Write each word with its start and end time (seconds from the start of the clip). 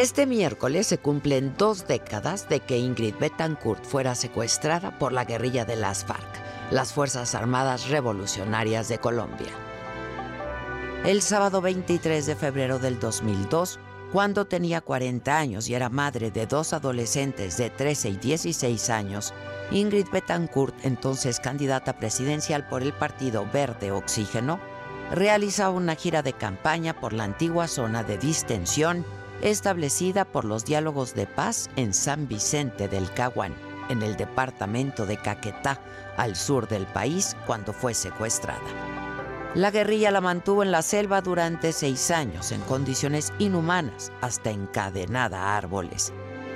Este 0.00 0.24
miércoles 0.24 0.86
se 0.86 0.96
cumplen 0.96 1.52
dos 1.58 1.86
décadas 1.86 2.48
de 2.48 2.60
que 2.60 2.78
Ingrid 2.78 3.16
Betancourt 3.20 3.84
fuera 3.84 4.14
secuestrada 4.14 4.98
por 4.98 5.12
la 5.12 5.26
guerrilla 5.26 5.66
de 5.66 5.76
las 5.76 6.06
FARC, 6.06 6.24
las 6.70 6.94
Fuerzas 6.94 7.34
Armadas 7.34 7.90
Revolucionarias 7.90 8.88
de 8.88 8.96
Colombia. 8.96 9.50
El 11.04 11.20
sábado 11.20 11.60
23 11.60 12.24
de 12.24 12.34
febrero 12.34 12.78
del 12.78 12.98
2002, 12.98 13.78
cuando 14.10 14.46
tenía 14.46 14.80
40 14.80 15.36
años 15.36 15.68
y 15.68 15.74
era 15.74 15.90
madre 15.90 16.30
de 16.30 16.46
dos 16.46 16.72
adolescentes 16.72 17.58
de 17.58 17.68
13 17.68 18.08
y 18.08 18.16
16 18.16 18.88
años, 18.88 19.34
Ingrid 19.70 20.06
Betancourt, 20.10 20.74
entonces 20.82 21.40
candidata 21.40 21.98
presidencial 21.98 22.66
por 22.68 22.82
el 22.82 22.94
Partido 22.94 23.46
Verde 23.52 23.92
Oxígeno, 23.92 24.60
realizaba 25.12 25.74
una 25.74 25.94
gira 25.94 26.22
de 26.22 26.32
campaña 26.32 26.98
por 26.98 27.12
la 27.12 27.24
antigua 27.24 27.68
zona 27.68 28.02
de 28.02 28.16
distensión 28.16 29.04
establecida 29.42 30.24
por 30.24 30.44
los 30.44 30.64
diálogos 30.64 31.14
de 31.14 31.26
paz 31.26 31.70
en 31.76 31.94
San 31.94 32.28
Vicente 32.28 32.88
del 32.88 33.10
Caguán, 33.12 33.54
en 33.88 34.02
el 34.02 34.16
departamento 34.16 35.06
de 35.06 35.16
Caquetá, 35.16 35.80
al 36.16 36.36
sur 36.36 36.68
del 36.68 36.86
país, 36.86 37.36
cuando 37.46 37.72
fue 37.72 37.94
secuestrada. 37.94 38.60
La 39.54 39.70
guerrilla 39.70 40.12
la 40.12 40.20
mantuvo 40.20 40.62
en 40.62 40.70
la 40.70 40.82
selva 40.82 41.20
durante 41.22 41.72
seis 41.72 42.10
años, 42.10 42.52
en 42.52 42.60
condiciones 42.60 43.32
inhumanas, 43.38 44.12
hasta 44.20 44.50
encadenada 44.50 45.40
a 45.40 45.56
árboles. 45.56 46.12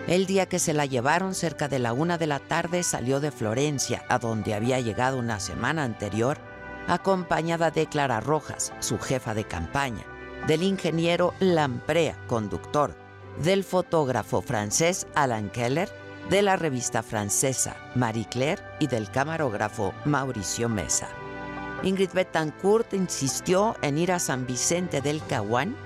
El 0.06 0.26
día 0.26 0.46
que 0.46 0.58
se 0.58 0.74
la 0.74 0.86
llevaron, 0.86 1.34
cerca 1.34 1.66
de 1.66 1.78
la 1.78 1.92
una 1.92 2.18
de 2.18 2.26
la 2.26 2.38
tarde, 2.38 2.82
salió 2.82 3.18
de 3.20 3.32
Florencia, 3.32 4.04
a 4.08 4.18
donde 4.18 4.54
había 4.54 4.78
llegado 4.78 5.18
una 5.18 5.40
semana 5.40 5.82
anterior, 5.82 6.38
acompañada 6.86 7.70
de 7.70 7.86
Clara 7.86 8.20
Rojas, 8.20 8.72
su 8.80 8.98
jefa 8.98 9.34
de 9.34 9.44
campaña, 9.44 10.04
del 10.46 10.62
ingeniero 10.62 11.34
Lamprea, 11.40 12.18
conductor, 12.26 12.94
del 13.42 13.64
fotógrafo 13.64 14.42
francés 14.42 15.06
Alan 15.14 15.50
Keller, 15.50 15.90
de 16.30 16.42
la 16.42 16.56
revista 16.56 17.02
francesa 17.02 17.76
Marie 17.94 18.26
Claire 18.28 18.62
y 18.80 18.86
del 18.86 19.10
camarógrafo 19.10 19.92
Mauricio 20.04 20.68
Mesa. 20.68 21.08
Ingrid 21.82 22.10
Betancourt 22.14 22.94
insistió 22.94 23.76
en 23.82 23.98
ir 23.98 24.12
a 24.12 24.18
San 24.18 24.46
Vicente 24.46 25.00
del 25.00 25.22
Caguán 25.26 25.76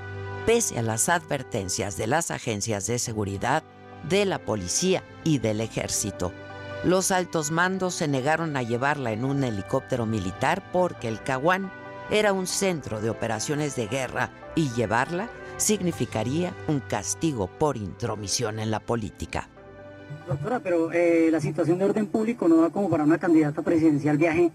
pese 0.46 0.78
a 0.78 0.82
las 0.82 1.08
advertencias 1.08 1.96
de 1.96 2.06
las 2.06 2.30
agencias 2.30 2.86
de 2.86 2.98
seguridad, 2.98 3.62
de 4.08 4.24
la 4.24 4.38
policía 4.38 5.02
y 5.24 5.38
del 5.38 5.60
ejército. 5.60 6.32
Los 6.84 7.10
altos 7.10 7.50
mandos 7.50 7.94
se 7.94 8.06
negaron 8.06 8.56
a 8.56 8.62
llevarla 8.62 9.10
en 9.12 9.24
un 9.24 9.42
helicóptero 9.42 10.06
militar 10.06 10.70
porque 10.72 11.08
el 11.08 11.22
Caguán 11.22 11.72
era 12.10 12.32
un 12.32 12.46
centro 12.46 13.00
de 13.00 13.10
operaciones 13.10 13.76
de 13.76 13.88
guerra 13.88 14.30
y 14.58 14.70
llevarla 14.70 15.28
significaría 15.56 16.52
un 16.66 16.80
castigo 16.80 17.46
por 17.46 17.76
intromisión 17.76 18.58
en 18.58 18.72
la 18.72 18.80
política. 18.80 19.48
Doctora, 20.26 20.58
pero 20.58 20.90
eh, 20.90 21.28
la 21.30 21.40
situación 21.40 21.78
de 21.78 21.84
orden 21.84 22.06
público 22.06 22.48
no 22.48 22.56
da 22.62 22.70
como 22.70 22.90
para 22.90 23.04
una 23.04 23.18
candidata 23.18 23.62
presidencial 23.62 24.18
viaje 24.18 24.50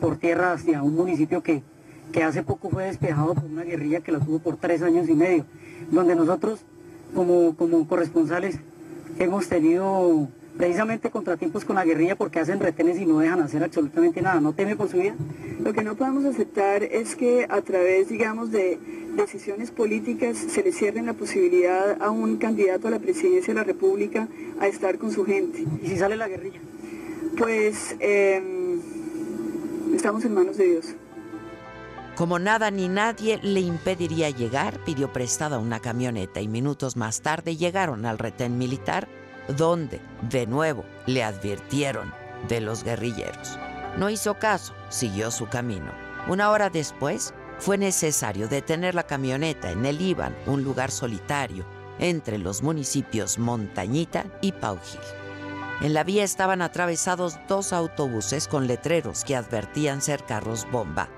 por 0.00 0.16
tierra 0.16 0.54
hacia 0.54 0.82
un 0.82 0.96
municipio 0.96 1.40
que, 1.40 1.62
que 2.10 2.24
hace 2.24 2.42
poco 2.42 2.68
fue 2.68 2.86
despejado 2.86 3.34
por 3.34 3.44
una 3.44 3.62
guerrilla 3.62 4.00
que 4.00 4.10
la 4.10 4.18
tuvo 4.18 4.40
por 4.40 4.56
tres 4.56 4.82
años 4.82 5.08
y 5.08 5.14
medio, 5.14 5.46
donde 5.88 6.16
nosotros 6.16 6.58
como, 7.14 7.54
como 7.54 7.86
corresponsales 7.86 8.58
hemos 9.20 9.46
tenido 9.48 10.26
precisamente 10.56 11.10
contratiempos 11.10 11.64
con 11.64 11.76
la 11.76 11.84
guerrilla 11.84 12.16
porque 12.16 12.40
hacen 12.40 12.60
retenes 12.60 12.98
y 12.98 13.06
no 13.06 13.18
dejan 13.18 13.40
hacer 13.40 13.62
absolutamente 13.62 14.22
nada. 14.22 14.40
¿No 14.40 14.52
teme 14.52 14.76
por 14.76 14.88
su 14.88 14.98
vida? 14.98 15.14
Lo 15.60 15.72
que 15.72 15.82
no 15.82 15.96
podemos 15.96 16.24
aceptar 16.24 16.82
es 16.82 17.16
que 17.16 17.46
a 17.48 17.60
través, 17.62 18.08
digamos, 18.08 18.50
de 18.50 18.78
decisiones 19.16 19.70
políticas 19.70 20.36
se 20.36 20.62
le 20.62 20.72
cierren 20.72 21.06
la 21.06 21.14
posibilidad 21.14 22.00
a 22.00 22.10
un 22.10 22.36
candidato 22.36 22.88
a 22.88 22.90
la 22.90 22.98
presidencia 22.98 23.54
de 23.54 23.60
la 23.60 23.64
República 23.64 24.28
a 24.60 24.66
estar 24.66 24.98
con 24.98 25.12
su 25.12 25.24
gente. 25.24 25.64
¿Y 25.82 25.88
si 25.88 25.96
sale 25.96 26.16
la 26.16 26.28
guerrilla? 26.28 26.60
Pues 27.36 27.96
em, 27.98 28.80
estamos 29.94 30.24
en 30.24 30.34
manos 30.34 30.56
de 30.56 30.66
Dios. 30.66 30.94
Como 32.16 32.38
nada 32.38 32.70
ni 32.70 32.86
nadie 32.86 33.40
le 33.42 33.58
impediría 33.58 34.30
llegar, 34.30 34.78
pidió 34.84 35.12
prestada 35.12 35.58
una 35.58 35.80
camioneta 35.80 36.40
y 36.40 36.46
minutos 36.46 36.96
más 36.96 37.22
tarde 37.22 37.56
llegaron 37.56 38.06
al 38.06 38.18
retén 38.18 38.56
militar 38.56 39.08
donde, 39.48 40.00
de 40.30 40.46
nuevo, 40.46 40.84
le 41.06 41.22
advirtieron 41.22 42.12
de 42.48 42.60
los 42.60 42.84
guerrilleros. 42.84 43.58
No 43.96 44.10
hizo 44.10 44.34
caso, 44.38 44.74
siguió 44.88 45.30
su 45.30 45.46
camino. 45.46 45.92
Una 46.28 46.50
hora 46.50 46.70
después, 46.70 47.34
fue 47.58 47.78
necesario 47.78 48.48
detener 48.48 48.94
la 48.94 49.04
camioneta 49.04 49.70
en 49.70 49.86
el 49.86 50.00
Iban, 50.00 50.34
un 50.46 50.64
lugar 50.64 50.90
solitario, 50.90 51.64
entre 51.98 52.38
los 52.38 52.62
municipios 52.62 53.38
Montañita 53.38 54.26
y 54.40 54.52
Paujil. 54.52 55.00
En 55.80 55.92
la 55.94 56.04
vía 56.04 56.24
estaban 56.24 56.62
atravesados 56.62 57.38
dos 57.48 57.72
autobuses 57.72 58.48
con 58.48 58.66
letreros 58.66 59.24
que 59.24 59.36
advertían 59.36 60.02
ser 60.02 60.24
carros 60.24 60.66
bomba. 60.70 61.08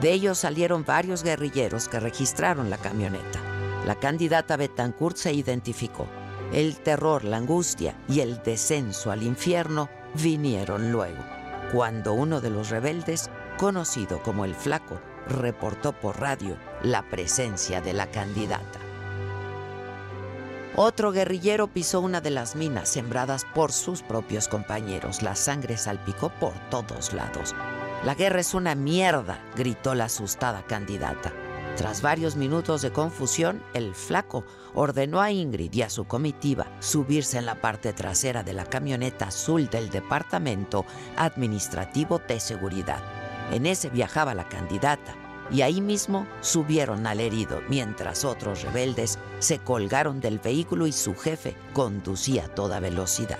De 0.00 0.12
ellos 0.12 0.38
salieron 0.38 0.84
varios 0.84 1.22
guerrilleros 1.22 1.88
que 1.88 2.00
registraron 2.00 2.70
la 2.70 2.78
camioneta. 2.78 3.40
La 3.86 3.96
candidata 3.96 4.56
Betancourt 4.56 5.16
se 5.16 5.32
identificó. 5.32 6.06
El 6.54 6.76
terror, 6.76 7.24
la 7.24 7.38
angustia 7.38 7.96
y 8.08 8.20
el 8.20 8.40
descenso 8.44 9.10
al 9.10 9.24
infierno 9.24 9.88
vinieron 10.14 10.92
luego, 10.92 11.18
cuando 11.72 12.12
uno 12.12 12.40
de 12.40 12.50
los 12.50 12.70
rebeldes, 12.70 13.28
conocido 13.58 14.22
como 14.22 14.44
el 14.44 14.54
Flaco, 14.54 15.00
reportó 15.26 15.92
por 15.92 16.20
radio 16.20 16.56
la 16.80 17.02
presencia 17.10 17.80
de 17.80 17.92
la 17.92 18.08
candidata. 18.08 18.78
Otro 20.76 21.10
guerrillero 21.10 21.66
pisó 21.66 22.00
una 22.00 22.20
de 22.20 22.30
las 22.30 22.54
minas 22.54 22.88
sembradas 22.88 23.44
por 23.52 23.72
sus 23.72 24.02
propios 24.02 24.46
compañeros. 24.46 25.22
La 25.22 25.34
sangre 25.34 25.76
salpicó 25.76 26.28
por 26.38 26.52
todos 26.70 27.14
lados. 27.14 27.52
La 28.04 28.14
guerra 28.14 28.38
es 28.38 28.54
una 28.54 28.76
mierda, 28.76 29.40
gritó 29.56 29.96
la 29.96 30.04
asustada 30.04 30.62
candidata. 30.62 31.32
Tras 31.76 32.02
varios 32.02 32.36
minutos 32.36 32.82
de 32.82 32.92
confusión, 32.92 33.60
el 33.74 33.94
flaco 33.94 34.44
ordenó 34.74 35.20
a 35.20 35.32
Ingrid 35.32 35.72
y 35.72 35.82
a 35.82 35.90
su 35.90 36.04
comitiva 36.04 36.66
subirse 36.78 37.36
en 37.36 37.46
la 37.46 37.60
parte 37.60 37.92
trasera 37.92 38.44
de 38.44 38.52
la 38.52 38.64
camioneta 38.64 39.26
azul 39.26 39.68
del 39.68 39.90
Departamento 39.90 40.84
Administrativo 41.16 42.20
de 42.28 42.38
Seguridad. 42.38 43.02
En 43.50 43.66
ese 43.66 43.90
viajaba 43.90 44.34
la 44.34 44.48
candidata 44.48 45.16
y 45.50 45.62
ahí 45.62 45.80
mismo 45.80 46.26
subieron 46.40 47.06
al 47.08 47.20
herido 47.20 47.60
mientras 47.68 48.24
otros 48.24 48.62
rebeldes 48.62 49.18
se 49.40 49.58
colgaron 49.58 50.20
del 50.20 50.38
vehículo 50.38 50.86
y 50.86 50.92
su 50.92 51.16
jefe 51.16 51.56
conducía 51.72 52.44
a 52.44 52.48
toda 52.48 52.78
velocidad. 52.78 53.38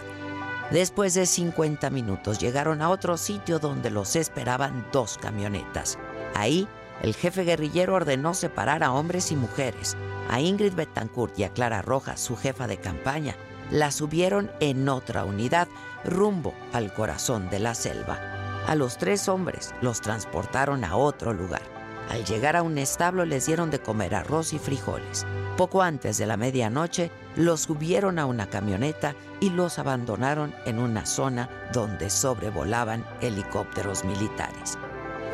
Después 0.71 1.15
de 1.15 1.27
50 1.27 1.89
minutos 1.91 2.41
llegaron 2.41 2.83
a 2.83 2.91
otro 2.91 3.17
sitio 3.17 3.61
donde 3.61 3.91
los 3.91 4.17
esperaban 4.17 4.87
dos 4.93 5.19
camionetas. 5.19 5.99
Ahí 6.35 6.67
el 7.03 7.15
jefe 7.15 7.45
guerrillero 7.45 7.95
ordenó 7.95 8.35
separar 8.35 8.83
a 8.83 8.93
hombres 8.93 9.33
y 9.33 9.37
mujeres. 9.37 9.97
A 10.31 10.41
Ingrid 10.41 10.75
Betancourt 10.75 11.39
y 11.39 11.45
a 11.45 11.51
Clara 11.51 11.83
Rojas, 11.83 12.21
su 12.21 12.37
jefa 12.37 12.67
de 12.67 12.79
campaña, 12.79 13.37
la 13.71 13.91
subieron 13.91 14.51
en 14.61 14.89
otra 14.89 15.25
unidad 15.25 15.69
rumbo 16.05 16.55
al 16.73 16.93
corazón 16.93 17.51
de 17.51 17.59
la 17.59 17.75
selva. 17.75 18.19
A 18.67 18.75
los 18.75 18.97
tres 18.97 19.29
hombres 19.29 19.75
los 19.83 20.01
transportaron 20.01 20.85
a 20.85 20.97
otro 20.97 21.33
lugar. 21.33 21.63
Al 22.11 22.25
llegar 22.25 22.57
a 22.57 22.63
un 22.63 22.79
establo 22.79 23.25
les 23.25 23.47
dieron 23.47 23.71
de 23.71 23.81
comer 23.81 24.15
arroz 24.15 24.53
y 24.53 24.59
frijoles. 24.59 25.27
Poco 25.57 25.83
antes 25.83 26.19
de 26.19 26.27
la 26.27 26.37
medianoche 26.37 27.11
los 27.37 27.63
subieron 27.63 28.19
a 28.19 28.27
una 28.27 28.49
camioneta 28.49 29.15
y 29.41 29.51
los 29.51 29.79
abandonaron 29.79 30.55
en 30.67 30.79
una 30.79 31.07
zona 31.07 31.49
donde 31.73 32.11
sobrevolaban 32.11 33.05
helicópteros 33.21 34.05
militares 34.05 34.79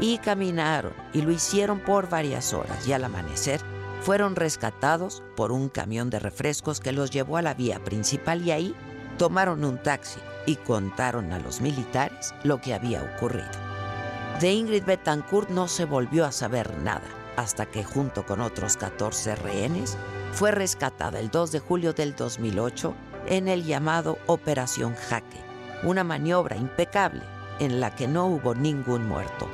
y 0.01 0.19
caminaron 0.19 0.93
y 1.13 1.23
lo 1.23 1.31
hicieron 1.31 1.81
por 1.81 2.09
varias 2.09 2.55
horas 2.55 2.87
y 2.87 2.93
al 2.93 3.05
amanecer 3.05 3.61
fueron 4.01 4.35
rescatados 4.35 5.23
por 5.37 5.53
un 5.53 5.69
camión 5.69 6.09
de 6.09 6.19
refrescos 6.19 6.81
que 6.81 6.93
los 6.93 7.11
llevó 7.11 7.37
a 7.37 7.43
la 7.43 7.55
vía 7.55 7.79
principal 7.85 8.43
y 8.43 8.51
ahí 8.51 8.75
tomaron 9.19 9.65
un 9.65 9.83
taxi 9.83 10.21
y 10.47 10.57
contaron 10.57 11.33
a 11.33 11.39
los 11.39 11.61
militares 11.61 12.35
lo 12.43 12.61
que 12.61 12.73
había 12.73 13.03
ocurrido. 13.03 13.51
De 14.41 14.53
Ingrid 14.53 14.85
Betancourt 14.85 15.51
no 15.51 15.69
se 15.69 15.85
volvió 15.85 16.25
a 16.25 16.33
saber 16.33 16.79
nada 16.79 17.03
hasta 17.37 17.67
que 17.67 17.85
junto 17.85 18.25
con 18.25 18.41
otros 18.41 18.77
14 18.79 19.37
rehenes 19.37 19.99
fue 20.33 20.51
rescatada 20.51 21.21
el 21.21 21.31
2 21.31 21.53
de 21.53 21.61
julio 21.61 21.93
del 21.93 22.17
2008 22.17 22.95
en 23.27 23.49
el 23.49 23.65
llamado 23.65 24.19
Operación 24.27 24.95
Jaque, 24.95 25.41
una 25.83 26.05
maniobra 26.05 26.57
impecable 26.57 27.23
en 27.59 27.81
la 27.81 27.95
que 27.95 28.09
no 28.09 28.27
hubo 28.27 28.55
ningún 28.55 29.07
muerto. 29.07 29.47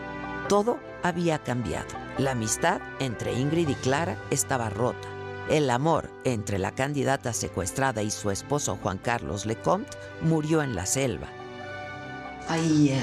Todo 0.49 0.79
había 1.03 1.41
cambiado. 1.41 1.89
La 2.19 2.31
amistad 2.31 2.81
entre 3.01 3.37
Ingrid 3.37 3.69
y 3.69 3.75
Clara 3.75 4.17
estaba 4.31 4.71
rota. 4.71 5.09
El 5.51 5.69
amor 5.71 6.09
entre 6.23 6.61
la 6.61 6.73
candidata 6.73 7.33
secuestrada 7.33 8.05
y 8.05 8.13
su 8.13 8.31
esposo 8.31 8.79
Juan 8.81 8.99
Carlos 8.99 9.45
Lecomte 9.45 9.97
murió 10.23 10.63
en 10.63 10.77
la 10.77 10.87
selva. 10.87 11.27
¿Hay, 12.49 12.91
eh, 12.91 13.03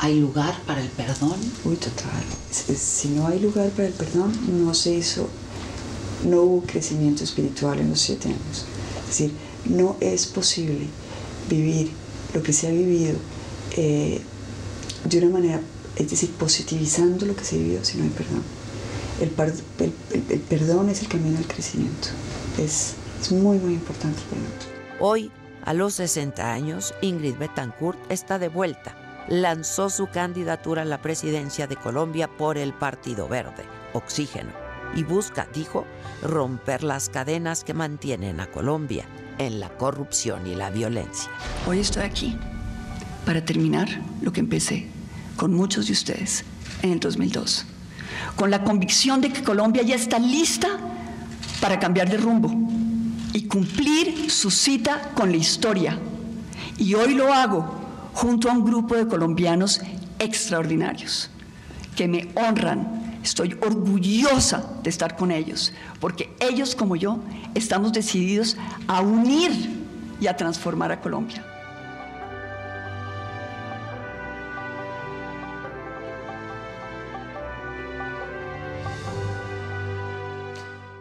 ¿hay 0.00 0.18
lugar 0.18 0.52
para 0.66 0.80
el 0.80 0.88
perdón? 0.88 1.38
Uy, 1.64 1.76
total. 1.76 2.24
Si 2.50 3.10
no 3.10 3.28
hay 3.28 3.38
lugar 3.38 3.70
para 3.70 3.86
el 3.86 3.94
perdón, 3.94 4.32
no 4.64 4.74
se 4.74 4.90
hizo, 4.90 5.28
no 6.24 6.40
hubo 6.42 6.62
crecimiento 6.66 7.22
espiritual 7.22 7.78
en 7.78 7.90
los 7.90 8.00
siete 8.00 8.30
años. 8.30 8.66
Es 9.02 9.06
decir, 9.06 9.32
no 9.64 9.96
es 10.00 10.26
posible 10.26 10.88
vivir 11.48 11.92
lo 12.34 12.42
que 12.42 12.52
se 12.52 12.66
ha 12.66 12.72
vivido 12.72 13.16
eh, 13.76 14.20
de 15.04 15.18
una 15.18 15.30
manera, 15.30 15.60
es 16.00 16.10
decir, 16.10 16.30
positivizando 16.30 17.26
lo 17.26 17.36
que 17.36 17.44
se 17.44 17.56
ha 17.56 17.58
vivido 17.58 17.84
si 17.84 17.98
no 17.98 18.04
hay 18.04 18.10
perdón. 18.10 18.42
El, 19.20 20.40
perdón 20.40 20.88
es 20.88 21.02
el 21.02 21.08
camino 21.08 21.36
al 21.36 21.46
crecimiento. 21.46 22.08
Es, 22.58 22.94
es 23.20 23.30
muy, 23.32 23.58
muy 23.58 23.74
importante 23.74 24.18
el 24.18 24.28
perdón. 24.28 24.50
Hoy, 24.98 25.30
a 25.62 25.74
los 25.74 25.94
60 25.94 26.52
años, 26.52 26.94
Ingrid 27.02 27.36
Betancourt 27.36 27.98
está 28.10 28.38
de 28.38 28.48
vuelta. 28.48 28.96
Lanzó 29.28 29.90
su 29.90 30.06
candidatura 30.06 30.82
a 30.82 30.86
la 30.86 31.02
presidencia 31.02 31.66
de 31.66 31.76
Colombia 31.76 32.28
por 32.28 32.56
el 32.56 32.72
Partido 32.72 33.28
Verde, 33.28 33.64
Oxígeno, 33.92 34.50
y 34.96 35.04
busca, 35.04 35.46
dijo, 35.52 35.84
romper 36.22 36.82
las 36.82 37.10
cadenas 37.10 37.62
que 37.62 37.74
mantienen 37.74 38.40
a 38.40 38.50
Colombia 38.50 39.04
en 39.36 39.60
la 39.60 39.68
corrupción 39.68 40.46
y 40.46 40.54
la 40.54 40.70
violencia. 40.70 41.30
Hoy 41.68 41.80
estoy 41.80 42.04
aquí 42.04 42.38
para 43.26 43.44
terminar 43.44 43.88
lo 44.22 44.32
que 44.32 44.40
empecé 44.40 44.99
con 45.36 45.54
muchos 45.54 45.86
de 45.86 45.92
ustedes 45.92 46.44
en 46.82 46.92
el 46.92 47.00
2002 47.00 47.66
con 48.36 48.50
la 48.50 48.64
convicción 48.64 49.20
de 49.20 49.30
que 49.30 49.42
Colombia 49.42 49.82
ya 49.82 49.94
está 49.94 50.18
lista 50.18 50.68
para 51.60 51.78
cambiar 51.78 52.08
de 52.08 52.16
rumbo 52.16 52.50
y 53.32 53.46
cumplir 53.46 54.30
su 54.30 54.50
cita 54.50 55.12
con 55.14 55.30
la 55.30 55.36
historia. 55.36 55.98
Y 56.78 56.94
hoy 56.94 57.14
lo 57.14 57.32
hago 57.32 57.80
junto 58.12 58.48
a 58.48 58.52
un 58.52 58.64
grupo 58.64 58.96
de 58.96 59.06
colombianos 59.06 59.80
extraordinarios 60.18 61.30
que 61.96 62.08
me 62.08 62.28
honran. 62.34 63.20
Estoy 63.22 63.56
orgullosa 63.60 64.64
de 64.82 64.88
estar 64.88 65.14
con 65.14 65.30
ellos, 65.30 65.74
porque 66.00 66.34
ellos 66.40 66.74
como 66.74 66.96
yo 66.96 67.18
estamos 67.54 67.92
decididos 67.92 68.56
a 68.88 69.02
unir 69.02 69.52
y 70.18 70.26
a 70.26 70.36
transformar 70.36 70.90
a 70.92 71.00
Colombia. 71.02 71.44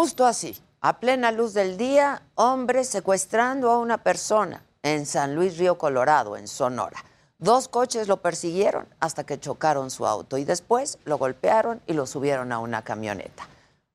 Justo 0.00 0.26
así, 0.26 0.56
a 0.80 1.00
plena 1.00 1.32
luz 1.32 1.54
del 1.54 1.76
día, 1.76 2.22
hombres 2.36 2.88
secuestrando 2.88 3.68
a 3.68 3.78
una 3.78 3.98
persona 4.04 4.62
en 4.84 5.06
San 5.06 5.34
Luis 5.34 5.58
Río 5.58 5.76
Colorado, 5.76 6.36
en 6.36 6.46
Sonora. 6.46 7.04
Dos 7.38 7.66
coches 7.66 8.06
lo 8.06 8.18
persiguieron 8.18 8.86
hasta 9.00 9.26
que 9.26 9.40
chocaron 9.40 9.90
su 9.90 10.06
auto 10.06 10.38
y 10.38 10.44
después 10.44 11.00
lo 11.04 11.18
golpearon 11.18 11.80
y 11.88 11.94
lo 11.94 12.06
subieron 12.06 12.52
a 12.52 12.60
una 12.60 12.82
camioneta. 12.82 13.48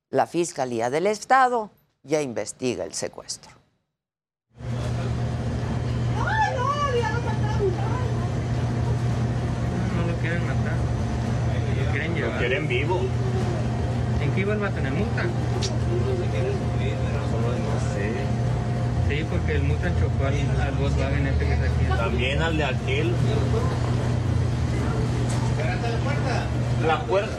La 0.10 0.28
Fiscalía 0.28 0.90
del 0.90 1.08
Estado 1.08 1.72
ya 2.04 2.22
investiga 2.22 2.84
el 2.84 2.94
secuestro. 2.94 3.54
No 9.96 10.06
lo 10.06 10.18
quieren 10.20 10.46
matar, 10.48 10.76
lo 11.78 11.92
quieren 11.92 12.14
llevar. 12.14 12.34
Lo 12.34 12.40
quieren 12.40 12.68
vivo. 12.68 13.00
¿En 14.34 14.38
qué 14.38 14.42
iba 14.42 14.68
a 14.68 14.70
tener 14.72 14.92
multa? 14.94 15.22
Sí, 19.08 19.26
porque 19.30 19.56
el 19.58 19.62
Mutan 19.62 19.94
chocó 20.00 20.26
al, 20.26 20.60
al 20.60 20.74
Volkswagen 20.74 21.28
este 21.28 21.46
que 21.46 21.54
está 21.54 21.66
aquí. 21.68 21.86
También 21.96 22.42
al 22.42 22.58
de 22.58 22.64
aquel. 22.64 23.12
la 25.60 26.00
puerta. 26.04 26.48
La 26.88 27.00
puerta. 27.04 27.38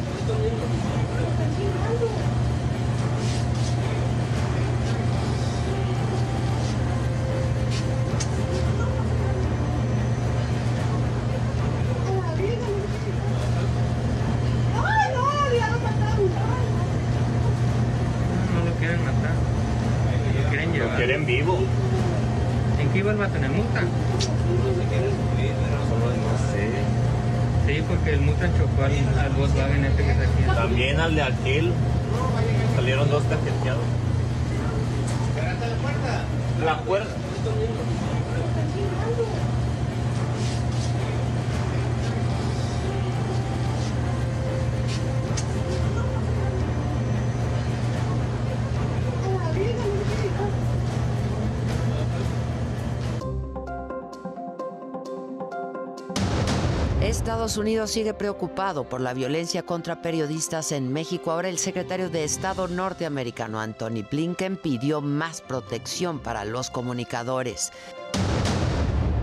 Estados 57.15 57.57
Unidos 57.59 57.93
sigue 57.93 58.13
preocupado 58.13 58.89
por 58.89 59.01
la 59.01 59.15
violencia 59.15 59.63
contra 59.63 60.03
periodistas 60.03 60.73
en 60.73 60.93
México. 60.93 61.31
Ahora 61.31 61.49
el 61.49 61.59
secretario 61.59 62.11
de 62.11 62.25
Estado 62.25 62.67
norteamericano 62.67 63.61
Anthony 63.61 64.05
Blinken 64.11 64.57
pidió 64.57 65.01
más 65.01 65.41
protección 65.41 66.19
para 66.19 66.45
los 66.45 66.71
comunicadores. 66.71 67.73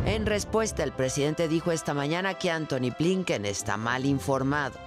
En 0.05 0.25
respuesta, 0.25 0.85
el 0.85 0.93
presidente 0.93 1.49
dijo 1.49 1.73
esta 1.73 1.93
mañana 1.93 2.35
que 2.35 2.49
Anthony 2.49 2.95
Blinken 2.97 3.45
está 3.45 3.75
mal 3.75 4.05
informado. 4.05 4.79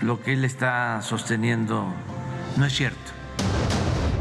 Lo 0.00 0.18
que 0.22 0.32
él 0.32 0.42
está 0.46 1.02
sosteniendo 1.02 1.84
no 2.56 2.64
es 2.64 2.72
cierto. 2.72 3.17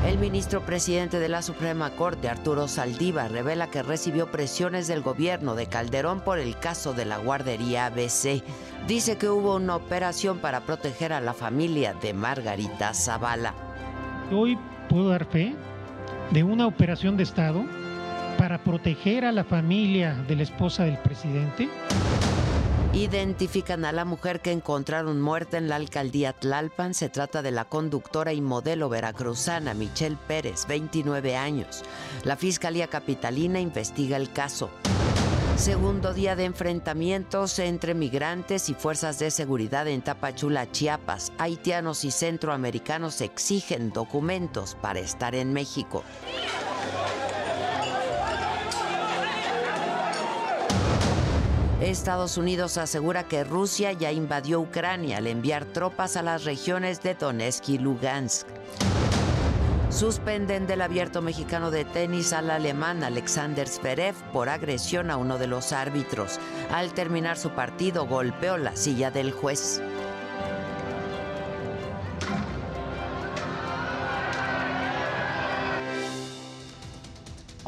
El 0.07 0.19
ministro 0.19 0.61
presidente 0.61 1.19
de 1.19 1.27
la 1.27 1.41
Suprema 1.41 1.89
Corte, 1.89 2.29
Arturo 2.29 2.69
Saldívar, 2.69 3.29
revela 3.29 3.67
que 3.67 3.83
recibió 3.83 4.31
presiones 4.31 4.87
del 4.87 5.01
gobierno 5.01 5.53
de 5.53 5.67
Calderón 5.67 6.21
por 6.21 6.39
el 6.39 6.57
caso 6.57 6.93
de 6.93 7.03
la 7.03 7.17
guardería 7.17 7.87
ABC. 7.87 8.41
Dice 8.87 9.17
que 9.17 9.27
hubo 9.27 9.57
una 9.57 9.75
operación 9.75 10.37
para 10.37 10.61
proteger 10.61 11.11
a 11.11 11.19
la 11.19 11.33
familia 11.33 11.93
de 11.93 12.13
Margarita 12.13 12.93
Zavala. 12.93 13.53
Hoy 14.31 14.57
puedo 14.87 15.09
dar 15.09 15.25
fe 15.25 15.53
de 16.31 16.41
una 16.41 16.67
operación 16.67 17.17
de 17.17 17.23
Estado 17.23 17.65
para 18.37 18.63
proteger 18.63 19.25
a 19.25 19.33
la 19.33 19.43
familia 19.43 20.13
de 20.25 20.37
la 20.37 20.43
esposa 20.43 20.85
del 20.85 20.99
presidente 20.99 21.67
Identifican 22.93 23.85
a 23.85 23.91
la 23.91 24.05
mujer 24.05 24.41
que 24.41 24.51
encontraron 24.51 25.21
muerta 25.21 25.57
en 25.57 25.69
la 25.69 25.75
alcaldía 25.75 26.33
Tlalpan. 26.33 26.93
Se 26.93 27.09
trata 27.09 27.41
de 27.41 27.51
la 27.51 27.65
conductora 27.65 28.33
y 28.33 28.41
modelo 28.41 28.89
veracruzana 28.89 29.73
Michelle 29.73 30.17
Pérez, 30.27 30.65
29 30.67 31.35
años. 31.35 31.83
La 32.23 32.37
Fiscalía 32.37 32.87
Capitalina 32.87 33.59
investiga 33.59 34.17
el 34.17 34.31
caso. 34.31 34.69
Segundo 35.57 36.13
día 36.13 36.35
de 36.35 36.45
enfrentamientos 36.45 37.57
entre 37.57 37.95
migrantes 37.95 38.69
y 38.69 38.75
fuerzas 38.75 39.17
de 39.17 39.31
seguridad 39.31 39.87
en 39.87 40.03
Tapachula, 40.03 40.71
Chiapas. 40.71 41.33
Haitianos 41.39 42.05
y 42.05 42.11
centroamericanos 42.11 43.21
exigen 43.21 43.91
documentos 43.91 44.75
para 44.79 44.99
estar 44.99 45.33
en 45.33 45.53
México. 45.53 46.03
Estados 51.81 52.37
Unidos 52.37 52.77
asegura 52.79 53.27
que 53.27 53.43
Rusia 53.43 53.91
ya 53.91 54.11
invadió 54.11 54.59
Ucrania 54.59 55.17
al 55.17 55.27
enviar 55.27 55.63
tropas 55.65 56.17
a 56.17 56.23
las 56.23 56.43
regiones 56.43 57.03
de 57.03 57.13
Donetsk 57.13 57.69
y 57.69 57.77
Lugansk. 57.77 58.47
Suspenden 59.91 60.65
del 60.65 60.81
abierto 60.81 61.21
mexicano 61.21 61.69
de 61.69 61.85
tenis 61.85 62.33
al 62.33 62.49
alemán 62.49 63.03
Alexander 63.03 63.67
Zverev 63.67 64.15
por 64.33 64.49
agresión 64.49 65.11
a 65.11 65.17
uno 65.17 65.37
de 65.37 65.47
los 65.47 65.71
árbitros. 65.71 66.39
Al 66.71 66.93
terminar 66.93 67.37
su 67.37 67.51
partido 67.51 68.07
golpeó 68.07 68.57
la 68.57 68.75
silla 68.75 69.11
del 69.11 69.31
juez. 69.31 69.79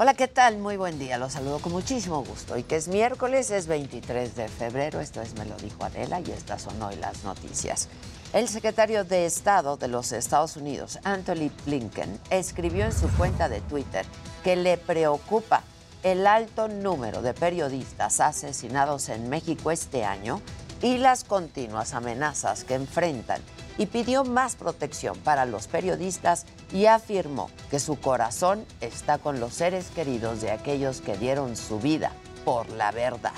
Hola, 0.02 0.14
¿qué 0.14 0.30
tal? 0.30 0.60
Muy 0.60 0.78
buen 0.78 0.98
día. 0.98 1.18
Los 1.18 1.34
saludo 1.34 1.60
con 1.60 1.74
muchísimo 1.74 2.24
gusto. 2.24 2.58
Y 2.58 2.64
que 2.64 2.78
es 2.78 2.88
miércoles, 2.88 3.52
es 3.52 3.68
23 3.68 4.34
de 4.34 4.48
febrero. 4.48 5.02
Esto 5.02 5.22
es 5.22 5.34
Me 5.34 5.44
lo 5.44 5.58
dijo 5.58 5.84
Adela 5.84 6.22
y 6.22 6.32
estas 6.32 6.62
son 6.62 6.82
hoy 6.82 6.96
las 6.96 7.26
noticias. 7.26 7.90
El 8.32 8.48
secretario 8.48 9.04
de 9.04 9.26
Estado 9.26 9.76
de 9.76 9.90
los 9.90 10.14
Estados 10.14 10.56
Unidos, 10.56 11.00
Anthony 11.04 11.52
Blinken, 11.66 12.18
escribió 12.30 12.86
en 12.86 12.94
su 12.94 13.10
cuenta 13.18 13.50
de 13.50 13.60
Twitter 13.60 14.06
que 14.42 14.56
le 14.56 14.78
preocupa 14.78 15.64
el 16.04 16.28
alto 16.28 16.70
número 16.70 17.22
de 17.22 17.34
periodistas 17.34 18.22
asesinados 18.22 19.10
en 19.10 19.28
México 19.28 19.70
este 19.70 20.06
año 20.06 20.42
y 20.82 20.98
las 20.98 21.26
continuas 21.26 21.94
amenazas 21.94 22.64
que 22.64 22.76
enfrentan 22.76 23.42
y 23.80 23.86
pidió 23.86 24.26
más 24.26 24.58
protección 24.58 25.18
para 25.20 25.46
los 25.46 25.68
periodistas 25.68 26.46
y 26.74 26.86
afirmó 26.86 27.50
que 27.72 27.80
su 27.80 27.98
corazón 27.98 28.66
está 28.82 29.18
con 29.18 29.40
los 29.40 29.54
seres 29.54 29.88
queridos 29.96 30.42
de 30.42 30.52
aquellos 30.52 31.00
que 31.00 31.18
dieron 31.18 31.56
su 31.56 31.80
vida 31.80 32.12
por 32.44 32.70
la 32.70 32.92
verdad. 32.92 33.32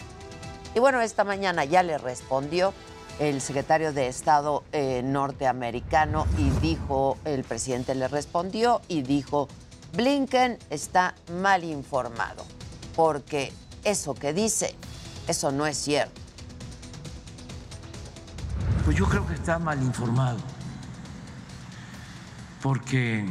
Y 0.74 0.80
bueno, 0.80 1.00
esta 1.00 1.24
mañana 1.24 1.64
ya 1.64 1.84
le 1.84 2.00
respondió 2.00 2.74
el 3.20 3.40
secretario 3.40 3.94
de 3.94 4.08
Estado 4.08 4.64
eh, 4.72 5.04
norteamericano 5.04 6.26
y 6.40 6.50
dijo, 6.60 7.20
el 7.24 7.44
presidente 7.44 7.94
le 7.94 8.08
respondió 8.08 8.82
y 8.88 9.04
dijo, 9.04 9.48
Blinken 9.94 10.58
está 10.72 11.14
mal 11.40 11.64
informado, 11.64 12.46
porque 12.96 13.54
eso 13.84 14.16
que 14.16 14.34
dice, 14.34 14.74
eso 15.28 15.52
no 15.52 15.68
es 15.68 15.78
cierto. 15.78 16.21
Pues 18.86 18.98
yo 18.98 19.08
creo 19.08 19.28
que 19.28 19.36
está 19.36 19.60
mal 19.60 19.82
informado, 19.82 20.40
porque 22.62 23.26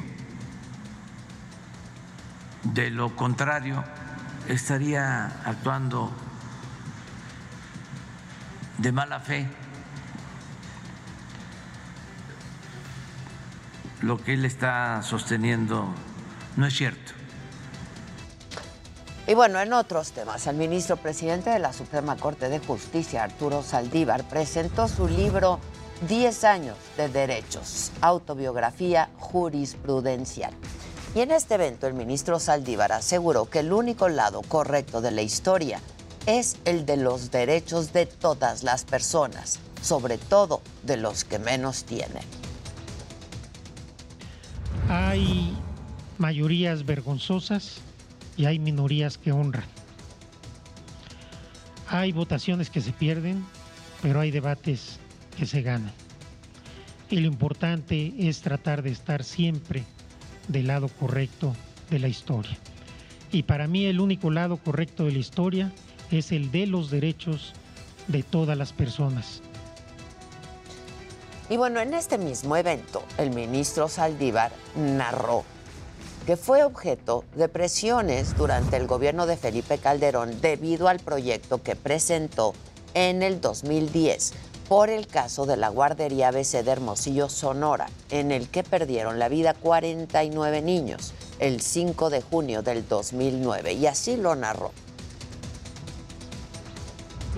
de 2.62 2.90
lo 2.90 3.14
contrario 3.16 3.84
estaría 4.48 5.26
actuando 5.44 6.12
de 8.78 8.92
mala 8.92 9.20
fe. 9.20 9.48
Lo 14.00 14.16
que 14.16 14.34
él 14.34 14.44
está 14.44 15.02
sosteniendo 15.02 15.94
no 16.56 16.66
es 16.66 16.74
cierto. 16.74 17.19
Y 19.30 19.34
bueno, 19.34 19.60
en 19.60 19.72
otros 19.72 20.10
temas, 20.10 20.48
el 20.48 20.56
ministro 20.56 20.96
presidente 20.96 21.50
de 21.50 21.60
la 21.60 21.72
Suprema 21.72 22.16
Corte 22.16 22.48
de 22.48 22.58
Justicia, 22.58 23.22
Arturo 23.22 23.62
Saldívar, 23.62 24.24
presentó 24.28 24.88
su 24.88 25.06
libro 25.06 25.60
10 26.08 26.42
años 26.42 26.76
de 26.96 27.08
derechos, 27.08 27.92
autobiografía 28.00 29.08
jurisprudencial. 29.18 30.52
Y 31.14 31.20
en 31.20 31.30
este 31.30 31.54
evento 31.54 31.86
el 31.86 31.94
ministro 31.94 32.40
Saldívar 32.40 32.90
aseguró 32.90 33.48
que 33.48 33.60
el 33.60 33.72
único 33.72 34.08
lado 34.08 34.42
correcto 34.42 35.00
de 35.00 35.12
la 35.12 35.22
historia 35.22 35.80
es 36.26 36.56
el 36.64 36.84
de 36.84 36.96
los 36.96 37.30
derechos 37.30 37.92
de 37.92 38.06
todas 38.06 38.64
las 38.64 38.84
personas, 38.84 39.60
sobre 39.80 40.18
todo 40.18 40.60
de 40.82 40.96
los 40.96 41.22
que 41.22 41.38
menos 41.38 41.84
tienen. 41.84 42.24
Hay 44.88 45.56
mayorías 46.18 46.84
vergonzosas 46.84 47.80
y 48.36 48.46
hay 48.46 48.58
minorías 48.58 49.18
que 49.18 49.32
honran. 49.32 49.64
Hay 51.88 52.12
votaciones 52.12 52.70
que 52.70 52.80
se 52.80 52.92
pierden, 52.92 53.44
pero 54.00 54.20
hay 54.20 54.30
debates 54.30 54.98
que 55.36 55.46
se 55.46 55.62
ganan. 55.62 55.92
Y 57.10 57.16
lo 57.20 57.26
importante 57.26 58.14
es 58.18 58.40
tratar 58.40 58.82
de 58.82 58.90
estar 58.90 59.24
siempre 59.24 59.84
del 60.48 60.68
lado 60.68 60.88
correcto 60.88 61.54
de 61.90 61.98
la 61.98 62.08
historia. 62.08 62.56
Y 63.32 63.42
para 63.42 63.66
mí 63.66 63.86
el 63.86 64.00
único 64.00 64.30
lado 64.30 64.56
correcto 64.56 65.04
de 65.04 65.12
la 65.12 65.18
historia 65.18 65.72
es 66.10 66.32
el 66.32 66.50
de 66.50 66.66
los 66.66 66.90
derechos 66.90 67.54
de 68.08 68.22
todas 68.22 68.56
las 68.56 68.72
personas. 68.72 69.42
Y 71.48 71.56
bueno, 71.56 71.80
en 71.80 71.94
este 71.94 72.16
mismo 72.16 72.56
evento, 72.56 73.04
el 73.18 73.30
ministro 73.30 73.88
Saldívar 73.88 74.52
narró 74.76 75.44
que 76.30 76.36
fue 76.36 76.62
objeto 76.62 77.24
de 77.34 77.48
presiones 77.48 78.36
durante 78.36 78.76
el 78.76 78.86
gobierno 78.86 79.26
de 79.26 79.36
Felipe 79.36 79.78
Calderón 79.78 80.40
debido 80.40 80.86
al 80.86 81.00
proyecto 81.00 81.60
que 81.60 81.74
presentó 81.74 82.54
en 82.94 83.24
el 83.24 83.40
2010 83.40 84.34
por 84.68 84.90
el 84.90 85.08
caso 85.08 85.44
de 85.44 85.56
la 85.56 85.70
guardería 85.70 86.28
ABC 86.28 86.62
de 86.62 86.70
Hermosillo, 86.70 87.28
Sonora, 87.28 87.88
en 88.10 88.30
el 88.30 88.48
que 88.48 88.62
perdieron 88.62 89.18
la 89.18 89.28
vida 89.28 89.54
49 89.54 90.62
niños 90.62 91.14
el 91.40 91.60
5 91.60 92.10
de 92.10 92.22
junio 92.22 92.62
del 92.62 92.86
2009. 92.86 93.72
Y 93.72 93.88
así 93.88 94.16
lo 94.16 94.36
narró. 94.36 94.70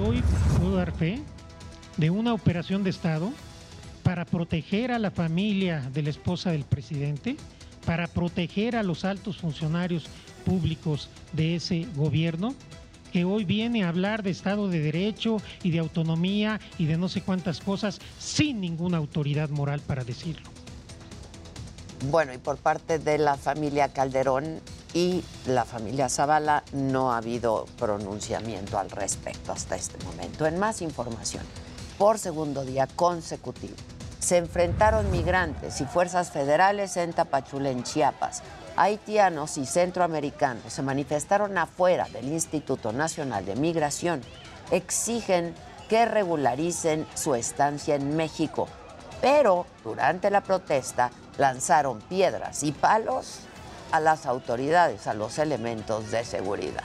Hoy 0.07 0.23
puedo 0.59 0.77
dar 0.77 0.93
fe 0.93 1.19
de 1.97 2.11
una 2.11 2.35
operación 2.35 2.85
de 2.85 2.91
Estado 2.91 3.33
para 4.03 4.27
proteger 4.27 4.93
a 4.93 4.99
la 4.99 5.11
familia 5.11 5.81
de 5.95 6.03
la 6.03 6.11
esposa 6.11 6.51
del 6.51 6.65
presidente 6.65 7.39
para 7.85 8.07
proteger 8.07 8.77
a 8.77 8.83
los 8.83 9.05
altos 9.05 9.39
funcionarios 9.39 10.07
públicos 10.45 11.09
de 11.33 11.57
ese 11.57 11.87
gobierno 11.95 12.55
que 13.13 13.25
hoy 13.25 13.45
viene 13.45 13.85
a 13.85 13.89
hablar 13.89 14.23
de 14.23 14.31
Estado 14.31 14.69
de 14.69 14.81
Derecho 14.81 15.37
y 15.63 15.71
de 15.71 15.79
autonomía 15.79 16.61
y 16.79 16.87
de 16.87 16.97
no 16.97 17.09
sé 17.09 17.21
cuántas 17.21 17.61
cosas 17.61 18.01
sin 18.19 18.61
ninguna 18.61 18.97
autoridad 18.97 19.51
moral 19.51 19.81
para 19.81 20.03
decirlo. 20.03 20.51
Bueno, 22.11 22.33
y 22.33 22.39
por 22.39 22.57
parte 22.57 22.99
de 22.99 23.19
la 23.19 23.37
familia 23.37 23.93
Calderón 23.93 24.61
y 24.95 25.23
la 25.47 25.65
familia 25.65 26.09
Zavala 26.09 26.65
no 26.73 27.13
ha 27.13 27.19
habido 27.19 27.67
pronunciamiento 27.79 28.79
al 28.79 28.91
respecto 28.91 29.53
hasta 29.53 29.77
este 29.77 30.03
momento. 30.05 30.47
En 30.47 30.59
más 30.59 30.83
información, 30.83 31.45
por 31.99 32.19
segundo 32.19 32.65
día 32.65 32.89
consecutivo, 32.89 33.75
se 34.23 34.37
enfrentaron 34.37 35.11
migrantes 35.11 35.81
y 35.81 35.85
fuerzas 35.85 36.31
federales 36.31 36.97
en 36.97 37.13
Tapachula, 37.13 37.71
en 37.71 37.83
Chiapas. 37.83 38.43
Haitianos 38.77 39.59
y 39.59 39.67
centroamericanos 39.67 40.73
se 40.73 40.83
manifestaron 40.83 41.59
afuera 41.59 42.07
del 42.13 42.29
Instituto 42.29 42.93
Nacional 42.93 43.45
de 43.45 43.57
Migración. 43.57 44.23
Exigen 44.71 45.55
que 45.89 46.07
regularicen 46.07 47.05
su 47.15 47.35
estancia 47.35 47.97
en 47.97 48.17
México, 48.17 48.69
pero 49.21 49.67
durante 49.83 50.31
la 50.31 50.41
protesta 50.41 51.11
lanzaron 51.37 52.01
piedras 52.03 52.63
y 52.63 52.71
palos 52.71 53.41
a 53.91 53.99
las 53.99 54.25
autoridades, 54.27 55.09
a 55.09 55.15
los 55.15 55.39
elementos 55.39 56.13
de 56.13 56.25
seguridad. 56.25 56.85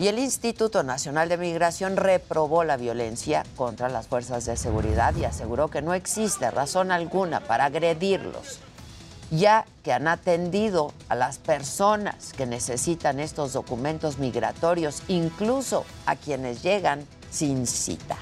Y 0.00 0.08
el 0.08 0.18
Instituto 0.18 0.82
Nacional 0.82 1.28
de 1.28 1.36
Migración 1.36 1.98
reprobó 1.98 2.64
la 2.64 2.78
violencia 2.78 3.44
contra 3.54 3.90
las 3.90 4.06
fuerzas 4.06 4.46
de 4.46 4.56
seguridad 4.56 5.14
y 5.14 5.26
aseguró 5.26 5.68
que 5.68 5.82
no 5.82 5.92
existe 5.92 6.50
razón 6.50 6.90
alguna 6.90 7.40
para 7.40 7.66
agredirlos, 7.66 8.60
ya 9.30 9.66
que 9.84 9.92
han 9.92 10.08
atendido 10.08 10.94
a 11.10 11.16
las 11.16 11.36
personas 11.36 12.32
que 12.32 12.46
necesitan 12.46 13.20
estos 13.20 13.52
documentos 13.52 14.16
migratorios, 14.16 15.02
incluso 15.08 15.84
a 16.06 16.16
quienes 16.16 16.62
llegan 16.62 17.06
sin 17.30 17.66
cita. 17.66 18.16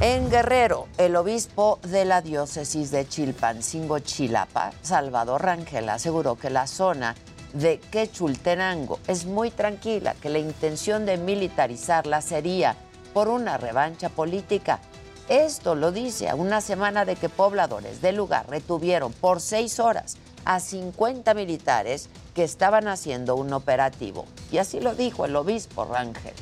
En 0.00 0.30
Guerrero, 0.30 0.86
el 0.98 1.16
obispo 1.16 1.80
de 1.82 2.04
la 2.04 2.22
diócesis 2.22 2.92
de 2.92 3.08
Chilpancingo, 3.08 3.98
Chilapa, 3.98 4.70
Salvador 4.82 5.42
Rangel, 5.42 5.88
aseguró 5.88 6.36
que 6.36 6.50
la 6.50 6.68
zona 6.68 7.16
de 7.52 7.78
Quechultenango 7.78 8.98
es 9.06 9.24
muy 9.24 9.50
tranquila, 9.50 10.14
que 10.20 10.28
la 10.28 10.38
intención 10.38 11.06
de 11.06 11.16
militarizarla 11.16 12.20
sería 12.20 12.76
por 13.12 13.28
una 13.28 13.56
revancha 13.56 14.08
política. 14.08 14.80
Esto 15.28 15.74
lo 15.74 15.92
dice 15.92 16.28
a 16.28 16.34
una 16.34 16.60
semana 16.60 17.04
de 17.04 17.16
que 17.16 17.28
pobladores 17.28 18.00
del 18.00 18.16
lugar 18.16 18.48
retuvieron 18.48 19.12
por 19.12 19.40
seis 19.40 19.78
horas 19.80 20.16
a 20.44 20.60
50 20.60 21.34
militares 21.34 22.08
que 22.34 22.44
estaban 22.44 22.88
haciendo 22.88 23.36
un 23.36 23.52
operativo. 23.52 24.26
Y 24.50 24.58
así 24.58 24.80
lo 24.80 24.94
dijo 24.94 25.24
el 25.26 25.36
obispo 25.36 25.84
Rangel. 25.84 26.32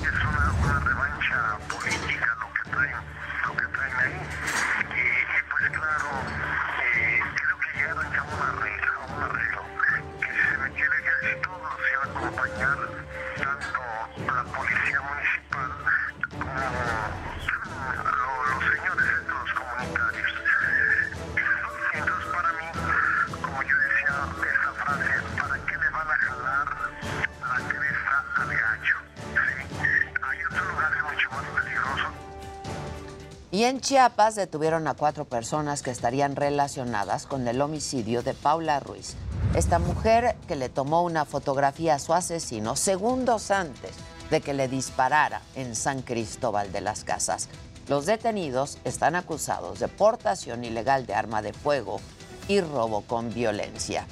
Es 0.00 0.08
una, 0.08 0.80
revancha 0.80 1.58
política 1.68 2.36
lo 2.40 2.52
que 2.52 2.70
traen, 2.70 2.96
lo 3.46 3.52
que 3.52 3.66
traen 3.76 3.96
ahí. 3.96 4.12
Y, 4.96 5.00
y 5.00 5.42
pues 5.50 5.70
claro, 5.70 6.08
Y 33.56 33.64
en 33.64 33.80
Chiapas 33.80 34.34
detuvieron 34.34 34.86
a 34.86 34.92
cuatro 34.92 35.24
personas 35.24 35.80
que 35.80 35.90
estarían 35.90 36.36
relacionadas 36.36 37.24
con 37.24 37.48
el 37.48 37.62
homicidio 37.62 38.22
de 38.22 38.34
Paula 38.34 38.80
Ruiz. 38.80 39.16
Esta 39.54 39.78
mujer 39.78 40.36
que 40.46 40.56
le 40.56 40.68
tomó 40.68 41.02
una 41.02 41.24
fotografía 41.24 41.94
a 41.94 41.98
su 41.98 42.12
asesino 42.12 42.76
segundos 42.76 43.50
antes 43.50 43.92
de 44.28 44.42
que 44.42 44.52
le 44.52 44.68
disparara 44.68 45.40
en 45.54 45.74
San 45.74 46.02
Cristóbal 46.02 46.70
de 46.70 46.82
las 46.82 47.02
Casas. 47.04 47.48
Los 47.88 48.04
detenidos 48.04 48.76
están 48.84 49.16
acusados 49.16 49.78
de 49.78 49.88
portación 49.88 50.62
ilegal 50.62 51.06
de 51.06 51.14
arma 51.14 51.40
de 51.40 51.54
fuego 51.54 51.98
y 52.48 52.60
robo 52.60 53.04
con 53.06 53.32
violencia. 53.32 54.06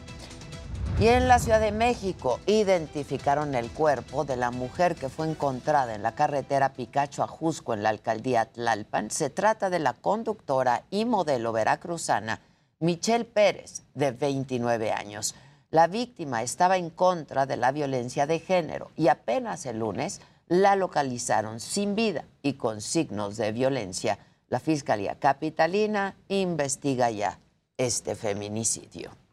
Y 1.01 1.09
en 1.09 1.27
la 1.27 1.41
Ciudad 1.41 1.61
de 1.61 1.73
México 1.73 2.39
identificaron 2.47 3.57
el 3.57 3.69
cuerpo 3.71 4.25
de 4.25 4.37
la 4.37 4.53
mujer 4.53 4.95
que 4.95 5.09
fue 5.09 5.29
encontrada 5.29 5.93
en 5.93 6.05
la 6.05 6.15
carretera 6.15 6.73
Picacho 6.73 7.25
a 7.25 7.27
Jusco 7.27 7.75
en 7.75 7.83
la 7.83 7.89
alcaldía 7.89 8.45
Tlalpan. 8.47 9.11
Se 9.11 9.29
trata 9.29 9.71
de 9.71 9.81
la 9.81 9.95
conductora 9.95 10.85
y 10.91 11.05
modelo 11.05 11.53
veracruzana 11.53 12.41
Michelle 12.79 13.25
Pérez, 13.25 13.83
de 13.95 14.13
29 14.13 14.93
años. 14.93 15.35
La 15.71 15.89
víctima 15.89 16.45
estaba 16.45 16.77
en 16.77 16.91
contra 16.91 17.45
de 17.45 17.57
la 17.57 17.73
violencia 17.73 18.29
de 18.29 18.39
género 18.39 18.93
y 18.97 19.09
apenas 19.09 19.67
el 19.67 19.81
lunes 19.81 20.21
la 20.47 20.77
localizaron 20.77 21.59
sin 21.59 21.97
vida 21.97 22.25
y 22.41 22.53
con 22.53 22.81
signos 22.81 23.37
de 23.37 23.51
violencia. 23.51 24.21
La 24.49 24.61
Fiscalía 24.61 25.19
Capitalina 25.19 26.15
investiga 26.29 27.11
ya 27.11 27.41
este 27.77 28.15
feminicidio. 28.15 29.24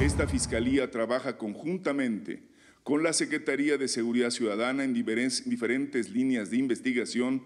Esta 0.00 0.28
Fiscalía 0.28 0.90
trabaja 0.90 1.38
conjuntamente 1.38 2.42
con 2.82 3.02
la 3.02 3.14
Secretaría 3.14 3.78
de 3.78 3.88
Seguridad 3.88 4.30
Ciudadana 4.30 4.84
en 4.84 4.94
diferen- 4.94 5.44
diferentes 5.44 6.10
líneas 6.10 6.50
de 6.50 6.58
investigación 6.58 7.42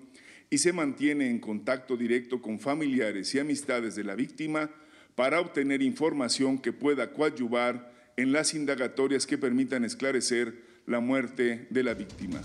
y 0.50 0.58
se 0.58 0.72
mantiene 0.72 1.30
en 1.30 1.38
contacto 1.38 1.96
directo 1.96 2.42
con 2.42 2.58
familiares 2.58 3.32
y 3.34 3.38
amistades 3.38 3.94
de 3.94 4.02
la 4.04 4.16
víctima 4.16 4.68
para 5.14 5.40
obtener 5.40 5.80
información 5.80 6.58
que 6.58 6.72
pueda 6.72 7.12
coadyuvar 7.12 7.94
en 8.16 8.32
las 8.32 8.52
indagatorias 8.52 9.26
que 9.26 9.38
permitan 9.38 9.84
esclarecer 9.84 10.60
la 10.86 10.98
muerte 10.98 11.68
de 11.70 11.84
la 11.84 11.94
víctima. 11.94 12.42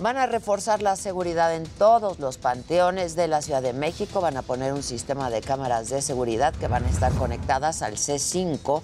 Van 0.00 0.16
a 0.16 0.26
reforzar 0.26 0.82
la 0.82 0.96
seguridad 0.96 1.54
en 1.54 1.64
todos 1.64 2.18
los 2.18 2.38
panteones 2.38 3.14
de 3.14 3.28
la 3.28 3.42
Ciudad 3.42 3.62
de 3.62 3.72
México. 3.72 4.20
Van 4.20 4.36
a 4.36 4.42
poner 4.42 4.72
un 4.72 4.82
sistema 4.82 5.30
de 5.30 5.42
cámaras 5.42 5.90
de 5.90 6.02
seguridad 6.02 6.54
que 6.54 6.66
van 6.66 6.84
a 6.84 6.88
estar 6.88 7.12
conectadas 7.12 7.82
al 7.82 7.94
C5, 7.94 8.82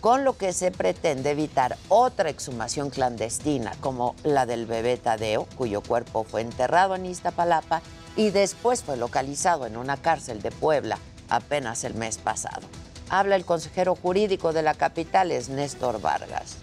con 0.00 0.24
lo 0.24 0.36
que 0.36 0.52
se 0.52 0.70
pretende 0.72 1.30
evitar 1.30 1.76
otra 1.88 2.30
exhumación 2.30 2.90
clandestina, 2.90 3.72
como 3.80 4.16
la 4.24 4.46
del 4.46 4.66
bebé 4.66 4.96
Tadeo, 4.96 5.46
cuyo 5.56 5.82
cuerpo 5.82 6.24
fue 6.24 6.40
enterrado 6.40 6.94
en 6.94 7.06
Iztapalapa 7.06 7.82
y 8.16 8.30
después 8.30 8.82
fue 8.82 8.96
localizado 8.96 9.66
en 9.66 9.76
una 9.76 9.96
cárcel 9.96 10.42
de 10.42 10.50
Puebla 10.50 10.98
apenas 11.28 11.84
el 11.84 11.94
mes 11.94 12.18
pasado. 12.18 12.66
Habla 13.08 13.36
el 13.36 13.44
consejero 13.44 13.94
jurídico 13.94 14.52
de 14.52 14.62
la 14.62 14.74
capital, 14.74 15.30
es 15.30 15.48
Néstor 15.48 16.00
Vargas. 16.00 16.56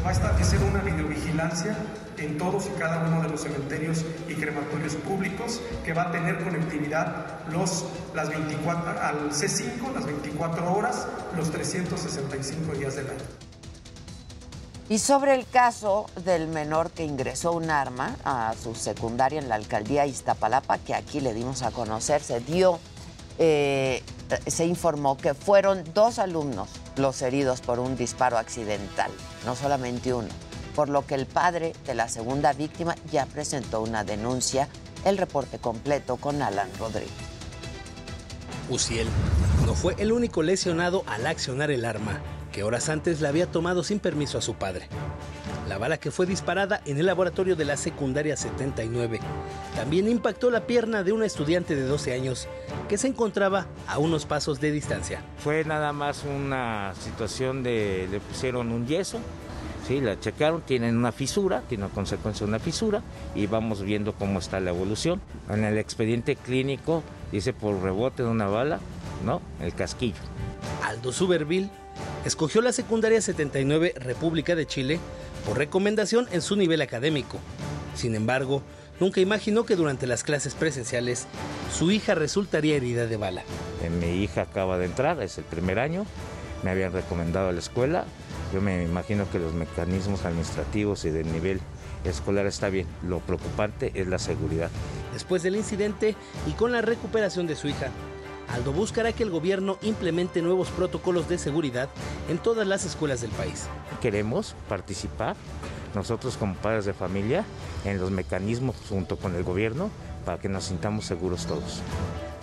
Se 0.00 0.04
va 0.04 0.12
a 0.12 0.14
establecer 0.14 0.62
una 0.62 0.80
videovigilancia 0.80 1.76
en 2.16 2.38
todos 2.38 2.64
y 2.68 2.70
cada 2.78 3.06
uno 3.06 3.20
de 3.20 3.28
los 3.28 3.42
cementerios 3.42 4.02
y 4.30 4.32
crematorios 4.32 4.94
públicos 4.94 5.60
que 5.84 5.92
va 5.92 6.04
a 6.04 6.10
tener 6.10 6.42
conectividad 6.42 7.46
los, 7.50 7.84
las 8.14 8.30
24, 8.30 8.98
al 8.98 9.30
C5 9.30 9.92
las 9.92 10.06
24 10.06 10.72
horas, 10.72 11.06
los 11.36 11.50
365 11.50 12.72
días 12.76 12.96
del 12.96 13.10
año. 13.10 13.18
Y 14.88 15.00
sobre 15.00 15.34
el 15.34 15.46
caso 15.46 16.06
del 16.24 16.48
menor 16.48 16.92
que 16.92 17.04
ingresó 17.04 17.52
un 17.52 17.68
arma 17.70 18.16
a 18.24 18.54
su 18.54 18.74
secundaria 18.74 19.38
en 19.38 19.50
la 19.50 19.56
alcaldía 19.56 20.06
Iztapalapa, 20.06 20.78
que 20.78 20.94
aquí 20.94 21.20
le 21.20 21.34
dimos 21.34 21.60
a 21.60 21.72
conocer, 21.72 22.22
se 22.22 22.40
dio, 22.40 22.80
eh, 23.38 24.02
se 24.46 24.64
informó 24.64 25.18
que 25.18 25.34
fueron 25.34 25.84
dos 25.92 26.18
alumnos 26.18 26.70
los 26.96 27.20
heridos 27.20 27.60
por 27.60 27.78
un 27.80 27.98
disparo 27.98 28.38
accidental, 28.38 29.10
no 29.44 29.56
solamente 29.56 30.12
uno, 30.14 30.28
por 30.74 30.88
lo 30.88 31.06
que 31.06 31.14
el 31.14 31.26
padre 31.26 31.72
de 31.86 31.94
la 31.94 32.08
segunda 32.08 32.52
víctima 32.52 32.94
ya 33.10 33.26
presentó 33.26 33.82
una 33.82 34.04
denuncia. 34.04 34.68
El 35.04 35.16
reporte 35.16 35.58
completo 35.58 36.16
con 36.16 36.42
Alan 36.42 36.68
Rodríguez. 36.78 37.10
Uciel 38.68 39.08
no 39.66 39.74
fue 39.74 39.94
el 39.98 40.12
único 40.12 40.42
lesionado 40.42 41.04
al 41.06 41.26
accionar 41.26 41.70
el 41.70 41.84
arma, 41.84 42.20
que 42.52 42.62
horas 42.62 42.88
antes 42.88 43.20
la 43.20 43.28
había 43.28 43.50
tomado 43.50 43.82
sin 43.82 43.98
permiso 43.98 44.38
a 44.38 44.42
su 44.42 44.54
padre. 44.54 44.86
La 45.68 45.78
bala 45.78 45.98
que 45.98 46.10
fue 46.10 46.26
disparada 46.26 46.80
en 46.84 46.98
el 46.98 47.06
laboratorio 47.06 47.54
de 47.54 47.64
la 47.64 47.76
secundaria 47.76 48.36
79 48.36 49.20
también 49.76 50.08
impactó 50.08 50.50
la 50.50 50.66
pierna 50.66 51.04
de 51.04 51.12
una 51.12 51.26
estudiante 51.26 51.76
de 51.76 51.82
12 51.82 52.12
años 52.12 52.48
que 52.88 52.98
se 52.98 53.06
encontraba 53.06 53.66
a 53.86 53.98
unos 53.98 54.26
pasos 54.26 54.60
de 54.60 54.72
distancia. 54.72 55.22
Fue 55.38 55.64
nada 55.64 55.92
más 55.92 56.24
una 56.24 56.92
situación 57.00 57.62
de 57.62 58.08
le 58.10 58.18
pusieron 58.20 58.72
un 58.72 58.86
yeso, 58.86 59.20
sí, 59.86 60.00
la 60.00 60.18
checaron, 60.18 60.62
tienen 60.62 60.96
una 60.96 61.12
fisura, 61.12 61.62
tiene 61.68 61.84
una 61.84 61.94
consecuencia 61.94 62.44
de 62.46 62.50
una 62.50 62.58
fisura 62.58 63.02
y 63.34 63.46
vamos 63.46 63.82
viendo 63.82 64.12
cómo 64.14 64.40
está 64.40 64.58
la 64.60 64.70
evolución. 64.70 65.20
En 65.48 65.64
el 65.64 65.78
expediente 65.78 66.36
clínico 66.36 67.02
dice 67.30 67.52
por 67.52 67.80
rebote 67.80 68.24
de 68.24 68.28
una 68.28 68.46
bala, 68.46 68.80
¿no? 69.24 69.40
El 69.60 69.74
casquillo. 69.74 70.18
Aldo 70.84 71.12
Suberville 71.12 71.70
escogió 72.24 72.60
la 72.60 72.72
secundaria 72.72 73.20
79 73.20 73.94
República 73.96 74.54
de 74.54 74.66
Chile 74.66 75.00
por 75.46 75.58
recomendación 75.58 76.28
en 76.32 76.42
su 76.42 76.56
nivel 76.56 76.82
académico. 76.82 77.38
Sin 77.94 78.14
embargo, 78.14 78.62
nunca 78.98 79.20
imaginó 79.20 79.64
que 79.64 79.76
durante 79.76 80.06
las 80.06 80.22
clases 80.22 80.54
presenciales 80.54 81.26
su 81.72 81.90
hija 81.90 82.14
resultaría 82.14 82.76
herida 82.76 83.06
de 83.06 83.16
bala. 83.16 83.42
Eh, 83.82 83.90
Mi 83.90 84.22
hija 84.22 84.42
acaba 84.42 84.78
de 84.78 84.86
entrar, 84.86 85.22
es 85.22 85.38
el 85.38 85.44
primer 85.44 85.78
año, 85.78 86.06
me 86.62 86.70
habían 86.70 86.92
recomendado 86.92 87.48
a 87.48 87.52
la 87.52 87.58
escuela. 87.58 88.04
Yo 88.52 88.60
me 88.60 88.82
imagino 88.82 89.30
que 89.30 89.38
los 89.38 89.54
mecanismos 89.54 90.24
administrativos 90.24 91.04
y 91.04 91.10
del 91.10 91.30
nivel 91.32 91.60
escolar 92.04 92.46
está 92.46 92.68
bien. 92.68 92.86
Lo 93.06 93.20
preocupante 93.20 93.92
es 93.94 94.08
la 94.08 94.18
seguridad. 94.18 94.70
Después 95.12 95.42
del 95.42 95.56
incidente 95.56 96.16
y 96.46 96.52
con 96.52 96.72
la 96.72 96.82
recuperación 96.82 97.46
de 97.46 97.56
su 97.56 97.68
hija, 97.68 97.90
Aldo 98.52 98.72
buscará 98.72 99.12
que 99.12 99.22
el 99.22 99.30
gobierno 99.30 99.78
implemente 99.82 100.42
nuevos 100.42 100.68
protocolos 100.68 101.28
de 101.28 101.38
seguridad 101.38 101.88
en 102.28 102.38
todas 102.38 102.66
las 102.66 102.84
escuelas 102.84 103.20
del 103.20 103.30
país. 103.30 103.66
Queremos 104.00 104.54
participar 104.68 105.36
nosotros 105.94 106.36
como 106.36 106.54
padres 106.54 106.84
de 106.84 106.92
familia 106.92 107.44
en 107.84 107.98
los 108.00 108.10
mecanismos 108.10 108.76
junto 108.88 109.16
con 109.16 109.34
el 109.36 109.44
gobierno 109.44 109.90
para 110.24 110.38
que 110.38 110.48
nos 110.48 110.64
sintamos 110.64 111.04
seguros 111.04 111.46
todos. 111.46 111.80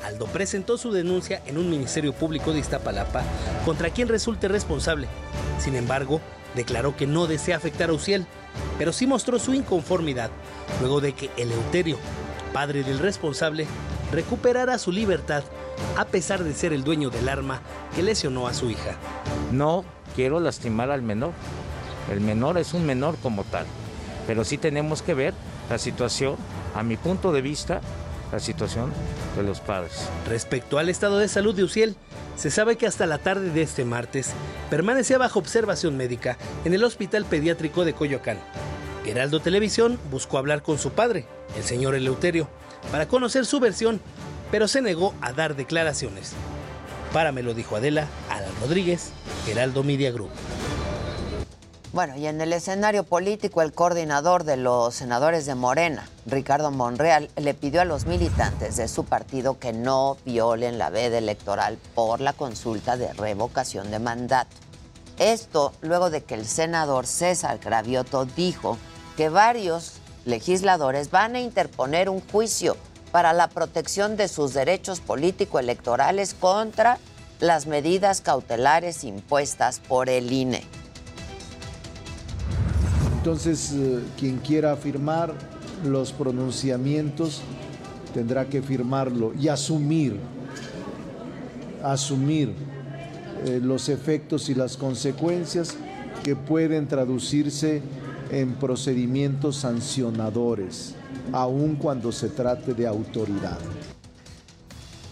Aldo 0.05 0.25
presentó 0.27 0.77
su 0.77 0.91
denuncia 0.91 1.41
en 1.45 1.57
un 1.57 1.69
ministerio 1.69 2.13
público 2.13 2.53
de 2.53 2.59
Iztapalapa 2.59 3.23
contra 3.65 3.89
quien 3.89 4.07
resulte 4.07 4.47
responsable 4.47 5.07
Sin 5.59 5.75
embargo, 5.75 6.21
declaró 6.55 6.95
que 6.95 7.07
no 7.07 7.27
desea 7.27 7.57
afectar 7.57 7.89
a 7.89 7.93
Uciel, 7.93 8.25
pero 8.77 8.93
sí 8.93 9.07
mostró 9.07 9.39
su 9.39 9.53
inconformidad 9.53 10.29
luego 10.79 11.01
de 11.01 11.13
que 11.13 11.29
Eleuterio, 11.35 11.97
padre 12.53 12.83
del 12.83 12.99
responsable, 12.99 13.67
recuperara 14.11 14.77
su 14.77 14.91
libertad 14.91 15.43
a 15.97 16.05
pesar 16.05 16.43
de 16.43 16.53
ser 16.53 16.73
el 16.73 16.83
dueño 16.83 17.09
del 17.09 17.29
arma 17.29 17.61
que 17.95 18.03
lesionó 18.03 18.47
a 18.47 18.53
su 18.53 18.69
hija. 18.69 18.95
No 19.51 19.83
quiero 20.15 20.39
lastimar 20.39 20.91
al 20.91 21.01
menor. 21.01 21.31
El 22.11 22.21
menor 22.21 22.57
es 22.57 22.73
un 22.73 22.85
menor 22.85 23.17
como 23.17 23.43
tal, 23.43 23.65
pero 24.25 24.43
sí 24.43 24.57
tenemos 24.57 25.01
que 25.01 25.13
ver 25.13 25.33
la 25.69 25.77
situación, 25.77 26.37
a 26.75 26.83
mi 26.83 26.95
punto 26.95 27.31
de 27.31 27.41
vista, 27.41 27.81
la 28.31 28.39
situación 28.39 28.91
de 29.35 29.43
los 29.43 29.59
padres. 29.59 30.07
Respecto 30.27 30.77
al 30.77 30.89
estado 30.89 31.17
de 31.17 31.27
salud 31.27 31.55
de 31.55 31.63
Uciel, 31.63 31.95
se 32.35 32.51
sabe 32.51 32.75
que 32.77 32.87
hasta 32.87 33.05
la 33.05 33.17
tarde 33.17 33.49
de 33.49 33.61
este 33.61 33.83
martes 33.83 34.31
permanecía 34.69 35.17
bajo 35.17 35.39
observación 35.39 35.97
médica 35.97 36.37
en 36.65 36.73
el 36.73 36.83
Hospital 36.83 37.25
Pediátrico 37.25 37.83
de 37.83 37.93
Coyoacán. 37.93 38.37
Heraldo 39.05 39.39
Televisión 39.39 39.97
buscó 40.11 40.37
hablar 40.37 40.61
con 40.61 40.77
su 40.77 40.91
padre, 40.91 41.25
el 41.55 41.63
señor 41.63 41.95
Eleuterio, 41.95 42.49
para 42.91 43.07
conocer 43.07 43.45
su 43.45 43.59
versión, 43.59 44.01
pero 44.51 44.67
se 44.67 44.81
negó 44.81 45.13
a 45.21 45.33
dar 45.33 45.55
declaraciones. 45.55 46.33
Para 47.13 47.31
me 47.31 47.43
lo 47.43 47.53
dijo 47.53 47.75
Adela, 47.75 48.07
Alan 48.29 48.51
Rodríguez, 48.61 49.11
Heraldo 49.47 49.83
Media 49.83 50.11
Group. 50.11 50.31
Bueno, 51.93 52.15
y 52.17 52.27
en 52.27 52.41
el 52.41 52.53
escenario 52.53 53.03
político, 53.05 53.61
el 53.61 53.71
coordinador 53.71 54.43
de 54.43 54.57
los 54.57 54.93
senadores 54.93 55.45
de 55.45 55.55
Morena, 55.55 56.07
Ricardo 56.25 56.69
Monreal, 56.69 57.29
le 57.37 57.53
pidió 57.53 57.81
a 57.81 57.85
los 57.85 58.05
militantes 58.05 58.75
de 58.75 58.87
su 58.87 59.05
partido 59.05 59.57
que 59.57 59.73
no 59.73 60.17
violen 60.25 60.77
la 60.77 60.89
veda 60.89 61.17
electoral 61.17 61.79
por 61.95 62.19
la 62.19 62.33
consulta 62.33 62.97
de 62.97 63.13
revocación 63.13 63.89
de 63.89 63.99
mandato. 63.99 64.55
Esto 65.17 65.73
luego 65.81 66.09
de 66.09 66.23
que 66.23 66.35
el 66.35 66.45
senador 66.45 67.07
César 67.07 67.57
Gravioto 67.57 68.25
dijo 68.25 68.77
que 69.15 69.29
varios 69.29 69.93
legisladores 70.25 71.09
van 71.09 71.35
a 71.35 71.39
interponer 71.39 72.09
un 72.09 72.21
juicio 72.21 72.77
para 73.11 73.33
la 73.33 73.49
protección 73.49 74.17
de 74.17 74.27
sus 74.27 74.53
derechos 74.53 74.99
político-electorales 74.99 76.33
contra 76.33 76.99
las 77.39 77.67
medidas 77.67 78.21
cautelares 78.21 79.03
impuestas 79.03 79.79
por 79.79 80.09
el 80.09 80.31
INE. 80.31 80.63
Entonces, 83.17 83.73
eh, 83.73 83.99
quien 84.17 84.37
quiera 84.37 84.75
firmar 84.75 85.33
los 85.83 86.11
pronunciamientos 86.11 87.41
tendrá 88.13 88.45
que 88.45 88.61
firmarlo 88.61 89.33
y 89.39 89.49
asumir, 89.49 90.17
asumir 91.83 92.53
eh, 93.45 93.59
los 93.61 93.89
efectos 93.89 94.49
y 94.49 94.55
las 94.55 94.77
consecuencias 94.77 95.75
que 96.23 96.35
pueden 96.35 96.87
traducirse 96.87 97.81
en 98.31 98.55
procedimientos 98.55 99.57
sancionadores, 99.57 100.95
aun 101.33 101.75
cuando 101.75 102.11
se 102.11 102.29
trate 102.29 102.73
de 102.73 102.87
autoridad. 102.87 103.57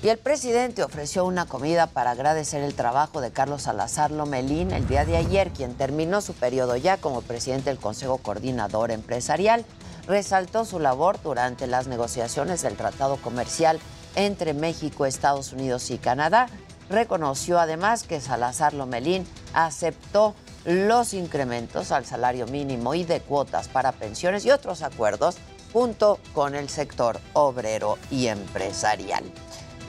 Y 0.06 0.10
el 0.10 0.20
presidente 0.20 0.84
ofreció 0.84 1.26
una 1.26 1.48
comida 1.48 1.88
para 1.88 2.12
agradecer 2.12 2.62
el 2.62 2.76
trabajo 2.76 3.22
de 3.22 3.32
Carlos 3.32 3.64
Salazar 3.64 4.12
Lomelín 4.12 4.72
el 4.72 4.88
día 4.88 5.04
de 5.04 5.18
ayer, 5.18 5.50
quien 5.50 5.74
terminó 5.74 6.22
su 6.22 6.34
periodo 6.34 6.76
ya 6.76 6.98
como 6.98 7.24
presidente 7.24 7.72
del 7.72 7.80
Consejo 7.80 8.20
Coordinador 8.20 8.92
Empresarial. 8.92 9.66
Resaltó 10.06 10.64
su 10.66 10.80
labor 10.80 11.20
durante 11.24 11.66
las 11.66 11.88
negociaciones 11.88 12.62
del 12.62 12.76
Tratado 12.76 13.18
Comercial 13.18 13.80
entre 14.16 14.54
México, 14.54 15.08
Estados 15.08 15.54
Unidos 15.54 15.90
y 15.90 15.98
Canadá. 15.98 16.50
Reconoció 16.88 17.58
además 17.58 18.04
que 18.04 18.22
Salazar 18.22 18.76
Lomelín 18.76 19.26
aceptó 19.54 20.36
los 20.66 21.16
incrementos 21.16 21.92
al 21.92 22.06
salario 22.06 22.46
mínimo 22.46 22.94
y 22.94 23.06
de 23.06 23.22
cuotas 23.22 23.68
para 23.70 23.92
pensiones 23.92 24.46
y 24.46 24.52
otros 24.52 24.84
acuerdos 24.84 25.38
junto 25.76 26.20
con 26.34 26.56
el 26.56 26.70
sector 26.70 27.20
obrero 27.34 27.98
y 28.10 28.28
empresarial. 28.28 29.26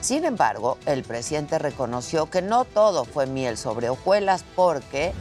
Sin 0.01 0.25
embargo, 0.25 0.77
el 0.85 1.03
presidente 1.03 1.59
reconoció 1.59 2.29
que 2.29 2.41
no 2.41 2.65
todo 2.65 3.05
fue 3.05 3.25
miel 3.25 3.57
sobre 3.57 3.87
hojuelas 3.87 4.43
porque 4.53 5.13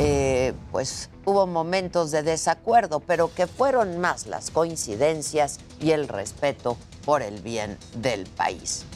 eh, 0.00 0.54
pues, 0.72 1.08
hubo 1.24 1.46
momentos 1.46 2.10
de 2.10 2.24
desacuerdo, 2.24 2.98
pero 2.98 3.32
que 3.32 3.46
fueron 3.46 4.00
más 4.00 4.26
las 4.26 4.50
coincidencias 4.50 5.60
y 5.78 5.92
el 5.92 6.08
respeto 6.08 6.76
por 7.04 7.22
el 7.22 7.40
bien 7.40 7.78
del 7.98 8.26
país. 8.26 8.86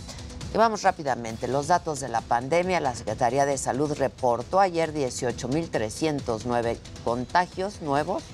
Y 0.52 0.58
vamos 0.58 0.82
rápidamente, 0.82 1.46
los 1.46 1.68
datos 1.68 2.00
de 2.00 2.08
la 2.08 2.22
pandemia. 2.22 2.80
La 2.80 2.96
Secretaría 2.96 3.46
de 3.46 3.58
Salud 3.58 3.92
reportó 3.96 4.58
ayer 4.58 4.92
18.309 4.92 6.78
contagios 7.04 7.80
nuevos, 7.80 8.24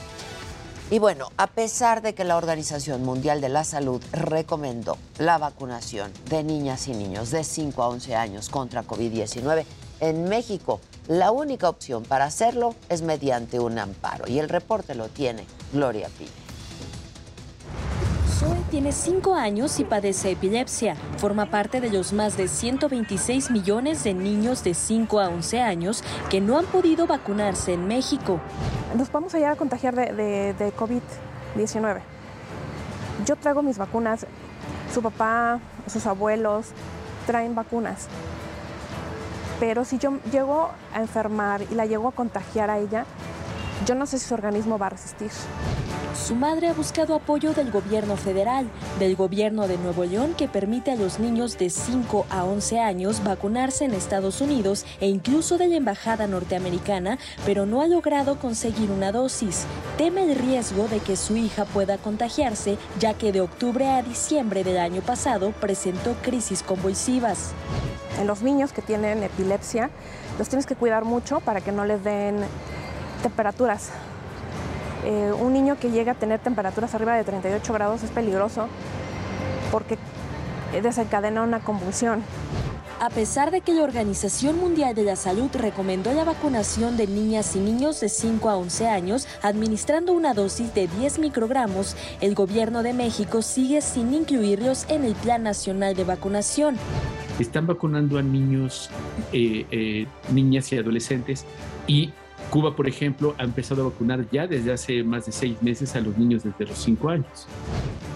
Y 0.89 0.99
bueno, 0.99 1.27
a 1.35 1.47
pesar 1.47 2.01
de 2.01 2.15
que 2.15 2.23
la 2.23 2.37
Organización 2.37 3.03
Mundial 3.03 3.41
de 3.41 3.49
la 3.49 3.65
Salud 3.65 4.01
recomendó 4.13 4.97
la 5.17 5.37
vacunación 5.37 6.13
de 6.29 6.45
niñas 6.45 6.87
y 6.87 6.93
niños 6.93 7.31
de 7.31 7.43
5 7.43 7.83
a 7.83 7.89
11 7.89 8.15
años 8.15 8.47
contra 8.47 8.85
COVID-19, 8.85 9.65
en 9.99 10.29
México 10.29 10.79
la 11.07 11.31
única 11.31 11.69
opción 11.69 12.03
para 12.03 12.25
hacerlo 12.25 12.75
es 12.89 13.01
mediante 13.01 13.59
un 13.59 13.79
amparo. 13.79 14.25
Y 14.27 14.39
el 14.39 14.49
reporte 14.49 14.93
lo 14.95 15.07
tiene 15.07 15.45
Gloria 15.71 16.09
Pino. 16.17 16.31
Zoe 18.39 18.57
tiene 18.69 18.91
5 18.91 19.33
años 19.33 19.79
y 19.79 19.83
padece 19.83 20.31
epilepsia. 20.31 20.95
Forma 21.17 21.49
parte 21.49 21.81
de 21.81 21.89
los 21.89 22.13
más 22.13 22.37
de 22.37 22.47
126 22.47 23.49
millones 23.49 24.03
de 24.03 24.13
niños 24.13 24.63
de 24.63 24.73
5 24.75 25.19
a 25.19 25.29
11 25.29 25.61
años 25.61 26.03
que 26.29 26.39
no 26.39 26.59
han 26.59 26.65
podido 26.65 27.07
vacunarse 27.07 27.73
en 27.73 27.87
México. 27.87 28.39
Nos 28.95 29.11
vamos 29.11 29.33
a 29.33 29.37
llegar 29.37 29.53
a 29.53 29.55
contagiar 29.55 29.95
de, 29.95 30.13
de- 30.13 30.53
de 30.53 30.73
COVID-19. 30.75 32.01
Yo 33.25 33.35
traigo 33.37 33.63
mis 33.63 33.77
vacunas, 33.79 34.27
su 34.93 35.01
papá, 35.01 35.59
sus 35.91 36.05
abuelos 36.05 36.67
traen 37.25 37.55
vacunas. 37.55 38.07
Pero 39.59 39.85
si 39.85 39.97
yo 39.97 40.19
llego 40.31 40.69
a 40.93 41.01
enfermar 41.01 41.61
y 41.63 41.75
la 41.75 41.85
llego 41.85 42.09
a 42.09 42.11
contagiar 42.11 42.69
a 42.69 42.77
ella, 42.77 43.05
yo 43.85 43.95
no 43.95 44.05
sé 44.05 44.19
si 44.19 44.27
su 44.27 44.33
organismo 44.33 44.77
va 44.77 44.87
a 44.87 44.89
resistir. 44.89 45.31
Su 46.15 46.35
madre 46.35 46.67
ha 46.67 46.73
buscado 46.73 47.13
apoyo 47.13 47.53
del 47.53 47.71
gobierno 47.71 48.17
federal, 48.17 48.67
del 48.97 49.15
gobierno 49.15 49.67
de 49.67 49.77
Nuevo 49.77 50.03
León 50.03 50.33
que 50.35 50.47
permite 50.47 50.91
a 50.91 50.95
los 50.95 51.19
niños 51.19 51.57
de 51.57 51.69
5 51.69 52.25
a 52.29 52.43
11 52.43 52.79
años 52.79 53.23
vacunarse 53.23 53.85
en 53.85 53.93
Estados 53.93 54.41
Unidos 54.41 54.83
e 54.99 55.07
incluso 55.07 55.57
de 55.57 55.67
la 55.67 55.75
embajada 55.75 56.25
norteamericana, 56.25 57.19
pero 57.45 57.65
no 57.65 57.81
ha 57.81 57.87
logrado 57.87 58.39
conseguir 58.39 58.89
una 58.89 59.11
dosis. 59.11 59.65
Teme 59.97 60.23
el 60.23 60.35
riesgo 60.35 60.87
de 60.87 60.99
que 60.99 61.15
su 61.15 61.37
hija 61.37 61.65
pueda 61.65 61.97
contagiarse, 61.97 62.77
ya 62.99 63.13
que 63.13 63.31
de 63.31 63.41
octubre 63.41 63.87
a 63.87 64.01
diciembre 64.01 64.63
del 64.63 64.79
año 64.79 65.01
pasado 65.01 65.51
presentó 65.51 66.15
crisis 66.23 66.63
convulsivas. 66.63 67.51
En 68.19 68.25
los 68.25 68.41
niños 68.41 68.73
que 68.73 68.81
tienen 68.81 69.21
epilepsia, 69.21 69.91
los 70.39 70.49
tienes 70.49 70.65
que 70.65 70.75
cuidar 70.75 71.05
mucho 71.05 71.39
para 71.41 71.61
que 71.61 71.71
no 71.71 71.85
les 71.85 72.03
den 72.03 72.43
temperaturas 73.27 73.91
eh, 75.05 75.31
un 75.39 75.53
niño 75.53 75.77
que 75.79 75.91
llega 75.91 76.13
a 76.13 76.15
tener 76.15 76.39
temperaturas 76.39 76.93
arriba 76.95 77.15
de 77.15 77.23
38 77.23 77.73
grados 77.73 78.03
es 78.03 78.09
peligroso 78.09 78.67
porque 79.71 79.97
desencadena 80.81 81.43
una 81.43 81.59
convulsión. 81.59 82.23
A 82.99 83.09
pesar 83.09 83.51
de 83.51 83.61
que 83.61 83.73
la 83.73 83.83
Organización 83.83 84.57
Mundial 84.57 84.95
de 84.95 85.03
la 85.03 85.15
Salud 85.15 85.49
recomendó 85.53 86.13
la 86.13 86.23
vacunación 86.23 86.97
de 86.97 87.05
niñas 87.05 87.55
y 87.55 87.59
niños 87.59 87.99
de 87.99 88.09
5 88.09 88.49
a 88.49 88.57
11 88.57 88.87
años 88.87 89.27
administrando 89.43 90.13
una 90.13 90.33
dosis 90.33 90.73
de 90.73 90.87
10 90.87 91.19
microgramos, 91.19 91.95
el 92.21 92.33
gobierno 92.33 92.81
de 92.81 92.93
México 92.93 93.43
sigue 93.43 93.81
sin 93.81 94.13
incluirlos 94.13 94.87
en 94.89 95.05
el 95.05 95.13
Plan 95.13 95.43
Nacional 95.43 95.95
de 95.95 96.05
Vacunación. 96.05 96.75
Están 97.39 97.67
vacunando 97.67 98.17
a 98.17 98.23
niños, 98.23 98.89
eh, 99.31 99.67
eh, 99.69 100.07
niñas 100.33 100.71
y 100.73 100.77
adolescentes 100.77 101.45
y 101.85 102.11
Cuba, 102.49 102.75
por 102.75 102.87
ejemplo, 102.87 103.35
ha 103.37 103.43
empezado 103.43 103.81
a 103.81 103.89
vacunar 103.89 104.25
ya 104.31 104.47
desde 104.47 104.71
hace 104.71 105.03
más 105.03 105.25
de 105.25 105.31
seis 105.31 105.61
meses 105.61 105.95
a 105.95 105.99
los 105.99 106.17
niños 106.17 106.43
desde 106.43 106.65
los 106.65 106.77
cinco 106.77 107.09
años. 107.09 107.47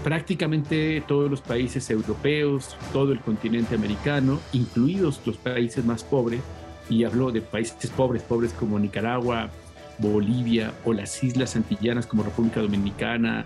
Prácticamente 0.04 1.04
todos 1.08 1.30
los 1.30 1.41
países 1.41 1.89
europeos, 1.89 2.78
todo 2.94 3.12
el 3.12 3.20
continente 3.20 3.76
americano, 3.76 4.39
incluidos 4.54 5.22
los 5.26 5.38
países 5.38 5.84
más 5.84 6.04
pobres, 6.04 6.41
y 6.89 7.04
hablo 7.04 7.32
de 7.32 7.41
países 7.41 7.89
pobres, 7.89 8.24
pobres 8.24 8.54
como 8.54 8.80
Nicaragua, 8.80 9.50
Bolivia 9.98 10.74
o 10.84 10.94
las 10.94 11.24
islas 11.24 11.56
antillanas 11.56 12.08
como 12.08 12.24
República 12.24 12.62
Dominicana. 12.62 13.46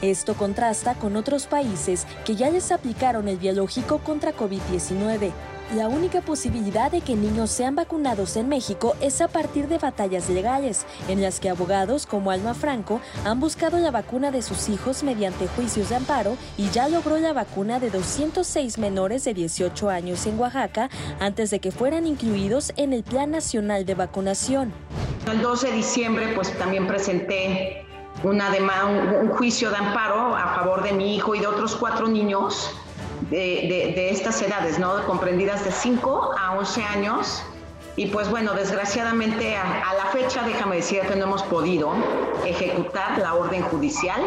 Esto 0.00 0.34
contrasta 0.34 0.94
con 0.94 1.16
otros 1.16 1.46
países 1.46 2.06
que 2.24 2.36
ya 2.36 2.50
les 2.50 2.70
aplicaron 2.70 3.28
el 3.28 3.36
biológico 3.36 3.98
contra 3.98 4.34
COVID-19. 4.34 5.32
La 5.76 5.86
única 5.86 6.22
posibilidad 6.22 6.90
de 6.90 7.02
que 7.02 7.14
niños 7.14 7.50
sean 7.50 7.74
vacunados 7.74 8.36
en 8.36 8.48
México 8.48 8.96
es 9.02 9.20
a 9.20 9.28
partir 9.28 9.68
de 9.68 9.76
batallas 9.76 10.30
legales, 10.30 10.86
en 11.08 11.20
las 11.20 11.40
que 11.40 11.50
abogados 11.50 12.06
como 12.06 12.30
Alma 12.30 12.54
Franco 12.54 13.02
han 13.26 13.38
buscado 13.38 13.78
la 13.78 13.90
vacuna 13.90 14.30
de 14.30 14.40
sus 14.40 14.70
hijos 14.70 15.02
mediante 15.02 15.46
juicios 15.46 15.90
de 15.90 15.96
amparo 15.96 16.38
y 16.56 16.70
ya 16.70 16.88
logró 16.88 17.18
la 17.18 17.34
vacuna 17.34 17.80
de 17.80 17.90
206 17.90 18.78
menores 18.78 19.24
de 19.24 19.34
18 19.34 19.90
años 19.90 20.24
en 20.24 20.40
Oaxaca 20.40 20.88
antes 21.20 21.50
de 21.50 21.58
que 21.58 21.70
fueran 21.70 22.06
incluidos 22.06 22.72
en 22.78 22.94
el 22.94 23.02
Plan 23.02 23.30
Nacional 23.30 23.84
de 23.84 23.94
Vacunación. 23.94 24.72
El 25.30 25.42
12 25.42 25.66
de 25.66 25.72
diciembre 25.74 26.32
pues 26.34 26.50
también 26.56 26.86
presenté 26.86 27.84
una 28.24 28.48
un 28.48 29.28
juicio 29.28 29.68
de 29.68 29.76
amparo 29.76 30.34
a 30.34 30.54
favor 30.54 30.82
de 30.82 30.92
mi 30.92 31.14
hijo 31.14 31.34
y 31.34 31.40
de 31.40 31.46
otros 31.46 31.76
cuatro 31.76 32.08
niños 32.08 32.70
de, 33.30 34.10
estas 34.10 34.40
edades, 34.42 34.78
¿no? 34.78 35.04
Comprendidas 35.06 35.64
de 35.64 35.72
5 35.72 36.34
a 36.38 36.58
11 36.58 36.84
años. 36.84 37.42
Y 37.96 38.06
pues 38.06 38.30
bueno, 38.30 38.54
desgraciadamente 38.54 39.56
a, 39.56 39.92
la 39.94 40.06
fecha, 40.12 40.44
déjame 40.44 40.76
decir 40.76 41.00
que 41.00 41.16
no 41.16 41.24
hemos 41.24 41.42
podido 41.42 41.92
ejecutar 42.46 43.18
la 43.18 43.34
orden 43.34 43.60
judicial. 43.62 44.20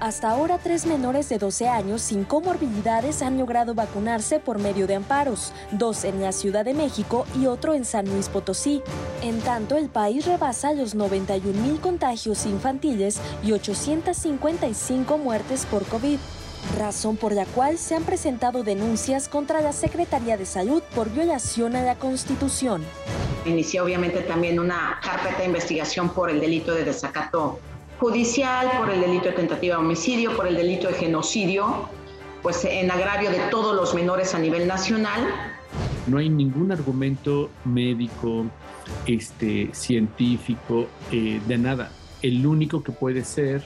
Hasta 0.00 0.30
ahora, 0.30 0.58
tres 0.58 0.84
menores 0.84 1.28
de 1.28 1.38
12 1.38 1.68
años 1.68 2.02
sin 2.02 2.24
comorbilidades 2.24 3.22
han 3.22 3.38
logrado 3.38 3.74
vacunarse 3.74 4.40
por 4.40 4.58
medio 4.58 4.88
de 4.88 4.96
amparos, 4.96 5.52
dos 5.70 6.04
en 6.04 6.20
la 6.20 6.32
Ciudad 6.32 6.64
de 6.64 6.74
México 6.74 7.24
y 7.40 7.46
otro 7.46 7.74
en 7.74 7.84
San 7.84 8.06
Luis 8.08 8.28
Potosí. 8.28 8.82
En 9.22 9.40
tanto, 9.40 9.76
el 9.76 9.88
país 9.88 10.26
rebasa 10.26 10.72
los 10.72 10.96
91 10.96 11.60
mil 11.60 11.80
contagios 11.80 12.46
infantiles 12.46 13.20
y 13.44 13.52
855 13.52 15.18
muertes 15.18 15.66
por 15.66 15.84
COVID 15.84 16.18
razón 16.76 17.16
por 17.16 17.32
la 17.32 17.46
cual 17.46 17.78
se 17.78 17.94
han 17.94 18.04
presentado 18.04 18.62
denuncias 18.62 19.28
contra 19.28 19.60
la 19.60 19.72
Secretaría 19.72 20.36
de 20.36 20.46
Salud 20.46 20.82
por 20.94 21.10
violación 21.10 21.76
a 21.76 21.82
la 21.82 21.96
Constitución. 21.96 22.82
Inició 23.44 23.84
obviamente 23.84 24.20
también 24.20 24.58
una 24.58 24.98
carpeta 25.02 25.38
de 25.38 25.46
investigación 25.46 26.10
por 26.10 26.30
el 26.30 26.40
delito 26.40 26.74
de 26.74 26.84
desacato 26.84 27.60
judicial, 27.98 28.68
por 28.78 28.90
el 28.90 29.00
delito 29.00 29.26
de 29.26 29.32
tentativa 29.32 29.76
de 29.76 29.82
homicidio, 29.82 30.36
por 30.36 30.46
el 30.46 30.56
delito 30.56 30.88
de 30.88 30.94
genocidio, 30.94 31.88
pues 32.42 32.64
en 32.64 32.90
agravio 32.90 33.30
de 33.30 33.40
todos 33.50 33.74
los 33.74 33.94
menores 33.94 34.34
a 34.34 34.38
nivel 34.38 34.66
nacional. 34.66 35.26
No 36.06 36.18
hay 36.18 36.28
ningún 36.28 36.72
argumento 36.72 37.50
médico, 37.64 38.46
este, 39.06 39.70
científico, 39.72 40.86
eh, 41.12 41.40
de 41.46 41.58
nada. 41.58 41.90
El 42.22 42.46
único 42.46 42.82
que 42.82 42.92
puede 42.92 43.24
ser 43.24 43.62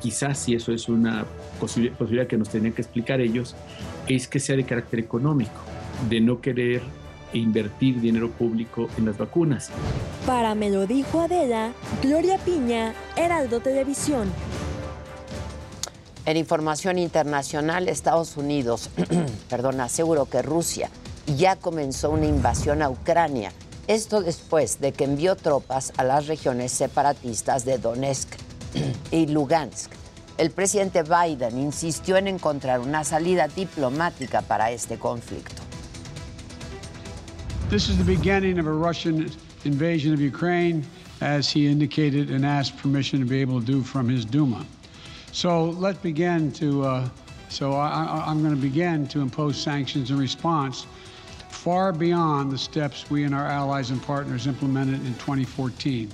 quizás 0.00 0.38
si 0.38 0.54
eso 0.54 0.72
es 0.72 0.88
una 0.88 1.26
posibilidad 1.60 2.26
que 2.26 2.36
nos 2.36 2.48
tenían 2.48 2.72
que 2.72 2.82
explicar 2.82 3.20
ellos, 3.20 3.54
es 4.08 4.26
que 4.26 4.40
sea 4.40 4.56
de 4.56 4.64
carácter 4.64 4.98
económico, 5.00 5.60
de 6.08 6.20
no 6.20 6.40
querer 6.40 6.82
invertir 7.32 8.00
dinero 8.00 8.30
público 8.30 8.88
en 8.98 9.06
las 9.06 9.18
vacunas. 9.18 9.70
Para 10.26 10.54
me 10.54 10.70
lo 10.70 10.86
dijo 10.86 11.20
Adela, 11.20 11.72
Gloria 12.02 12.38
Piña, 12.38 12.94
Heraldo 13.16 13.60
Televisión. 13.60 14.30
En 16.26 16.36
información 16.36 16.98
internacional, 16.98 17.88
Estados 17.88 18.36
Unidos, 18.36 18.90
perdón, 19.48 19.80
aseguró 19.80 20.26
que 20.26 20.42
Rusia 20.42 20.90
ya 21.36 21.56
comenzó 21.56 22.10
una 22.10 22.26
invasión 22.26 22.82
a 22.82 22.90
Ucrania. 22.90 23.52
Esto 23.86 24.22
después 24.22 24.80
de 24.80 24.92
que 24.92 25.04
envió 25.04 25.36
tropas 25.36 25.92
a 25.96 26.04
las 26.04 26.26
regiones 26.26 26.72
separatistas 26.72 27.64
de 27.64 27.78
Donetsk 27.78 28.28
y 29.10 29.26
Lugansk. 29.26 29.99
El 30.40 30.52
presidente 30.52 31.02
Biden 31.02 31.58
insistió 31.58 32.16
en 32.16 32.26
encontrar 32.26 32.80
una 32.80 33.04
salida 33.04 33.46
diplomática 33.46 34.40
para 34.40 34.70
este 34.70 34.98
conflicto. 34.98 35.60
This 37.68 37.90
is 37.90 37.98
the 37.98 38.04
beginning 38.04 38.58
of 38.58 38.66
a 38.66 38.72
Russian 38.72 39.30
invasion 39.66 40.14
of 40.14 40.20
Ukraine, 40.22 40.82
as 41.20 41.52
he 41.52 41.66
indicated 41.66 42.30
and 42.30 42.46
asked 42.46 42.78
permission 42.78 43.20
to 43.20 43.26
be 43.26 43.38
able 43.42 43.60
to 43.60 43.66
do 43.66 43.82
from 43.82 44.08
his 44.08 44.24
Duma. 44.24 44.64
So 45.32 45.76
let's 45.78 45.98
begin 45.98 46.50
to. 46.52 46.84
Uh, 46.84 47.08
so 47.50 47.74
I, 47.74 48.24
I'm 48.26 48.40
going 48.40 48.54
to 48.54 48.62
begin 48.62 49.06
to 49.08 49.20
impose 49.20 49.60
sanctions 49.60 50.10
in 50.10 50.16
response 50.16 50.86
far 51.50 51.92
beyond 51.92 52.50
the 52.50 52.56
steps 52.56 53.10
we 53.10 53.24
and 53.24 53.34
our 53.34 53.46
allies 53.46 53.90
and 53.90 54.02
partners 54.02 54.46
implemented 54.46 55.04
in 55.04 55.12
2014. 55.16 56.10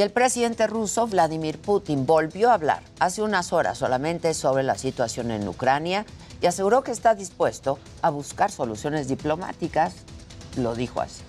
El 0.00 0.10
presidente 0.10 0.66
ruso, 0.66 1.06
Vladimir 1.06 1.58
Putin, 1.58 2.06
volvió 2.06 2.48
a 2.48 2.54
hablar 2.54 2.82
hace 3.00 3.20
unas 3.20 3.52
horas 3.52 3.76
solamente 3.76 4.32
sobre 4.32 4.62
la 4.62 4.78
situación 4.78 5.30
en 5.30 5.46
Ucrania 5.46 6.06
y 6.40 6.46
aseguró 6.46 6.82
que 6.82 6.90
está 6.90 7.14
dispuesto 7.14 7.78
a 8.00 8.08
buscar 8.08 8.50
soluciones 8.50 9.08
diplomáticas. 9.08 9.96
Lo 10.56 10.74
dijo 10.74 11.02
así. 11.02 11.20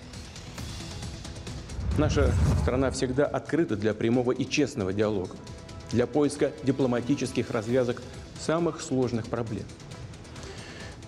Наша 1.98 2.32
страна 2.62 2.90
всегда 2.92 3.26
открыта 3.26 3.76
для 3.76 3.92
прямого 3.92 4.32
и 4.32 4.48
честного 4.48 4.94
диалога, 4.94 5.34
для 5.90 6.06
поиска 6.06 6.50
дипломатических 6.62 7.50
развязок 7.50 8.00
самых 8.40 8.80
сложных 8.80 9.28
проблем. 9.28 9.66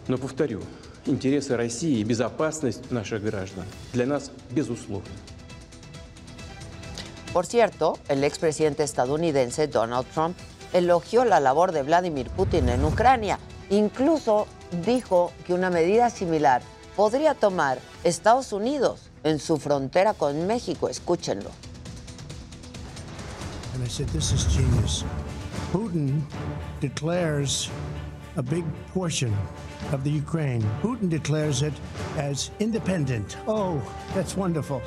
Но 0.07 0.19
повторю, 0.19 0.61
интересы 1.07 1.57
России 1.57 2.01
и 2.01 2.05
безопасность 2.05 2.91
наших 2.91 3.23
граждан 3.23 3.65
для 3.95 4.05
нас 4.05 4.31
безусловны. 4.51 5.09
Por 7.35 7.47
cierto, 7.47 7.99
el 8.09 8.23
expresidente 8.23 8.85
estadounidense 8.85 9.67
Donald 9.67 10.07
Trump 10.15 10.37
elogió 10.73 11.25
la 11.25 11.41
labor 11.41 11.73
de 11.73 11.83
Vladimir 11.83 12.31
Putin 12.31 12.69
en 12.69 12.85
Ucrania. 12.85 13.41
Incluso 13.71 14.47
dijo 14.87 15.33
que 15.45 15.53
una 15.53 15.69
medida 15.69 16.11
similar 16.11 16.63
podría 16.95 17.35
tomar 17.35 17.81
Estados 18.05 18.53
Unidos 18.53 19.11
en 19.25 19.41
su 19.41 19.57
frontera 19.59 20.15
con 20.15 20.47
México. 20.47 20.89
Escúchenlo. 20.89 21.51
And 23.75 23.83
I 23.85 23.89
said, 23.89 24.07
this 24.11 24.31
is 24.31 24.47
genius. 24.47 25.05
Putin 25.73 26.23
declares 26.81 27.69
a 28.37 28.43
big 28.43 28.65
portion 28.95 29.33
of 29.93 30.05
the 30.05 30.11
Ukraine. 30.11 30.63
Putin 30.81 31.09
declares 31.09 31.63
it 31.63 31.75
as 32.17 32.53
independent. 32.61 33.37
Oh, 33.49 33.83
that's 34.15 34.37
wonderful. 34.37 34.81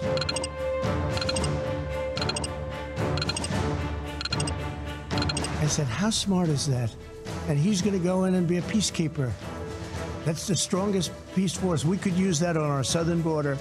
I 5.67 5.69
said, 5.69 5.87
How 5.87 6.09
smart 6.11 6.47
is 6.47 6.65
that? 6.67 6.95
And 7.49 7.59
he's 7.59 7.81
going 7.81 7.91
to 7.91 8.01
go 8.01 8.23
in 8.23 8.35
and 8.35 8.47
be 8.47 8.55
a 8.55 8.61
peacekeeper. 8.61 9.29
That's 10.23 10.47
the 10.47 10.55
strongest 10.55 11.11
peace 11.35 11.57
force. 11.57 11.83
We 11.83 11.97
could 11.97 12.13
use 12.13 12.39
that 12.39 12.55
on 12.55 12.69
our 12.69 12.85
southern 12.85 13.21
border. 13.21 13.55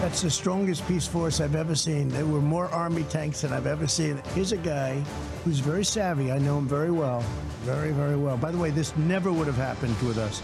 That's 0.00 0.22
the 0.22 0.30
strongest 0.30 0.88
peace 0.88 1.06
force 1.06 1.42
I've 1.42 1.54
ever 1.54 1.74
seen. 1.74 2.08
There 2.08 2.24
were 2.24 2.40
more 2.40 2.68
army 2.68 3.02
tanks 3.10 3.42
than 3.42 3.52
I've 3.52 3.66
ever 3.66 3.86
seen. 3.86 4.22
Here's 4.34 4.52
a 4.52 4.56
guy 4.56 5.04
who's 5.44 5.58
very 5.58 5.84
savvy. 5.84 6.32
I 6.32 6.38
know 6.38 6.56
him 6.56 6.66
very 6.66 6.90
well. 6.90 7.20
Very, 7.64 7.92
very 7.92 8.16
well. 8.16 8.38
By 8.38 8.50
the 8.50 8.56
way, 8.56 8.70
this 8.70 8.96
never 8.96 9.30
would 9.30 9.46
have 9.46 9.56
happened 9.56 10.00
with 10.00 10.16
us. 10.16 10.40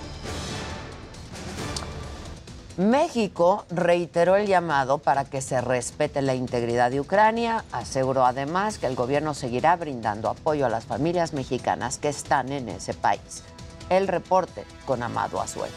México 2.79 3.65
reiteró 3.71 4.37
el 4.37 4.47
llamado 4.47 4.99
para 4.99 5.25
que 5.25 5.41
se 5.41 5.61
respete 5.61 6.23
la 6.23 6.37
integridad 6.37 6.93
de 6.93 7.01
Ucrania. 7.01 7.65
Aseguró 7.73 8.25
además 8.25 8.79
que 8.79 8.87
el 8.87 8.95
gobierno 8.95 9.35
seguirá 9.35 9.75
brindando 9.75 10.29
apoyo 10.29 10.65
a 10.65 10.69
las 10.69 10.85
familias 10.85 11.33
mexicanas 11.33 11.99
que 11.99 12.09
están 12.09 12.53
en 12.53 12.69
ese 12.69 12.95
país. 12.95 13.43
El 13.91 14.07
reporte 14.07 14.63
con 14.87 15.03
Amado 15.03 15.41
Azuelo. 15.41 15.75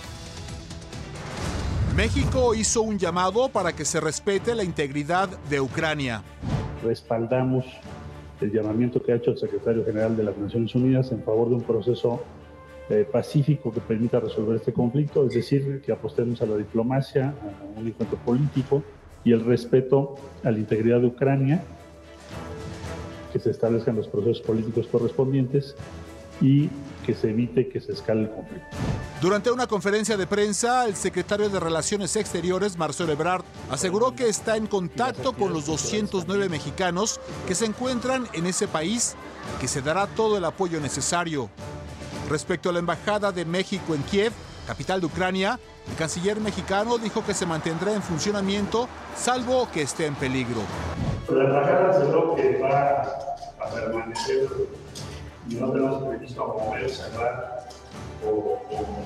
México 1.96 2.54
hizo 2.54 2.84
un 2.84 3.00
llamado 3.00 3.50
para 3.50 3.74
que 3.74 3.84
se 3.84 4.00
respete 4.00 4.54
la 4.54 4.64
integridad 4.64 5.28
de 5.50 5.60
Ucrania. 5.60 6.22
Respaldamos 6.84 7.66
el 8.42 8.52
llamamiento 8.52 9.02
que 9.02 9.14
ha 9.14 9.16
hecho 9.16 9.32
el 9.32 9.40
secretario 9.40 9.84
general 9.84 10.16
de 10.16 10.24
las 10.24 10.38
Naciones 10.38 10.76
Unidas 10.76 11.12
en 11.12 11.24
favor 11.24 11.50
de 11.50 11.56
un 11.56 11.64
proceso 11.64 12.22
eh, 12.90 13.08
pacífico 13.10 13.72
que 13.72 13.80
permita 13.80 14.20
resolver 14.20 14.58
este 14.58 14.74
conflicto, 14.74 15.26
es 15.26 15.34
decir, 15.34 15.82
que 15.86 15.92
apostemos 15.92 16.42
a 16.42 16.46
la 16.46 16.58
diplomacia, 16.58 17.34
a 17.76 17.80
un 17.80 17.88
encuentro 17.88 18.18
político 18.20 18.84
y 19.24 19.32
el 19.32 19.46
respeto 19.46 20.16
a 20.44 20.52
la 20.52 20.58
integridad 20.58 21.00
de 21.00 21.08
Ucrania, 21.08 21.64
que 23.32 23.40
se 23.40 23.52
establezcan 23.52 23.96
los 23.96 24.08
procesos 24.08 24.42
políticos 24.42 24.88
correspondientes 24.92 25.76
y 26.42 26.70
que 27.06 27.14
se 27.14 27.30
evite 27.30 27.70
que 27.70 27.80
se 27.80 27.94
escale 27.94 28.22
el 28.24 28.30
conflicto. 28.30 28.68
Durante 29.22 29.52
una 29.52 29.68
conferencia 29.68 30.18
de 30.18 30.28
prensa, 30.28 30.86
el 30.86 30.96
secretario 30.96 31.50
de 31.50 31.60
Relaciones 31.60 32.16
Exteriores, 32.16 32.78
Marcelo 32.78 33.12
Ebrard, 33.12 33.44
aseguró 33.70 34.16
que 34.16 34.28
está 34.28 34.58
en 34.58 34.68
contacto 34.68 35.34
con 35.34 35.54
los 35.54 35.66
209 35.66 36.50
mexicanos 36.50 37.20
que 37.48 37.56
se 37.56 37.66
encuentran 37.66 38.28
en 38.34 38.48
ese 38.48 38.68
país 38.68 39.16
y 39.56 39.62
que 39.62 39.68
se 39.68 39.82
dará 39.82 40.08
todo 40.08 40.38
el 40.38 40.46
apoyo 40.46 40.80
necesario. 40.80 41.50
Respecto 42.32 42.70
a 42.70 42.72
la 42.72 42.80
Embajada 42.80 43.34
de 43.34 43.44
México 43.44 43.94
en 43.94 44.02
Kiev, 44.04 44.32
capital 44.66 45.02
de 45.02 45.08
Ucrania, 45.08 45.60
el 45.90 45.96
canciller 45.98 46.40
mexicano 46.40 46.98
dijo 46.98 47.26
que 47.26 47.34
se 47.34 47.46
mantendrá 47.46 47.94
en 47.94 48.02
funcionamiento 48.02 48.88
salvo 49.18 49.68
que 49.70 49.82
esté 49.82 50.06
en 50.06 50.16
peligro. 50.16 50.62
La 51.30 51.44
embajada 51.44 52.36
que 52.38 52.58
va 52.60 53.02
a 53.60 53.70
permanecer 53.74 54.48
no 55.50 55.72
tenemos 55.74 56.04
previsto 56.04 56.42
o 56.46 56.74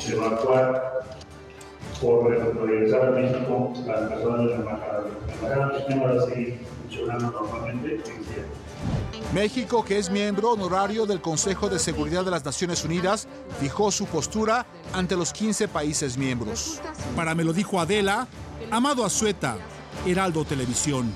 evacuar 0.07 1.24
por 2.01 2.29
regresar 2.29 3.07
a 3.07 3.11
México 3.11 3.73
las 3.85 4.09
personas 4.11 4.39
de 4.39 4.45
la 4.45 4.55
embajada. 4.55 5.03
La 5.27 5.33
embajada 5.33 5.65
mexicana 5.67 6.03
va 6.03 6.23
a 6.23 6.25
seguir 6.25 6.59
funcionando 6.81 7.31
normalmente. 7.31 8.03
México, 9.33 9.83
que 9.83 9.97
es 9.97 10.09
miembro 10.09 10.51
honorario 10.51 11.05
del 11.05 11.21
Consejo 11.21 11.67
de 11.67 11.79
Seguridad 11.79 12.23
de 12.23 12.31
las 12.31 12.45
Naciones 12.45 12.85
Unidas, 12.85 13.27
fijó 13.59 13.91
su 13.91 14.05
postura 14.05 14.65
ante 14.93 15.15
los 15.15 15.33
15 15.33 15.67
países 15.67 16.17
miembros. 16.17 16.79
Para 17.15 17.35
me 17.35 17.43
lo 17.43 17.51
dijo 17.51 17.79
Adela, 17.79 18.27
Amado 18.71 19.03
Azueta, 19.03 19.57
Heraldo 20.05 20.45
Televisión. 20.45 21.13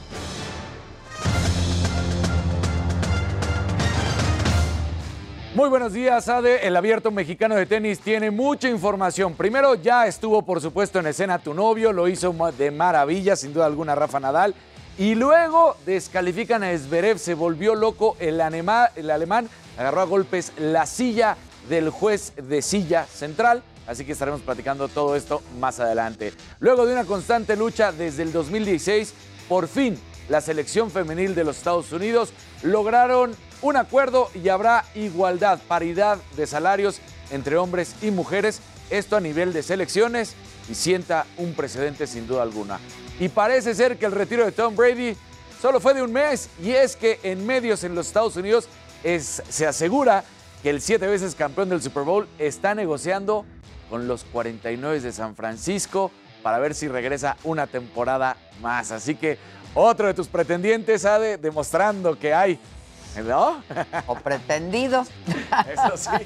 Muy 5.55 5.67
buenos 5.69 5.93
días, 5.93 6.29
Ade. 6.29 6.67
El 6.67 6.75
abierto 6.75 7.09
mexicano 7.11 7.55
de 7.55 7.65
tenis 7.65 7.99
tiene 7.99 8.29
mucha 8.29 8.69
información. 8.69 9.33
Primero, 9.33 9.75
ya 9.75 10.05
estuvo, 10.05 10.43
por 10.43 10.61
supuesto, 10.61 10.99
en 10.99 11.07
escena 11.07 11.39
tu 11.39 11.53
novio, 11.53 11.91
lo 11.91 12.07
hizo 12.07 12.33
de 12.57 12.69
maravilla, 12.71 13.35
sin 13.35 13.53
duda 13.53 13.65
alguna, 13.65 13.95
Rafa 13.95 14.19
Nadal. 14.19 14.53
Y 14.97 15.15
luego 15.15 15.75
descalifican 15.85 16.61
a 16.63 16.77
Zverev, 16.77 17.17
se 17.17 17.33
volvió 17.33 17.73
loco 17.73 18.15
el, 18.19 18.39
anema- 18.41 18.91
el 18.95 19.09
alemán, 19.09 19.49
agarró 19.77 20.01
a 20.01 20.05
golpes 20.05 20.51
la 20.57 20.85
silla 20.85 21.35
del 21.67 21.89
juez 21.89 22.33
de 22.35 22.61
silla 22.61 23.05
central. 23.05 23.63
Así 23.87 24.05
que 24.05 24.11
estaremos 24.11 24.41
platicando 24.41 24.87
todo 24.87 25.15
esto 25.15 25.41
más 25.59 25.79
adelante. 25.79 26.31
Luego 26.59 26.85
de 26.85 26.93
una 26.93 27.05
constante 27.05 27.55
lucha 27.55 27.91
desde 27.91 28.21
el 28.21 28.31
2016, 28.31 29.13
por 29.47 29.67
fin 29.67 29.97
la 30.27 30.41
selección 30.41 30.91
femenil 30.91 31.33
de 31.33 31.43
los 31.43 31.57
Estados 31.57 31.91
Unidos 31.91 32.33
lograron 32.61 33.31
un 33.61 33.75
acuerdo 33.75 34.29
y 34.33 34.49
habrá 34.49 34.85
igualdad, 34.95 35.59
paridad 35.67 36.17
de 36.35 36.47
salarios 36.47 36.99
entre 37.31 37.57
hombres 37.57 37.95
y 38.01 38.11
mujeres. 38.11 38.61
Esto 38.89 39.17
a 39.17 39.21
nivel 39.21 39.53
de 39.53 39.63
selecciones 39.63 40.35
y 40.69 40.75
sienta 40.75 41.25
un 41.37 41.53
precedente 41.53 42.07
sin 42.07 42.27
duda 42.27 42.41
alguna. 42.41 42.79
Y 43.19 43.29
parece 43.29 43.75
ser 43.75 43.97
que 43.97 44.05
el 44.05 44.11
retiro 44.11 44.45
de 44.45 44.51
Tom 44.51 44.75
Brady 44.75 45.15
solo 45.61 45.79
fue 45.79 45.93
de 45.93 46.01
un 46.01 46.13
mes 46.13 46.49
y 46.63 46.71
es 46.71 46.95
que 46.95 47.19
en 47.23 47.45
medios 47.45 47.83
en 47.83 47.95
los 47.95 48.07
Estados 48.07 48.35
Unidos 48.37 48.67
se 49.03 49.67
asegura 49.67 50.23
que 50.63 50.69
el 50.69 50.81
siete 50.81 51.07
veces 51.07 51.35
campeón 51.35 51.69
del 51.69 51.81
Super 51.81 52.03
Bowl 52.03 52.27
está 52.37 52.75
negociando 52.75 53.45
con 53.89 54.07
los 54.07 54.23
49 54.25 54.99
de 54.99 55.11
San 55.11 55.35
Francisco 55.35 56.11
para 56.43 56.59
ver 56.59 56.75
si 56.75 56.87
regresa 56.87 57.37
una 57.43 57.67
temporada 57.67 58.37
más. 58.61 58.91
Así 58.91 59.15
que 59.15 59.37
otro 59.73 60.07
de 60.07 60.13
tus 60.13 60.27
pretendientes, 60.27 61.05
Ade, 61.05 61.37
demostrando 61.37 62.17
que 62.17 62.33
hay, 62.33 62.59
¿no? 63.23 63.63
O 64.07 64.15
pretendidos. 64.15 65.07
Eso 65.71 65.97
sí. 65.97 66.25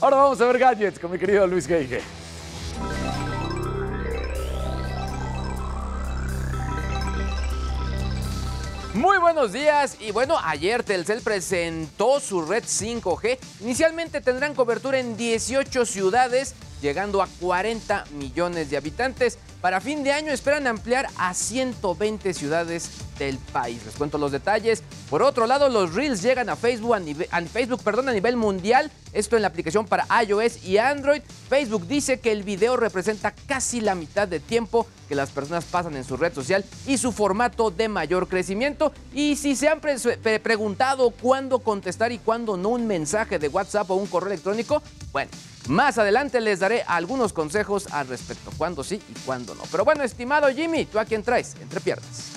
Ahora 0.00 0.16
vamos 0.16 0.40
a 0.40 0.46
ver 0.46 0.58
gadgets 0.58 0.98
con 0.98 1.10
mi 1.10 1.18
querido 1.18 1.46
Luis 1.46 1.66
Geige. 1.66 2.00
Muy 8.94 9.18
buenos 9.18 9.52
días 9.52 9.96
y 10.00 10.10
bueno, 10.10 10.36
ayer 10.42 10.82
Telcel 10.82 11.22
presentó 11.22 12.18
su 12.18 12.42
red 12.42 12.64
5G. 12.64 13.38
Inicialmente 13.60 14.20
tendrán 14.20 14.54
cobertura 14.54 14.98
en 14.98 15.16
18 15.16 15.86
ciudades, 15.86 16.56
llegando 16.82 17.22
a 17.22 17.28
40 17.40 18.04
millones 18.16 18.68
de 18.68 18.76
habitantes. 18.76 19.38
Para 19.60 19.80
fin 19.82 20.02
de 20.02 20.12
año 20.12 20.32
esperan 20.32 20.66
ampliar 20.66 21.06
a 21.18 21.34
120 21.34 22.32
ciudades 22.32 22.88
del 23.18 23.36
país. 23.36 23.84
Les 23.84 23.94
cuento 23.94 24.16
los 24.16 24.32
detalles. 24.32 24.82
Por 25.10 25.22
otro 25.22 25.46
lado, 25.46 25.68
los 25.68 25.94
Reels 25.94 26.22
llegan 26.22 26.48
a 26.48 26.56
Facebook 26.56 26.94
a, 26.94 26.98
nive- 27.00 27.28
a 27.30 27.42
Facebook, 27.42 27.82
perdón, 27.82 28.08
a 28.08 28.12
nivel 28.12 28.36
mundial. 28.36 28.90
Esto 29.12 29.36
en 29.36 29.42
la 29.42 29.48
aplicación 29.48 29.86
para 29.86 30.06
iOS 30.24 30.64
y 30.64 30.78
Android. 30.78 31.20
Facebook 31.50 31.86
dice 31.86 32.20
que 32.20 32.32
el 32.32 32.42
video 32.42 32.76
representa 32.78 33.32
casi 33.46 33.82
la 33.82 33.94
mitad 33.94 34.26
de 34.26 34.40
tiempo 34.40 34.86
que 35.08 35.14
las 35.14 35.30
personas 35.30 35.64
pasan 35.66 35.94
en 35.96 36.04
su 36.04 36.16
red 36.16 36.32
social 36.32 36.64
y 36.86 36.96
su 36.96 37.12
formato 37.12 37.70
de 37.70 37.88
mayor 37.88 38.28
crecimiento. 38.28 38.92
Y 39.12 39.36
si 39.36 39.56
se 39.56 39.68
han 39.68 39.80
pre- 39.80 39.98
pre- 39.98 40.40
preguntado 40.40 41.10
cuándo 41.10 41.58
contestar 41.58 42.12
y 42.12 42.18
cuándo 42.18 42.56
no 42.56 42.70
un 42.70 42.86
mensaje 42.86 43.38
de 43.38 43.48
WhatsApp 43.48 43.90
o 43.90 43.94
un 43.96 44.06
correo 44.06 44.28
electrónico, 44.32 44.82
bueno, 45.12 45.30
más 45.68 45.98
adelante 45.98 46.40
les 46.40 46.60
daré 46.60 46.82
algunos 46.86 47.32
consejos 47.32 47.88
al 47.92 48.06
respecto, 48.08 48.50
cuándo 48.56 48.82
sí 48.84 49.02
y 49.08 49.18
cuándo 49.26 49.49
Pero 49.70 49.84
bueno, 49.84 50.02
estimado 50.02 50.48
Jimmy, 50.48 50.84
¿tú 50.86 50.98
a 50.98 51.04
quién 51.04 51.22
traes? 51.22 51.56
Entre 51.60 51.80
piernas. 51.80 52.32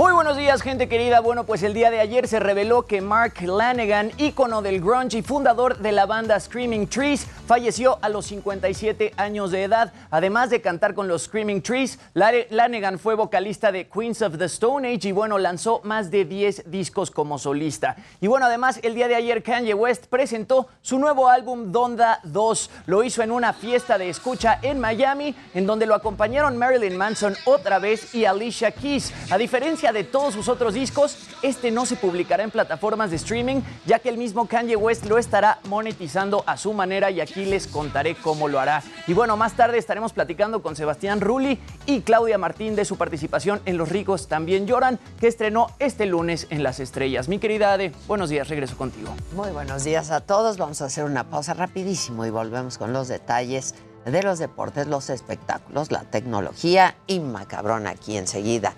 Muy 0.00 0.14
buenos 0.14 0.38
días, 0.38 0.62
gente 0.62 0.88
querida. 0.88 1.20
Bueno, 1.20 1.44
pues 1.44 1.62
el 1.62 1.74
día 1.74 1.90
de 1.90 2.00
ayer 2.00 2.26
se 2.26 2.40
reveló 2.40 2.86
que 2.86 3.02
Mark 3.02 3.34
Lanegan, 3.42 4.12
ícono 4.16 4.62
del 4.62 4.80
grunge 4.80 5.18
y 5.18 5.22
fundador 5.22 5.76
de 5.76 5.92
la 5.92 6.06
banda 6.06 6.40
Screaming 6.40 6.88
Trees, 6.88 7.26
falleció 7.46 7.98
a 8.00 8.08
los 8.08 8.24
57 8.24 9.12
años 9.18 9.50
de 9.50 9.64
edad. 9.64 9.92
Además 10.10 10.48
de 10.48 10.62
cantar 10.62 10.94
con 10.94 11.06
los 11.06 11.24
Screaming 11.24 11.60
Trees, 11.60 11.98
Lanegan 12.14 12.98
fue 12.98 13.14
vocalista 13.14 13.70
de 13.72 13.90
Queens 13.90 14.22
of 14.22 14.38
the 14.38 14.46
Stone 14.46 14.88
Age 14.88 15.08
y 15.08 15.12
bueno, 15.12 15.36
lanzó 15.36 15.82
más 15.84 16.10
de 16.10 16.24
10 16.24 16.70
discos 16.70 17.10
como 17.10 17.38
solista. 17.38 17.96
Y 18.22 18.26
bueno, 18.26 18.46
además 18.46 18.80
el 18.82 18.94
día 18.94 19.06
de 19.06 19.16
ayer 19.16 19.42
Kanye 19.42 19.74
West 19.74 20.06
presentó 20.06 20.68
su 20.80 20.98
nuevo 20.98 21.28
álbum 21.28 21.72
Donda 21.72 22.20
2. 22.22 22.70
Lo 22.86 23.04
hizo 23.04 23.22
en 23.22 23.32
una 23.32 23.52
fiesta 23.52 23.98
de 23.98 24.08
escucha 24.08 24.60
en 24.62 24.80
Miami, 24.80 25.36
en 25.52 25.66
donde 25.66 25.84
lo 25.84 25.94
acompañaron 25.94 26.56
Marilyn 26.56 26.96
Manson 26.96 27.36
otra 27.44 27.78
vez 27.78 28.14
y 28.14 28.24
Alicia 28.24 28.70
Keys. 28.70 29.12
A 29.30 29.36
diferencia 29.36 29.89
de 29.92 30.04
todos 30.04 30.34
sus 30.34 30.48
otros 30.48 30.74
discos, 30.74 31.16
este 31.42 31.70
no 31.70 31.86
se 31.86 31.96
publicará 31.96 32.42
en 32.42 32.50
plataformas 32.50 33.10
de 33.10 33.16
streaming, 33.16 33.60
ya 33.86 33.98
que 33.98 34.08
el 34.08 34.16
mismo 34.16 34.46
Kanye 34.46 34.76
West 34.76 35.06
lo 35.06 35.18
estará 35.18 35.58
monetizando 35.64 36.44
a 36.46 36.56
su 36.56 36.72
manera 36.72 37.10
y 37.10 37.20
aquí 37.20 37.44
les 37.44 37.66
contaré 37.66 38.14
cómo 38.14 38.48
lo 38.48 38.60
hará. 38.60 38.82
Y 39.06 39.12
bueno, 39.12 39.36
más 39.36 39.54
tarde 39.54 39.78
estaremos 39.78 40.12
platicando 40.12 40.62
con 40.62 40.76
Sebastián 40.76 41.20
Rulli 41.20 41.58
y 41.86 42.02
Claudia 42.02 42.38
Martín 42.38 42.76
de 42.76 42.84
su 42.84 42.96
participación 42.96 43.60
en 43.64 43.76
Los 43.76 43.88
ricos 43.88 44.28
también 44.28 44.66
lloran, 44.66 44.98
que 45.18 45.26
estrenó 45.26 45.68
este 45.78 46.06
lunes 46.06 46.46
en 46.50 46.62
Las 46.62 46.80
Estrellas. 46.80 47.28
Mi 47.28 47.38
querida 47.38 47.72
Ade, 47.72 47.92
buenos 48.06 48.30
días, 48.30 48.48
regreso 48.48 48.76
contigo. 48.76 49.14
Muy 49.34 49.50
buenos 49.50 49.84
días 49.84 50.10
a 50.10 50.20
todos. 50.20 50.56
Vamos 50.56 50.82
a 50.82 50.86
hacer 50.86 51.04
una 51.04 51.30
pausa 51.30 51.54
rapidísimo 51.54 52.26
y 52.26 52.30
volvemos 52.30 52.78
con 52.78 52.92
los 52.92 53.08
detalles 53.08 53.74
de 54.04 54.22
los 54.22 54.38
deportes, 54.38 54.86
los 54.86 55.10
espectáculos, 55.10 55.90
la 55.90 56.02
tecnología 56.04 56.96
y 57.06 57.20
macabrón 57.20 57.86
aquí 57.86 58.16
enseguida. 58.16 58.74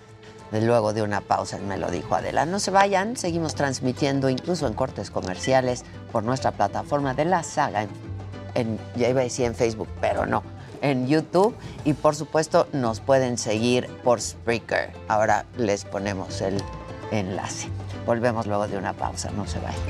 Luego 0.53 0.92
de 0.92 1.03
una 1.03 1.20
pausa, 1.22 1.59
me 1.59 1.78
lo 1.78 1.90
dijo 1.90 2.14
Adela. 2.14 2.44
No 2.44 2.59
se 2.59 2.70
vayan, 2.70 3.16
seguimos 3.16 3.55
transmitiendo 3.55 4.28
incluso 4.28 4.66
en 4.66 4.74
cortes 4.74 5.11
comerciales 5.11 5.84
por 6.12 6.22
nuestra 6.24 6.53
plataforma 6.53 7.14
de 7.14 7.24
la 7.24 7.42
saga, 7.42 7.86
en- 8.55 8.78
ya 8.94 9.09
iba 9.09 9.20
a 9.20 9.24
decir 9.24 9.46
en 9.46 9.55
Facebook, 9.55 9.88
pero 10.00 10.26
no, 10.26 10.42
en 10.82 11.07
YouTube. 11.09 11.57
Y 11.84 11.94
por 11.94 12.14
supuesto 12.14 12.68
nos 12.72 13.00
pueden 13.00 13.38
seguir 13.38 13.88
por 14.05 14.20
Spreaker. 14.20 14.92
Ahora 15.09 15.46
les 15.57 15.84
ponemos 15.86 16.40
el 16.42 16.62
enlace. 17.11 17.68
Volvemos 18.05 18.46
luego 18.46 18.68
de 18.68 18.76
una 18.76 18.92
pausa, 18.92 19.30
no 19.30 19.46
se 19.46 19.59
vayan. 19.59 19.80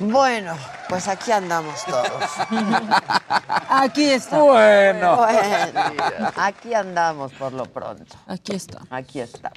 Bueno, 0.00 0.56
pues 0.88 1.06
aquí 1.08 1.30
andamos 1.30 1.84
todos. 1.84 2.24
Aquí 3.68 4.10
está. 4.10 4.38
Bueno. 4.38 5.16
Bueno, 5.16 6.32
aquí 6.36 6.74
andamos 6.74 7.32
por 7.34 7.52
lo 7.52 7.66
pronto. 7.66 8.16
Aquí 8.26 8.54
está. 8.54 8.80
Aquí 8.90 9.20
está. 9.20 9.52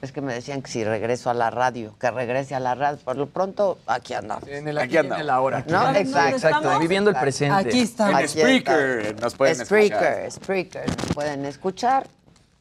Es 0.00 0.10
que 0.10 0.20
me 0.20 0.34
decían 0.34 0.62
que 0.62 0.70
si 0.70 0.82
regreso 0.82 1.30
a 1.30 1.34
la 1.34 1.50
radio, 1.50 1.94
que 2.00 2.10
regrese 2.10 2.54
a 2.54 2.60
la 2.60 2.74
radio. 2.74 2.98
Por 3.04 3.16
lo 3.16 3.26
pronto, 3.28 3.78
aquí 3.86 4.14
andamos. 4.14 4.48
En 4.48 4.66
el 4.66 4.78
aquí, 4.78 4.96
en 4.96 5.12
el 5.12 5.30
ahora. 5.30 5.62
¿No? 5.68 5.94
Exacto. 5.94 6.36
Exacto, 6.36 6.78
viviendo 6.80 7.10
el 7.10 7.16
presente. 7.16 7.68
Aquí 7.68 7.80
está. 7.80 8.10
En 8.10 8.16
Aquí 8.16 8.28
Spreaker 8.28 8.98
está. 9.00 9.20
nos 9.22 9.34
pueden 9.34 9.64
Spreaker, 9.64 10.02
escuchar. 10.24 10.32
Spreaker, 10.32 10.88
nos 10.88 11.14
pueden 11.14 11.44
escuchar, 11.44 12.06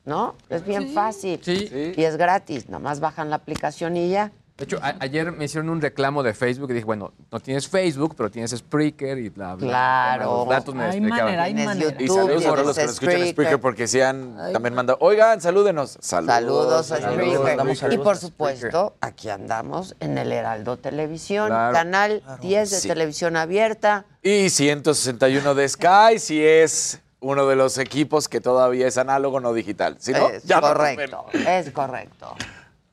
¿no? 0.05 0.35
Es 0.49 0.63
bien 0.65 0.93
fácil. 0.93 1.39
Sí. 1.43 1.93
Y 1.95 2.03
es 2.03 2.17
gratis, 2.17 2.69
nomás 2.69 2.99
bajan 2.99 3.29
la 3.29 3.37
aplicación 3.37 3.95
y 3.97 4.09
ya. 4.09 4.31
De 4.57 4.65
hecho, 4.65 4.77
a- 4.81 4.95
ayer 4.99 5.31
me 5.31 5.45
hicieron 5.45 5.69
un 5.69 5.81
reclamo 5.81 6.21
de 6.21 6.33
Facebook 6.35 6.69
y 6.69 6.73
dije, 6.75 6.85
bueno, 6.85 7.13
no 7.31 7.39
tienes 7.39 7.67
Facebook, 7.67 8.13
pero 8.15 8.29
tienes 8.29 8.51
Spreaker 8.51 9.17
y 9.17 9.29
bla, 9.29 9.55
bla. 9.55 9.67
Claro. 9.67 10.23
Los 10.45 10.49
datos 10.49 10.75
me 10.75 10.83
Hay 10.83 10.89
explicaban. 10.97 11.23
manera, 11.25 11.43
hay 11.43 11.53
manera. 11.55 11.95
Y 11.99 12.07
saludos 12.07 12.45
a 12.45 12.49
todos 12.49 12.65
los 12.67 12.75
que 12.77 12.83
nos 12.83 12.91
escuchan 12.93 13.27
Spreaker. 13.27 13.59
Porque 13.59 13.87
se 13.87 14.03
han 14.03 14.35
también 14.53 14.75
mandado. 14.75 14.99
Oigan, 15.01 15.41
salúdenos. 15.41 15.97
Saludos. 16.01 16.35
Saludos 16.35 16.91
a 16.91 16.97
Spreaker. 16.97 17.93
Y 17.93 17.97
por 17.97 18.17
supuesto, 18.17 18.93
aquí 19.01 19.29
andamos 19.29 19.95
en 19.99 20.17
el 20.19 20.31
Heraldo 20.31 20.77
Televisión, 20.77 21.47
Claro. 21.47 21.73
canal 21.73 22.23
10 22.41 22.69
de 22.69 22.79
Sí. 22.81 22.87
televisión 22.87 23.37
abierta. 23.37 24.05
Y 24.21 24.49
161 24.51 25.55
de 25.55 25.67
Sky, 25.67 26.19
si 26.19 26.45
es 26.45 26.99
uno 27.19 27.47
de 27.47 27.55
los 27.55 27.77
equipos 27.79 28.27
que 28.27 28.41
todavía 28.41 28.87
es 28.87 28.97
análogo, 28.97 29.39
no 29.39 29.53
digital. 29.53 29.95
Si 29.99 30.11
no, 30.11 30.27
es 30.29 30.43
ya 30.43 30.57
no 30.61 30.67
correcto, 30.67 31.25
es 31.33 31.71
correcto. 31.71 32.35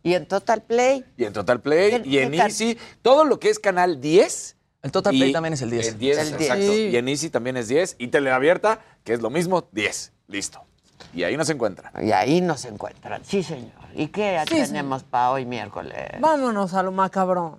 Y 0.09 0.15
en 0.15 0.27
Total 0.27 0.63
Play, 0.63 1.05
Y 1.17 1.25
en 1.25 1.33
Total 1.35 1.61
Play 1.61 2.03
¿Qué- 2.03 2.09
y 2.09 2.19
en 2.19 2.33
Easy, 2.35 2.79
todo 3.03 3.25
lo 3.25 3.39
que 3.39 3.51
es 3.51 3.59
canal 3.59 4.01
10. 4.01 4.57
El 4.83 4.93
Total 4.93 5.13
Play 5.15 5.33
también 5.33 5.53
es 5.55 5.61
el 5.63 5.71
10. 5.71 5.89
El 5.89 5.99
10, 5.99 6.19
El 6.19 6.29
10. 6.39 6.41
exacto. 6.41 6.73
Sí. 6.73 6.83
Y 6.93 6.97
en 6.97 7.09
Easy 7.09 7.31
también 7.31 7.57
es 7.57 7.69
10. 7.69 7.97
Y 7.99 8.09
Teleabierta, 8.09 8.81
que 9.05 9.13
es 9.13 9.21
lo 9.21 9.29
mismo, 9.29 9.69
10. 9.73 10.13
Listo. 10.29 10.63
Y 11.15 11.25
ahí 11.25 11.37
nos 11.37 11.49
encuentra. 11.51 11.93
y 12.03 12.13
ahí 12.13 12.41
nos 12.41 12.65
encuentran. 12.65 13.23
Sí, 13.25 13.43
señor. 13.43 13.73
¿Y 13.95 14.09
qué 14.09 14.41
Sí, 14.49 14.55
tenemos 14.55 15.03
para 15.05 15.31
hoy 15.33 15.45
miércoles? 15.47 15.95
Vámonos 16.21 16.75
a 16.75 16.83
lo 16.83 16.93
macabrón. 16.93 17.57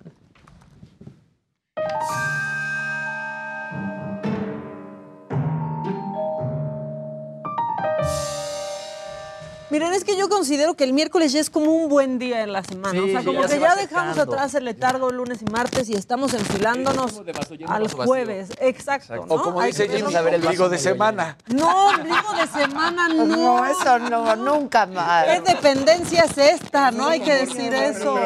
Miren, 9.70 9.92
es 9.92 10.04
que 10.04 10.16
yo 10.16 10.28
considero 10.28 10.74
que 10.74 10.84
el 10.84 10.92
miércoles 10.92 11.32
ya 11.32 11.40
es 11.40 11.48
como 11.50 11.72
un 11.72 11.88
buen 11.88 12.18
día 12.18 12.42
en 12.42 12.52
la 12.52 12.64
semana. 12.64 12.92
Sí, 12.92 12.98
o 12.98 13.06
sea, 13.06 13.20
sí, 13.20 13.26
como 13.26 13.40
ya 13.42 13.46
que 13.46 13.54
se 13.54 13.60
ya 13.60 13.76
dejamos 13.76 14.14
secando. 14.14 14.34
atrás 14.34 14.54
el 14.54 14.64
letargo 14.64 15.10
lunes 15.10 15.38
y 15.42 15.44
martes 15.50 15.88
y 15.88 15.94
estamos 15.94 16.34
enfilándonos 16.34 17.24
de 17.24 17.32
vaso 17.32 17.54
al 17.68 17.82
vaso 17.82 17.96
vacío. 17.96 18.04
jueves. 18.04 18.48
Exacto. 18.60 19.14
¿no? 19.14 19.22
O 19.34 19.42
como 19.42 19.60
Hay 19.60 19.70
dice 19.70 19.88
Jimmy, 19.88 20.12
verlo- 20.12 20.36
ombligo 20.46 20.68
de 20.68 20.78
semana. 20.78 21.36
No, 21.46 21.88
ombligo 21.90 22.32
de 22.40 22.46
semana 22.48 23.08
no. 23.08 23.26
No, 23.26 23.64
eso 23.66 23.98
no, 24.00 24.36
nunca 24.36 24.86
más. 24.86 25.26
¿Qué 25.26 25.40
dependencia 25.40 26.24
es 26.24 26.36
esta? 26.36 26.90
No 26.90 27.06
hay 27.08 27.20
que 27.20 27.34
decir 27.34 27.72
eso. 27.72 28.18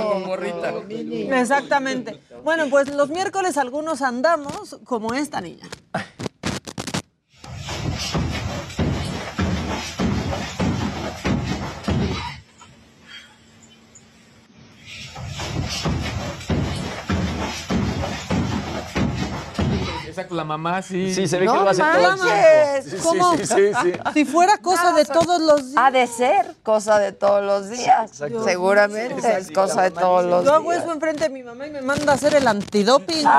Exactamente. 1.31 2.21
Bueno, 2.43 2.67
pues 2.71 2.89
los 2.89 3.09
miércoles 3.11 3.57
algunos 3.59 4.03
andamos 4.03 4.79
como 4.85 5.15
esta 5.15 5.41
niña. 5.41 5.69
Exacto, 20.15 20.35
la 20.37 20.45
mamá 20.45 20.81
sí. 20.81 21.13
Sí, 21.13 21.27
se 21.27 21.39
ve 21.39 21.47
que 21.47 21.53
lo 21.53 21.69
hace 21.69 21.83
todo 21.83 22.11
el 22.11 22.21
tiempo. 22.21 23.03
¿Cómo? 23.03 23.37
sí, 23.37 23.47
sí, 23.47 23.73
sí. 23.83 23.93
Si 24.15 24.25
fuera 24.25 24.59
cosa 24.59 24.93
de 24.93 25.05
todos 25.05 25.41
los 25.41 25.67
días. 25.71 25.77
Ha 25.77 25.91
de 25.91 26.07
ser 26.07 26.55
cosa 26.63 26.99
de 27.01 27.11
todos 27.11 27.43
los 27.45 27.69
días. 27.69 28.11
Exacto. 28.13 28.45
Seguramente 28.45 29.37
es 29.39 29.51
cosa 29.51 29.83
de 29.83 29.91
todos 29.91 30.25
los 30.25 30.45
Yo 30.45 30.55
hago 30.55 30.71
días. 30.71 30.85
eso 30.85 30.93
enfrente 30.93 31.25
de 31.25 31.31
mi 31.31 31.43
mamá 31.43 31.67
y 31.67 31.71
me 31.71 31.83
manda 31.83 32.13
a 32.13 32.15
hacer 32.15 32.35
el 32.35 32.47
antidoping. 32.47 33.27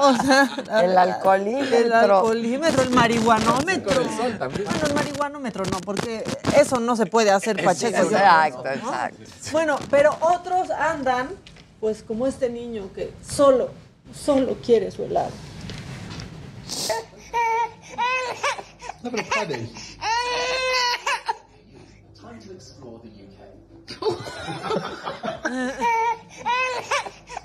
O 0.00 0.14
sea, 0.16 0.48
El 0.82 0.96
alcoholímetro. 0.96 1.76
El 1.78 1.92
alcoholímetro, 1.92 2.82
el 2.82 2.90
marihuanómetro. 2.90 4.02
Bueno, 4.04 4.86
el 4.86 4.94
marihuanómetro 4.94 5.64
no, 5.64 5.78
porque 5.80 6.24
eso 6.56 6.78
no 6.78 6.94
se 6.96 7.06
puede 7.06 7.30
hacer, 7.30 7.62
Pacheco. 7.64 8.02
Exacto, 8.02 8.66
exacto. 8.68 9.22
Bueno, 9.52 9.78
pero 9.90 10.16
otros 10.20 10.70
andan, 10.70 11.28
pues 11.80 12.02
como 12.02 12.26
este 12.26 12.50
niño 12.50 12.90
que 12.94 13.12
solo, 13.26 13.70
solo 14.14 14.56
quiere 14.64 14.90
su 14.90 15.04
helado. 15.04 15.30
No, 19.00 19.10
pero 19.12 19.24
padre. 19.28 19.68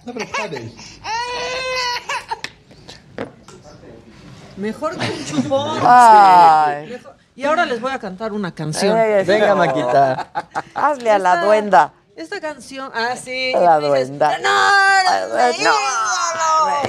No, 0.05 0.13
pero. 0.13 0.25
Mejor 4.57 4.97
que 4.97 5.09
un 5.11 5.25
chupón. 5.43 5.79
Ay. 5.83 6.87
Mejor- 6.89 7.15
Y 7.35 7.43
ahora 7.45 7.65
les 7.65 7.81
voy 7.81 7.91
a 7.91 7.99
cantar 7.99 8.33
una 8.33 8.53
canción. 8.53 8.95
Venga, 9.25 9.55
Maquita. 9.55 10.29
Hazle 10.75 11.11
a 11.11 11.19
la 11.19 11.33
Esta- 11.35 11.45
duenda. 11.45 11.93
Esta 12.15 12.39
canción, 12.39 12.91
ah, 12.93 13.15
sí. 13.15 13.51
La 13.53 13.79
y 13.79 13.81
tú 13.81 13.91
dices, 13.93 14.07
duenda. 14.09 14.37
No, 14.39 15.39
eres 15.39 15.57
mi 15.57 15.63
No, 15.63 15.71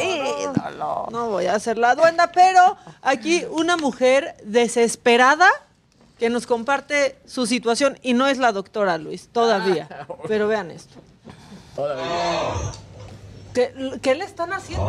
ídolo". 0.02 0.52
ídolo. 0.52 1.06
No 1.10 1.28
voy 1.30 1.46
a 1.46 1.54
hacer 1.54 1.78
la 1.78 1.94
duenda, 1.94 2.30
pero 2.32 2.76
aquí 3.02 3.44
una 3.50 3.76
mujer 3.78 4.36
desesperada 4.44 5.48
que 6.18 6.28
nos 6.28 6.46
comparte 6.46 7.18
su 7.26 7.46
situación 7.46 7.98
y 8.02 8.12
no 8.12 8.26
es 8.26 8.36
la 8.38 8.52
doctora 8.52 8.98
Luis, 8.98 9.28
todavía. 9.32 9.88
Pero 10.28 10.46
vean 10.46 10.70
esto. 10.70 10.96
¿Qué, 13.54 13.98
qué 14.02 14.14
le 14.14 14.24
están 14.24 14.52
haciendo? 14.52 14.86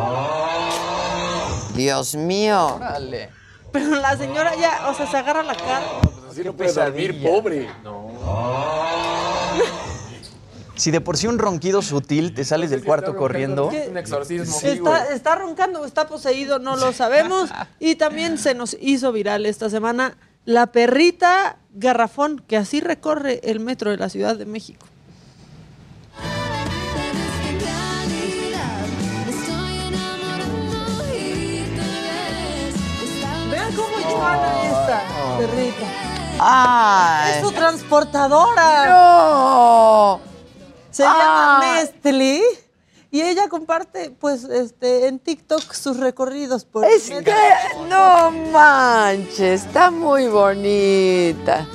Dios 1.74 2.14
mío. 2.14 2.76
Dale. 2.78 3.30
Pero 3.72 3.96
la 3.96 4.16
señora 4.16 4.54
ya, 4.54 4.88
o 4.88 4.94
sea, 4.94 5.06
se 5.06 5.16
agarra 5.16 5.42
la 5.42 5.54
cara. 5.54 5.86
Así 6.30 6.44
no 6.44 6.52
puede 6.52 6.72
dormir, 6.72 7.22
pobre. 7.22 7.68
Si 10.76 10.90
de 10.90 11.00
por 11.00 11.16
sí 11.16 11.26
un 11.26 11.38
ronquido 11.38 11.80
sutil 11.82 12.34
te 12.34 12.44
sales 12.44 12.70
del 12.70 12.84
cuarto 12.84 13.16
corriendo. 13.16 13.68
Un 13.68 13.96
exorcismo. 13.96 14.58
Está, 14.62 15.14
está 15.14 15.34
roncando, 15.34 15.84
está 15.84 16.06
poseído, 16.06 16.58
no 16.58 16.76
lo 16.76 16.92
sabemos. 16.92 17.50
Y 17.80 17.96
también 17.96 18.38
se 18.38 18.54
nos 18.54 18.76
hizo 18.80 19.10
viral 19.12 19.46
esta 19.46 19.70
semana 19.70 20.16
la 20.44 20.66
perrita 20.68 21.56
garrafón, 21.72 22.42
que 22.46 22.56
así 22.56 22.80
recorre 22.80 23.40
el 23.42 23.58
metro 23.58 23.90
de 23.90 23.96
la 23.96 24.08
Ciudad 24.08 24.36
de 24.36 24.46
México. 24.46 24.86
Vean 33.50 33.74
cómo 33.74 33.96
llevan 33.98 34.40
a 34.40 34.64
esta 34.64 35.02
perrita. 35.38 35.86
Ay. 36.38 37.32
Es 37.32 37.40
su 37.40 37.52
transportadora. 37.52 38.86
No. 38.86 40.35
Se 40.96 41.02
llama 41.02 41.58
Ah. 41.58 41.60
Mestli. 41.60 42.40
Y 43.10 43.20
ella 43.20 43.48
comparte, 43.50 44.10
pues, 44.18 44.44
este, 44.44 45.08
en 45.08 45.18
TikTok 45.18 45.74
sus 45.74 45.98
recorridos 45.98 46.64
por 46.64 46.86
Es 46.86 47.10
que 47.10 47.34
no 47.88 48.30
manches, 48.50 49.64
está 49.66 49.90
muy 49.90 50.26
bonita. 50.28 51.66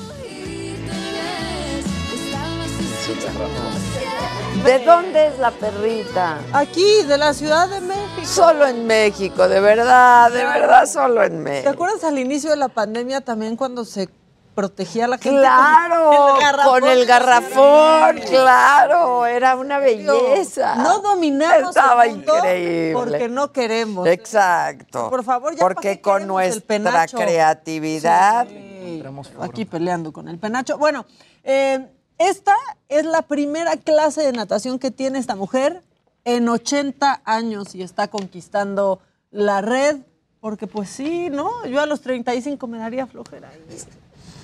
¿De 4.65 4.80
dónde 4.86 5.28
es 5.28 5.38
la 5.39 5.51
perrita? 5.51 6.39
Aquí, 6.53 7.03
de 7.07 7.17
la 7.17 7.34
Ciudad 7.36 7.67
de 7.69 7.80
México. 7.82 8.26
Solo 8.26 8.65
en 8.67 8.88
México, 8.88 9.47
de 9.47 9.59
verdad, 9.59 10.32
de 10.32 10.43
verdad, 10.45 10.86
solo 10.88 11.24
en 11.24 11.32
¿Te 11.32 11.38
México. 11.38 11.69
acuerdas 11.69 12.03
al 12.03 12.17
inicio 12.19 12.49
de 12.49 12.57
la 12.57 12.69
pandemia 12.69 13.22
también 13.22 13.55
cuando 13.55 13.86
se 13.86 14.09
protegía 14.54 15.06
a 15.06 15.08
la 15.08 15.18
gente? 15.18 15.39
Claro, 15.39 16.38
con 16.66 16.82
con 16.82 16.89
el 16.89 17.06
garrafón, 17.06 18.18
claro, 18.28 19.26
era 19.26 19.56
una 19.56 19.80
belleza. 19.80 20.76
No 20.76 20.99
dominamos 20.99 21.70
Estaba 21.76 22.06
el 22.06 22.18
mundo 22.18 22.38
increíble. 22.38 22.93
porque 22.93 23.30
no 23.30 23.52
queremos. 23.52 24.08
Exacto. 24.08 25.10
Por 25.10 25.24
favor, 25.24 25.56
ya 25.56 25.60
Porque 25.60 26.02
con 26.02 26.22
el 26.24 26.28
nuestra 26.28 27.08
creatividad. 27.08 28.47
Sí, 28.47 29.04
Aquí 29.41 29.66
peleando 29.66 30.12
con 30.12 30.28
el 30.28 30.38
penacho. 30.38 30.78
Bueno, 30.78 31.06
eh, 31.43 31.88
esta 32.18 32.56
es 32.89 33.06
la 33.06 33.22
primera 33.24 33.78
clase 33.78 34.22
de 34.22 34.32
natación 34.32 34.80
que 34.80 34.91
tiene 34.91 35.20
esta 35.20 35.36
mujer 35.36 35.82
en 36.24 36.47
80 36.47 37.22
años 37.26 37.74
y 37.76 37.84
está 37.84 38.08
conquistando 38.10 38.99
la 39.32 39.62
red. 39.62 39.97
Porque 40.39 40.66
pues 40.66 40.89
sí, 40.89 41.30
¿no? 41.30 41.66
Yo 41.68 41.82
a 41.82 41.86
los 41.86 42.02
35 42.02 42.66
me 42.66 42.80
daría 42.80 43.06
flojera. 43.06 43.52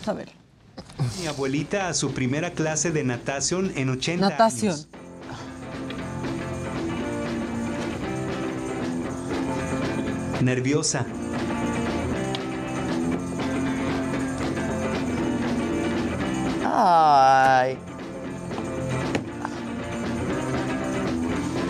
A 0.08 0.14
ver. 0.14 0.30
Mi 1.20 1.28
abuelita 1.28 1.90
a 1.90 1.94
su 1.94 2.14
primera 2.14 2.52
clase 2.52 2.92
de 2.92 3.04
natación 3.04 3.72
en 3.76 3.90
80 3.90 4.30
Natación. 4.30 4.74
años. 4.74 4.88
nerviosa. 10.42 11.06
Ay. 16.64 17.78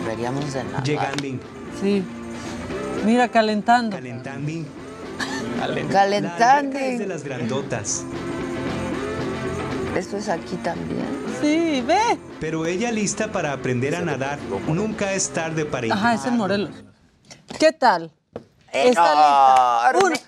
Deberíamos 0.03 0.53
de 0.53 0.63
nada. 0.63 0.83
Llegando. 0.83 1.23
Sí. 1.81 2.03
Mira, 3.05 3.29
calentando. 3.29 3.95
Calentando. 3.95 4.51
Calentando. 5.91 6.39
La 6.39 6.53
alberca 6.57 6.85
es 6.85 6.99
de 6.99 7.07
las 7.07 7.23
grandotas. 7.23 8.03
Esto 9.95 10.17
es 10.17 10.29
aquí 10.29 10.55
también. 10.57 11.05
Sí, 11.41 11.81
ve. 11.85 12.19
Pero 12.39 12.65
ella 12.65 12.91
lista 12.91 13.31
para 13.31 13.51
aprender 13.53 13.95
a 13.95 14.01
nadar. 14.01 14.37
Nunca 14.67 15.13
es 15.13 15.29
tarde 15.31 15.65
para 15.65 15.91
Ajá, 15.93 16.13
es 16.13 16.25
en 16.25 16.37
Morelos. 16.37 16.69
¿Qué 17.59 17.71
tal? 17.71 18.11
Está 18.71 19.89
Enorme, 19.89 20.09
lista. 20.11 20.27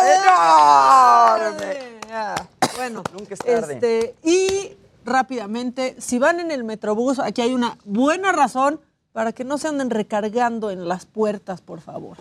Un 0.00 1.46
enorme. 1.46 2.00
Ya. 2.08 2.34
Bueno, 2.76 3.02
Nunca 3.12 3.34
es 3.34 3.40
tarde. 3.40 3.74
este, 3.74 4.14
y 4.24 4.76
rápidamente, 5.04 5.94
si 6.00 6.18
van 6.18 6.40
en 6.40 6.50
el 6.50 6.64
Metrobús, 6.64 7.18
aquí 7.20 7.42
hay 7.42 7.54
una 7.54 7.76
buena 7.84 8.32
razón 8.32 8.80
para 9.12 9.32
que 9.32 9.44
no 9.44 9.58
se 9.58 9.68
anden 9.68 9.90
recargando 9.90 10.70
en 10.70 10.88
las 10.88 11.06
puertas, 11.06 11.60
por 11.60 11.80
favor. 11.80 12.16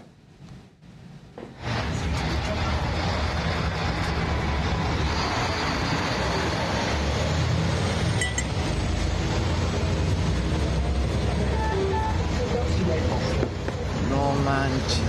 Manches. 14.45 14.99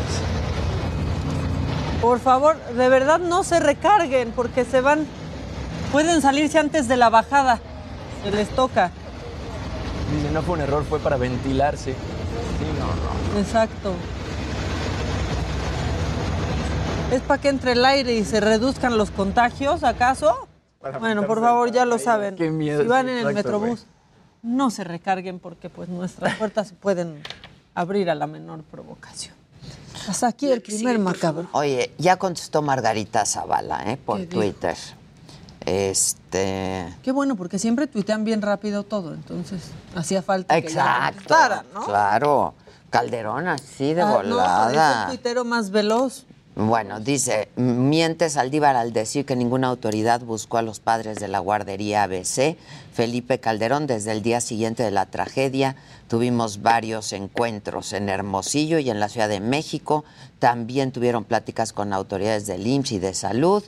Por 2.01 2.19
favor, 2.19 2.57
de 2.75 2.89
verdad 2.89 3.19
no 3.19 3.45
se 3.45 3.61
recarguen 3.61 4.33
porque 4.33 4.65
se 4.65 4.81
van, 4.81 5.07
pueden 5.93 6.23
salirse 6.23 6.59
antes 6.59 6.89
de 6.89 6.97
la 6.97 7.11
bajada. 7.11 7.61
Se 8.25 8.31
les 8.31 8.49
toca. 8.51 8.91
Dice, 10.15 10.31
no 10.33 10.43
fue 10.43 10.55
un 10.55 10.61
error, 10.63 10.85
fue 10.85 10.99
para 10.99 11.17
ventilarse. 11.17 11.93
Sí, 11.93 12.67
no, 12.79 13.35
no. 13.35 13.41
Exacto. 13.41 13.93
¿Es 17.13 17.21
para 17.23 17.41
que 17.41 17.49
entre 17.49 17.73
el 17.73 17.85
aire 17.85 18.15
y 18.15 18.25
se 18.25 18.41
reduzcan 18.41 18.97
los 18.97 19.11
contagios, 19.11 19.83
acaso? 19.85 20.49
Bueno, 21.01 21.27
por 21.27 21.41
favor, 21.41 21.71
ya 21.71 21.85
lo 21.85 21.99
saben. 21.99 22.37
Qué 22.37 22.51
miedo, 22.51 22.83
Si 22.83 22.89
van 22.89 23.07
sí, 23.07 23.13
en 23.13 23.19
el 23.19 23.29
exacto, 23.29 23.59
Metrobús, 23.61 23.87
no 24.43 24.71
se 24.71 24.85
recarguen 24.85 25.39
porque 25.39 25.69
pues 25.69 25.89
nuestras 25.89 26.37
puertas 26.37 26.73
pueden 26.81 27.23
abrir 27.81 28.11
a 28.11 28.15
la 28.15 28.27
menor 28.27 28.63
provocación. 28.63 29.35
Hasta 30.09 30.29
aquí 30.29 30.51
el 30.51 30.63
primer 30.63 30.99
macabro. 30.99 31.49
Oye, 31.53 31.93
ya 31.99 32.17
contestó 32.17 32.63
Margarita 32.63 33.27
Zavala, 33.27 33.83
¿eh? 33.91 33.97
Por. 33.97 34.25
Twitter. 34.27 34.77
Este. 35.67 36.95
Qué 37.03 37.13
bueno, 37.13 37.37
porque 37.37 37.59
siempre 37.59 37.87
tuitean 37.87 38.25
bien 38.25 38.41
rápido 38.41 38.83
todo, 38.83 39.13
entonces 39.15 39.61
hacía 39.95 40.23
falta 40.23 40.59
que 40.61 40.69
ya 40.69 41.09
Exacto. 41.15 41.65
¿no? 41.75 41.85
Claro. 41.85 42.55
Calderón 42.89 43.47
así 43.47 43.95
de 43.95 44.03
Ah, 44.03 44.07
no, 44.07 44.15
parece 44.15 44.31
volada. 44.35 45.03
el 45.05 45.09
tuitero 45.11 45.45
más 45.45 45.71
veloz. 45.71 46.25
Bueno, 46.57 46.99
dice, 46.99 47.49
miente 47.55 48.29
Saldívar 48.29 48.75
al 48.75 48.93
decir 48.93 49.25
que 49.25 49.37
ninguna 49.37 49.69
autoridad 49.69 50.21
buscó 50.21 50.59
a 50.59 50.63
los 50.63 50.81
padres 50.81 51.19
de 51.21 51.29
la 51.29 51.39
guardería 51.39 52.03
ABC. 52.03 52.57
Felipe 52.93 53.39
Calderón, 53.39 53.87
desde 53.87 54.11
el 54.11 54.23
día 54.23 54.41
siguiente 54.41 54.83
de 54.83 54.91
la 54.91 55.07
tragedia, 55.07 55.77
tuvimos 56.09 56.61
varios 56.61 57.13
encuentros 57.13 57.93
en 57.93 58.09
Hermosillo 58.09 58.81
y 58.81 58.91
en 58.91 58.99
la 58.99 59.09
Ciudad 59.09 59.29
de 59.29 59.39
México. 59.39 60.05
También 60.41 60.91
tuvieron 60.91 61.25
pláticas 61.25 61.73
con 61.73 61.93
autoridades 61.93 62.47
del 62.47 62.67
IMSS 62.67 62.93
y 62.93 62.99
de 62.99 63.15
salud. 63.15 63.63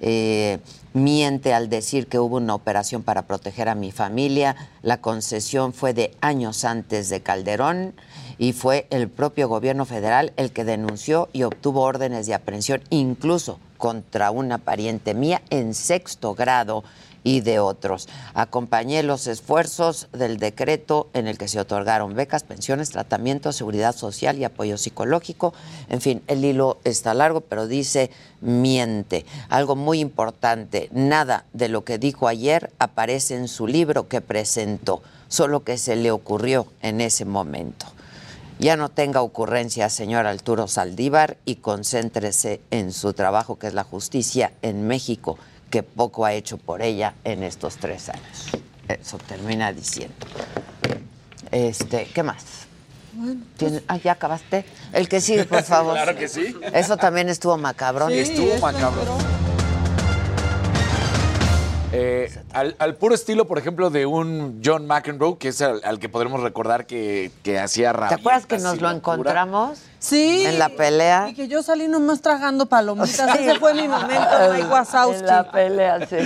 Eh, 0.00 0.60
miente 0.92 1.54
al 1.54 1.68
decir 1.68 2.06
que 2.06 2.20
hubo 2.20 2.36
una 2.36 2.54
operación 2.54 3.02
para 3.02 3.22
proteger 3.22 3.68
a 3.68 3.74
mi 3.74 3.90
familia. 3.90 4.54
La 4.82 5.00
concesión 5.00 5.72
fue 5.72 5.92
de 5.92 6.16
años 6.20 6.64
antes 6.64 7.08
de 7.08 7.20
Calderón 7.20 7.94
y 8.38 8.52
fue 8.52 8.86
el 8.90 9.08
propio 9.08 9.48
gobierno 9.48 9.84
federal 9.84 10.32
el 10.36 10.52
que 10.52 10.64
denunció 10.64 11.28
y 11.32 11.42
obtuvo 11.42 11.82
órdenes 11.82 12.26
de 12.26 12.34
aprehensión 12.34 12.82
incluso 12.90 13.58
contra 13.76 14.30
una 14.30 14.58
pariente 14.58 15.14
mía 15.14 15.42
en 15.50 15.74
sexto 15.74 16.34
grado 16.34 16.84
y 17.24 17.40
de 17.40 17.58
otros. 17.58 18.08
Acompañé 18.34 19.02
los 19.02 19.26
esfuerzos 19.26 20.08
del 20.12 20.38
decreto 20.38 21.08
en 21.12 21.26
el 21.26 21.36
que 21.36 21.48
se 21.48 21.60
otorgaron 21.60 22.14
becas, 22.14 22.42
pensiones, 22.42 22.90
tratamiento, 22.90 23.52
seguridad 23.52 23.94
social 23.94 24.38
y 24.38 24.44
apoyo 24.44 24.78
psicológico. 24.78 25.52
En 25.88 26.00
fin, 26.00 26.22
el 26.26 26.44
hilo 26.44 26.78
está 26.84 27.14
largo, 27.14 27.40
pero 27.40 27.66
dice 27.66 28.10
miente. 28.40 29.26
Algo 29.48 29.76
muy 29.76 30.00
importante, 30.00 30.88
nada 30.92 31.44
de 31.52 31.68
lo 31.68 31.84
que 31.84 31.98
dijo 31.98 32.28
ayer 32.28 32.70
aparece 32.78 33.36
en 33.36 33.48
su 33.48 33.66
libro 33.66 34.08
que 34.08 34.20
presentó, 34.20 35.02
solo 35.28 35.64
que 35.64 35.76
se 35.76 35.96
le 35.96 36.10
ocurrió 36.10 36.66
en 36.82 37.00
ese 37.00 37.24
momento. 37.24 37.86
Ya 38.58 38.76
no 38.76 38.88
tenga 38.88 39.22
ocurrencias, 39.22 39.92
señor 39.92 40.26
Arturo 40.26 40.66
Saldívar, 40.66 41.36
y 41.44 41.56
concéntrese 41.56 42.60
en 42.70 42.92
su 42.92 43.12
trabajo, 43.12 43.56
que 43.58 43.68
es 43.68 43.74
la 43.74 43.84
justicia 43.84 44.52
en 44.62 44.86
México, 44.86 45.38
que 45.70 45.82
poco 45.84 46.24
ha 46.24 46.32
hecho 46.32 46.58
por 46.58 46.82
ella 46.82 47.14
en 47.24 47.42
estos 47.44 47.76
tres 47.76 48.08
años. 48.08 48.48
Eso 48.88 49.18
termina 49.18 49.72
diciendo. 49.72 50.14
Este, 51.52 52.06
¿qué 52.06 52.22
más? 52.22 52.44
Bueno, 53.12 53.40
¿Tiene- 53.56 53.82
ah, 53.88 53.96
¿ya 53.96 54.12
acabaste? 54.12 54.64
El 54.92 55.08
que 55.08 55.20
sigue, 55.20 55.44
por 55.44 55.62
favor. 55.62 55.94
Claro 55.98 56.16
que 56.16 56.28
sí. 56.28 56.54
Eso 56.72 56.96
también 56.96 57.28
estuvo 57.28 57.56
macabrón. 57.58 58.10
Sí, 58.10 58.18
estuvo 58.18 58.58
macabro. 58.58 59.16
Eh, 61.92 62.30
al, 62.52 62.76
al 62.78 62.96
puro 62.96 63.14
estilo, 63.14 63.46
por 63.46 63.58
ejemplo, 63.58 63.88
de 63.88 64.04
un 64.04 64.60
John 64.64 64.86
McEnroe, 64.86 65.38
que 65.38 65.48
es 65.48 65.62
al, 65.62 65.80
al 65.84 65.98
que 65.98 66.08
podremos 66.08 66.42
recordar 66.42 66.86
que, 66.86 67.30
que 67.42 67.58
hacía 67.58 67.92
¿Te 67.92 67.98
rabietas 67.98 68.20
acuerdas 68.20 68.46
que 68.46 68.58
nos 68.58 68.80
lo 68.80 68.90
encontramos? 68.90 69.78
Sí. 69.98 70.44
En 70.44 70.58
la 70.58 70.68
pelea. 70.68 71.28
Y 71.30 71.34
que 71.34 71.48
yo 71.48 71.62
salí 71.62 71.88
nomás 71.88 72.20
tragando 72.20 72.66
palomitas. 72.66 73.38
Ese 73.38 73.58
fue 73.58 73.72
mi 73.74 73.88
momento, 73.88 74.28
Mike 74.52 74.66
Wazowski. 74.68 75.20
En 75.20 75.26
la 75.26 75.50
pelea, 75.50 76.06
sí. 76.06 76.16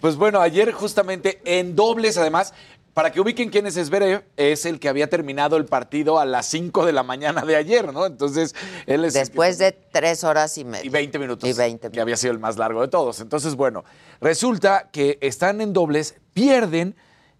Pues 0.00 0.16
bueno, 0.16 0.40
ayer 0.40 0.72
justamente 0.72 1.40
en 1.44 1.76
dobles, 1.76 2.18
además, 2.18 2.52
para 2.96 3.12
que 3.12 3.20
ubiquen 3.20 3.50
quién 3.50 3.66
es 3.66 3.74
Zverev, 3.74 4.24
es 4.38 4.64
el 4.64 4.80
que 4.80 4.88
había 4.88 5.10
terminado 5.10 5.58
el 5.58 5.66
partido 5.66 6.18
a 6.18 6.24
las 6.24 6.46
5 6.46 6.86
de 6.86 6.94
la 6.94 7.02
mañana 7.02 7.42
de 7.42 7.54
ayer, 7.54 7.92
¿no? 7.92 8.06
Entonces, 8.06 8.54
él 8.86 9.04
es... 9.04 9.12
Después 9.12 9.58
de 9.58 9.72
tres 9.72 10.24
horas 10.24 10.56
y 10.56 10.64
media. 10.64 10.86
y 10.86 10.88
20 10.88 11.18
minutos. 11.18 11.46
Y 11.46 11.52
20 11.52 11.90
Que 11.90 12.00
había 12.00 12.16
sido 12.16 12.32
el 12.32 12.38
más 12.38 12.56
largo 12.56 12.80
de 12.80 12.88
todos. 12.88 13.20
Entonces, 13.20 13.54
bueno, 13.54 13.84
resulta 14.22 14.88
que 14.92 15.18
están 15.20 15.60
en 15.60 15.74
dobles, 15.74 16.14
pierden 16.32 16.96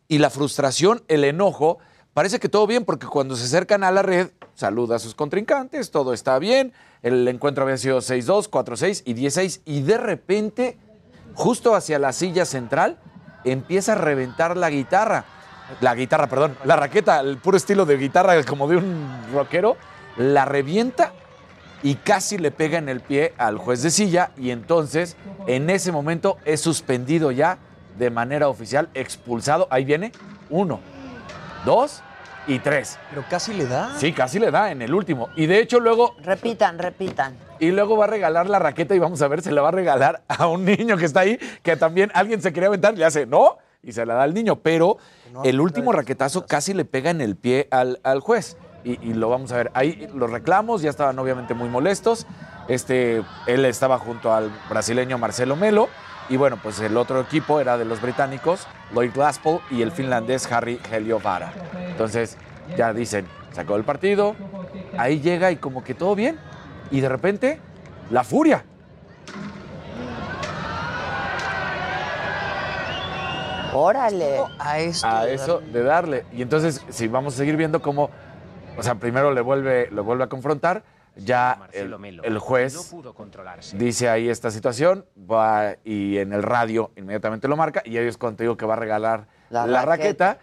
y 0.08 0.18
la 0.18 0.28
frustración, 0.28 1.02
el 1.08 1.24
enojo, 1.24 1.78
parece 2.12 2.38
que 2.38 2.50
todo 2.50 2.66
bien 2.66 2.84
porque 2.84 3.06
cuando 3.06 3.34
se 3.34 3.44
acercan 3.44 3.82
a 3.82 3.90
la 3.90 4.02
red, 4.02 4.32
saluda 4.52 4.96
a 4.96 4.98
sus 4.98 5.14
contrincantes, 5.14 5.90
todo 5.90 6.12
está 6.12 6.38
bien. 6.38 6.74
El 7.00 7.26
encuentro 7.28 7.64
había 7.64 7.78
sido 7.78 8.02
6-2, 8.02 8.50
4-6 8.50 9.04
y 9.06 9.14
10-6 9.14 9.62
y 9.64 9.80
de 9.80 9.96
repente, 9.96 10.76
justo 11.32 11.74
hacia 11.74 11.98
la 11.98 12.12
silla 12.12 12.44
central, 12.44 12.98
empieza 13.44 13.92
a 13.92 13.94
reventar 13.94 14.58
la 14.58 14.68
guitarra. 14.68 15.24
La 15.80 15.94
guitarra, 15.94 16.28
perdón, 16.28 16.56
la 16.64 16.76
raqueta, 16.76 17.20
el 17.20 17.38
puro 17.38 17.56
estilo 17.56 17.86
de 17.86 17.96
guitarra 17.96 18.42
como 18.44 18.68
de 18.68 18.76
un 18.76 19.08
rockero, 19.32 19.76
la 20.16 20.44
revienta 20.44 21.12
y 21.82 21.96
casi 21.96 22.38
le 22.38 22.50
pega 22.50 22.78
en 22.78 22.88
el 22.88 23.00
pie 23.00 23.34
al 23.38 23.58
juez 23.58 23.82
de 23.82 23.90
silla 23.90 24.30
y 24.36 24.50
entonces 24.50 25.16
en 25.46 25.70
ese 25.70 25.92
momento 25.92 26.38
es 26.44 26.60
suspendido 26.60 27.30
ya 27.30 27.58
de 27.98 28.10
manera 28.10 28.48
oficial, 28.48 28.88
expulsado. 28.94 29.66
Ahí 29.70 29.84
viene 29.84 30.12
uno, 30.50 30.80
dos 31.64 32.02
y 32.46 32.58
tres. 32.58 32.98
Pero 33.10 33.24
casi 33.28 33.52
le 33.52 33.66
da. 33.66 33.90
Sí, 33.98 34.12
casi 34.12 34.38
le 34.38 34.50
da 34.50 34.70
en 34.70 34.82
el 34.82 34.94
último. 34.94 35.28
Y 35.36 35.46
de 35.46 35.60
hecho 35.60 35.80
luego... 35.80 36.14
Repitan, 36.22 36.78
repitan. 36.78 37.36
Y 37.58 37.70
luego 37.70 37.96
va 37.96 38.04
a 38.04 38.08
regalar 38.08 38.48
la 38.48 38.58
raqueta 38.58 38.94
y 38.94 38.98
vamos 38.98 39.20
a 39.22 39.28
ver, 39.28 39.42
se 39.42 39.50
la 39.50 39.62
va 39.62 39.68
a 39.68 39.72
regalar 39.72 40.22
a 40.28 40.46
un 40.46 40.64
niño 40.64 40.96
que 40.96 41.06
está 41.06 41.20
ahí, 41.20 41.38
que 41.62 41.76
también 41.76 42.10
alguien 42.14 42.40
se 42.40 42.52
quería 42.52 42.68
aventar, 42.68 42.96
le 42.96 43.04
hace 43.04 43.26
no 43.26 43.58
y 43.86 43.92
se 43.92 44.04
la 44.04 44.14
da 44.14 44.24
al 44.24 44.34
niño, 44.34 44.56
pero 44.56 44.98
el 45.44 45.60
último 45.60 45.92
raquetazo 45.92 46.44
casi 46.44 46.74
le 46.74 46.84
pega 46.84 47.10
en 47.10 47.20
el 47.20 47.36
pie 47.36 47.68
al, 47.70 48.00
al 48.02 48.20
juez. 48.20 48.56
Y, 48.84 48.98
y 49.00 49.14
lo 49.14 49.30
vamos 49.30 49.50
a 49.52 49.56
ver. 49.56 49.70
Ahí 49.74 50.08
los 50.14 50.30
reclamos 50.30 50.82
ya 50.82 50.90
estaban 50.90 51.18
obviamente 51.18 51.54
muy 51.54 51.68
molestos. 51.68 52.26
Este, 52.68 53.22
él 53.46 53.64
estaba 53.64 53.98
junto 53.98 54.34
al 54.34 54.50
brasileño 54.68 55.18
Marcelo 55.18 55.56
Melo. 55.56 55.88
Y 56.28 56.36
bueno, 56.36 56.58
pues 56.60 56.80
el 56.80 56.96
otro 56.96 57.20
equipo 57.20 57.60
era 57.60 57.78
de 57.78 57.84
los 57.84 58.00
británicos, 58.00 58.66
Lloyd 58.92 59.12
Glaspel 59.14 59.60
y 59.70 59.82
el 59.82 59.92
finlandés 59.92 60.50
Harry 60.50 60.80
Heliovara. 60.90 61.52
Entonces 61.88 62.36
ya 62.76 62.92
dicen, 62.92 63.26
sacó 63.52 63.76
el 63.76 63.84
partido, 63.84 64.34
ahí 64.98 65.20
llega 65.20 65.52
y 65.52 65.56
como 65.56 65.84
que 65.84 65.94
todo 65.94 66.16
bien. 66.16 66.38
Y 66.90 67.00
de 67.00 67.08
repente, 67.08 67.60
la 68.10 68.24
furia. 68.24 68.64
Órale. 73.76 74.40
A 74.58 74.78
esto. 74.78 75.06
a 75.06 75.28
eso 75.28 75.60
de 75.60 75.82
darle. 75.82 76.24
Y 76.32 76.42
entonces, 76.42 76.82
si 76.88 77.08
vamos 77.08 77.34
a 77.34 77.36
seguir 77.36 77.56
viendo 77.56 77.82
cómo 77.82 78.10
O 78.76 78.82
sea, 78.82 78.94
primero 78.96 79.32
le 79.32 79.40
vuelve, 79.40 79.88
lo 79.90 80.04
vuelve 80.04 80.24
a 80.24 80.28
confrontar, 80.28 80.82
ya 81.16 81.68
el, 81.72 82.20
el 82.22 82.38
juez 82.38 82.94
dice 83.74 84.08
ahí 84.08 84.28
esta 84.28 84.50
situación, 84.50 85.06
va 85.18 85.76
y 85.82 86.18
en 86.18 86.32
el 86.32 86.42
radio 86.42 86.90
inmediatamente 86.96 87.48
lo 87.48 87.56
marca, 87.56 87.82
y 87.84 87.96
ahí 87.96 88.06
es 88.06 88.18
cuando 88.18 88.36
te 88.36 88.44
digo 88.44 88.56
que 88.56 88.66
va 88.66 88.74
a 88.74 88.76
regalar 88.76 89.28
La 89.48 89.66
la, 89.66 89.82
raqueta. 89.82 90.38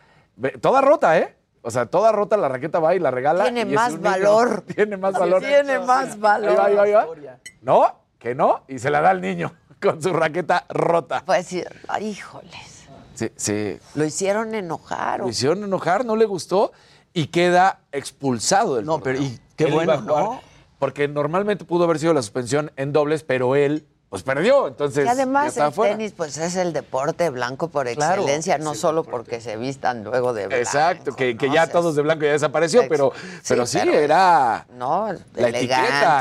Toda 0.61 0.81
rota, 0.81 1.17
¿eh? 1.19 1.35
O 1.61 1.71
sea, 1.71 1.85
toda 1.85 2.11
rota, 2.11 2.35
la 2.37 2.49
raqueta 2.49 2.79
va 2.79 2.95
y 2.95 2.99
la 2.99 3.11
regala. 3.11 3.43
Tiene 3.43 3.61
y 3.61 3.65
más 3.75 3.91
niño. 3.91 4.03
valor. 4.03 4.61
Tiene 4.75 4.97
más 4.97 5.13
valor. 5.13 5.41
Tiene 5.41 5.79
más 5.79 6.19
valor. 6.19 6.49
Ahí 6.49 6.55
va, 6.55 6.65
ahí 6.65 6.91
va, 6.91 7.01
ahí 7.03 7.23
va. 7.25 7.37
No, 7.61 7.99
que 8.17 8.33
no, 8.35 8.63
y 8.67 8.79
se 8.79 8.89
la 8.89 9.01
da 9.01 9.11
al 9.11 9.21
niño 9.21 9.53
con 9.81 10.01
su 10.01 10.11
raqueta 10.11 10.65
rota. 10.69 11.23
Pues 11.25 11.53
híjoles. 11.53 12.72
Sí, 13.13 13.29
sí. 13.35 13.77
Lo 13.95 14.05
hicieron 14.05 14.55
enojar. 14.55 15.19
Lo 15.21 15.29
hicieron 15.29 15.63
enojar, 15.63 16.05
no 16.05 16.15
le 16.15 16.25
gustó 16.25 16.71
y 17.13 17.27
queda 17.27 17.81
expulsado 17.91 18.75
del 18.75 18.85
No, 18.85 18.99
pero 19.01 19.19
y 19.21 19.39
qué 19.55 19.65
bueno, 19.67 20.01
¿no? 20.01 20.41
Porque 20.79 21.07
normalmente 21.07 21.63
pudo 21.65 21.85
haber 21.85 21.99
sido 21.99 22.13
la 22.13 22.21
suspensión 22.21 22.71
en 22.75 22.91
dobles, 22.91 23.23
pero 23.23 23.55
él 23.55 23.87
pues 24.09 24.21
perdió, 24.21 24.67
entonces 24.67 25.05
Y 25.05 25.07
además 25.07 25.57
el 25.57 25.71
fuera. 25.71 25.93
tenis 25.97 26.11
pues 26.15 26.37
es 26.37 26.55
el 26.55 26.71
deporte 26.71 27.31
blanco 27.31 27.69
por 27.69 27.87
Claro. 27.93 28.21
excelencia, 28.21 28.59
no 28.59 28.75
solo 28.75 29.03
porque 29.03 29.41
se 29.41 29.57
vistan 29.57 30.03
luego 30.03 30.33
de 30.33 30.45
blanco. 30.45 30.61
Exacto, 30.61 31.15
que, 31.15 31.35
que 31.35 31.47
¿no? 31.47 31.53
ya 31.55 31.63
O 31.63 31.65
sea, 31.65 31.73
todos 31.73 31.95
de 31.95 32.03
blanco 32.03 32.23
ya 32.25 32.33
desapareció, 32.33 32.81
Ex- 32.81 32.89
pero, 32.89 33.11
sí, 33.15 33.41
pero 33.47 33.65
sí, 33.65 33.79
pero- 33.81 33.93
era 33.97 34.67
No, 34.77 35.07
La 35.33 35.47
elegante, 35.47 35.55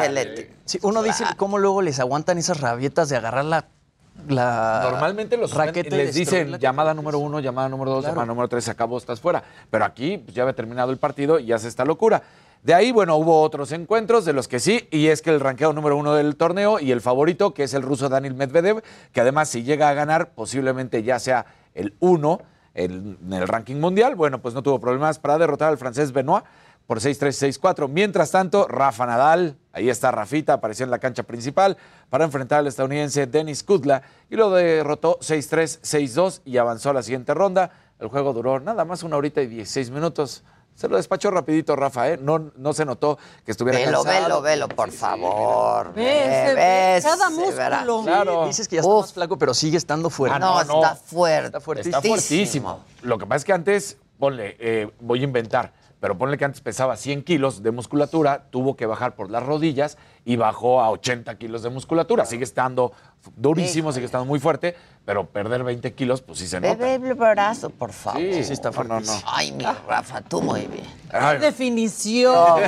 etiqueta. 0.06 0.08
le- 0.08 0.50
Sí, 0.64 0.78
uno 0.82 1.02
dice 1.02 1.24
cómo 1.36 1.58
luego 1.58 1.82
les 1.82 2.00
aguantan 2.00 2.38
esas 2.38 2.60
rabietas 2.60 3.10
de 3.10 3.16
agarrar 3.16 3.44
la, 3.44 3.66
la 4.28 4.80
Normalmente 4.90 5.36
los 5.36 5.54
raqueta 5.54 5.94
y 5.94 5.98
les 5.98 6.14
dicen 6.14 6.58
llamada 6.58 6.94
número 6.94 7.18
uno, 7.18 7.40
llamada 7.40 7.68
número 7.68 7.90
dos, 7.90 8.00
Claro. 8.00 8.14
llamada 8.14 8.26
número 8.26 8.48
tres, 8.48 8.64
se 8.64 8.70
acabó, 8.70 8.98
estás 8.98 9.20
fuera. 9.20 9.42
Pero 9.70 9.84
aquí 9.84 10.18
pues, 10.18 10.34
ya 10.34 10.42
había 10.42 10.54
terminado 10.54 10.90
el 10.92 10.98
partido 10.98 11.38
y 11.38 11.52
hace 11.52 11.68
esta 11.68 11.84
locura. 11.84 12.22
De 12.62 12.74
ahí, 12.74 12.92
bueno, 12.92 13.16
hubo 13.16 13.40
otros 13.42 13.72
encuentros 13.72 14.24
de 14.24 14.32
los 14.32 14.46
que 14.46 14.60
sí, 14.60 14.86
y 14.92 15.08
es 15.08 15.20
que 15.20 15.30
el 15.30 15.40
ranqueado 15.40 15.72
número 15.72 15.96
uno 15.96 16.14
del 16.14 16.36
torneo 16.36 16.78
y 16.78 16.92
el 16.92 17.00
favorito, 17.00 17.54
que 17.54 17.64
es 17.64 17.74
el 17.74 17.82
ruso 17.82 18.08
Daniel 18.08 18.34
Medvedev, 18.34 18.82
que 19.12 19.20
además 19.20 19.48
si 19.48 19.64
llega 19.64 19.88
a 19.88 19.94
ganar, 19.94 20.30
posiblemente 20.30 21.02
ya 21.02 21.18
sea 21.18 21.44
el 21.74 21.94
uno 21.98 22.40
en 22.74 23.18
el 23.32 23.48
ranking 23.48 23.76
mundial, 23.76 24.14
bueno, 24.14 24.40
pues 24.40 24.54
no 24.54 24.62
tuvo 24.62 24.80
problemas 24.80 25.18
para 25.18 25.38
derrotar 25.38 25.70
al 25.70 25.76
francés 25.78 26.12
Benoit 26.12 26.44
por 26.92 27.00
6-3, 27.00 27.58
6-4. 27.58 27.88
Mientras 27.88 28.30
tanto, 28.32 28.68
Rafa 28.68 29.06
Nadal, 29.06 29.56
ahí 29.72 29.88
está 29.88 30.10
Rafita, 30.10 30.52
apareció 30.52 30.84
en 30.84 30.90
la 30.90 30.98
cancha 30.98 31.22
principal 31.22 31.78
para 32.10 32.26
enfrentar 32.26 32.58
al 32.58 32.66
estadounidense 32.66 33.26
Denis 33.26 33.62
Kudla 33.62 34.02
y 34.28 34.36
lo 34.36 34.50
derrotó 34.50 35.18
6-3, 35.20 35.80
6-2 35.80 36.42
y 36.44 36.58
avanzó 36.58 36.90
a 36.90 36.92
la 36.92 37.02
siguiente 37.02 37.32
ronda. 37.32 37.70
El 37.98 38.08
juego 38.08 38.34
duró 38.34 38.60
nada 38.60 38.84
más 38.84 39.04
una 39.04 39.16
horita 39.16 39.40
y 39.40 39.46
16 39.46 39.88
minutos. 39.90 40.44
Se 40.74 40.86
lo 40.86 40.96
despachó 40.96 41.30
rapidito 41.30 41.74
Rafa, 41.76 42.10
¿eh? 42.10 42.18
No, 42.20 42.50
no 42.56 42.74
se 42.74 42.84
notó 42.84 43.18
que 43.46 43.52
estuviera 43.52 43.78
Velo, 43.78 44.02
cansado. 44.04 44.42
velo, 44.42 44.42
velo, 44.42 44.68
por 44.68 44.90
favor. 44.90 45.94
Cada 45.94 47.30
músculo. 47.30 47.56
verá. 47.56 47.84
Claro. 48.04 48.46
Dices 48.48 48.68
que 48.68 48.76
ya 48.76 48.82
está 48.82 48.92
más 48.92 49.14
flaco, 49.14 49.38
pero 49.38 49.54
sigue 49.54 49.78
estando 49.78 50.10
fuerte. 50.10 50.36
Ah, 50.36 50.38
no, 50.38 50.60
está 50.60 50.94
fuerte. 50.96 51.46
Está 51.46 51.60
fuertísimo. 51.60 51.96
Está 51.96 52.06
fuertísimo. 52.06 52.80
Lo 53.00 53.16
que 53.16 53.24
pasa 53.24 53.36
es 53.36 53.44
que 53.46 53.52
antes, 53.54 53.96
ponle, 54.18 54.56
eh, 54.60 54.90
voy 55.00 55.20
a 55.22 55.24
inventar, 55.24 55.72
pero 56.02 56.18
ponle 56.18 56.36
que 56.36 56.44
antes 56.44 56.60
pesaba 56.60 56.96
100 56.96 57.22
kilos 57.22 57.62
de 57.62 57.70
musculatura, 57.70 58.46
tuvo 58.50 58.74
que 58.74 58.86
bajar 58.86 59.14
por 59.14 59.30
las 59.30 59.40
rodillas 59.40 59.98
y 60.24 60.34
bajó 60.34 60.80
a 60.80 60.90
80 60.90 61.38
kilos 61.38 61.62
de 61.62 61.70
musculatura. 61.70 62.26
Sigue 62.26 62.42
estando 62.42 62.90
durísimo, 63.36 63.92
sigue 63.92 64.06
estando 64.06 64.24
muy 64.24 64.40
fuerte, 64.40 64.74
pero 65.04 65.28
perder 65.28 65.62
20 65.62 65.92
kilos, 65.92 66.20
pues 66.20 66.40
sí 66.40 66.48
se 66.48 66.60
nota. 66.60 66.74
ve 66.74 66.94
el 66.96 67.14
brazo, 67.14 67.70
por 67.70 67.92
favor. 67.92 68.20
Sí, 68.20 68.42
sí 68.42 68.52
está 68.52 68.72
No, 68.72 68.82
no, 68.82 69.00
no. 69.00 69.12
Ay, 69.26 69.52
mi 69.52 69.62
Rafa, 69.62 70.22
tú 70.22 70.42
muy 70.42 70.62
bien. 70.62 70.88
Ay. 71.12 71.38
Definición. 71.38 72.62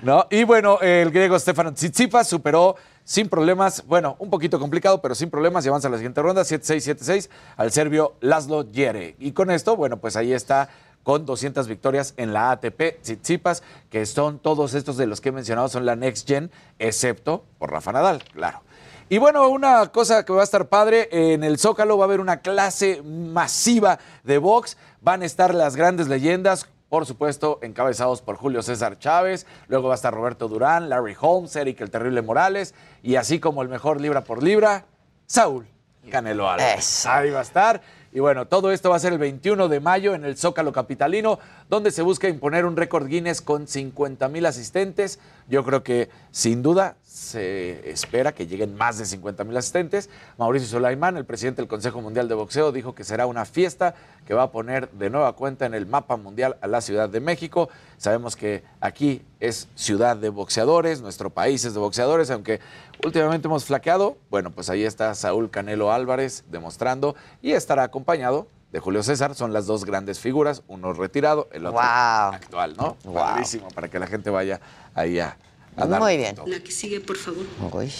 ¿no? 0.00 0.28
Y 0.30 0.44
bueno, 0.44 0.78
el 0.80 1.10
griego 1.10 1.36
Stefano 1.36 1.74
Tsitsipas 1.74 2.28
superó 2.28 2.76
sin 3.02 3.28
problemas, 3.28 3.84
bueno, 3.84 4.14
un 4.20 4.30
poquito 4.30 4.60
complicado, 4.60 5.02
pero 5.02 5.16
sin 5.16 5.28
problemas 5.28 5.66
y 5.66 5.70
avanza 5.70 5.88
a 5.88 5.90
la 5.90 5.96
siguiente 5.96 6.22
ronda, 6.22 6.42
7-6, 6.42 6.98
7-6, 6.98 7.30
al 7.56 7.72
serbio 7.72 8.14
Laszlo 8.20 8.64
Jere. 8.72 9.16
Y 9.18 9.32
con 9.32 9.50
esto, 9.50 9.76
bueno, 9.76 9.96
pues 9.96 10.14
ahí 10.14 10.32
está 10.32 10.68
con 11.04 11.24
200 11.24 11.68
victorias 11.68 12.14
en 12.16 12.32
la 12.32 12.50
ATP 12.50 13.00
Tsitsipas, 13.00 13.62
que 13.90 14.04
son 14.06 14.40
todos 14.40 14.74
estos 14.74 14.96
de 14.96 15.06
los 15.06 15.20
que 15.20 15.28
he 15.28 15.32
mencionado, 15.32 15.68
son 15.68 15.86
la 15.86 15.94
Next 15.94 16.26
Gen, 16.26 16.50
excepto 16.80 17.44
por 17.58 17.70
Rafa 17.70 17.92
Nadal, 17.92 18.24
claro. 18.24 18.62
Y 19.08 19.18
bueno, 19.18 19.48
una 19.48 19.86
cosa 19.92 20.24
que 20.24 20.32
va 20.32 20.40
a 20.40 20.44
estar 20.44 20.66
padre, 20.68 21.08
en 21.12 21.44
el 21.44 21.58
Zócalo 21.58 21.98
va 21.98 22.04
a 22.04 22.06
haber 22.06 22.20
una 22.20 22.40
clase 22.40 23.02
masiva 23.02 23.98
de 24.24 24.38
box, 24.38 24.78
van 25.02 25.22
a 25.22 25.26
estar 25.26 25.54
las 25.54 25.76
grandes 25.76 26.08
leyendas, 26.08 26.68
por 26.88 27.04
supuesto, 27.04 27.58
encabezados 27.60 28.22
por 28.22 28.36
Julio 28.36 28.62
César 28.62 28.98
Chávez, 28.98 29.46
luego 29.68 29.88
va 29.88 29.94
a 29.94 29.96
estar 29.96 30.14
Roberto 30.14 30.48
Durán, 30.48 30.88
Larry 30.88 31.14
Holmes, 31.20 31.54
Eric 31.54 31.82
el 31.82 31.90
Terrible 31.90 32.22
Morales, 32.22 32.74
y 33.02 33.16
así 33.16 33.40
como 33.40 33.62
el 33.62 33.68
mejor 33.68 34.00
libra 34.00 34.24
por 34.24 34.42
libra, 34.42 34.86
Saúl 35.26 35.66
Canelo 36.10 36.48
Álvarez. 36.48 37.06
Ahí 37.06 37.30
va 37.30 37.40
a 37.40 37.42
estar. 37.42 37.82
Y 38.14 38.20
bueno, 38.20 38.46
todo 38.46 38.70
esto 38.70 38.90
va 38.90 38.96
a 38.96 39.00
ser 39.00 39.12
el 39.12 39.18
21 39.18 39.66
de 39.68 39.80
mayo 39.80 40.14
en 40.14 40.24
el 40.24 40.36
Zócalo 40.36 40.70
Capitalino, 40.70 41.40
donde 41.68 41.90
se 41.90 42.02
busca 42.02 42.28
imponer 42.28 42.64
un 42.64 42.76
récord 42.76 43.08
Guinness 43.08 43.42
con 43.42 43.66
50 43.66 44.28
mil 44.28 44.46
asistentes. 44.46 45.18
Yo 45.48 45.64
creo 45.64 45.82
que 45.82 46.10
sin 46.30 46.62
duda 46.62 46.96
se 47.14 47.88
espera 47.88 48.32
que 48.32 48.48
lleguen 48.48 48.74
más 48.74 48.98
de 48.98 49.04
50 49.04 49.44
mil 49.44 49.56
asistentes. 49.56 50.10
Mauricio 50.36 50.68
Sulaimán, 50.68 51.16
el 51.16 51.24
presidente 51.24 51.62
del 51.62 51.68
Consejo 51.68 52.00
Mundial 52.00 52.26
de 52.26 52.34
Boxeo, 52.34 52.72
dijo 52.72 52.96
que 52.96 53.04
será 53.04 53.26
una 53.26 53.44
fiesta 53.44 53.94
que 54.26 54.34
va 54.34 54.42
a 54.42 54.50
poner 54.50 54.90
de 54.90 55.10
nueva 55.10 55.32
cuenta 55.34 55.64
en 55.64 55.74
el 55.74 55.86
mapa 55.86 56.16
mundial 56.16 56.56
a 56.60 56.66
la 56.66 56.80
Ciudad 56.80 57.08
de 57.08 57.20
México. 57.20 57.68
Sabemos 57.98 58.34
que 58.34 58.64
aquí 58.80 59.22
es 59.38 59.68
ciudad 59.76 60.16
de 60.16 60.28
boxeadores, 60.28 61.02
nuestro 61.02 61.30
país 61.30 61.64
es 61.64 61.74
de 61.74 61.78
boxeadores, 61.78 62.32
aunque 62.32 62.58
últimamente 63.04 63.46
hemos 63.46 63.64
flaqueado. 63.64 64.16
Bueno, 64.28 64.50
pues 64.50 64.68
ahí 64.68 64.82
está 64.82 65.14
Saúl 65.14 65.50
Canelo 65.50 65.92
Álvarez 65.92 66.42
demostrando 66.50 67.14
y 67.40 67.52
estará 67.52 67.84
acompañado 67.84 68.48
de 68.72 68.80
Julio 68.80 69.04
César. 69.04 69.36
Son 69.36 69.52
las 69.52 69.66
dos 69.66 69.84
grandes 69.84 70.18
figuras, 70.18 70.64
uno 70.66 70.92
retirado, 70.92 71.48
el 71.52 71.64
otro 71.66 71.78
actual, 71.78 72.76
¿no? 72.76 72.96
Padrísimo, 73.14 73.68
para 73.68 73.86
que 73.86 74.00
la 74.00 74.08
gente 74.08 74.30
vaya 74.30 74.60
ahí 74.96 75.20
a, 75.20 75.36
a 75.76 75.86
darle 75.86 75.98
Muy 75.98 76.16
bien. 76.16 76.36
La 76.46 76.60
que 76.60 76.70
sigue, 76.70 77.00
por 77.00 77.16
favor. 77.16 77.44
Uy. 77.72 77.92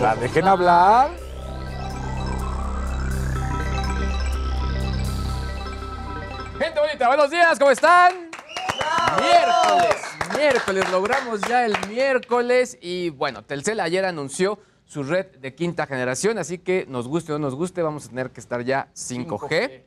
La 0.00 0.16
dejen 0.16 0.46
hablar. 0.46 1.10
Gente 6.58 6.80
bonita, 6.80 7.06
buenos 7.06 7.30
días, 7.30 7.58
¿cómo 7.58 7.70
están? 7.70 8.30
Miércoles, 9.20 9.96
miércoles, 10.36 10.90
logramos 10.90 11.40
ya 11.42 11.64
el 11.64 11.74
miércoles 11.88 12.78
y 12.80 13.10
bueno, 13.10 13.42
Telcel 13.42 13.78
ayer 13.80 14.04
anunció 14.04 14.58
su 14.84 15.02
red 15.02 15.26
de 15.36 15.54
quinta 15.54 15.86
generación, 15.86 16.38
así 16.38 16.58
que 16.58 16.84
nos 16.88 17.06
guste 17.06 17.32
o 17.32 17.38
no 17.38 17.46
nos 17.46 17.54
guste, 17.54 17.82
vamos 17.82 18.06
a 18.06 18.08
tener 18.08 18.30
que 18.30 18.40
estar 18.40 18.64
ya 18.64 18.88
5G. 18.94 19.82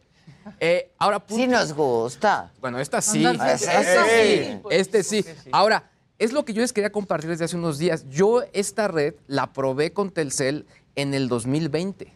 Eh, 0.60 0.92
ahora, 0.98 1.24
Sí 1.28 1.48
nos 1.48 1.74
gusta. 1.74 2.52
Bueno, 2.60 2.80
esta 2.80 3.02
sí. 3.02 3.26
Sí. 3.58 3.68
sí. 3.68 4.60
Este 4.70 5.04
sí. 5.04 5.26
Ahora, 5.52 5.91
es 6.24 6.34
lo 6.34 6.46
que 6.46 6.54
yo 6.54 6.62
les 6.62 6.72
quería 6.74 6.92
compartir 6.92 7.30
desde 7.30 7.46
hace 7.46 7.56
unos 7.58 7.78
días. 7.78 8.06
Yo 8.10 8.44
esta 8.54 8.88
red 8.88 9.16
la 9.28 9.52
probé 9.54 9.92
con 9.94 10.12
Telcel 10.12 10.66
en 10.96 11.14
el 11.14 11.28
2020 11.28 12.14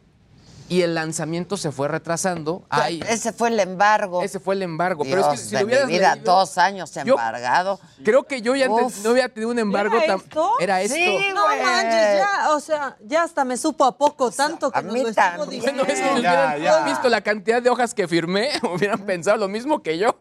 y 0.67 0.81
el 0.81 0.95
lanzamiento 0.95 1.57
se 1.57 1.71
fue 1.71 1.87
retrasando. 1.87 2.63
Ay, 2.69 2.99
Ese 3.07 3.31
fue 3.33 3.49
el 3.49 3.59
embargo. 3.59 4.23
ese 4.23 4.39
fue 4.39 4.55
el 4.55 4.63
embargo. 4.63 5.03
Dios 5.03 5.15
Pero 5.15 5.31
es 5.33 5.39
que 5.39 5.45
si 5.45 5.51
de 5.55 5.59
lo 5.61 5.65
hubieras 5.67 5.85
mi 5.87 5.93
vida, 5.93 6.15
leído- 6.15 6.33
dos 6.33 6.57
años 6.57 6.91
Yo- 6.93 7.01
embargado. 7.13 7.79
Creo 8.03 8.23
que 8.23 8.41
yo 8.41 8.55
ya 8.55 8.65
te- 8.65 8.71
Uf. 8.71 9.03
no 9.03 9.11
había 9.11 9.29
tenido 9.29 9.51
un 9.51 9.59
embargo 9.59 9.95
¿Era 9.97 10.07
tan. 10.07 10.17
esto? 10.17 10.51
Era 10.59 10.81
esto. 10.81 10.95
Sí, 10.95 11.19
No 11.35 11.47
manches, 11.47 12.17
ya, 12.19 12.49
o 12.55 12.59
sea, 12.59 12.97
ya 13.05 13.23
hasta 13.23 13.45
me 13.45 13.57
supo 13.57 13.85
a 13.85 13.95
poco, 13.97 14.31
tanto 14.31 14.71
que 14.71 14.79
a 14.79 14.81
nos 14.81 14.93
mí 14.93 15.01
lo 15.03 15.09
estuvo 15.09 15.23
también. 15.23 15.49
diciendo. 15.51 15.83
Bueno, 15.85 15.93
es 15.93 15.99
que 16.01 16.15
si 16.15 16.21
Ya, 16.23 16.55
hubieran 16.55 16.61
ya. 16.61 16.85
visto 16.85 17.09
la 17.09 17.21
cantidad 17.21 17.61
de 17.61 17.69
hojas 17.69 17.93
que 17.93 18.07
firmé, 18.07 18.49
hubieran 18.73 18.99
pensado 19.05 19.37
lo 19.37 19.47
mismo 19.47 19.83
que 19.83 19.97
yo. 19.99 20.17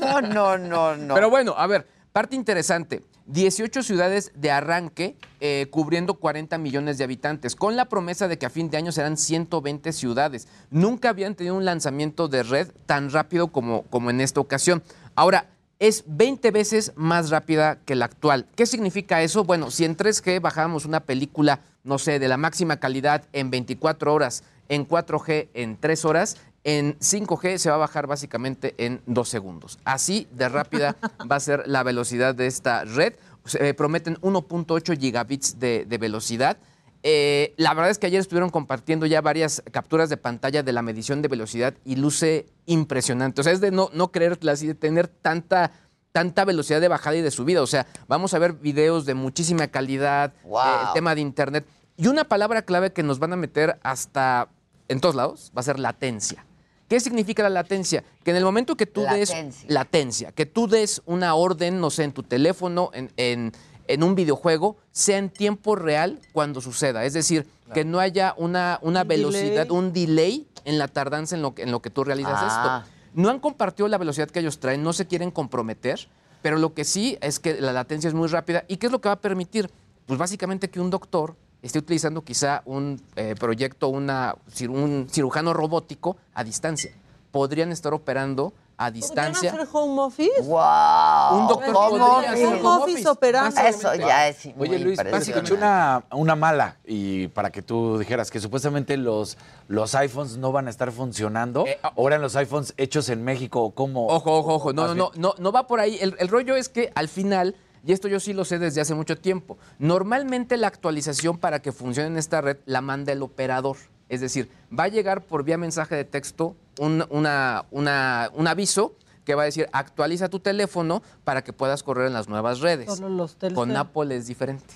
No, 0.00 0.20
no, 0.20 0.58
no, 0.58 0.96
no. 0.96 1.14
Pero 1.14 1.28
bueno, 1.28 1.54
a 1.56 1.66
ver, 1.66 1.86
parte 2.12 2.36
interesante. 2.36 3.02
18 3.28 3.82
ciudades 3.82 4.32
de 4.34 4.50
arranque 4.50 5.16
eh, 5.40 5.66
cubriendo 5.70 6.14
40 6.14 6.56
millones 6.56 6.96
de 6.96 7.04
habitantes, 7.04 7.54
con 7.54 7.76
la 7.76 7.84
promesa 7.84 8.26
de 8.26 8.38
que 8.38 8.46
a 8.46 8.50
fin 8.50 8.70
de 8.70 8.78
año 8.78 8.90
serán 8.90 9.18
120 9.18 9.92
ciudades. 9.92 10.48
Nunca 10.70 11.10
habían 11.10 11.34
tenido 11.34 11.54
un 11.54 11.66
lanzamiento 11.66 12.28
de 12.28 12.42
red 12.42 12.68
tan 12.86 13.10
rápido 13.10 13.48
como, 13.48 13.82
como 13.82 14.08
en 14.10 14.22
esta 14.22 14.40
ocasión. 14.40 14.82
Ahora, 15.14 15.46
es 15.78 16.04
20 16.06 16.50
veces 16.50 16.92
más 16.96 17.30
rápida 17.30 17.78
que 17.84 17.94
la 17.94 18.06
actual. 18.06 18.46
¿Qué 18.56 18.66
significa 18.66 19.22
eso? 19.22 19.44
Bueno, 19.44 19.70
si 19.70 19.84
en 19.84 19.96
3G 19.96 20.40
bajábamos 20.40 20.86
una 20.86 21.00
película, 21.00 21.60
no 21.84 21.98
sé, 21.98 22.18
de 22.18 22.28
la 22.28 22.36
máxima 22.36 22.78
calidad 22.78 23.24
en 23.32 23.50
24 23.50 24.12
horas, 24.12 24.42
en 24.68 24.88
4G 24.88 25.48
en 25.54 25.76
3 25.78 26.04
horas, 26.04 26.36
en 26.64 26.98
5G 26.98 27.58
se 27.58 27.70
va 27.70 27.76
a 27.76 27.78
bajar 27.78 28.06
básicamente 28.06 28.74
en 28.78 29.00
2 29.06 29.28
segundos. 29.28 29.78
Así 29.84 30.28
de 30.32 30.48
rápida 30.48 30.96
va 31.30 31.36
a 31.36 31.40
ser 31.40 31.64
la 31.66 31.82
velocidad 31.82 32.34
de 32.34 32.46
esta 32.46 32.84
red. 32.84 33.14
Se, 33.44 33.68
eh, 33.68 33.74
prometen 33.74 34.16
1.8 34.20 34.98
gigabits 34.98 35.58
de, 35.58 35.84
de 35.86 35.98
velocidad. 35.98 36.58
Eh, 37.04 37.54
la 37.56 37.72
verdad 37.74 37.90
es 37.90 37.98
que 37.98 38.06
ayer 38.08 38.20
estuvieron 38.20 38.50
compartiendo 38.50 39.06
ya 39.06 39.20
varias 39.20 39.62
capturas 39.70 40.08
de 40.10 40.16
pantalla 40.16 40.62
de 40.62 40.72
la 40.72 40.82
medición 40.82 41.22
de 41.22 41.28
velocidad 41.28 41.74
y 41.84 41.96
luce 41.96 42.46
impresionante. 42.66 43.40
O 43.40 43.44
sea, 43.44 43.52
es 43.52 43.60
de 43.60 43.70
no, 43.70 43.88
no 43.94 44.10
creerla, 44.10 44.52
así 44.52 44.66
de 44.66 44.74
tener 44.74 45.08
tanta 45.08 45.70
tanta 46.10 46.44
velocidad 46.44 46.80
de 46.80 46.88
bajada 46.88 47.16
y 47.16 47.22
de 47.22 47.30
subida. 47.30 47.62
O 47.62 47.66
sea, 47.66 47.86
vamos 48.08 48.34
a 48.34 48.38
ver 48.40 48.54
videos 48.54 49.06
de 49.06 49.14
muchísima 49.14 49.68
calidad, 49.68 50.32
Wow. 50.42 50.58
eh, 50.58 50.86
el 50.88 50.92
tema 50.94 51.14
de 51.14 51.20
internet. 51.20 51.66
Y 51.96 52.08
una 52.08 52.24
palabra 52.24 52.62
clave 52.62 52.92
que 52.92 53.02
nos 53.04 53.20
van 53.20 53.32
a 53.32 53.36
meter 53.36 53.78
hasta 53.82 54.48
en 54.88 55.00
todos 55.00 55.14
lados 55.14 55.52
va 55.56 55.60
a 55.60 55.64
ser 55.64 55.78
latencia. 55.78 56.44
¿Qué 56.88 56.98
significa 57.00 57.42
la 57.42 57.50
latencia? 57.50 58.02
Que 58.24 58.30
en 58.30 58.36
el 58.38 58.44
momento 58.44 58.76
que 58.76 58.86
tú 58.86 59.02
des 59.02 59.28
Latencia. 59.30 59.66
latencia, 59.68 60.32
que 60.32 60.46
tú 60.46 60.66
des 60.68 61.02
una 61.06 61.34
orden, 61.34 61.80
no 61.80 61.90
sé, 61.90 62.04
en 62.04 62.12
tu 62.12 62.22
teléfono, 62.22 62.90
en, 62.94 63.10
en- 63.16 63.52
en 63.86 64.02
un 64.02 64.14
videojuego, 64.14 64.76
sea 64.92 65.16
en 65.18 65.30
tiempo 65.30 65.74
real 65.74 66.20
cuando 66.32 66.60
suceda. 66.60 67.04
Es 67.06 67.14
decir, 67.14 67.46
que 67.72 67.84
no 67.86 68.00
haya 68.00 68.34
una, 68.36 68.78
una 68.82 69.02
Un 69.02 69.08
velocidad, 69.08 69.64
delay. 69.66 69.70
un 69.70 69.92
delay 69.94 70.46
en 70.66 70.78
la 70.78 70.88
tardanza 70.88 71.36
en 71.36 71.42
lo 71.42 71.54
que, 71.54 71.62
en 71.62 71.70
lo 71.70 71.80
que 71.80 71.88
tú 71.88 72.04
realizas 72.04 72.34
Ah. 72.36 72.82
esto. 72.84 72.94
No 73.14 73.30
han 73.30 73.38
compartido 73.40 73.88
la 73.88 73.96
velocidad 73.96 74.28
que 74.28 74.40
ellos 74.40 74.58
traen, 74.60 74.82
no 74.82 74.92
se 74.92 75.06
quieren 75.06 75.30
comprometer, 75.30 76.06
pero 76.42 76.58
lo 76.58 76.74
que 76.74 76.84
sí 76.84 77.16
es 77.22 77.38
que 77.40 77.60
la 77.60 77.72
latencia 77.72 78.08
es 78.08 78.14
muy 78.14 78.28
rápida. 78.28 78.64
¿Y 78.68 78.76
qué 78.76 78.86
es 78.86 78.92
lo 78.92 79.00
que 79.00 79.08
va 79.08 79.14
a 79.14 79.20
permitir? 79.20 79.70
Pues 80.06 80.18
básicamente 80.18 80.68
que 80.68 80.80
un 80.80 80.90
doctor 80.90 81.34
esté 81.62 81.78
utilizando 81.78 82.22
quizá 82.22 82.62
un 82.64 83.00
eh, 83.16 83.34
proyecto, 83.38 83.88
una, 83.88 84.34
un 84.68 85.08
cirujano 85.10 85.52
robótico 85.54 86.16
a 86.34 86.44
distancia. 86.44 86.92
Podrían 87.30 87.72
estar 87.72 87.92
operando 87.94 88.52
a 88.80 88.86
¿Podrían 88.86 88.92
distancia. 88.94 89.50
hacer 89.52 89.68
home 89.72 90.00
office? 90.02 90.40
¡Wow! 90.42 91.40
Un 91.40 91.48
doctor 91.48 91.72
¿Cómo? 91.74 91.98
podría 91.98 92.30
hacer 92.32 92.46
Home 92.46 92.60
office 92.64 93.08
operando. 93.08 93.60
Eso 93.60 93.94
ya 93.96 94.28
es 94.28 94.46
muy 94.56 94.68
Oye, 94.68 94.78
Luis, 94.78 94.98
impresionante. 95.00 95.30
escuché 95.32 95.54
una, 95.54 96.04
una 96.12 96.36
mala 96.36 96.76
y 96.86 97.26
para 97.28 97.50
que 97.50 97.60
tú 97.60 97.98
dijeras 97.98 98.30
que 98.30 98.38
supuestamente 98.38 98.96
los, 98.96 99.36
los 99.66 99.94
iPhones 99.96 100.36
no 100.36 100.52
van 100.52 100.68
a 100.68 100.70
estar 100.70 100.92
funcionando. 100.92 101.64
¿O 101.96 102.06
eran 102.06 102.22
los 102.22 102.36
iPhones 102.36 102.72
hechos 102.76 103.08
en 103.08 103.24
México? 103.24 103.62
¿o 103.64 103.72
¿Cómo? 103.72 104.06
Ojo, 104.06 104.38
ojo, 104.38 104.54
ojo. 104.54 104.72
No, 104.72 104.86
no, 104.86 104.94
no, 104.94 105.10
no, 105.16 105.34
no 105.38 105.52
va 105.52 105.66
por 105.66 105.80
ahí. 105.80 105.98
El, 106.00 106.14
el 106.20 106.28
rollo 106.28 106.54
es 106.54 106.68
que 106.68 106.92
al 106.94 107.08
final, 107.08 107.56
y 107.84 107.92
esto 107.92 108.08
yo 108.08 108.20
sí 108.20 108.32
lo 108.32 108.44
sé 108.44 108.58
desde 108.58 108.80
hace 108.80 108.94
mucho 108.94 109.16
tiempo, 109.16 109.56
normalmente 109.78 110.56
la 110.56 110.66
actualización 110.68 111.38
para 111.38 111.60
que 111.60 111.72
funcione 111.72 112.08
en 112.08 112.16
esta 112.18 112.40
red 112.40 112.56
la 112.66 112.80
manda 112.80 113.12
el 113.12 113.22
operador. 113.22 113.76
Es 114.08 114.20
decir, 114.20 114.50
va 114.76 114.84
a 114.84 114.88
llegar 114.88 115.22
por 115.22 115.44
vía 115.44 115.58
mensaje 115.58 115.94
de 115.94 116.04
texto 116.04 116.56
un, 116.78 117.04
una- 117.10 117.64
una- 117.70 118.30
un 118.34 118.46
aviso 118.46 118.94
que 119.24 119.34
va 119.34 119.42
a 119.42 119.44
decir 119.44 119.68
actualiza 119.72 120.28
tu 120.30 120.40
teléfono 120.40 121.02
para 121.24 121.42
que 121.44 121.52
puedas 121.52 121.82
correr 121.82 122.06
en 122.06 122.14
las 122.14 122.28
nuevas 122.28 122.60
redes. 122.60 122.86
Solo 122.94 123.10
los 123.10 123.36
Telcel. 123.36 123.54
Con 123.54 123.76
Apple 123.76 124.16
es 124.16 124.26
diferente. 124.26 124.74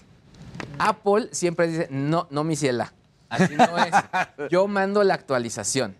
Apple 0.78 1.28
siempre 1.32 1.66
dice, 1.68 1.88
no, 1.90 2.26
no, 2.30 2.44
mi 2.44 2.57
ciela. 2.57 2.92
Así 3.30 3.55
no 3.57 3.78
es. 3.78 3.92
Yo 4.50 4.66
mando 4.68 5.03
la 5.05 5.14
actualización. 5.14 5.96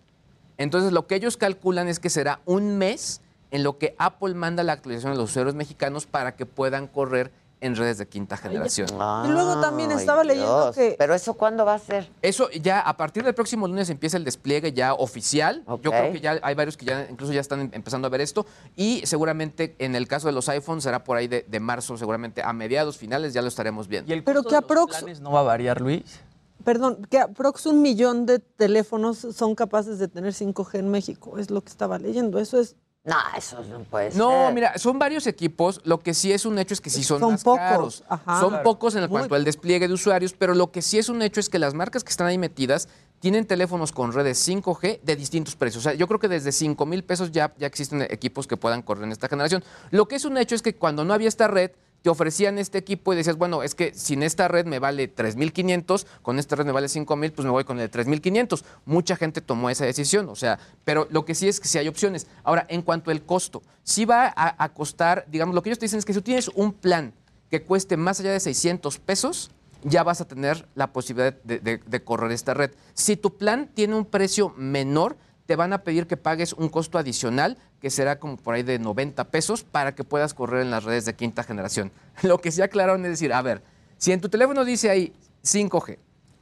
Entonces, 0.59 0.91
lo 0.91 1.07
que 1.07 1.15
ellos 1.15 1.35
calculan 1.37 1.87
es 1.87 1.99
que 1.99 2.11
será 2.11 2.39
un 2.45 2.77
mes 2.77 3.21
en 3.53 3.63
lo 3.63 3.77
que 3.77 3.95
Apple 3.99 4.33
manda 4.33 4.63
la 4.63 4.73
actualización 4.73 5.13
a 5.13 5.15
los 5.15 5.29
usuarios 5.29 5.53
mexicanos 5.55 6.05
para 6.07 6.35
que 6.35 6.45
puedan 6.45 6.87
correr 6.87 7.31
en 7.61 7.77
redes 7.77 7.97
de 7.97 8.07
quinta 8.07 8.35
generación. 8.35 8.87
Y 8.89 9.29
luego 9.29 9.61
también 9.61 9.89
estaba 9.91 10.25
leyendo 10.25 10.73
que... 10.75 10.95
¿Pero 10.97 11.13
eso 11.13 11.35
cuándo 11.35 11.63
va 11.63 11.75
a 11.75 11.79
ser? 11.79 12.09
Eso 12.21 12.49
ya 12.49 12.81
a 12.81 12.97
partir 12.97 13.23
del 13.23 13.33
próximo 13.33 13.67
lunes 13.69 13.89
empieza 13.89 14.17
el 14.17 14.25
despliegue 14.25 14.73
ya 14.73 14.93
oficial. 14.95 15.63
Ok. 15.65 15.81
Yo 15.83 15.91
creo 15.91 16.11
que 16.11 16.19
ya 16.19 16.39
hay 16.41 16.55
varios 16.55 16.75
que 16.75 16.85
ya 16.85 17.07
incluso 17.09 17.31
ya 17.31 17.39
están 17.39 17.61
em- 17.61 17.69
empezando 17.71 18.07
a 18.07 18.09
ver 18.09 18.19
esto. 18.19 18.45
Y 18.75 19.05
seguramente 19.05 19.75
en 19.79 19.95
el 19.95 20.09
caso 20.09 20.27
de 20.27 20.33
los 20.33 20.49
iPhones 20.49 20.83
será 20.83 21.05
por 21.05 21.15
ahí 21.15 21.29
de, 21.29 21.45
de 21.47 21.59
marzo, 21.61 21.95
seguramente 21.95 22.41
a 22.43 22.51
mediados, 22.51 22.97
finales, 22.97 23.33
ya 23.33 23.41
lo 23.41 23.47
estaremos 23.47 23.87
viendo. 23.87 24.09
¿Y 24.09 24.13
el 24.13 24.23
Pero 24.25 24.43
que 24.43 24.55
aprox- 24.57 25.19
no 25.19 25.31
va 25.31 25.39
a 25.39 25.43
variar, 25.43 25.79
Luis? 25.79 26.19
Perdón, 26.65 27.07
que 27.09 27.19
aprox 27.19 27.65
un 27.65 27.81
millón 27.81 28.25
de 28.25 28.39
teléfonos 28.39 29.19
son 29.19 29.55
capaces 29.55 29.99
de 29.99 30.09
tener 30.09 30.33
5G 30.33 30.79
en 30.79 30.89
México. 30.89 31.37
Es 31.37 31.49
lo 31.49 31.61
que 31.61 31.69
estaba 31.69 31.97
leyendo. 31.99 32.39
Eso 32.39 32.59
es... 32.59 32.75
No, 33.05 33.17
eso 33.37 33.61
no 33.69 33.79
puede 33.83 34.11
ser. 34.11 34.17
No, 34.19 34.49
mira, 34.53 34.77
son 34.77 34.97
varios 34.97 35.27
equipos. 35.27 35.81
Lo 35.83 35.99
que 35.99 36.13
sí 36.13 36.31
es 36.31 36.45
un 36.45 36.57
hecho 36.57 36.73
es 36.73 36.79
que 36.79 36.89
sí 36.89 37.03
son, 37.03 37.19
Son 37.19 37.31
más 37.33 37.43
pocos, 37.43 37.59
caros. 37.59 38.03
ajá. 38.07 38.39
son 38.39 38.49
Claro. 38.51 38.63
pocos 38.63 38.95
en 38.95 39.01
Muy 39.01 39.09
cuanto 39.09 39.35
al 39.35 39.43
despliegue 39.43 39.87
de 39.89 39.93
usuarios, 39.93 40.33
pero 40.33 40.55
lo 40.55 40.71
que 40.71 40.81
sí 40.81 40.97
es 40.97 41.09
un 41.09 41.21
hecho 41.21 41.41
es 41.41 41.49
que 41.49 41.59
las 41.59 41.73
marcas 41.73 42.05
que 42.05 42.11
están 42.11 42.27
ahí 42.27 42.37
metidas 42.37 42.87
tienen 43.19 43.45
teléfonos 43.45 43.91
con 43.91 44.13
redes 44.13 44.37
5G 44.47 45.01
de 45.01 45.15
distintos 45.17 45.55
precios. 45.57 45.85
O 45.85 45.89
sea, 45.89 45.93
yo 45.97 46.07
creo 46.07 46.19
que 46.19 46.29
desde 46.29 46.53
5 46.53 46.85
mil 46.85 47.03
pesos 47.03 47.31
ya, 47.31 47.53
ya 47.57 47.67
existen 47.67 48.01
equipos 48.09 48.47
que 48.47 48.55
puedan 48.55 48.81
correr 48.81 49.03
en 49.03 49.11
esta 49.11 49.27
generación. 49.27 49.63
Lo 49.91 50.07
que 50.07 50.15
es 50.15 50.23
un 50.23 50.37
hecho 50.37 50.55
es 50.55 50.61
que 50.61 50.75
cuando 50.75 51.03
no 51.03 51.13
había 51.13 51.27
esta 51.27 51.47
red, 51.49 51.71
te 52.03 52.09
ofrecían 52.09 52.59
este 52.59 52.77
equipo 52.77 53.13
y 53.13 53.15
decías, 53.15 53.37
bueno, 53.37 53.63
es 53.63 53.73
que 53.75 53.93
sin 53.95 54.21
esta 54.23 54.47
red 54.49 54.65
me 54.65 54.77
vale 54.77 55.13
3.500, 55.15 56.05
con 56.21 56.37
esta 56.37 56.55
red 56.57 56.65
me 56.65 56.71
vale 56.73 56.87
5.000, 56.87 57.31
pues 57.31 57.45
me 57.45 57.49
voy 57.51 57.63
con 57.63 57.79
el 57.79 57.89
3.500. 57.89 58.63
Mucha 58.85 59.15
gente 59.15 59.41
tomó 59.41 59.69
esa 59.69 59.85
decisión, 59.85 60.27
o 60.29 60.35
sea, 60.35 60.59
pero 60.83 61.07
lo 61.09 61.25
que 61.25 61.33
sí 61.33 61.47
es 61.47 61.59
que 61.59 61.67
sí 61.67 61.77
hay 61.77 61.87
opciones. 61.87 62.27
Ahora, 62.43 62.65
en 62.69 62.81
cuanto 62.81 63.09
al 63.09 63.23
costo, 63.23 63.63
sí 63.83 64.05
va 64.05 64.25
a, 64.35 64.63
a 64.63 64.69
costar, 64.73 65.25
digamos, 65.31 65.55
lo 65.55 65.63
que 65.63 65.69
ellos 65.69 65.79
te 65.79 65.85
dicen 65.85 65.97
es 65.99 66.05
que 66.05 66.13
si 66.13 66.19
tú 66.19 66.23
tienes 66.25 66.49
un 66.49 66.73
plan 66.73 67.13
que 67.49 67.61
cueste 67.63 67.97
más 67.97 68.19
allá 68.19 68.31
de 68.33 68.39
600 68.41 68.99
pesos, 68.99 69.49
ya 69.83 70.03
vas 70.03 70.21
a 70.21 70.25
tener 70.27 70.67
la 70.75 70.91
posibilidad 70.93 71.33
de, 71.43 71.59
de- 71.59 71.77
de 71.77 72.03
correr 72.03 72.31
esta 72.31 72.53
red. 72.53 72.71
Si 72.93 73.15
tu 73.17 73.37
plan 73.37 73.69
tiene 73.73 73.95
un 73.95 74.05
precio 74.05 74.53
menor, 74.57 75.17
te 75.45 75.55
van 75.55 75.73
a 75.73 75.83
pedir 75.83 76.07
que 76.07 76.17
pagues 76.17 76.53
un 76.53 76.69
costo 76.69 76.97
adicional 76.97 77.57
que 77.81 77.89
será 77.89 78.19
como 78.19 78.37
por 78.37 78.55
ahí 78.55 78.63
de 78.63 78.79
90 78.79 79.25
pesos 79.25 79.63
para 79.63 79.93
que 79.95 80.03
puedas 80.03 80.33
correr 80.33 80.61
en 80.61 80.71
las 80.71 80.83
redes 80.83 81.05
de 81.05 81.15
quinta 81.15 81.43
generación. 81.43 81.91
Lo 82.21 82.39
que 82.39 82.51
sí 82.51 82.61
aclararon 82.61 83.03
es 83.05 83.11
decir, 83.11 83.33
a 83.33 83.41
ver, 83.41 83.61
si 83.97 84.11
en 84.11 84.21
tu 84.21 84.29
teléfono 84.29 84.65
dice 84.65 84.89
ahí 84.89 85.13
5G, 85.43 85.97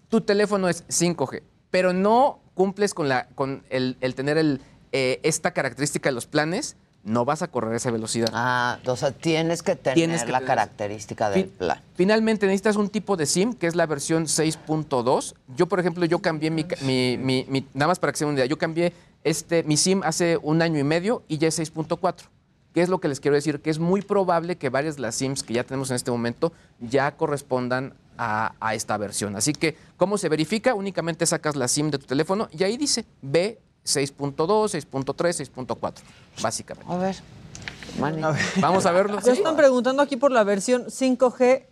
tu 0.10 0.22
teléfono 0.22 0.70
es 0.70 0.88
5G, 0.88 1.41
pero 1.70 1.93
no 1.93 2.39
cumples 2.54 2.93
con, 2.93 3.10
la, 3.10 3.28
con 3.30 3.64
el, 3.70 3.95
tener 4.16 4.38
el, 4.38 4.62
eh, 4.91 5.20
esta 5.24 5.52
característica 5.52 6.10
de 6.10 6.14
los 6.16 6.28
planes, 6.28 6.76
no 7.04 7.26
vas 7.26 7.41
a 7.41 7.47
correr 7.47 7.74
esa 7.76 7.89
velocidad. 7.91 8.30
Ah, 8.34 8.78
o 8.86 8.95
sea, 8.95 9.12
tienes 9.12 9.64
que 9.64 9.76
tener 9.76 9.95
Tienes 9.95 10.24
que 10.24 10.32
la 10.32 10.39
tener- 10.39 10.47
característica 10.47 11.30
del 11.30 11.43
Fin- 11.45 11.54
plan. 11.58 11.82
Finalmente 11.95 12.45
necesitas 12.45 12.76
un 12.76 12.89
tipo 12.89 13.18
de 13.18 13.26
SIM, 13.26 13.54
que 13.54 13.68
es 13.68 13.76
la 13.76 13.86
versión 13.88 14.28
6.2. 14.28 15.36
Yo, 15.56 15.68
por 15.68 15.80
ejemplo, 15.80 16.06
yo 16.06 16.20
cambié 16.20 16.52
mi, 16.52 16.64
ca- 16.64 16.78
mi- 16.84 17.18
mi- 17.18 17.45
mi- 17.49 17.66
nada 17.74 17.88
más 17.88 17.99
para 17.99 18.12
que 18.12 18.18
se 18.20 18.26
den 18.26 18.30
una 18.34 18.39
idea, 18.39 18.45
yo 18.47 18.58
cambié 18.58 18.93
este, 19.24 19.64
mi 19.64 19.78
SIM 19.78 20.02
hace 20.04 20.38
un 20.41 20.62
año 20.62 20.80
y 20.80 20.84
medio 20.84 21.24
y 21.28 21.38
ya 21.38 21.47
es 21.47 21.56
6.4. 21.60 22.26
¿Qué 22.74 22.82
es 22.82 22.89
lo 22.89 22.99
que 22.99 23.08
les 23.10 23.20
quiero 23.20 23.36
decir? 23.36 23.62
Que 23.62 23.70
es 23.70 23.80
muy 23.80 24.02
probable 24.02 24.58
que 24.58 24.70
varias 24.70 24.95
de 24.95 25.02
las 25.02 25.16
SIMs 25.16 25.43
que 25.43 25.54
ya 25.54 25.64
tenemos 25.64 25.89
en 25.89 25.97
este 25.97 26.10
momento 26.12 26.54
ya 26.80 27.12
correspondan 27.18 27.95
a, 28.18 28.54
a 28.60 28.76
esta 28.76 28.95
versión. 28.97 29.36
Así 29.36 29.52
que, 29.54 29.76
¿cómo 29.97 30.18
se 30.18 30.30
verifica? 30.30 30.74
Únicamente 30.74 31.26
sacas 31.26 31.56
la 31.56 31.68
SIM 31.68 31.91
de 31.91 31.97
tu 31.97 32.06
teléfono 32.06 32.47
y 32.52 32.64
ahí 32.64 32.78
dice 32.78 33.06
B 33.22 33.60
6.2, 33.86 34.36
6.3, 34.36 35.52
6.4, 35.54 35.94
básicamente. 36.42 36.94
A 36.94 36.98
ver. 36.98 37.16
Vamos 38.58 38.86
a 38.86 38.92
verlo. 38.92 39.16
Ya 39.24 39.34
¿sí? 39.34 39.40
están 39.40 39.56
preguntando 39.56 40.02
aquí 40.02 40.16
por 40.16 40.32
la 40.32 40.44
versión 40.44 40.86
5G. 40.86 41.66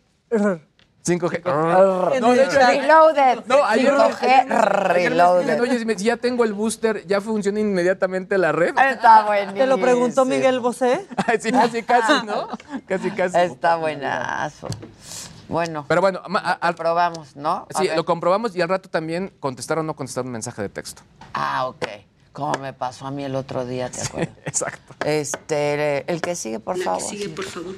5G. 1.05 2.13
En 2.13 2.21
No, 2.21 2.33
de 2.33 2.43
hecho. 2.43 2.59
Reloaded. 2.59 3.45
No, 3.45 3.63
ayer, 3.63 3.93
5G 3.93 3.97
ayer 3.97 4.05
me 4.05 4.09
escribían, 4.09 4.49
reloaded. 4.49 5.61
Oye, 5.61 5.97
si 5.97 6.03
ya 6.03 6.17
tengo 6.17 6.43
el 6.43 6.53
booster, 6.53 7.05
ya 7.07 7.21
funciona 7.21 7.59
inmediatamente 7.59 8.37
la 8.37 8.51
red. 8.51 8.77
Está 8.77 9.25
buenísimo. 9.25 9.57
Te 9.57 9.67
lo 9.67 9.77
preguntó 9.79 10.25
Miguel 10.25 10.59
Bosé. 10.59 11.07
Sí, 11.39 11.51
casi, 11.51 11.83
casi, 11.83 12.25
¿no? 12.25 12.49
Casi, 12.87 13.11
casi. 13.11 13.37
Está 13.37 13.75
buenazo. 13.77 14.67
Bueno, 15.49 15.83
Pero 15.87 15.99
bueno, 16.01 16.21
ma- 16.27 16.39
a- 16.39 16.51
al- 16.53 16.75
probamos, 16.75 17.35
¿no? 17.35 17.67
A 17.73 17.79
sí, 17.79 17.87
ver. 17.87 17.97
lo 17.97 18.05
comprobamos 18.05 18.55
y 18.55 18.61
al 18.61 18.69
rato 18.69 18.87
también 18.89 19.33
contestar 19.39 19.79
o 19.79 19.83
no 19.83 19.95
contestar 19.95 20.23
un 20.25 20.31
mensaje 20.31 20.61
de 20.61 20.69
texto. 20.69 21.01
Ah, 21.33 21.67
ok. 21.67 21.85
Como 22.31 22.53
me 22.59 22.71
pasó 22.73 23.07
a 23.07 23.11
mí 23.11 23.23
el 23.23 23.35
otro 23.35 23.65
día, 23.65 23.89
¿te 23.89 24.01
acuerdas? 24.01 24.35
Exacto. 24.45 24.93
Este, 25.05 26.09
el 26.11 26.21
que 26.21 26.35
sigue, 26.35 26.59
por 26.59 26.77
favor. 26.77 27.01
por 27.35 27.45
favor. 27.45 27.75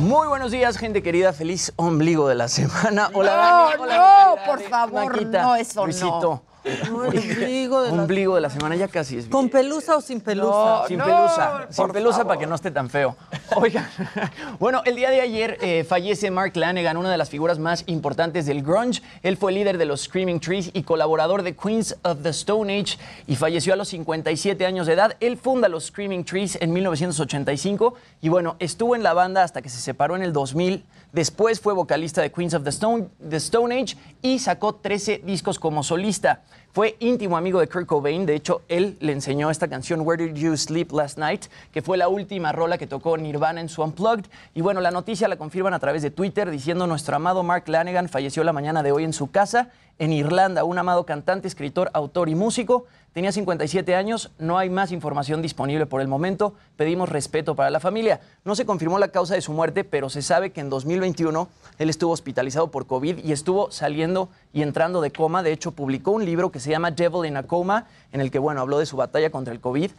Muy 0.00 0.26
buenos 0.28 0.50
días, 0.50 0.76
gente 0.76 1.02
querida. 1.02 1.32
Feliz 1.32 1.72
ombligo 1.76 2.28
de 2.28 2.34
la 2.34 2.48
semana. 2.48 3.10
Hola, 3.14 3.32
No, 3.36 3.70
Dani. 3.70 3.82
Hola, 3.82 3.96
no, 3.96 4.36
mi 4.36 4.46
por 4.46 4.60
favor, 4.68 5.12
Maquita. 5.12 5.42
no, 5.42 5.56
eso 5.56 5.80
no. 5.80 5.86
Luisito. 5.86 6.20
No, 6.20 6.42
el 6.64 6.90
ombligo 6.92 7.82
de 7.82 7.92
la- 7.92 8.02
Ombligo 8.02 8.34
de 8.34 8.40
la 8.40 8.50
semana, 8.50 8.74
ya 8.76 8.88
casi 8.88 9.18
es 9.18 9.26
¿Con 9.26 9.48
pelusa 9.48 9.96
o 9.96 10.00
sin 10.00 10.20
pelusa? 10.20 10.84
Sin 10.88 10.98
No, 10.98 11.04
pelusa, 11.04 11.66
sin 11.68 11.76
por 11.76 11.92
pelusa 11.92 12.12
favor. 12.18 12.28
para 12.28 12.40
que 12.40 12.46
no 12.46 12.54
esté 12.54 12.70
tan 12.70 12.88
feo. 12.90 13.16
Oigan, 13.56 13.86
bueno, 14.58 14.82
el 14.84 14.96
día 14.96 15.10
de 15.10 15.20
ayer 15.20 15.58
eh, 15.60 15.84
fallece 15.84 16.30
Mark 16.30 16.52
Lanegan, 16.56 16.96
una 16.96 17.10
de 17.10 17.16
las 17.18 17.28
figuras 17.30 17.58
más 17.58 17.84
importantes 17.86 18.46
del 18.46 18.62
grunge. 18.62 19.02
Él 19.22 19.36
fue 19.36 19.52
líder 19.52 19.78
de 19.78 19.84
los 19.84 20.02
Screaming 20.02 20.40
Trees 20.40 20.70
y 20.72 20.82
colaborador 20.82 21.42
de 21.42 21.54
Queens 21.54 21.96
of 22.02 22.22
the 22.22 22.30
Stone 22.30 22.72
Age 22.80 22.96
y 23.26 23.36
falleció 23.36 23.74
a 23.74 23.76
los 23.76 23.88
57 23.88 24.64
años 24.66 24.86
de 24.86 24.94
edad. 24.94 25.16
Él 25.20 25.36
funda 25.36 25.68
los 25.68 25.84
Screaming 25.86 26.24
Trees 26.24 26.56
en 26.60 26.72
1985 26.72 27.94
y 28.22 28.28
bueno, 28.28 28.56
estuvo 28.58 28.96
en 28.96 29.02
la 29.02 29.12
banda 29.12 29.42
hasta 29.42 29.62
que 29.62 29.68
se 29.68 29.80
separó 29.80 30.16
en 30.16 30.22
el 30.22 30.32
2000. 30.32 30.84
Después 31.14 31.60
fue 31.60 31.74
vocalista 31.74 32.22
de 32.22 32.32
Queens 32.32 32.54
of 32.54 32.64
the 32.64 32.70
Stone, 32.70 33.06
the 33.30 33.36
Stone 33.36 33.72
Age 33.72 33.96
y 34.20 34.40
sacó 34.40 34.74
13 34.74 35.22
discos 35.24 35.60
como 35.60 35.84
solista. 35.84 36.42
Fue 36.72 36.96
íntimo 36.98 37.36
amigo 37.36 37.60
de 37.60 37.68
Kurt 37.68 37.86
Cobain, 37.86 38.26
de 38.26 38.34
hecho 38.34 38.62
él 38.66 38.96
le 38.98 39.12
enseñó 39.12 39.48
esta 39.48 39.68
canción 39.68 40.00
Where 40.00 40.26
Did 40.26 40.34
You 40.34 40.56
Sleep 40.56 40.90
Last 40.90 41.16
Night, 41.16 41.44
que 41.70 41.82
fue 41.82 41.98
la 41.98 42.08
última 42.08 42.50
rola 42.50 42.78
que 42.78 42.88
tocó 42.88 43.16
Nirvana 43.16 43.60
en 43.60 43.68
su 43.68 43.84
Unplugged. 43.84 44.26
Y 44.56 44.60
bueno, 44.60 44.80
la 44.80 44.90
noticia 44.90 45.28
la 45.28 45.36
confirman 45.36 45.72
a 45.72 45.78
través 45.78 46.02
de 46.02 46.10
Twitter 46.10 46.50
diciendo 46.50 46.88
nuestro 46.88 47.14
amado 47.14 47.44
Mark 47.44 47.68
Lanegan 47.68 48.08
falleció 48.08 48.42
la 48.42 48.52
mañana 48.52 48.82
de 48.82 48.90
hoy 48.90 49.04
en 49.04 49.12
su 49.12 49.30
casa 49.30 49.70
en 50.00 50.12
Irlanda, 50.12 50.64
un 50.64 50.78
amado 50.78 51.06
cantante, 51.06 51.46
escritor, 51.46 51.90
autor 51.94 52.28
y 52.28 52.34
músico. 52.34 52.86
Tenía 53.14 53.30
57 53.30 53.94
años, 53.94 54.32
no 54.40 54.58
hay 54.58 54.68
más 54.68 54.90
información 54.90 55.40
disponible 55.40 55.86
por 55.86 56.00
el 56.00 56.08
momento. 56.08 56.54
Pedimos 56.76 57.08
respeto 57.08 57.54
para 57.54 57.70
la 57.70 57.78
familia. 57.78 58.20
No 58.44 58.56
se 58.56 58.66
confirmó 58.66 58.98
la 58.98 59.06
causa 59.06 59.34
de 59.34 59.40
su 59.40 59.52
muerte, 59.52 59.84
pero 59.84 60.10
se 60.10 60.20
sabe 60.20 60.50
que 60.50 60.60
en 60.60 60.68
2021 60.68 61.48
él 61.78 61.90
estuvo 61.90 62.10
hospitalizado 62.10 62.72
por 62.72 62.88
COVID 62.88 63.24
y 63.24 63.30
estuvo 63.30 63.70
saliendo 63.70 64.30
y 64.52 64.62
entrando 64.62 65.00
de 65.00 65.12
coma. 65.12 65.44
De 65.44 65.52
hecho, 65.52 65.70
publicó 65.70 66.10
un 66.10 66.24
libro 66.24 66.50
que 66.50 66.58
se 66.58 66.70
llama 66.70 66.90
Devil 66.90 67.24
in 67.24 67.36
a 67.36 67.44
Coma, 67.44 67.86
en 68.10 68.20
el 68.20 68.32
que, 68.32 68.40
bueno, 68.40 68.60
habló 68.60 68.80
de 68.80 68.86
su 68.86 68.96
batalla 68.96 69.30
contra 69.30 69.54
el 69.54 69.60
COVID. 69.60 69.92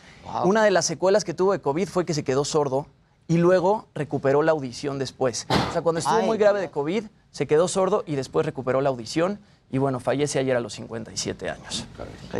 Una 0.43 0.61
de 0.65 0.71
las 0.71 0.85
secuelas 0.85 1.23
que 1.23 1.33
tuvo 1.33 1.53
de 1.53 1.61
COVID 1.61 1.87
fue 1.87 2.05
que 2.05 2.13
se 2.13 2.25
quedó 2.25 2.43
sordo 2.43 2.85
y 3.29 3.37
luego 3.37 3.87
recuperó 3.95 4.43
la 4.43 4.51
audición 4.51 4.99
después. 4.99 5.47
O 5.69 5.71
sea, 5.71 5.81
cuando 5.81 5.99
estuvo 5.99 6.17
Ay, 6.17 6.25
muy 6.25 6.37
grave 6.37 6.59
de 6.59 6.69
COVID, 6.69 7.05
se 7.31 7.47
quedó 7.47 7.69
sordo 7.69 8.03
y 8.05 8.15
después 8.15 8.45
recuperó 8.45 8.81
la 8.81 8.89
audición. 8.89 9.39
Y 9.75 9.77
bueno, 9.77 9.99
fallece 9.99 10.39
ayer 10.39 10.55
a 10.55 10.61
los 10.61 10.71
57 10.75 11.49
años. 11.49 11.85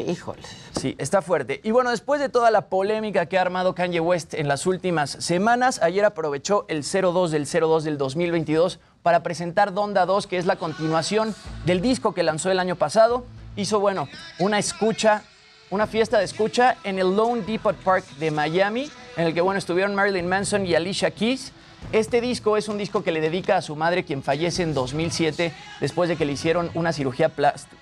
Híjole. 0.08 0.42
Sí, 0.80 0.96
está 0.98 1.22
fuerte. 1.22 1.60
Y 1.66 1.72
bueno, 1.72 1.90
después 1.90 2.22
de 2.22 2.30
toda 2.30 2.50
la 2.50 2.70
polémica 2.70 3.26
que 3.26 3.38
ha 3.38 3.42
armado 3.42 3.76
Kanye 3.76 4.00
West 4.00 4.36
en 4.36 4.48
las 4.48 4.66
últimas 4.66 5.10
semanas, 5.20 5.82
ayer 5.82 6.06
aprovechó 6.06 6.66
el 6.70 6.84
02 6.84 7.32
del 7.32 7.46
02 7.46 7.84
del 7.84 7.98
2022 7.98 8.80
para 9.04 9.22
presentar 9.22 9.74
Donda 9.74 10.06
2, 10.06 10.28
que 10.28 10.38
es 10.38 10.46
la 10.46 10.56
continuación 10.56 11.36
del 11.66 11.82
disco 11.82 12.14
que 12.14 12.24
lanzó 12.24 12.52
el 12.52 12.60
año 12.60 12.78
pasado. 12.78 13.26
Hizo, 13.58 13.82
bueno, 13.82 14.08
una 14.40 14.58
escucha, 14.58 15.24
una 15.72 15.88
fiesta 15.88 16.20
de 16.20 16.24
escucha 16.24 16.78
en 16.86 17.00
el 17.00 17.18
Lone 17.18 17.42
Depot 17.42 17.76
Park 17.76 18.06
de 18.18 18.32
Miami, 18.32 18.90
en 19.18 19.28
el 19.28 19.34
que, 19.34 19.42
bueno, 19.42 19.58
estuvieron 19.58 19.94
Marilyn 19.94 20.26
Manson 20.26 20.66
y 20.66 20.74
Alicia 20.74 21.12
Keys. 21.12 21.52
Este 21.92 22.20
disco 22.20 22.58
es 22.58 22.68
un 22.68 22.78
disco 22.78 23.04
que 23.04 23.12
le 23.12 23.22
dedica 23.22 23.58
a 23.58 23.62
su 23.62 23.76
madre, 23.76 24.04
quien 24.04 24.24
fallece 24.24 24.64
en 24.64 24.74
2007 24.74 25.54
después 25.80 26.10
de 26.10 26.18
que 26.18 26.26
le 26.26 26.34
hicieron 26.34 26.70
una 26.74 26.92
cirugía, 26.92 27.32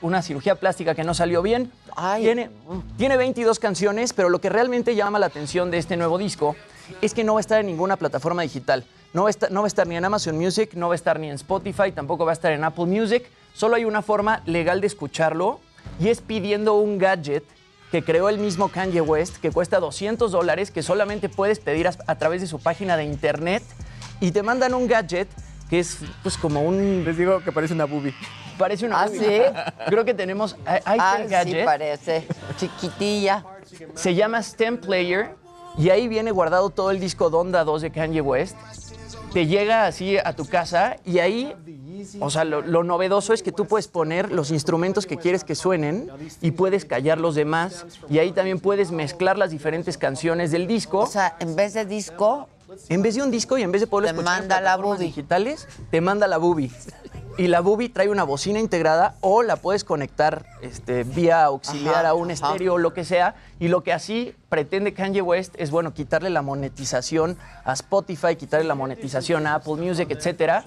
una 0.01 0.21
cirugía 0.21 0.55
plástica 0.55 0.93
que 0.93 1.03
no 1.03 1.13
salió 1.13 1.41
bien. 1.41 1.71
Tiene, 2.17 2.49
tiene 2.97 3.17
22 3.17 3.59
canciones, 3.59 4.13
pero 4.13 4.29
lo 4.29 4.39
que 4.39 4.49
realmente 4.49 4.95
llama 4.95 5.19
la 5.19 5.27
atención 5.27 5.71
de 5.71 5.77
este 5.77 5.97
nuevo 5.97 6.17
disco 6.17 6.55
es 7.01 7.13
que 7.13 7.23
no 7.23 7.33
va 7.33 7.39
a 7.39 7.41
estar 7.41 7.59
en 7.59 7.67
ninguna 7.67 7.97
plataforma 7.97 8.43
digital. 8.43 8.85
No 9.13 9.23
va, 9.23 9.29
a 9.29 9.31
estar, 9.31 9.51
no 9.51 9.61
va 9.61 9.67
a 9.67 9.67
estar 9.67 9.87
ni 9.87 9.95
en 9.95 10.05
Amazon 10.05 10.37
Music, 10.37 10.73
no 10.73 10.89
va 10.89 10.93
a 10.93 10.95
estar 10.95 11.19
ni 11.19 11.29
en 11.29 11.35
Spotify, 11.35 11.91
tampoco 11.91 12.25
va 12.25 12.31
a 12.31 12.33
estar 12.33 12.51
en 12.51 12.63
Apple 12.63 12.85
Music. 12.85 13.25
Solo 13.53 13.75
hay 13.75 13.85
una 13.85 14.01
forma 14.01 14.41
legal 14.45 14.81
de 14.81 14.87
escucharlo 14.87 15.59
y 15.99 16.09
es 16.09 16.21
pidiendo 16.21 16.73
un 16.75 16.97
gadget 16.97 17.43
que 17.91 18.03
creó 18.03 18.27
el 18.29 18.39
mismo 18.39 18.69
Kanye 18.69 19.01
West, 19.01 19.37
que 19.37 19.51
cuesta 19.51 19.79
200 19.79 20.31
dólares, 20.31 20.71
que 20.71 20.81
solamente 20.81 21.29
puedes 21.29 21.59
pedir 21.59 21.87
a, 21.87 21.93
a 22.07 22.17
través 22.17 22.41
de 22.41 22.47
su 22.47 22.59
página 22.59 22.97
de 22.97 23.03
internet 23.03 23.63
y 24.23 24.31
te 24.31 24.41
mandan 24.41 24.73
un 24.73 24.87
gadget 24.87 25.27
que 25.69 25.79
es 25.79 25.97
pues 26.21 26.37
como 26.37 26.61
un... 26.61 27.03
Les 27.03 27.17
digo 27.17 27.39
que 27.43 27.51
parece 27.51 27.73
una 27.73 27.85
boobie. 27.85 28.13
Parece 28.57 28.85
una 28.85 29.01
¿Ah, 29.01 29.05
boobie. 29.07 29.19
sí? 29.19 29.41
Creo 29.87 30.05
que 30.05 30.13
tenemos... 30.13 30.55
Está 30.65 30.81
Ah, 30.85 31.17
sí 31.21 31.27
gadget. 31.29 31.65
parece. 31.65 32.27
Chiquitilla. 32.57 33.43
Se 33.95 34.15
llama 34.15 34.41
Stem 34.41 34.77
Player 34.77 35.35
y 35.77 35.89
ahí 35.89 36.07
viene 36.07 36.31
guardado 36.31 36.69
todo 36.69 36.91
el 36.91 36.99
disco 36.99 37.29
Donda 37.29 37.63
2 37.65 37.81
de 37.81 37.91
Kanye 37.91 38.21
West. 38.21 38.55
Te 39.33 39.45
llega 39.47 39.87
así 39.87 40.17
a 40.17 40.33
tu 40.33 40.45
casa 40.45 40.97
y 41.03 41.17
ahí, 41.19 41.53
o 42.19 42.29
sea, 42.29 42.43
lo, 42.45 42.61
lo 42.61 42.83
novedoso 42.83 43.33
es 43.33 43.41
que 43.41 43.51
tú 43.51 43.65
puedes 43.65 43.87
poner 43.87 44.31
los 44.31 44.51
instrumentos 44.51 45.07
que 45.07 45.17
quieres 45.17 45.43
que 45.43 45.55
suenen 45.55 46.07
y 46.39 46.51
puedes 46.51 46.85
callar 46.85 47.19
los 47.19 47.33
demás 47.35 47.85
y 48.09 48.19
ahí 48.19 48.31
también 48.31 48.59
puedes 48.59 48.91
mezclar 48.91 49.37
las 49.39 49.49
diferentes 49.49 49.97
canciones 49.97 50.51
del 50.51 50.67
disco. 50.67 50.99
O 50.99 51.07
sea, 51.07 51.35
en 51.39 51.55
vez 51.55 51.73
de 51.73 51.85
disco, 51.85 52.47
en 52.89 53.01
vez 53.01 53.15
de 53.15 53.23
un 53.23 53.31
disco 53.31 53.57
y 53.57 53.63
en 53.63 53.71
vez 53.71 53.81
de 53.81 53.87
poderlo 53.87 54.09
escuchar 54.11 54.41
en 54.41 54.47
plataformas 54.47 54.99
digitales, 54.99 55.67
te 55.91 56.01
manda 56.01 56.27
la 56.27 56.37
boobie. 56.37 56.71
Y 57.35 57.47
la 57.47 57.61
boobie 57.61 57.89
trae 57.89 58.09
una 58.09 58.23
bocina 58.23 58.59
integrada 58.59 59.15
o 59.21 59.41
la 59.41 59.55
puedes 59.55 59.83
conectar 59.83 60.45
este, 60.61 61.03
vía 61.03 61.43
auxiliar 61.45 62.05
Ajá, 62.05 62.09
a 62.09 62.13
un 62.13 62.29
ajá. 62.29 62.33
estéreo 62.33 62.75
o 62.75 62.77
lo 62.77 62.93
que 62.93 63.03
sea. 63.03 63.33
Y 63.59 63.69
lo 63.69 63.81
que 63.81 63.91
así 63.91 64.35
pretende 64.49 64.93
Kanye 64.93 65.23
West 65.23 65.55
es, 65.57 65.71
bueno, 65.71 65.95
quitarle 65.95 66.29
la 66.29 66.43
monetización 66.43 67.37
a 67.65 67.73
Spotify, 67.73 68.35
quitarle 68.35 68.67
la 68.67 68.75
monetización 68.75 69.47
a 69.47 69.55
Apple 69.55 69.75
Music, 69.77 70.11
etcétera, 70.11 70.63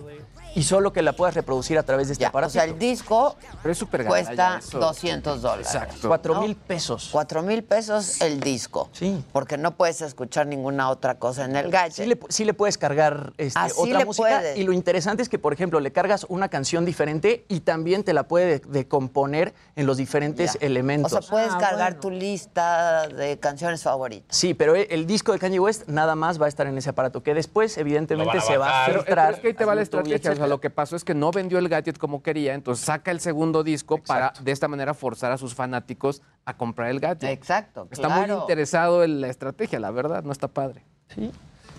y 0.56 0.62
solo 0.64 0.92
que 0.92 1.02
la 1.02 1.12
puedas 1.12 1.34
reproducir 1.34 1.78
a 1.78 1.82
través 1.84 2.08
de 2.08 2.14
este 2.14 2.26
aparato. 2.26 2.48
o 2.48 2.52
sea, 2.52 2.64
el 2.64 2.78
disco 2.78 3.36
Pero 3.62 3.72
es 3.72 3.78
súper 3.78 4.04
cuesta 4.06 4.58
200 4.72 5.42
dólares. 5.42 5.66
Exacto. 5.66 6.08
Cuatro 6.08 6.34
¿no? 6.34 6.40
mil 6.40 6.56
pesos. 6.56 7.10
Cuatro 7.12 7.42
mil 7.42 7.62
pesos 7.62 8.20
el 8.20 8.40
disco. 8.40 8.88
Sí. 8.92 9.22
Porque 9.32 9.56
no 9.58 9.76
puedes 9.76 10.00
escuchar 10.00 10.46
ninguna 10.46 10.88
otra 10.90 11.18
cosa 11.18 11.44
en 11.44 11.54
el 11.56 11.70
gadget. 11.70 11.92
Sí 11.92 12.06
le, 12.06 12.18
sí 12.30 12.44
le 12.44 12.54
puedes 12.54 12.78
cargar 12.78 13.32
este, 13.38 13.58
Así 13.58 13.74
otra 13.78 13.98
le 13.98 14.04
música 14.04 14.28
puedes. 14.28 14.56
y 14.58 14.64
lo 14.64 14.72
interesante 14.72 15.22
es 15.22 15.28
que, 15.28 15.38
por 15.38 15.52
ejemplo, 15.52 15.78
le 15.80 15.92
cargas 15.92 16.24
una 16.28 16.48
canción 16.48 16.84
diferente 16.84 17.44
y 17.48 17.60
también 17.60 18.02
te 18.02 18.12
la 18.14 18.24
puede 18.24 18.58
de- 18.58 18.66
decomponer 18.66 19.54
en 19.76 19.86
los 19.86 19.96
diferentes 19.98 20.54
Ya. 20.54 20.66
elementos. 20.66 21.12
O 21.12 21.20
sea, 21.22 21.30
puedes 21.30 21.54
cargar 21.56 22.00
tu 22.00 22.10
lista 22.10 23.08
de 23.08 23.38
canciones 23.38 23.82
favoritas. 23.82 24.36
Sí, 24.36 24.54
pero 24.54 24.74
el- 24.74 24.86
el 24.90 25.06
disco 25.06 25.32
de 25.32 25.38
Kanye 25.38 25.58
West 25.60 25.86
nada 25.88 26.14
más 26.14 26.40
va 26.40 26.46
a 26.46 26.48
estar 26.48 26.66
en 26.66 26.78
ese 26.78 26.90
aparato, 26.90 27.22
que 27.22 27.34
después, 27.34 27.76
evidentemente, 27.78 28.40
se 28.40 28.56
va 28.56 28.84
a 28.84 28.86
filtrar. 28.86 29.04
pero 29.06 29.34
es 29.36 29.40
que 29.40 29.46
ahí 29.48 29.54
te 29.54 29.64
va 29.64 29.74
la 29.74 29.82
estrategia. 29.82 30.45
Sea, 30.46 30.54
lo 30.54 30.60
que 30.60 30.70
pasó 30.70 30.96
es 30.96 31.04
que 31.04 31.14
no 31.14 31.30
vendió 31.30 31.58
el 31.58 31.68
gadget 31.68 31.98
como 31.98 32.22
quería, 32.22 32.54
entonces 32.54 32.84
saca 32.84 33.10
el 33.10 33.20
segundo 33.20 33.62
disco 33.62 33.98
para 33.98 34.32
de 34.40 34.52
esta 34.52 34.68
manera 34.68 34.94
forzar 34.94 35.32
a 35.32 35.38
sus 35.38 35.54
fanáticos 35.54 36.22
a 36.44 36.56
comprar 36.56 36.90
el 36.90 37.00
gadget. 37.00 37.30
Exacto. 37.30 37.88
Está 37.90 38.08
muy 38.08 38.30
interesado 38.30 39.04
en 39.04 39.20
la 39.20 39.28
estrategia, 39.28 39.78
la 39.80 39.90
verdad, 39.90 40.22
no 40.24 40.32
está 40.32 40.48
padre. 40.48 40.82
Sí. 41.14 41.30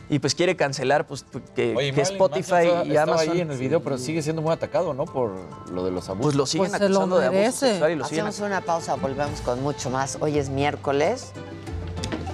Y 0.09 0.20
pues 0.20 0.36
quiere 0.36 0.55
cancelar 0.55 1.05
pues, 1.05 1.26
tu- 1.26 1.41
que, 1.53 1.76
Oye, 1.76 1.91
que 1.91 1.97
Marilyn 1.97 1.99
Spotify 2.01 2.41
estaba- 2.41 2.86
y 2.86 2.89
estaba 2.91 3.11
Amazon. 3.13 3.30
ahí 3.34 3.41
en 3.41 3.51
el 3.51 3.57
video, 3.57 3.82
pero 3.84 3.97
sigue 3.97 4.22
siendo 4.22 4.41
muy 4.41 4.53
atacado, 4.53 4.93
¿no? 4.93 5.03
Por 5.03 5.34
lo 5.70 5.84
de 5.84 5.91
los 5.91 6.07
abusos. 6.07 6.28
Pues 6.28 6.36
lo 6.36 6.45
siguen 6.45 6.70
Pues 6.70 6.80
se 6.82 6.88
lo 6.88 6.95
acusando 6.95 7.20
de 7.20 7.26
abuso 7.26 7.39
merece. 7.41 7.68
sexual 7.72 7.91
y 7.91 7.95
lo 7.95 8.05
siguen 8.05 8.28
Hacemos 8.28 8.47
una 8.49 8.61
pausa, 8.61 8.95
volvemos 8.95 9.41
con 9.41 9.61
mucho 9.61 9.89
más. 9.89 10.18
Hoy 10.22 10.38
es 10.38 10.47
miércoles, 10.49 11.34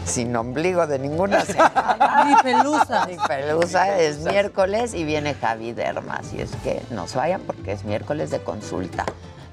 sin 0.05 0.35
ombligo 0.35 0.87
de 0.87 0.99
ninguna 0.99 1.41
semana. 1.45 2.25
Ni 2.25 2.35
pelusa. 2.41 3.05
Ni 3.05 3.17
pelusa, 3.17 3.99
es 3.99 4.19
miércoles 4.19 4.93
y 4.93 5.03
viene 5.03 5.33
Javi 5.33 5.71
Derma. 5.73 6.15
Así 6.15 6.39
es 6.41 6.51
que 6.63 6.81
no 6.89 7.07
se 7.07 7.17
vayan 7.17 7.41
porque 7.41 7.71
es 7.71 7.83
miércoles 7.83 8.29
de 8.31 8.39
consulta. 8.41 9.05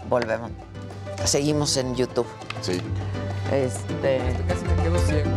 Volvemos. 0.08 0.50
Seguimos 1.24 1.76
en 1.76 1.94
YouTube. 1.94 2.26
Sí. 2.62 2.80
Este. 3.52 4.20
Casi 4.48 4.64
me 4.64 4.82
quedo 4.82 4.98
ciego. 5.00 5.30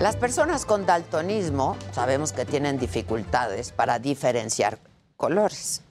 Las 0.00 0.16
personas 0.16 0.64
con 0.64 0.86
daltonismo 0.86 1.76
sabemos 1.92 2.32
que 2.32 2.46
tienen 2.46 2.78
dificultades 2.78 3.70
para 3.70 3.98
diferenciar 3.98 4.78
colores. 5.18 5.82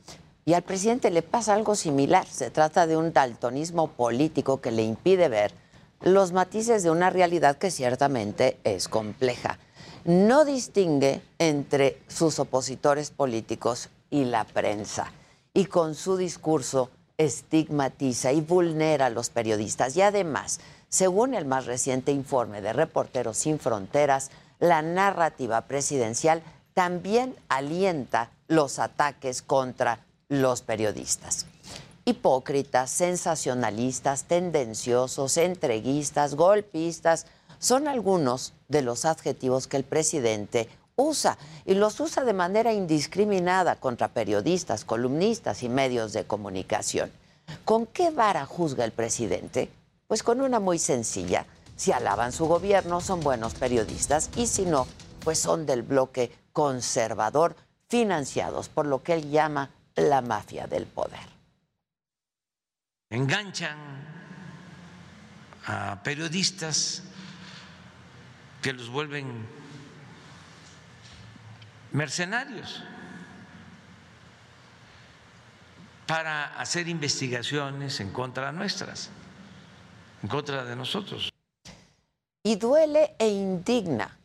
Y 0.46 0.54
al 0.56 0.64
presidente 0.64 1.12
le 1.12 1.22
pasa 1.22 1.54
algo 1.54 1.76
similar. 1.76 2.26
Se 2.26 2.50
trata 2.50 2.88
de 2.88 2.98
un 2.98 3.14
daltonismo 3.14 3.90
político 3.90 4.62
que 4.62 4.72
le 4.72 4.82
impide 4.82 5.30
ver 5.30 5.54
los 6.02 6.32
matices 6.32 6.82
de 6.82 6.90
una 6.90 7.12
realidad 7.12 7.60
que 7.60 7.70
ciertamente 7.70 8.58
es 8.64 8.88
compleja. 8.88 9.60
No 10.06 10.44
distingue 10.44 11.22
entre 11.38 12.02
sus 12.08 12.40
opositores 12.40 13.12
políticos 13.12 13.90
y 14.10 14.26
la 14.26 14.44
prensa. 14.44 15.14
Y 15.54 15.66
con 15.66 15.94
su 15.94 16.18
discurso 16.18 16.90
estigmatiza 17.20 18.32
y 18.32 18.42
vulnera 18.42 19.06
a 19.06 19.12
los 19.12 19.30
periodistas. 19.30 19.96
Y 19.96 20.02
además, 20.02 20.62
según 20.90 21.36
el 21.36 21.46
más 21.46 21.66
reciente 21.66 22.12
informe 22.12 22.62
de 22.62 22.74
Reporteros 22.74 23.38
Sin 23.38 23.60
Fronteras, 23.60 24.32
la 24.60 24.82
narrativa 24.82 25.62
presidencial 25.62 26.44
también 26.74 27.36
alienta 27.48 28.32
los 28.48 28.80
ataques 28.80 29.42
contra 29.42 30.06
los 30.28 30.62
periodistas. 30.62 31.46
Hipócritas, 32.06 32.90
sensacionalistas, 32.90 34.24
tendenciosos, 34.24 35.38
entreguistas, 35.38 36.36
golpistas, 36.36 37.28
son 37.60 37.88
algunos 37.88 38.54
de 38.68 38.82
los 38.82 39.06
adjetivos 39.06 39.68
que 39.68 39.78
el 39.78 39.84
presidente 39.84 40.70
usa 40.96 41.38
y 41.66 41.76
los 41.76 42.00
usa 42.00 42.24
de 42.24 42.34
manera 42.34 42.74
indiscriminada 42.74 43.76
contra 43.76 44.10
periodistas, 44.10 44.86
columnistas 44.86 45.62
y 45.64 45.70
medios 45.70 46.14
de 46.14 46.26
comunicación. 46.26 47.12
¿Con 47.66 47.86
qué 47.86 48.12
vara 48.12 48.46
juzga 48.46 48.86
el 48.86 48.92
presidente? 48.92 49.70
Pues 50.10 50.24
con 50.24 50.42
una 50.42 50.60
muy 50.60 50.80
sencilla. 50.80 51.46
Si 51.76 51.92
alaban 51.92 52.32
su 52.32 52.48
gobierno, 52.48 53.00
son 53.00 53.20
buenos 53.20 53.54
periodistas 53.54 54.32
y 54.36 54.48
si 54.48 54.66
no, 54.66 54.88
pues 55.24 55.38
son 55.38 55.68
del 55.68 55.84
bloque 55.84 56.36
conservador, 56.52 57.56
financiados 57.90 58.70
por 58.70 58.88
lo 58.88 59.04
que 59.04 59.14
él 59.14 59.30
llama 59.30 59.70
la 59.96 60.22
mafia 60.22 60.66
del 60.66 60.88
poder. 60.88 61.30
enganchan 63.12 63.78
a 65.68 66.02
periodistas 66.02 67.04
que 68.64 68.74
los 68.74 68.90
vuelven 68.90 69.48
mercenarios. 71.92 72.84
para 76.10 76.60
hacer 76.60 76.88
investigaciones 76.88 78.00
en 78.00 78.12
contra 78.12 78.52
nuestras, 78.52 79.12
en 80.22 80.30
contra 80.30 80.66
de 80.66 80.76
nosotros. 80.76 81.32
Y 82.44 82.56
duele 82.56 83.16
e 83.20 83.28
indigna 83.28 84.18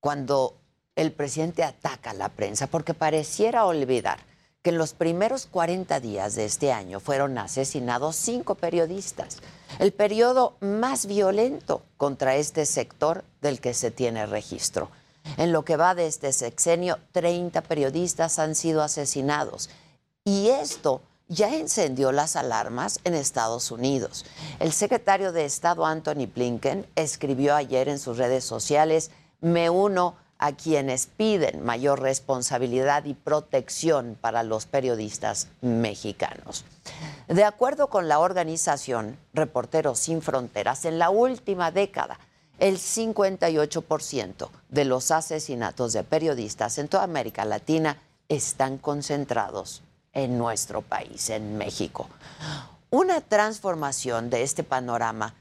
cuando 0.00 0.54
el 0.96 1.12
presidente 1.12 1.62
ataca 1.62 2.10
a 2.10 2.14
la 2.14 2.28
prensa, 2.28 2.66
porque 2.66 2.94
pareciera 2.94 3.64
olvidar 3.66 4.18
que 4.62 4.70
en 4.70 4.78
los 4.78 4.92
primeros 4.92 5.46
40 5.46 6.00
días 6.00 6.34
de 6.34 6.44
este 6.44 6.72
año 6.72 6.98
fueron 7.00 7.38
asesinados 7.38 8.16
cinco 8.16 8.56
periodistas, 8.56 9.38
el 9.78 9.92
periodo 9.92 10.56
más 10.60 11.06
violento 11.06 11.82
contra 11.96 12.36
este 12.36 12.66
sector 12.66 13.24
del 13.40 13.60
que 13.60 13.74
se 13.74 13.90
tiene 13.90 14.26
registro. 14.26 14.90
En 15.36 15.52
lo 15.52 15.64
que 15.64 15.76
va 15.76 15.94
de 15.94 16.06
este 16.06 16.32
sexenio, 16.32 16.98
30 17.12 17.60
periodistas 17.62 18.38
han 18.38 18.54
sido 18.54 18.82
asesinados. 18.82 19.70
Y 20.24 20.48
esto 20.48 21.02
ya 21.28 21.54
encendió 21.54 22.10
las 22.10 22.36
alarmas 22.36 23.00
en 23.04 23.14
Estados 23.14 23.70
Unidos. 23.70 24.24
El 24.60 24.72
secretario 24.72 25.32
de 25.32 25.44
Estado 25.44 25.84
Anthony 25.84 26.26
Blinken 26.34 26.86
escribió 26.96 27.54
ayer 27.54 27.88
en 27.88 27.98
sus 27.98 28.16
redes 28.16 28.44
sociales, 28.44 29.10
me 29.40 29.70
uno 29.70 30.16
a 30.38 30.52
quienes 30.52 31.06
piden 31.06 31.64
mayor 31.64 32.00
responsabilidad 32.00 33.04
y 33.04 33.14
protección 33.14 34.16
para 34.20 34.42
los 34.42 34.66
periodistas 34.66 35.48
mexicanos. 35.60 36.64
De 37.26 37.44
acuerdo 37.44 37.88
con 37.88 38.08
la 38.08 38.20
organización 38.20 39.18
Reporteros 39.34 39.98
Sin 39.98 40.22
Fronteras, 40.22 40.84
en 40.84 40.98
la 40.98 41.10
última 41.10 41.72
década, 41.72 42.18
el 42.58 42.78
58% 42.78 44.48
de 44.68 44.84
los 44.84 45.10
asesinatos 45.10 45.92
de 45.92 46.04
periodistas 46.04 46.78
en 46.78 46.88
toda 46.88 47.04
América 47.04 47.44
Latina 47.44 48.00
están 48.28 48.78
concentrados 48.78 49.82
en 50.18 50.36
nuestro 50.36 50.82
país, 50.82 51.30
en 51.30 51.56
México. 51.56 52.08
Una 52.90 53.20
transformación 53.20 54.30
de 54.30 54.42
este 54.42 54.64
panorama 54.64 55.34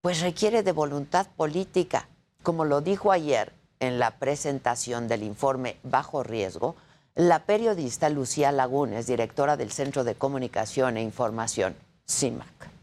pues 0.00 0.20
requiere 0.20 0.62
de 0.62 0.72
voluntad 0.72 1.26
política, 1.36 2.08
como 2.42 2.64
lo 2.64 2.80
dijo 2.80 3.10
ayer 3.10 3.52
en 3.80 3.98
la 3.98 4.18
presentación 4.18 5.08
del 5.08 5.22
informe 5.22 5.78
Bajo 5.82 6.22
Riesgo, 6.22 6.76
la 7.14 7.46
periodista 7.46 8.10
Lucía 8.10 8.52
Lagunes, 8.52 9.06
directora 9.06 9.56
del 9.56 9.72
Centro 9.72 10.04
de 10.04 10.14
Comunicación 10.14 10.96
e 10.96 11.02
Información, 11.02 11.74
CIMAC 12.06 12.73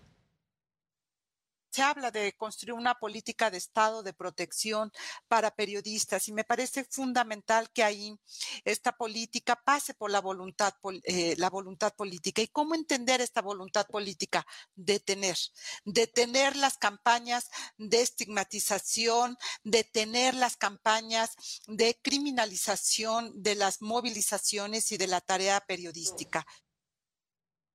se 1.71 1.81
habla 1.81 2.11
de 2.11 2.33
construir 2.33 2.73
una 2.73 2.95
política 2.95 3.49
de 3.49 3.57
Estado 3.57 4.03
de 4.03 4.13
protección 4.13 4.91
para 5.27 5.55
periodistas 5.55 6.27
y 6.27 6.33
me 6.33 6.43
parece 6.43 6.83
fundamental 6.83 7.71
que 7.71 7.83
ahí 7.83 8.19
esta 8.65 8.91
política 8.91 9.55
pase 9.55 9.93
por 9.93 10.11
la 10.11 10.19
voluntad, 10.19 10.73
eh, 11.03 11.35
la 11.37 11.49
voluntad 11.49 11.93
política. 11.95 12.41
¿Y 12.41 12.47
cómo 12.47 12.75
entender 12.75 13.21
esta 13.21 13.41
voluntad 13.41 13.87
política? 13.87 14.45
Detener, 14.75 15.37
detener 15.85 16.55
las 16.57 16.77
campañas 16.77 17.49
de 17.77 18.01
estigmatización, 18.01 19.37
detener 19.63 20.35
las 20.35 20.57
campañas 20.57 21.35
de 21.67 21.97
criminalización 22.01 23.41
de 23.41 23.55
las 23.55 23.81
movilizaciones 23.81 24.91
y 24.91 24.97
de 24.97 25.07
la 25.07 25.21
tarea 25.21 25.61
periodística. 25.61 26.45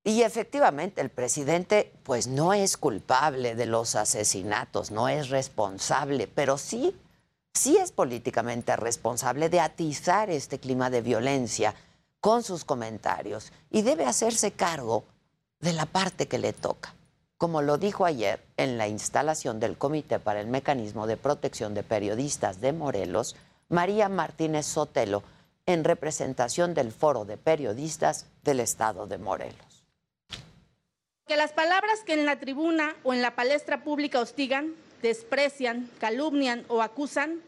Y 0.06 0.22
efectivamente 0.22 1.00
el 1.00 1.10
presidente 1.10 1.92
pues 2.04 2.28
no 2.28 2.52
es 2.54 2.76
culpable 2.76 3.56
de 3.56 3.66
los 3.66 3.96
asesinatos, 3.96 4.92
no 4.92 5.08
es 5.08 5.30
responsable, 5.30 6.28
pero 6.28 6.58
sí, 6.58 6.96
sí 7.52 7.76
es 7.76 7.90
políticamente 7.90 8.76
responsable 8.76 9.48
de 9.48 9.58
atizar 9.58 10.30
este 10.30 10.60
clima 10.60 10.90
de 10.90 11.00
violencia 11.00 11.74
con 12.20 12.44
sus 12.44 12.64
comentarios 12.64 13.50
y 13.68 13.82
debe 13.82 14.04
hacerse 14.04 14.52
cargo 14.52 15.02
de 15.58 15.72
la 15.72 15.86
parte 15.86 16.28
que 16.28 16.38
le 16.38 16.52
toca. 16.52 16.94
Como 17.36 17.60
lo 17.60 17.76
dijo 17.76 18.04
ayer 18.04 18.40
en 18.56 18.78
la 18.78 18.86
instalación 18.86 19.58
del 19.58 19.76
Comité 19.76 20.20
para 20.20 20.40
el 20.40 20.46
Mecanismo 20.46 21.08
de 21.08 21.16
Protección 21.16 21.74
de 21.74 21.82
Periodistas 21.82 22.60
de 22.60 22.72
Morelos, 22.72 23.34
María 23.68 24.08
Martínez 24.08 24.66
Sotelo, 24.66 25.24
en 25.66 25.82
representación 25.82 26.74
del 26.74 26.92
Foro 26.92 27.24
de 27.24 27.38
Periodistas 27.38 28.26
del 28.44 28.60
Estado 28.60 29.08
de 29.08 29.18
Morelos. 29.18 29.65
Que 31.26 31.36
las 31.36 31.52
palabras 31.52 32.04
que 32.06 32.12
en 32.12 32.24
la 32.24 32.38
tribuna 32.38 32.94
o 33.02 33.12
en 33.12 33.20
la 33.20 33.34
palestra 33.34 33.82
pública 33.82 34.20
hostigan, 34.20 34.74
desprecian, 35.02 35.90
calumnian 35.98 36.64
o 36.68 36.82
acusan, 36.82 37.42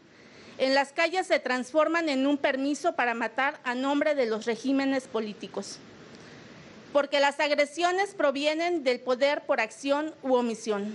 en 0.57 0.75
las 0.75 0.91
calles 0.91 1.27
se 1.27 1.39
transforman 1.39 2.09
en 2.09 2.27
un 2.27 2.37
permiso 2.37 2.97
para 2.97 3.13
matar 3.13 3.57
a 3.63 3.75
nombre 3.75 4.15
de 4.15 4.25
los 4.25 4.45
regímenes 4.45 5.07
políticos. 5.07 5.79
Porque 6.91 7.21
las 7.21 7.39
agresiones 7.39 8.15
provienen 8.15 8.83
del 8.83 8.99
poder 8.99 9.45
por 9.45 9.61
acción 9.61 10.13
u 10.23 10.33
omisión. 10.33 10.93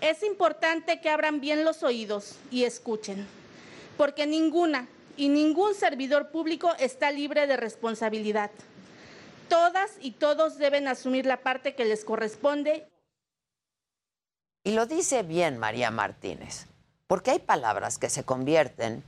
Es 0.00 0.22
importante 0.22 1.00
que 1.00 1.10
abran 1.10 1.40
bien 1.40 1.64
los 1.64 1.82
oídos 1.82 2.36
y 2.52 2.62
escuchen, 2.62 3.26
porque 3.96 4.28
ninguna 4.28 4.86
y 5.16 5.28
ningún 5.28 5.74
servidor 5.74 6.30
público 6.30 6.72
está 6.78 7.10
libre 7.10 7.48
de 7.48 7.56
responsabilidad 7.56 8.52
todas 9.48 9.90
y 10.00 10.12
todos 10.12 10.58
deben 10.58 10.88
asumir 10.88 11.26
la 11.26 11.42
parte 11.42 11.74
que 11.74 11.84
les 11.84 12.04
corresponde. 12.04 12.88
Y 14.64 14.72
lo 14.72 14.86
dice 14.86 15.22
bien 15.22 15.58
María 15.58 15.90
Martínez, 15.90 16.66
porque 17.06 17.32
hay 17.32 17.38
palabras 17.38 17.98
que 17.98 18.08
se 18.10 18.24
convierten 18.24 19.02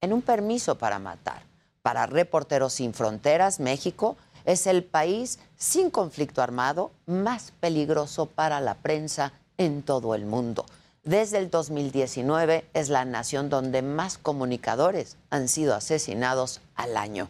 en 0.00 0.12
un 0.12 0.22
permiso 0.22 0.78
para 0.78 0.98
matar. 0.98 1.42
Para 1.82 2.06
Reporteros 2.06 2.74
Sin 2.74 2.94
Fronteras, 2.94 3.60
México 3.60 4.16
es 4.44 4.66
el 4.66 4.84
país 4.84 5.38
sin 5.56 5.90
conflicto 5.90 6.42
armado 6.42 6.90
más 7.06 7.52
peligroso 7.60 8.26
para 8.26 8.60
la 8.60 8.74
prensa 8.74 9.32
en 9.56 9.82
todo 9.82 10.14
el 10.14 10.26
mundo. 10.26 10.66
Desde 11.04 11.38
el 11.38 11.50
2019 11.50 12.66
es 12.74 12.88
la 12.88 13.04
nación 13.04 13.48
donde 13.48 13.82
más 13.82 14.18
comunicadores 14.18 15.16
han 15.30 15.48
sido 15.48 15.74
asesinados 15.74 16.60
al 16.74 16.96
año. 16.96 17.28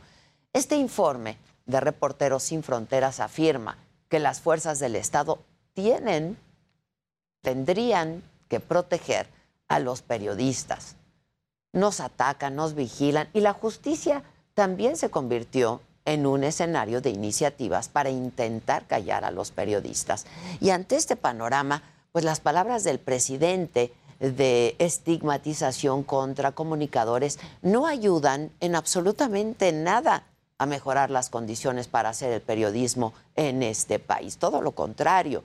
Este 0.53 0.76
informe 0.76 1.36
de 1.69 1.81
Reporteros 1.81 2.43
Sin 2.43 2.64
Fronteras 2.64 3.21
afirma 3.21 3.79
que 4.09 4.19
las 4.19 4.41
fuerzas 4.41 4.81
del 4.81 4.97
Estado 4.97 5.39
tienen, 5.75 6.37
tendrían 7.43 8.25
que 8.49 8.59
proteger 8.59 9.29
a 9.69 9.79
los 9.79 10.03
periodistas. 10.03 10.97
Nos 11.73 12.01
atacan, 12.01 12.57
nos 12.57 12.75
vigilan 12.75 13.29
y 13.35 13.41
la 13.41 13.53
justicia 13.53 14.25
también 14.55 14.97
se 14.97 15.11
convirtió 15.11 15.81
en 16.07 16.27
un 16.27 16.43
escenario 16.43 17.03
de 17.03 17.11
iniciativas 17.11 17.91
para 17.91 18.09
intentar 18.09 18.87
callar 18.87 19.27
a 19.27 19.31
los 19.31 19.51
periodistas. 19.51 20.25
Y 20.61 20.71
ante 20.71 20.97
este 20.97 21.16
panorama, 21.16 21.83
pues 22.12 22.25
las 22.25 22.41
palabras 22.41 22.83
del 22.83 22.99
presidente 22.99 23.93
de 24.21 24.75
estigmatización 24.79 26.03
contra 26.03 26.53
comunicadores 26.53 27.39
no 27.61 27.87
ayudan 27.87 28.51
en 28.61 28.75
absolutamente 28.75 29.71
nada 29.73 30.25
a 30.59 30.67
mejorar 30.67 31.11
las 31.11 31.31
condiciones 31.31 31.89
para 31.89 32.11
hacer 32.11 32.33
el 32.33 32.41
periodismo 32.41 33.15
en 33.37 33.63
este 33.63 33.99
país. 33.99 34.39
Todo 34.39 34.61
lo 34.61 34.73
contrario. 34.73 35.45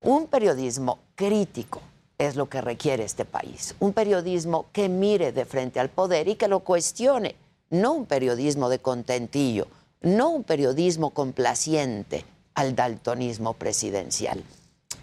Un 0.00 0.28
periodismo 0.28 1.00
crítico 1.16 1.80
es 2.16 2.36
lo 2.36 2.48
que 2.48 2.60
requiere 2.60 3.04
este 3.04 3.24
país. 3.24 3.74
Un 3.80 3.92
periodismo 3.92 4.66
que 4.72 4.88
mire 4.88 5.32
de 5.32 5.44
frente 5.44 5.80
al 5.80 5.88
poder 5.88 6.28
y 6.28 6.36
que 6.36 6.48
lo 6.48 6.60
cuestione. 6.60 7.36
No 7.70 7.92
un 7.92 8.06
periodismo 8.06 8.68
de 8.68 8.78
contentillo, 8.78 9.66
no 10.00 10.30
un 10.30 10.44
periodismo 10.44 11.10
complaciente 11.10 12.24
al 12.54 12.74
daltonismo 12.74 13.54
presidencial. 13.54 14.42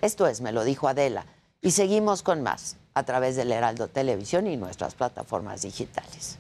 Esto 0.02 0.26
es, 0.26 0.42
me 0.42 0.52
lo 0.52 0.64
dijo 0.64 0.88
Adela. 0.88 1.26
Y 1.62 1.72
seguimos 1.72 2.24
con 2.24 2.42
más 2.42 2.78
a 2.94 3.04
través 3.04 3.36
del 3.36 3.52
Heraldo 3.52 3.88
Televisión 3.88 4.48
y 4.48 4.58
nuestras 4.58 4.96
plataformas 4.96 5.62
digitales. 5.62 6.38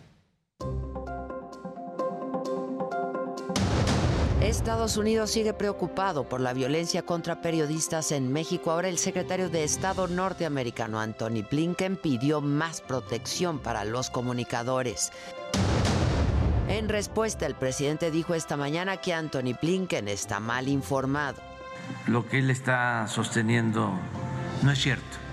Estados 4.55 4.95
Unidos 4.95 5.31
sigue 5.31 5.53
preocupado 5.53 6.23
por 6.23 6.39
la 6.39 6.53
violencia 6.53 7.01
contra 7.01 7.41
periodistas 7.41 8.13
en 8.13 8.31
México. 8.31 8.71
Ahora 8.71 8.87
el 8.87 8.97
secretario 8.97 9.49
de 9.49 9.65
Estado 9.65 10.07
norteamericano 10.07 10.97
Anthony 10.97 11.45
Blinken 11.51 11.97
pidió 11.97 12.39
más 12.39 12.79
protección 12.79 13.59
para 13.59 13.83
los 13.83 14.09
comunicadores. 14.09 15.11
En 16.69 16.87
respuesta, 16.87 17.45
el 17.45 17.55
presidente 17.55 18.11
dijo 18.11 18.33
esta 18.33 18.55
mañana 18.55 18.95
que 18.97 19.13
Anthony 19.13 19.57
Blinken 19.61 20.07
está 20.07 20.39
mal 20.39 20.69
informado. 20.69 21.41
Lo 22.07 22.25
que 22.25 22.39
él 22.39 22.49
está 22.49 23.07
sosteniendo 23.09 23.91
no 24.63 24.71
es 24.71 24.79
cierto. 24.79 25.24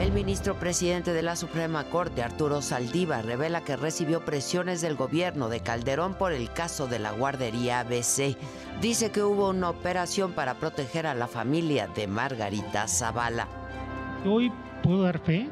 El 0.00 0.10
ministro 0.12 0.54
presidente 0.58 1.12
de 1.12 1.22
la 1.22 1.36
Suprema 1.36 1.84
Corte, 1.84 2.22
Arturo 2.22 2.62
Saldiva, 2.62 3.22
revela 3.22 3.62
que 3.62 3.76
recibió 3.76 4.24
presiones 4.24 4.80
del 4.80 4.96
gobierno 4.96 5.48
de 5.48 5.60
Calderón 5.60 6.14
por 6.14 6.32
el 6.32 6.50
caso 6.50 6.88
de 6.88 6.98
la 6.98 7.12
guardería 7.12 7.80
ABC. 7.80 8.36
Dice 8.80 9.12
que 9.12 9.22
hubo 9.22 9.50
una 9.50 9.70
operación 9.70 10.32
para 10.32 10.54
proteger 10.54 11.06
a 11.06 11.14
la 11.14 11.28
familia 11.28 11.86
de 11.88 12.06
Margarita 12.06 12.88
Zavala. 12.88 13.46
Hoy 14.24 14.50
puedo 14.82 15.02
dar 15.02 15.18
fe 15.20 15.48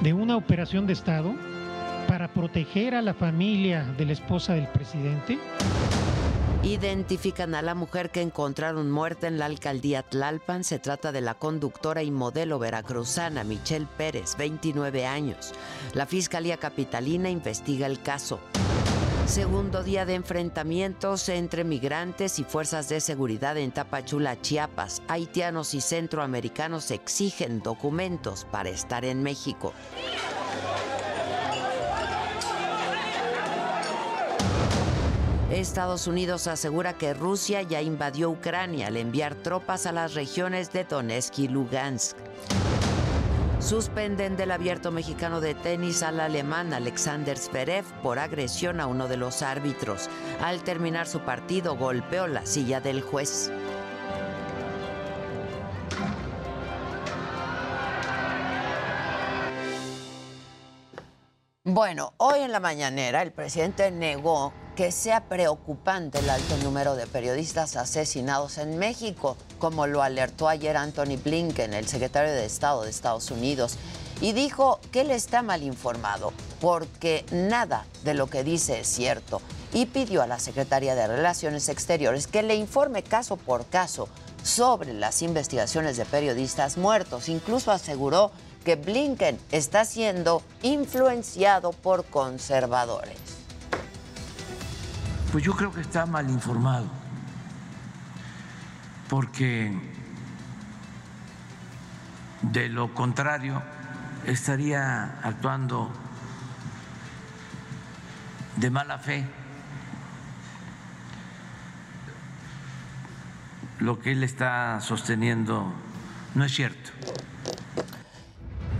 de 0.00 0.12
una 0.12 0.36
operación 0.36 0.86
de 0.86 0.94
Estado 0.94 1.34
para 2.08 2.28
proteger 2.28 2.94
a 2.94 3.02
la 3.02 3.14
familia 3.14 3.84
de 3.96 4.06
la 4.06 4.12
esposa 4.12 4.54
del 4.54 4.66
presidente 4.68 5.38
Identifican 6.64 7.54
a 7.54 7.62
la 7.62 7.76
mujer 7.76 8.10
que 8.10 8.20
encontraron 8.20 8.90
muerta 8.90 9.28
en 9.28 9.38
la 9.38 9.46
alcaldía 9.46 10.02
Tlalpan. 10.02 10.64
Se 10.64 10.80
trata 10.80 11.12
de 11.12 11.20
la 11.20 11.34
conductora 11.34 12.02
y 12.02 12.10
modelo 12.10 12.58
veracruzana 12.58 13.44
Michelle 13.44 13.86
Pérez, 13.96 14.36
29 14.36 15.06
años. 15.06 15.52
La 15.94 16.04
Fiscalía 16.06 16.56
Capitalina 16.56 17.30
investiga 17.30 17.86
el 17.86 18.02
caso. 18.02 18.40
Segundo 19.26 19.84
día 19.84 20.04
de 20.04 20.14
enfrentamientos 20.14 21.28
entre 21.28 21.62
migrantes 21.62 22.38
y 22.38 22.44
fuerzas 22.44 22.88
de 22.88 23.00
seguridad 23.00 23.56
en 23.56 23.70
Tapachula, 23.70 24.40
Chiapas. 24.40 25.02
Haitianos 25.06 25.74
y 25.74 25.80
centroamericanos 25.80 26.90
exigen 26.90 27.62
documentos 27.62 28.46
para 28.50 28.70
estar 28.70 29.04
en 29.04 29.22
México. 29.22 29.74
Estados 35.50 36.06
Unidos 36.06 36.46
asegura 36.46 36.92
que 36.92 37.14
Rusia 37.14 37.62
ya 37.62 37.80
invadió 37.80 38.28
Ucrania 38.28 38.88
al 38.88 38.98
enviar 38.98 39.34
tropas 39.34 39.86
a 39.86 39.92
las 39.92 40.12
regiones 40.12 40.72
de 40.72 40.84
Donetsk 40.84 41.38
y 41.38 41.48
Lugansk. 41.48 42.18
Suspenden 43.58 44.36
del 44.36 44.50
abierto 44.50 44.92
mexicano 44.92 45.40
de 45.40 45.54
tenis 45.54 46.02
al 46.02 46.20
alemán 46.20 46.74
Alexander 46.74 47.38
Zverev 47.38 47.84
por 48.02 48.18
agresión 48.18 48.78
a 48.78 48.86
uno 48.86 49.08
de 49.08 49.16
los 49.16 49.40
árbitros. 49.40 50.10
Al 50.42 50.62
terminar 50.62 51.06
su 51.06 51.20
partido 51.20 51.76
golpeó 51.76 52.26
la 52.26 52.44
silla 52.44 52.82
del 52.82 53.00
juez. 53.00 53.50
Bueno, 61.64 62.12
hoy 62.18 62.40
en 62.40 62.52
la 62.52 62.60
mañanera 62.60 63.22
el 63.22 63.32
presidente 63.32 63.90
negó 63.90 64.52
que 64.78 64.92
sea 64.92 65.24
preocupante 65.24 66.20
el 66.20 66.30
alto 66.30 66.56
número 66.58 66.94
de 66.94 67.08
periodistas 67.08 67.74
asesinados 67.74 68.58
en 68.58 68.78
México, 68.78 69.36
como 69.58 69.88
lo 69.88 70.04
alertó 70.04 70.46
ayer 70.46 70.76
Anthony 70.76 71.16
Blinken, 71.20 71.74
el 71.74 71.88
secretario 71.88 72.30
de 72.30 72.44
Estado 72.44 72.84
de 72.84 72.90
Estados 72.90 73.32
Unidos, 73.32 73.76
y 74.20 74.34
dijo 74.34 74.78
que 74.92 75.00
él 75.00 75.10
está 75.10 75.42
mal 75.42 75.64
informado 75.64 76.32
porque 76.60 77.26
nada 77.32 77.86
de 78.04 78.14
lo 78.14 78.28
que 78.28 78.44
dice 78.44 78.78
es 78.78 78.86
cierto 78.86 79.42
y 79.72 79.86
pidió 79.86 80.22
a 80.22 80.28
la 80.28 80.38
secretaria 80.38 80.94
de 80.94 81.08
Relaciones 81.08 81.68
Exteriores 81.68 82.28
que 82.28 82.44
le 82.44 82.54
informe 82.54 83.02
caso 83.02 83.36
por 83.36 83.66
caso 83.66 84.08
sobre 84.44 84.94
las 84.94 85.22
investigaciones 85.22 85.96
de 85.96 86.04
periodistas 86.04 86.76
muertos. 86.76 87.28
Incluso 87.28 87.72
aseguró 87.72 88.30
que 88.64 88.76
Blinken 88.76 89.40
está 89.50 89.84
siendo 89.84 90.40
influenciado 90.62 91.72
por 91.72 92.04
conservadores. 92.04 93.37
Pues 95.32 95.44
yo 95.44 95.54
creo 95.54 95.72
que 95.72 95.82
está 95.82 96.06
mal 96.06 96.30
informado, 96.30 96.86
porque 99.08 99.78
de 102.40 102.68
lo 102.70 102.94
contrario 102.94 103.62
estaría 104.24 105.18
actuando 105.22 105.92
de 108.56 108.70
mala 108.70 108.98
fe. 108.98 109.28
Lo 113.80 114.00
que 114.00 114.12
él 114.12 114.24
está 114.24 114.80
sosteniendo 114.80 115.72
no 116.34 116.44
es 116.44 116.52
cierto. 116.52 116.90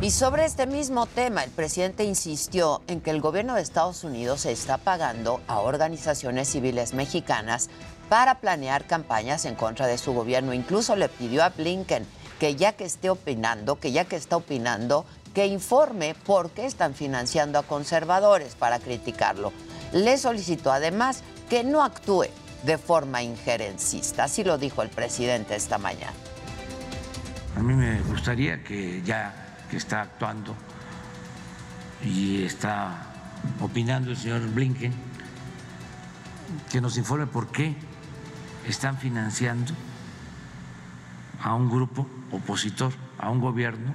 Y 0.01 0.12
sobre 0.12 0.44
este 0.44 0.68
mismo 0.68 1.07
tema, 1.07 1.42
el 1.42 1.51
presidente 1.51 2.05
insistió 2.05 2.82
en 2.86 3.01
que 3.01 3.11
el 3.11 3.20
gobierno 3.20 3.57
de 3.57 3.62
Estados 3.62 4.05
Unidos 4.05 4.46
está 4.46 4.78
pagando 4.78 5.40
a 5.49 5.59
organizaciones 5.59 6.49
civiles 6.49 6.94
mexicanas 6.94 7.68
para 8.09 8.36
planear 8.36 8.86
campañas 8.86 9.44
en 9.44 9.57
contra 9.57 9.88
de 9.88 9.99
su 9.99 10.12
gobierno. 10.12 10.55
Incluso 10.55 10.94
le 10.94 11.09
pidió 11.09 11.42
a 11.42 11.49
Blinken 11.49 12.07
que 12.38 12.55
ya 12.55 12.74
que 12.74 12.84
esté 12.84 13.11
opinando, 13.11 13.80
que 13.80 13.90
ya 13.90 14.05
que 14.05 14.14
está 14.14 14.36
opinando, 14.36 15.05
que 15.34 15.46
informe 15.46 16.14
por 16.14 16.51
qué 16.51 16.66
están 16.66 16.94
financiando 16.94 17.59
a 17.59 17.64
conservadores 17.64 18.55
para 18.55 18.78
criticarlo. 18.78 19.53
Le 19.92 20.16
solicitó 20.16 20.70
además 20.70 21.24
que 21.51 21.64
no 21.64 21.82
actúe 21.82 22.26
de 22.62 22.78
forma 22.78 23.24
injerencista. 23.24 24.24
Así 24.24 24.44
lo 24.44 24.59
dijo 24.59 24.82
el 24.82 24.90
presidente 24.90 25.57
esta 25.57 25.76
mañana. 25.76 26.14
A 27.57 27.61
mí 27.61 27.74
me 27.74 28.01
gustaría 28.03 28.62
que 28.62 29.03
ya 29.03 29.47
que 29.71 29.77
está 29.77 30.03
actuando 30.03 30.55
y 32.03 32.43
está 32.43 33.07
opinando 33.61 34.11
el 34.11 34.16
señor 34.16 34.47
Blinken, 34.51 34.93
que 36.71 36.81
nos 36.81 36.97
informe 36.97 37.27
por 37.27 37.49
qué 37.49 37.77
están 38.66 38.99
financiando 38.99 39.73
a 41.43 41.55
un 41.55 41.69
grupo 41.69 42.07
opositor, 42.33 42.93
a 43.19 43.31
un 43.31 43.41
gobierno 43.41 43.95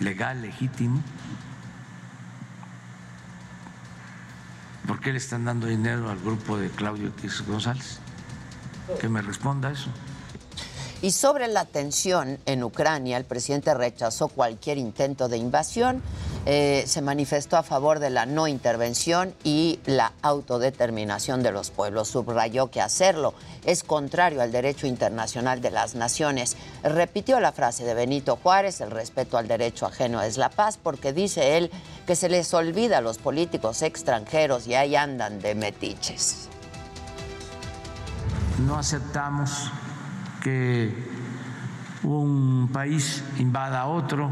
legal, 0.00 0.42
legítimo, 0.42 1.02
¿por 4.86 5.00
qué 5.00 5.12
le 5.12 5.18
están 5.18 5.44
dando 5.44 5.66
dinero 5.66 6.10
al 6.10 6.18
grupo 6.18 6.56
de 6.56 6.70
Claudio 6.70 7.08
X 7.08 7.44
González? 7.46 8.00
Que 9.00 9.08
me 9.08 9.20
responda 9.20 9.70
eso. 9.70 9.90
Y 11.00 11.12
sobre 11.12 11.46
la 11.46 11.64
tensión 11.64 12.40
en 12.44 12.64
Ucrania, 12.64 13.16
el 13.18 13.24
presidente 13.24 13.72
rechazó 13.72 14.26
cualquier 14.26 14.78
intento 14.78 15.28
de 15.28 15.36
invasión, 15.36 16.02
eh, 16.44 16.82
se 16.88 17.02
manifestó 17.02 17.56
a 17.56 17.62
favor 17.62 18.00
de 18.00 18.10
la 18.10 18.26
no 18.26 18.48
intervención 18.48 19.32
y 19.44 19.78
la 19.86 20.12
autodeterminación 20.22 21.44
de 21.44 21.52
los 21.52 21.70
pueblos. 21.70 22.08
Subrayó 22.08 22.72
que 22.72 22.80
hacerlo 22.80 23.34
es 23.64 23.84
contrario 23.84 24.42
al 24.42 24.50
derecho 24.50 24.88
internacional 24.88 25.60
de 25.60 25.70
las 25.70 25.94
naciones. 25.94 26.56
Repitió 26.82 27.38
la 27.38 27.52
frase 27.52 27.84
de 27.84 27.94
Benito 27.94 28.36
Juárez, 28.42 28.80
el 28.80 28.90
respeto 28.90 29.38
al 29.38 29.46
derecho 29.46 29.86
ajeno 29.86 30.20
es 30.22 30.36
la 30.36 30.48
paz, 30.48 30.78
porque 30.82 31.12
dice 31.12 31.58
él 31.58 31.70
que 32.08 32.16
se 32.16 32.28
les 32.28 32.52
olvida 32.54 32.98
a 32.98 33.02
los 33.02 33.18
políticos 33.18 33.82
extranjeros 33.82 34.66
y 34.66 34.74
ahí 34.74 34.96
andan 34.96 35.40
de 35.40 35.54
metiches. 35.54 36.48
No 38.66 38.76
aceptamos 38.76 39.70
que 40.48 40.90
un 42.04 42.70
país 42.72 43.22
invada 43.38 43.80
a 43.80 43.86
otro, 43.86 44.30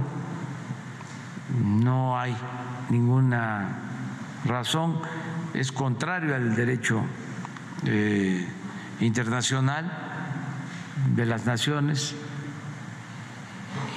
no 1.63 2.19
hay 2.19 2.35
ninguna 2.89 3.81
razón, 4.47 4.99
es 5.53 5.73
contrario 5.73 6.35
al 6.35 6.57
derecho 6.57 7.03
eh, 7.85 8.47
internacional 9.01 9.93
de 11.15 11.27
las 11.27 11.45
naciones. 11.45 12.15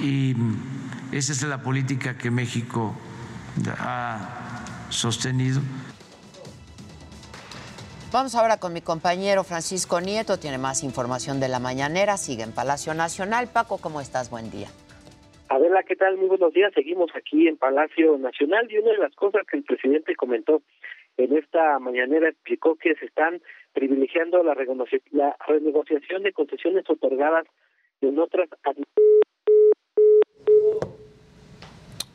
Y 0.02 0.36
esa 1.14 1.32
es 1.32 1.44
la 1.44 1.62
política 1.62 2.18
que 2.18 2.32
México 2.32 2.96
ha 3.80 4.66
sostenido. 4.90 5.62
Vamos 8.12 8.34
ahora 8.34 8.58
con 8.58 8.74
mi 8.74 8.82
compañero 8.82 9.44
Francisco 9.44 10.02
Nieto, 10.02 10.40
tiene 10.40 10.58
más 10.58 10.84
información 10.84 11.40
de 11.40 11.48
la 11.48 11.60
mañanera, 11.60 12.18
sigue 12.18 12.42
en 12.42 12.52
Palacio 12.52 12.96
Nacional. 12.96 13.50
Paco, 13.54 13.78
¿cómo 13.78 14.02
estás? 14.02 14.32
Buen 14.32 14.50
día. 14.50 14.68
Adela, 15.48 15.84
¿qué 15.84 15.96
tal? 15.96 16.18
Muy 16.18 16.28
buenos 16.28 16.52
días. 16.52 16.72
Seguimos 16.74 17.12
aquí 17.16 17.48
en 17.48 17.58
Palacio 17.58 18.18
Nacional 18.18 18.66
y 18.72 18.80
una 18.80 18.94
de 18.94 18.98
las 18.98 19.14
cosas 19.14 19.44
que 19.46 19.58
el 19.58 19.64
presidente 19.64 20.16
comentó 20.16 20.64
en 21.18 21.38
esta 21.38 21.78
mañanera 21.78 22.30
explicó 22.30 22.76
que 22.78 22.96
se 22.96 23.06
están 23.06 23.44
privilegiando 23.74 24.42
la, 24.42 24.56
la 25.12 25.36
renegociación 25.48 26.24
de 26.24 26.34
concesiones 26.34 26.90
otorgadas 26.90 27.46
en 28.02 28.18
otras 28.18 28.50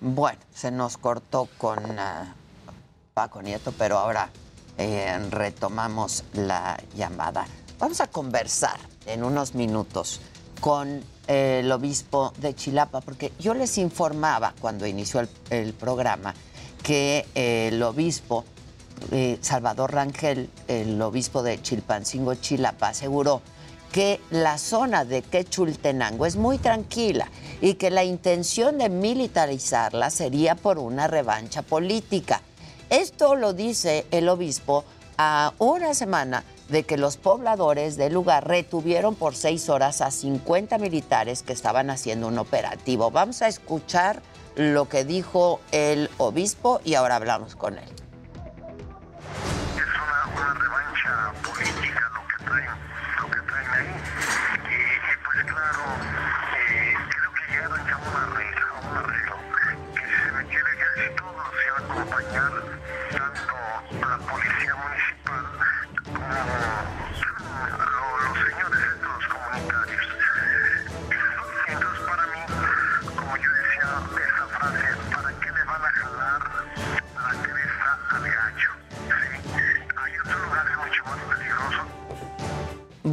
Bueno, 0.00 0.40
se 0.50 0.72
nos 0.72 0.98
cortó 0.98 1.48
con 1.56 1.78
uh, 1.78 2.34
Paco 3.14 3.42
Nieto, 3.42 3.72
pero 3.78 3.96
ahora 3.96 4.28
eh, 4.78 5.18
retomamos 5.30 6.24
la 6.32 6.80
llamada. 6.96 7.46
Vamos 7.78 8.00
a 8.00 8.06
conversar 8.06 8.78
en 9.06 9.24
unos 9.24 9.54
minutos 9.54 10.20
con 10.60 11.02
eh, 11.26 11.60
el 11.62 11.72
obispo 11.72 12.32
de 12.38 12.54
Chilapa, 12.54 13.00
porque 13.00 13.32
yo 13.38 13.54
les 13.54 13.78
informaba 13.78 14.54
cuando 14.60 14.86
inició 14.86 15.22
el, 15.50 15.72
programa 15.74 16.34
que 16.82 17.26
eh, 17.34 17.68
el 17.72 17.82
obispo 17.82 18.44
Salvador 19.40 19.92
Rangel, 19.92 20.48
el 20.68 21.02
obispo 21.02 21.42
de 21.42 21.60
Chilpancingo, 21.60 22.36
Chilapa, 22.36 22.88
aseguró 22.88 23.42
que 23.94 24.20
la 24.30 24.58
zona 24.58 25.04
de 25.04 25.22
Quechultenango 25.22 26.26
es 26.26 26.34
muy 26.34 26.58
tranquila 26.58 27.28
y 27.60 27.74
que 27.74 27.90
la 27.90 28.02
intención 28.02 28.76
de 28.78 28.88
militarizarla 28.88 30.10
sería 30.10 30.56
por 30.56 30.80
una 30.80 31.06
revancha 31.06 31.62
política. 31.62 32.42
Esto 32.90 33.34
lo 33.34 33.52
dice 33.52 34.06
el 34.10 34.28
obispo 34.28 34.84
a 35.16 35.52
una 35.58 35.94
semana 35.94 36.44
de 36.68 36.84
que 36.84 36.96
los 36.96 37.16
pobladores 37.16 37.96
del 37.96 38.12
lugar 38.14 38.48
retuvieron 38.48 39.14
por 39.14 39.34
seis 39.36 39.68
horas 39.68 40.00
a 40.00 40.10
50 40.10 40.78
militares 40.78 41.42
que 41.42 41.52
estaban 41.52 41.90
haciendo 41.90 42.28
un 42.28 42.38
operativo. 42.38 43.10
Vamos 43.10 43.42
a 43.42 43.48
escuchar 43.48 44.22
lo 44.56 44.88
que 44.88 45.04
dijo 45.04 45.60
el 45.72 46.10
obispo 46.18 46.80
y 46.84 46.94
ahora 46.94 47.16
hablamos 47.16 47.56
con 47.56 47.78
él. 47.78 47.84
Es 49.76 49.82
una, 50.34 50.54
revancha 50.54 51.32
política 51.42 52.10
lo 52.14 52.26
que 52.28 52.44
traen, 52.44 52.70
lo 53.20 53.30
que 53.30 53.40
traen 53.40 53.70
ahí. 53.70 53.86
Y 54.64 55.24
pues 55.24 55.44
claro, 55.44 56.13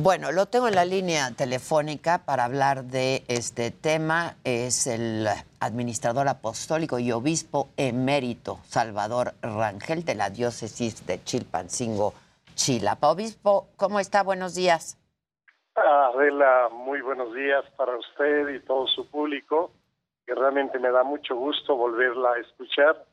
Bueno, 0.04 0.32
lo 0.32 0.48
tengo 0.48 0.68
en 0.68 0.74
la 0.74 0.84
línea 0.84 1.30
telefónica 1.38 2.26
para 2.26 2.46
hablar 2.46 2.86
de 2.86 3.24
este 3.28 3.70
tema. 3.70 4.34
Es 4.44 4.88
el 4.88 5.28
administrador 5.60 6.28
apostólico 6.28 6.98
y 6.98 7.12
obispo 7.12 7.70
emérito 7.78 8.58
Salvador 8.64 9.34
Rangel 9.44 10.04
de 10.04 10.16
la 10.16 10.32
diócesis 10.32 11.06
de 11.06 11.24
Chilpancingo, 11.24 12.16
Chilapa. 12.56 13.12
Obispo, 13.12 13.68
¿cómo 13.78 14.00
está? 14.00 14.24
Buenos 14.24 14.56
días. 14.56 14.98
Adela, 15.76 16.70
muy 16.72 17.02
buenos 17.02 17.32
días 17.36 17.64
para 17.78 17.96
usted 17.96 18.56
y 18.56 18.60
todo 18.62 18.88
su 18.88 19.08
público, 19.08 19.70
que 20.26 20.34
realmente 20.34 20.80
me 20.80 20.90
da 20.90 21.04
mucho 21.04 21.36
gusto 21.36 21.76
volverla 21.76 22.32
a 22.32 22.40
escuchar 22.40 23.06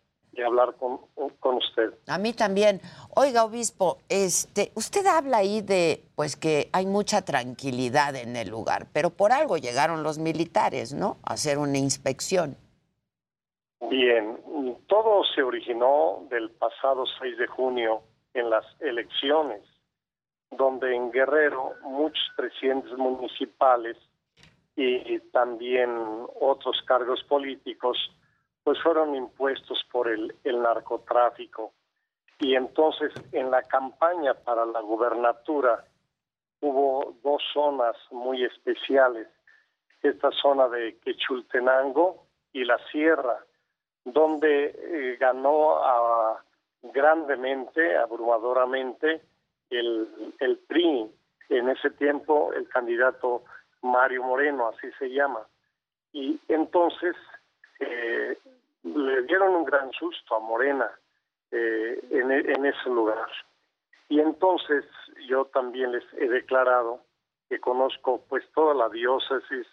hablar 0.47 0.74
con, 0.77 1.01
con 1.40 1.56
usted. 1.56 1.94
A 2.06 2.19
mí 2.19 2.32
también. 2.32 2.81
Oiga, 3.15 3.44
obispo, 3.44 3.98
este, 4.09 4.73
usted 4.74 5.06
habla 5.06 5.39
ahí 5.39 5.60
de 5.60 6.05
pues 6.15 6.36
que 6.36 6.69
hay 6.73 6.86
mucha 6.86 7.23
tranquilidad 7.23 8.15
en 8.16 8.36
el 8.36 8.48
lugar, 8.48 8.86
pero 8.93 9.10
por 9.10 9.32
algo 9.32 9.56
llegaron 9.56 10.02
los 10.02 10.19
militares, 10.19 10.93
¿no? 10.93 11.16
A 11.24 11.35
hacer 11.35 11.59
una 11.59 11.78
inspección. 11.78 12.56
Bien, 13.89 14.39
todo 14.86 15.23
se 15.35 15.43
originó 15.43 16.27
del 16.31 16.51
pasado 16.51 17.05
6 17.20 17.39
de 17.39 17.47
junio 17.47 18.02
en 18.35 18.51
las 18.51 18.65
elecciones, 18.81 19.62
donde 20.51 20.94
en 20.94 21.10
Guerrero 21.10 21.74
muchos 21.82 22.24
presidentes 22.36 22.97
municipales 22.97 23.97
y 24.77 25.19
también 25.32 25.90
otros 26.40 26.81
cargos 26.86 27.23
políticos 27.24 27.98
pues 28.68 28.82
fueron 28.82 29.14
impuestos 29.14 29.82
por 29.90 30.08
el, 30.08 30.34
el 30.44 30.60
narcotráfico. 30.60 31.72
Y 32.38 32.54
entonces 32.54 33.14
en 33.32 33.50
la 33.50 33.62
campaña 33.62 34.34
para 34.34 34.66
la 34.66 34.82
gubernatura 34.82 35.86
hubo 36.60 37.16
dos 37.22 37.42
zonas 37.54 37.96
muy 38.10 38.44
especiales, 38.44 39.26
esta 40.02 40.30
zona 40.32 40.68
de 40.68 40.98
Quechultenango 40.98 42.26
y 42.52 42.62
la 42.66 42.76
Sierra, 42.92 43.42
donde 44.04 44.66
eh, 44.66 45.16
ganó 45.18 45.82
a, 45.82 46.44
grandemente, 46.82 47.96
abrumadoramente, 47.96 49.22
el, 49.70 50.34
el 50.40 50.58
PRI, 50.58 51.10
en 51.48 51.70
ese 51.70 51.88
tiempo 51.92 52.52
el 52.52 52.68
candidato 52.68 53.44
Mario 53.80 54.24
Moreno, 54.24 54.68
así 54.68 54.90
se 54.98 55.08
llama. 55.08 55.40
Y 56.12 56.38
entonces 56.48 57.16
eh, 57.80 58.36
le 58.94 59.23
dieron 59.23 59.55
un 59.55 59.65
gran 59.65 59.90
susto 59.93 60.36
a 60.36 60.40
Morena 60.40 60.90
eh, 61.51 62.01
en, 62.10 62.31
en 62.31 62.66
ese 62.66 62.89
lugar. 62.89 63.28
Y 64.09 64.20
entonces 64.20 64.85
yo 65.28 65.44
también 65.47 65.93
les 65.93 66.05
he 66.15 66.28
declarado 66.28 67.01
que 67.48 67.60
conozco 67.60 68.24
pues 68.28 68.44
toda 68.55 68.74
la 68.74 68.89
diócesis, 68.89 69.66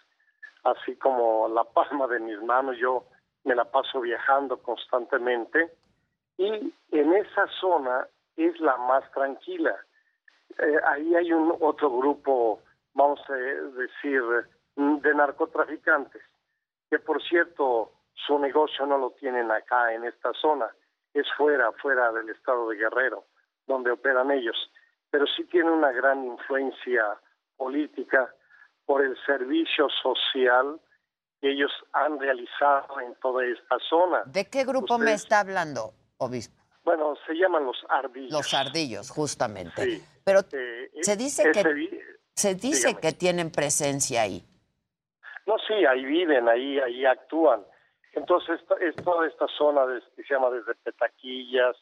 así 0.64 0.96
como 0.96 1.48
la 1.48 1.64
palma 1.64 2.06
de 2.06 2.20
mis 2.20 2.40
manos, 2.42 2.76
yo 2.78 3.04
me 3.44 3.54
la 3.54 3.64
paso 3.64 4.00
viajando 4.00 4.58
constantemente 4.58 5.70
y 6.36 6.72
en 6.90 7.12
esa 7.14 7.46
zona 7.60 8.06
es 8.36 8.58
la 8.60 8.76
más 8.76 9.10
tranquila. 9.12 9.74
Eh, 10.58 10.76
ahí 10.84 11.14
hay 11.14 11.32
un 11.32 11.56
otro 11.60 11.90
grupo, 11.90 12.60
vamos 12.94 13.20
a 13.28 13.34
decir, 13.34 14.22
de 14.76 15.14
narcotraficantes, 15.14 16.22
que 16.90 16.98
por 16.98 17.22
cierto 17.22 17.92
su 18.26 18.38
negocio 18.38 18.86
no 18.86 18.98
lo 18.98 19.10
tienen 19.12 19.50
acá 19.50 19.92
en 19.92 20.04
esta 20.04 20.32
zona, 20.34 20.68
es 21.12 21.26
fuera, 21.36 21.72
fuera 21.72 22.12
del 22.12 22.28
estado 22.30 22.68
de 22.68 22.76
Guerrero, 22.76 23.24
donde 23.66 23.90
operan 23.90 24.30
ellos, 24.30 24.56
pero 25.10 25.26
sí 25.26 25.44
tiene 25.44 25.70
una 25.70 25.92
gran 25.92 26.24
influencia 26.24 27.18
política 27.56 28.32
por 28.84 29.04
el 29.04 29.16
servicio 29.24 29.88
social 30.02 30.80
que 31.40 31.50
ellos 31.50 31.72
han 31.92 32.18
realizado 32.18 33.00
en 33.00 33.14
toda 33.16 33.44
esta 33.44 33.78
zona. 33.88 34.22
¿De 34.26 34.48
qué 34.48 34.64
grupo 34.64 34.98
me 34.98 35.12
está 35.12 35.40
hablando, 35.40 35.92
obispo? 36.18 36.62
Bueno, 36.84 37.14
se 37.26 37.34
llaman 37.34 37.64
los 37.64 37.84
ardillos. 37.88 38.32
Los 38.32 38.54
ardillos, 38.54 39.10
justamente. 39.10 40.02
Pero 40.24 40.40
eh, 40.52 40.90
se 41.00 41.16
dice 41.16 41.50
que 41.50 42.14
se 42.32 42.54
dice 42.54 42.88
dígame. 42.88 43.00
que 43.00 43.12
tienen 43.12 43.50
presencia 43.50 44.22
ahí. 44.22 44.44
No, 45.46 45.56
sí, 45.66 45.74
ahí 45.84 46.04
viven, 46.04 46.48
ahí, 46.48 46.78
ahí 46.78 47.04
actúan. 47.04 47.64
Entonces, 48.16 48.58
esta- 48.60 48.76
es 48.76 48.96
toda 48.96 49.26
esta 49.26 49.46
zona 49.48 49.82
que 50.16 50.22
se 50.24 50.34
llama 50.34 50.50
desde 50.50 50.74
Petaquillas, 50.74 51.76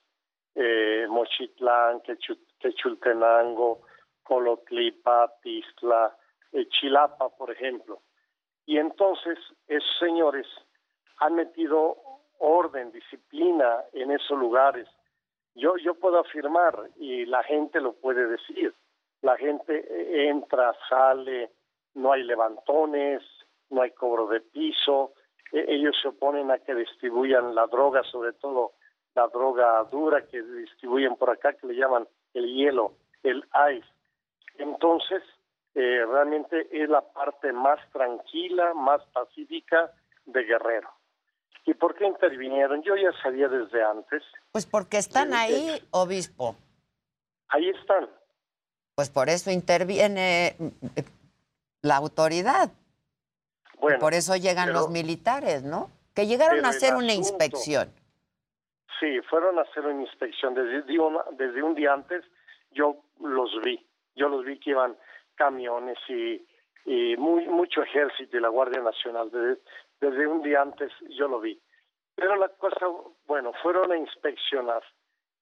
eh, 0.56 1.06
Mochitlán, 1.08 2.00
Quechu- 2.02 2.44
Quechultenango, 2.58 3.82
Colotlipa, 4.22 5.32
Tistla, 5.42 6.14
eh, 6.52 6.66
Chilapa, 6.68 7.28
por 7.30 7.50
ejemplo. 7.50 8.02
Y 8.66 8.78
entonces, 8.78 9.38
esos 9.68 9.98
señores 9.98 10.46
han 11.18 11.36
metido 11.36 11.96
orden, 12.38 12.90
disciplina 12.90 13.84
en 13.92 14.10
esos 14.10 14.36
lugares. 14.36 14.88
Yo, 15.54 15.76
yo 15.76 15.94
puedo 15.94 16.18
afirmar, 16.18 16.74
y 16.96 17.26
la 17.26 17.44
gente 17.44 17.80
lo 17.80 17.92
puede 17.92 18.26
decir, 18.26 18.74
la 19.22 19.36
gente 19.36 19.72
eh, 19.88 20.28
entra, 20.28 20.74
sale, 20.88 21.52
no 21.94 22.12
hay 22.12 22.24
levantones, 22.24 23.22
no 23.70 23.82
hay 23.82 23.92
cobro 23.92 24.26
de 24.26 24.40
piso, 24.40 25.12
ellos 25.52 25.94
se 26.00 26.08
oponen 26.08 26.50
a 26.50 26.58
que 26.58 26.74
distribuyan 26.74 27.54
la 27.54 27.66
droga, 27.66 28.02
sobre 28.04 28.32
todo 28.32 28.72
la 29.14 29.28
droga 29.28 29.84
dura 29.84 30.26
que 30.26 30.42
distribuyen 30.42 31.16
por 31.16 31.30
acá, 31.30 31.52
que 31.52 31.66
le 31.66 31.74
llaman 31.74 32.06
el 32.34 32.52
hielo, 32.52 32.94
el 33.22 33.44
ice. 33.72 33.88
Entonces, 34.58 35.22
eh, 35.74 36.04
realmente 36.06 36.68
es 36.70 36.88
la 36.88 37.00
parte 37.00 37.52
más 37.52 37.78
tranquila, 37.92 38.74
más 38.74 39.02
pacífica 39.12 39.92
de 40.26 40.42
Guerrero. 40.44 40.90
¿Y 41.66 41.74
por 41.74 41.94
qué 41.94 42.06
intervinieron? 42.06 42.82
Yo 42.82 42.94
ya 42.96 43.10
sabía 43.22 43.48
desde 43.48 43.82
antes. 43.82 44.22
Pues 44.52 44.66
porque 44.66 44.98
están 44.98 45.32
ahí, 45.32 45.80
obispo. 45.90 46.56
Ahí 47.48 47.70
están. 47.70 48.08
Pues 48.94 49.10
por 49.10 49.28
eso 49.28 49.50
interviene 49.50 50.48
eh, 50.48 51.04
la 51.80 51.96
autoridad. 51.96 52.70
Bueno, 53.84 53.98
por 54.00 54.14
eso 54.14 54.34
llegan 54.36 54.66
pero- 54.68 54.80
los 54.80 54.90
militares, 54.90 55.62
¿no? 55.62 55.90
Que 56.14 56.26
llegaron 56.26 56.64
a 56.64 56.68
hacer 56.70 56.94
una 56.94 57.12
asunto- 57.12 57.20
inspección. 57.20 57.92
Sí, 59.00 59.20
fueron 59.28 59.58
a 59.58 59.62
hacer 59.62 59.84
una 59.84 60.02
inspección 60.02 60.54
desde 60.54 60.98
un, 60.98 61.18
desde 61.32 61.62
un 61.62 61.74
día 61.74 61.92
antes. 61.92 62.24
Yo 62.70 62.96
los 63.20 63.50
vi, 63.62 63.84
yo 64.14 64.28
los 64.28 64.44
vi 64.44 64.58
que 64.58 64.70
iban 64.70 64.96
camiones 65.34 65.98
y, 66.08 66.46
y 66.86 67.16
muy 67.16 67.46
mucho 67.46 67.82
ejército 67.82 68.36
y 68.36 68.40
la 68.40 68.48
Guardia 68.48 68.80
Nacional. 68.80 69.30
Desde, 69.30 69.60
desde 70.00 70.26
un 70.26 70.42
día 70.42 70.62
antes 70.62 70.90
yo 71.10 71.28
lo 71.28 71.40
vi. 71.40 71.60
Pero 72.14 72.36
la 72.36 72.48
cosa, 72.48 72.86
bueno, 73.26 73.52
fueron 73.62 73.90
a 73.90 73.96
inspeccionar, 73.96 74.82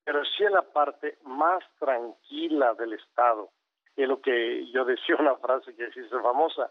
pero 0.05 0.25
sí 0.25 0.43
en 0.45 0.53
la 0.53 0.63
parte 0.63 1.19
más 1.25 1.63
tranquila 1.79 2.75
del 2.75 2.95
Estado. 2.95 3.51
Es 3.95 4.09
lo 4.09 4.21
que 4.23 4.67
yo 4.73 4.85
decía 4.87 5.17
una 5.19 5.37
frase 5.37 5.77
que 5.77 5.91
se 5.93 6.01
hizo 6.01 6.21
famosa, 6.23 6.71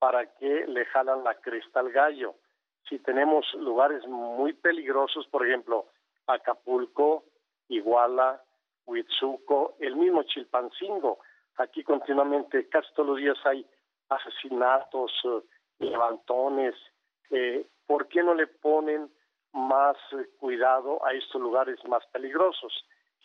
¿para 0.00 0.26
qué 0.36 0.66
le 0.66 0.86
jalan 0.86 1.22
la 1.22 1.34
cresta 1.34 1.80
al 1.80 1.92
gallo? 1.92 2.34
Si 2.88 2.98
tenemos 2.98 3.46
lugares 3.54 4.04
muy 4.08 4.54
peligrosos, 4.54 5.28
por 5.28 5.46
ejemplo, 5.46 5.86
Acapulco, 6.26 7.24
Iguala, 7.68 8.42
Huitzuco, 8.86 9.76
el 9.78 9.94
mismo 9.94 10.22
Chilpancingo. 10.24 11.18
Aquí 11.58 11.84
continuamente, 11.84 12.68
casi 12.68 12.92
todos 12.94 13.10
los 13.10 13.18
días 13.18 13.38
hay 13.44 13.64
asesinatos, 14.08 15.12
eh, 15.24 15.42
levantones. 15.78 16.74
Eh, 17.30 17.66
¿Por 17.86 18.08
qué 18.08 18.22
no 18.22 18.34
le 18.34 18.46
ponen 18.46 19.10
más 19.52 19.96
eh, 20.12 20.30
cuidado 20.38 21.04
a 21.04 21.12
estos 21.12 21.40
lugares 21.40 21.78
más 21.86 22.04
peligrosos? 22.06 22.72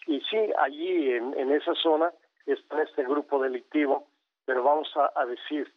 Y 0.07 0.19
sí, 0.30 0.38
allí 0.57 1.11
en, 1.11 1.34
en 1.39 1.52
esa 1.53 1.73
zona 1.76 2.11
está 2.45 2.84
este 2.84 3.03
grupo 3.03 3.41
delictivo, 3.41 4.07
pero 4.43 4.61
vamos 4.61 4.91
a, 4.97 5.11
a 5.15 5.26
decir, 5.26 5.73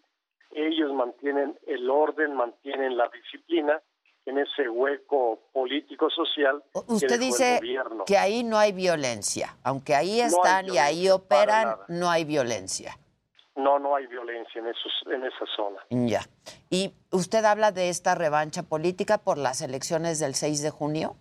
ellos 0.50 0.92
mantienen 0.92 1.58
el 1.66 1.88
orden, 1.90 2.34
mantienen 2.34 2.96
la 2.96 3.08
disciplina 3.08 3.80
en 4.26 4.38
ese 4.38 4.68
hueco 4.68 5.40
político 5.52 6.10
social 6.10 6.62
que 6.72 6.92
Usted 6.92 7.12
el 7.12 7.20
dice 7.20 7.56
gobierno. 7.56 8.04
que 8.04 8.18
ahí 8.18 8.44
no 8.44 8.58
hay 8.58 8.72
violencia. 8.72 9.56
Aunque 9.64 9.94
ahí 9.94 10.18
No 10.20 10.26
están 10.26 10.66
y 10.68 10.78
ahí 10.78 11.08
operan, 11.08 11.76
no 11.88 12.10
hay 12.10 12.24
violencia. 12.24 12.98
No, 13.56 13.78
no 13.78 13.96
hay 13.96 14.06
violencia 14.06 14.60
en 14.60 14.68
esos, 14.68 14.92
en 15.06 15.24
esa 15.24 15.44
zona. 15.56 15.80
Ya. 15.90 16.20
¿Y 16.70 16.92
usted 17.10 17.44
habla 17.44 17.72
de 17.72 17.88
esta 17.88 18.14
revancha 18.14 18.62
política 18.62 19.18
por 19.18 19.36
las 19.38 19.62
elecciones 19.62 20.20
del 20.20 20.34
6 20.34 20.62
de 20.62 20.70
junio? 20.70 21.16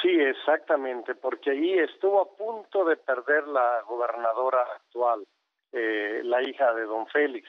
Sí, 0.00 0.08
exactamente, 0.10 1.14
porque 1.14 1.50
ahí 1.50 1.78
estuvo 1.78 2.22
a 2.22 2.36
punto 2.36 2.84
de 2.86 2.96
perder 2.96 3.46
la 3.48 3.82
gobernadora 3.86 4.62
actual, 4.76 5.26
eh, 5.76 6.20
la 6.24 6.40
hija 6.42 6.72
de 6.74 6.82
don 6.84 7.06
Félix, 7.08 7.48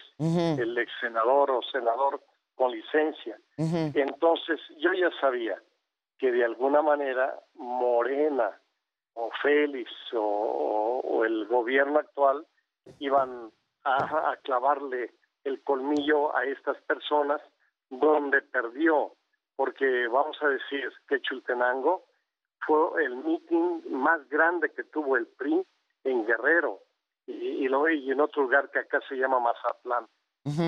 el 0.59 0.77
ex 0.77 0.91
senador 0.99 1.51
o 1.51 1.61
senador 1.71 2.21
con 2.55 2.71
licencia. 2.71 3.37
Entonces, 3.95 4.59
yo 4.77 4.93
ya 4.93 5.09
sabía 5.21 5.61
que 6.17 6.31
de 6.31 6.43
alguna 6.43 6.81
manera 6.81 7.37
Morena 7.55 8.49
o 9.13 9.29
Félix 9.41 9.91
o, 10.13 10.19
o- 10.19 10.99
o 11.01 11.25
el 11.25 11.45
gobierno 11.47 11.99
actual 11.99 12.45
iban 12.99 13.51
a, 13.83 14.31
a 14.31 14.37
clavarle 14.37 15.13
el 15.43 15.61
colmillo 15.63 16.35
a 16.35 16.45
estas 16.45 16.77
personas 16.83 17.41
donde 17.89 18.41
perdió, 18.41 19.11
porque 19.55 20.07
vamos 20.07 20.37
a 20.41 20.47
decir 20.49 20.91
que 21.07 21.21
Chultenango 21.21 22.05
fue 22.65 23.03
el 23.03 23.15
meeting 23.17 23.81
más 23.91 24.27
grande 24.29 24.71
que 24.71 24.83
tuvo 24.85 25.17
el 25.17 25.27
PRI 25.27 25.63
en 26.03 26.25
Guerrero 26.25 26.79
y, 27.27 27.33
y, 27.33 27.67
lo, 27.67 27.89
y 27.89 28.11
en 28.11 28.19
otro 28.21 28.43
lugar 28.43 28.69
que 28.71 28.79
acá 28.79 28.99
se 29.09 29.15
llama 29.15 29.39
Mazatlán. 29.39 30.07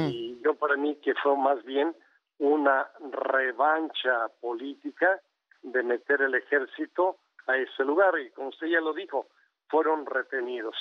Y 0.10 0.42
yo 0.44 0.56
para 0.56 0.76
mí 0.76 0.96
que 1.04 1.14
fue 1.16 1.38
más 1.38 1.64
bien 1.64 1.96
una 2.40 2.90
revancha 3.12 4.28
política 4.42 5.22
de 5.62 5.84
meter 5.84 6.22
el 6.22 6.34
ejército 6.36 7.18
a 7.48 7.58
ese 7.58 7.84
lugar 7.84 8.18
y 8.20 8.30
como 8.32 8.50
usted 8.50 8.68
ya 8.68 8.82
lo 8.82 8.94
dijo, 8.94 9.28
fueron 9.70 10.06
retenidos. 10.06 10.76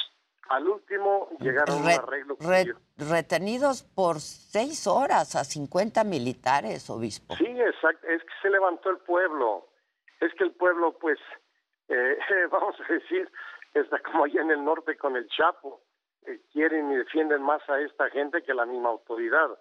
Al 0.48 0.68
último 0.68 1.28
llegaron 1.40 1.74
a 1.76 1.78
un 1.80 1.86
Re- 1.86 1.94
arreglo. 1.94 2.36
re- 2.40 2.74
retenidos 2.96 3.82
por 3.82 4.20
seis 4.20 4.86
horas 4.86 5.34
a 5.34 5.44
50 5.44 6.04
militares, 6.04 6.88
obispo. 6.88 7.34
Sí, 7.36 7.46
exacto. 7.46 8.06
Es 8.06 8.22
que 8.22 8.32
se 8.42 8.50
levantó 8.50 8.90
el 8.90 8.98
pueblo. 8.98 9.66
Es 10.20 10.32
que 10.34 10.44
el 10.44 10.52
pueblo, 10.52 10.96
pues, 10.98 11.18
eh, 11.88 12.16
vamos 12.50 12.76
a 12.88 12.92
decir, 12.92 13.28
está 13.80 13.98
como 14.00 14.24
allá 14.24 14.42
en 14.42 14.50
el 14.50 14.64
norte 14.64 14.96
con 14.96 15.16
el 15.16 15.28
Chapo. 15.28 15.82
Eh, 16.26 16.40
quieren 16.52 16.90
y 16.92 16.96
defienden 16.96 17.42
más 17.42 17.62
a 17.68 17.80
esta 17.80 18.10
gente 18.10 18.42
que 18.42 18.54
la 18.54 18.66
misma 18.66 18.90
autoridad. 18.90 19.58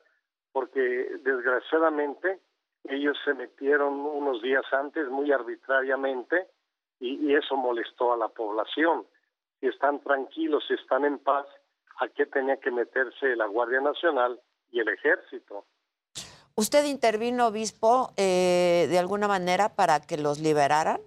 Porque 0.51 0.79
desgraciadamente 1.23 2.39
ellos 2.85 3.17
se 3.25 3.33
metieron 3.33 3.93
unos 3.93 4.41
días 4.41 4.65
antes 4.71 5.07
muy 5.09 5.31
arbitrariamente 5.31 6.47
y, 6.99 7.33
eso 7.35 7.55
molestó 7.57 8.13
a 8.13 8.17
la 8.17 8.29
población. 8.29 9.05
Si 9.59 9.67
están 9.67 9.99
tranquilos, 10.01 10.63
si 10.67 10.75
están 10.75 11.03
en 11.03 11.19
paz, 11.19 11.45
¿a 11.99 12.07
qué 12.07 12.25
tenía 12.25 12.57
que 12.57 12.71
meterse 12.71 13.35
la 13.35 13.47
Guardia 13.47 13.81
Nacional 13.81 14.39
y 14.71 14.79
el 14.79 14.87
Ejército? 14.87 15.65
¿Usted 16.55 16.85
intervino, 16.85 17.47
obispo, 17.47 18.11
eh, 18.15 18.87
de 18.89 18.97
alguna 18.97 19.27
manera 19.27 19.75
para 19.75 19.99
que 19.99 20.17
los 20.17 20.39
liberaran? 20.39 21.01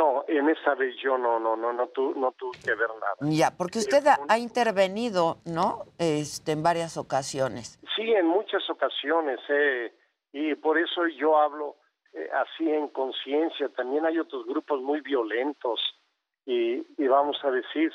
No, 0.00 0.24
en 0.28 0.48
esa 0.48 0.74
vez 0.74 0.94
yo 1.04 1.18
no, 1.18 1.38
no, 1.38 1.56
no, 1.56 1.74
no, 1.74 1.88
tu, 1.88 2.14
no 2.14 2.32
tuve 2.32 2.56
que 2.64 2.74
ver 2.74 2.88
nada. 2.88 3.16
Ya, 3.40 3.48
porque 3.58 3.80
usted 3.80 4.02
ha, 4.06 4.18
ha 4.30 4.38
intervenido, 4.38 5.24
¿no? 5.44 5.84
Este, 5.98 6.52
en 6.52 6.62
varias 6.62 6.96
ocasiones. 6.96 7.78
Sí, 7.94 8.06
en 8.22 8.26
muchas 8.26 8.64
ocasiones, 8.70 9.38
eh, 9.50 9.92
y 10.32 10.54
por 10.54 10.78
eso 10.78 11.06
yo 11.22 11.36
hablo 11.36 11.76
eh, 12.14 12.30
así 12.42 12.64
en 12.70 12.88
conciencia. 12.88 13.68
También 13.80 14.06
hay 14.06 14.18
otros 14.18 14.46
grupos 14.46 14.80
muy 14.80 15.02
violentos, 15.02 15.78
y, 16.46 16.78
y 16.96 17.06
vamos 17.06 17.36
a 17.44 17.50
decir, 17.50 17.92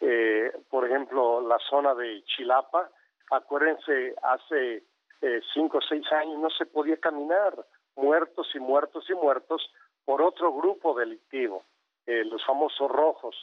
eh, 0.00 0.50
por 0.68 0.82
ejemplo, 0.86 1.40
la 1.40 1.58
zona 1.70 1.94
de 1.94 2.24
Chilapa, 2.24 2.90
acuérdense, 3.30 4.14
hace 4.22 4.82
eh, 5.22 5.40
cinco 5.54 5.78
o 5.78 5.86
seis 5.88 6.04
años 6.20 6.36
no 6.40 6.50
se 6.50 6.66
podía 6.66 6.96
caminar, 6.96 7.54
muertos 7.94 8.48
y 8.54 8.58
muertos 8.58 9.04
y 9.08 9.14
muertos 9.14 9.62
por 10.04 10.22
otro 10.22 10.52
grupo 10.52 10.94
delictivo, 10.94 11.64
eh, 12.06 12.24
los 12.24 12.44
famosos 12.44 12.90
rojos. 12.90 13.36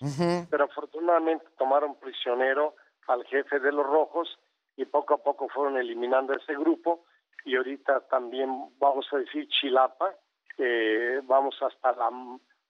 Pero 0.49 0.65
afortunadamente 0.65 1.45
tomaron 1.57 1.95
prisionero 1.95 2.75
al 3.07 3.25
jefe 3.25 3.59
de 3.59 3.71
los 3.71 3.85
rojos 3.85 4.39
y 4.77 4.85
poco 4.85 5.15
a 5.15 5.17
poco 5.17 5.49
fueron 5.49 5.77
eliminando 5.77 6.33
ese 6.33 6.53
grupo 6.53 7.05
y 7.43 7.55
ahorita 7.55 8.01
también 8.07 8.69
vamos 8.77 9.07
a 9.11 9.17
decir 9.17 9.47
Chilapa, 9.49 10.13
eh, 10.57 11.21
vamos 11.23 11.55
hasta 11.61 11.91
la 11.93 12.11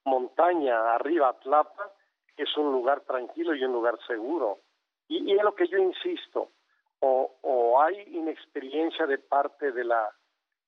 montaña 0.06 0.96
arriba, 0.96 1.38
Tlapa, 1.42 1.92
que 2.36 2.44
es 2.44 2.58
un 2.58 2.72
lugar 2.72 3.02
tranquilo 3.02 3.54
y 3.54 3.64
un 3.64 3.74
lugar 3.74 3.98
seguro. 4.08 4.60
Y, 5.08 5.30
y 5.30 5.38
es 5.38 5.44
lo 5.44 5.54
que 5.54 5.68
yo 5.68 5.78
insisto, 5.78 6.52
o, 7.00 7.36
o 7.42 7.82
hay 7.82 8.02
inexperiencia 8.16 9.06
de 9.06 9.18
parte 9.18 9.72
de 9.72 9.84
la 9.84 10.10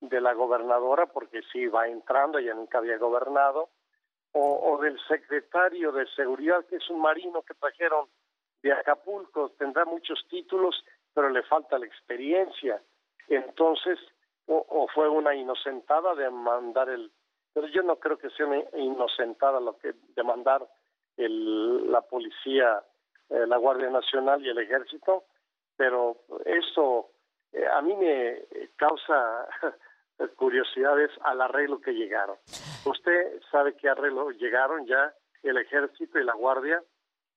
de 0.10 0.20
la 0.20 0.34
gobernadora, 0.34 1.06
porque 1.06 1.42
sí 1.52 1.68
va 1.68 1.88
entrando, 1.88 2.38
ella 2.38 2.54
nunca 2.54 2.80
había 2.80 2.98
gobernado, 2.98 3.70
o, 4.34 4.80
del 4.82 5.00
secretario 5.08 5.92
de 5.92 6.08
seguridad, 6.08 6.66
que 6.66 6.78
es 6.78 6.90
un 6.90 7.00
marino 7.00 7.44
que 7.44 7.54
trajeron 7.54 8.08
de 8.64 8.74
Acapulco, 8.74 9.52
tendrá 9.60 9.86
muchos 9.86 10.26
títulos, 10.30 10.84
pero 11.14 11.30
le 11.30 11.44
falta 11.44 11.78
la 11.78 11.86
experiencia. 11.86 12.82
Entonces, 13.28 14.00
o, 14.48 14.88
fue 14.94 15.08
una 15.08 15.36
inocentada 15.36 16.16
de 16.16 16.30
mandar 16.32 16.90
el, 16.90 17.12
pero 17.54 17.68
yo 17.68 17.84
no 17.84 17.98
creo 17.98 18.18
que 18.18 18.32
sea 18.32 18.48
una 18.48 18.64
inocentada 18.76 19.60
lo 19.60 19.78
que 19.78 19.94
de 20.16 20.24
mandar 20.24 20.68
el, 21.16 21.92
la 21.92 22.02
policía, 22.02 22.84
eh, 23.30 23.46
la 23.48 23.58
Guardia 23.58 23.92
Nacional 23.92 24.44
y 24.44 24.50
el 24.50 24.58
Ejército, 24.58 25.26
pero 25.78 26.18
eso 26.46 27.12
eh, 27.52 27.68
a 27.72 27.82
mí 27.82 27.96
me 27.96 28.42
causa 28.76 29.48
curiosidades 30.36 31.12
al 31.22 31.42
arreglo 31.42 31.80
que 31.82 31.92
llegaron. 31.94 32.38
Usted 32.86 33.42
sabe 33.52 33.76
qué 33.76 33.90
arreglo 33.90 34.32
llegaron 34.32 34.86
ya 34.86 35.14
el 35.44 35.58
Ejército 35.58 36.20
y 36.20 36.24
la 36.24 36.34
Guardia, 36.34 36.82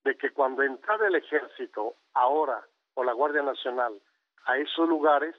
de 0.04 0.16
que 0.16 0.30
cuando 0.30 0.62
entraba 0.62 1.06
el 1.06 1.16
Ejército 1.16 1.96
ahora 2.14 2.64
o 2.94 3.04
la 3.04 3.12
Guardia 3.12 3.42
Nacional 3.42 4.00
a 4.44 4.58
esos 4.58 4.88
lugares, 4.88 5.34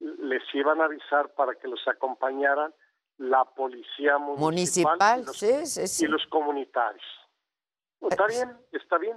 les 0.00 0.42
iban 0.54 0.80
a 0.80 0.84
avisar 0.84 1.30
para 1.34 1.54
que 1.54 1.68
los 1.68 1.86
acompañaran 1.88 2.74
la 3.16 3.44
policía 3.44 4.18
municipal, 4.18 4.98
Municipal, 4.98 5.20
y, 5.20 5.24
los, 5.24 5.36
sí, 5.38 5.66
sí, 5.66 5.86
sí. 5.86 6.04
y 6.04 6.08
los 6.08 6.26
comunitarios. 6.26 7.04
Está 8.00 8.26
bien, 8.26 8.56
está 8.72 8.98
bien. 8.98 9.16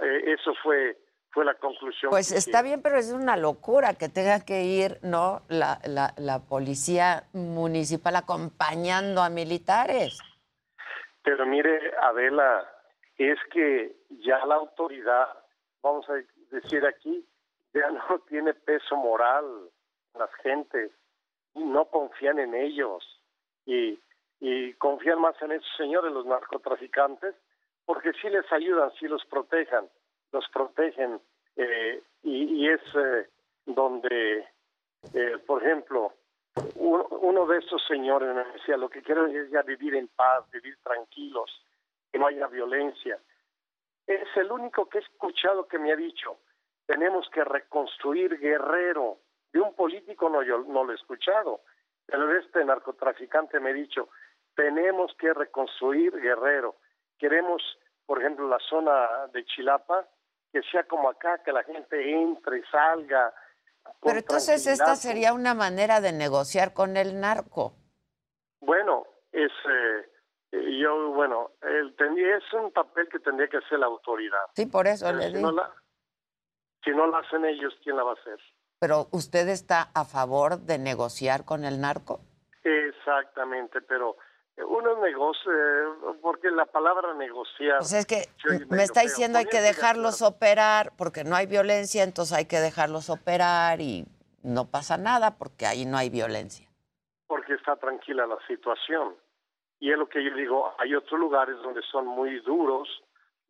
Eh, 0.00 0.34
eso 0.34 0.52
fue 0.62 0.98
fue 1.34 1.44
la 1.44 1.54
conclusión. 1.54 2.10
Pues 2.10 2.30
está 2.30 2.62
bien, 2.62 2.80
pero 2.80 2.96
es 2.96 3.12
una 3.12 3.36
locura 3.36 3.94
que 3.94 4.08
tenga 4.08 4.44
que 4.44 4.62
ir, 4.62 4.98
¿no? 5.02 5.42
La, 5.48 5.80
la, 5.84 6.14
la 6.16 6.38
policía 6.38 7.24
municipal 7.32 8.14
acompañando 8.14 9.20
a 9.20 9.28
militares. 9.28 10.18
Pero 11.24 11.44
mire, 11.44 11.92
Adela, 12.00 12.70
es 13.18 13.38
que 13.52 13.96
ya 14.10 14.46
la 14.46 14.54
autoridad, 14.54 15.26
vamos 15.82 16.08
a 16.08 16.14
decir 16.54 16.86
aquí, 16.86 17.26
ya 17.74 17.90
no 18.08 18.20
tiene 18.28 18.54
peso 18.54 18.96
moral 18.96 19.44
las 20.14 20.32
gentes 20.42 20.92
y 21.54 21.64
no 21.64 21.86
confían 21.86 22.38
en 22.38 22.54
ellos 22.54 23.04
y, 23.66 23.98
y 24.38 24.72
confían 24.74 25.20
más 25.20 25.34
en 25.42 25.50
esos 25.50 25.76
señores, 25.76 26.12
los 26.12 26.26
narcotraficantes, 26.26 27.34
porque 27.84 28.12
sí 28.22 28.28
les 28.30 28.50
ayudan, 28.52 28.92
sí 29.00 29.08
los 29.08 29.24
protejan, 29.26 29.88
los 30.34 30.46
protegen 30.50 31.20
eh, 31.56 32.02
y, 32.24 32.68
es 32.68 32.80
eh, 32.94 33.28
donde, 33.64 34.48
eh, 35.14 35.38
por 35.46 35.62
ejemplo, 35.62 36.12
uno, 36.74 37.06
uno 37.20 37.46
de 37.46 37.58
esos 37.58 37.82
señores 37.86 38.34
me 38.34 38.44
decía, 38.52 38.76
lo 38.76 38.90
que 38.90 39.02
quiero 39.02 39.26
es 39.26 39.50
ya 39.50 39.62
vivir 39.62 39.94
en 39.94 40.08
paz, 40.08 40.50
vivir 40.50 40.76
tranquilos, 40.82 41.50
que 42.10 42.18
no 42.18 42.26
haya 42.26 42.48
violencia. 42.48 43.18
Es 44.06 44.28
el 44.36 44.50
único 44.50 44.88
que 44.88 44.98
he 44.98 45.02
escuchado 45.02 45.66
que 45.66 45.78
me 45.78 45.92
ha 45.92 45.96
dicho, 45.96 46.38
tenemos 46.86 47.28
que 47.30 47.44
reconstruir 47.44 48.38
Guerrero. 48.38 49.18
De 49.52 49.60
un 49.60 49.74
político 49.74 50.28
no, 50.28 50.42
yo 50.42 50.58
no 50.58 50.84
lo 50.84 50.92
he 50.92 50.96
escuchado, 50.96 51.60
pero 52.06 52.36
este 52.36 52.64
narcotraficante 52.64 53.60
me 53.60 53.70
ha 53.70 53.74
dicho, 53.74 54.08
tenemos 54.56 55.14
que 55.16 55.32
reconstruir 55.32 56.12
Guerrero. 56.20 56.76
Queremos, 57.18 57.62
por 58.04 58.20
ejemplo, 58.20 58.48
la 58.48 58.58
zona 58.58 59.28
de 59.32 59.44
Chilapa, 59.44 60.06
que 60.54 60.62
sea 60.70 60.84
como 60.84 61.10
acá, 61.10 61.42
que 61.44 61.50
la 61.50 61.64
gente 61.64 62.12
entre, 62.12 62.62
salga. 62.70 63.34
Pero 64.00 64.20
entonces 64.20 64.68
esta 64.68 64.94
sería 64.94 65.34
una 65.34 65.52
manera 65.52 66.00
de 66.00 66.12
negociar 66.12 66.72
con 66.72 66.96
el 66.96 67.18
narco. 67.18 67.74
Bueno, 68.60 69.04
es 69.32 69.50
eh, 69.50 70.10
eh, 70.52 70.78
yo 70.80 71.10
bueno, 71.10 71.50
el 71.60 71.92
es 71.98 72.52
un 72.52 72.70
papel 72.70 73.08
que 73.08 73.18
tendría 73.18 73.48
que 73.48 73.56
hacer 73.56 73.80
la 73.80 73.86
autoridad. 73.86 74.44
Sí, 74.54 74.66
por 74.66 74.86
eso 74.86 75.06
Pero 75.06 75.18
le 75.18 75.26
si 75.26 75.32
digo. 75.32 75.50
no 75.50 75.56
la 75.56 75.74
si 76.84 76.90
no 76.90 77.06
la 77.08 77.18
hacen 77.18 77.44
ellos, 77.46 77.74
¿quién 77.82 77.96
la 77.96 78.04
va 78.04 78.12
a 78.12 78.20
hacer? 78.20 78.38
Pero 78.78 79.08
usted 79.10 79.48
está 79.48 79.90
a 79.92 80.04
favor 80.04 80.58
de 80.60 80.78
negociar 80.78 81.44
con 81.44 81.64
el 81.64 81.80
narco? 81.80 82.20
Exactamente, 82.62 83.80
pero 83.80 84.16
uno 84.56 85.00
negocia, 85.02 85.50
eh, 85.50 86.16
porque 86.22 86.50
la 86.50 86.66
palabra 86.66 87.14
negociar. 87.14 87.78
Pues 87.78 87.92
es 87.92 88.06
que 88.06 88.28
me 88.70 88.82
está 88.84 89.00
diciendo 89.00 89.38
hay 89.38 89.46
que 89.46 89.60
dejarlos 89.60 90.22
operar 90.22 90.92
porque 90.96 91.24
no 91.24 91.34
hay 91.36 91.46
violencia, 91.46 92.04
entonces 92.04 92.36
hay 92.36 92.46
que 92.46 92.60
dejarlos 92.60 93.10
operar 93.10 93.80
y 93.80 94.06
no 94.42 94.70
pasa 94.70 94.96
nada 94.96 95.36
porque 95.36 95.66
ahí 95.66 95.86
no 95.86 95.96
hay 95.96 96.10
violencia. 96.10 96.68
porque 97.26 97.54
está 97.54 97.74
tranquila 97.76 98.26
la 98.26 98.38
situación. 98.46 99.16
Y 99.80 99.90
es 99.90 99.98
lo 99.98 100.08
que 100.08 100.22
yo 100.22 100.34
digo, 100.36 100.72
hay 100.78 100.94
otros 100.94 101.18
lugares 101.18 101.56
donde 101.62 101.82
son 101.90 102.06
muy 102.06 102.38
duros, 102.40 102.88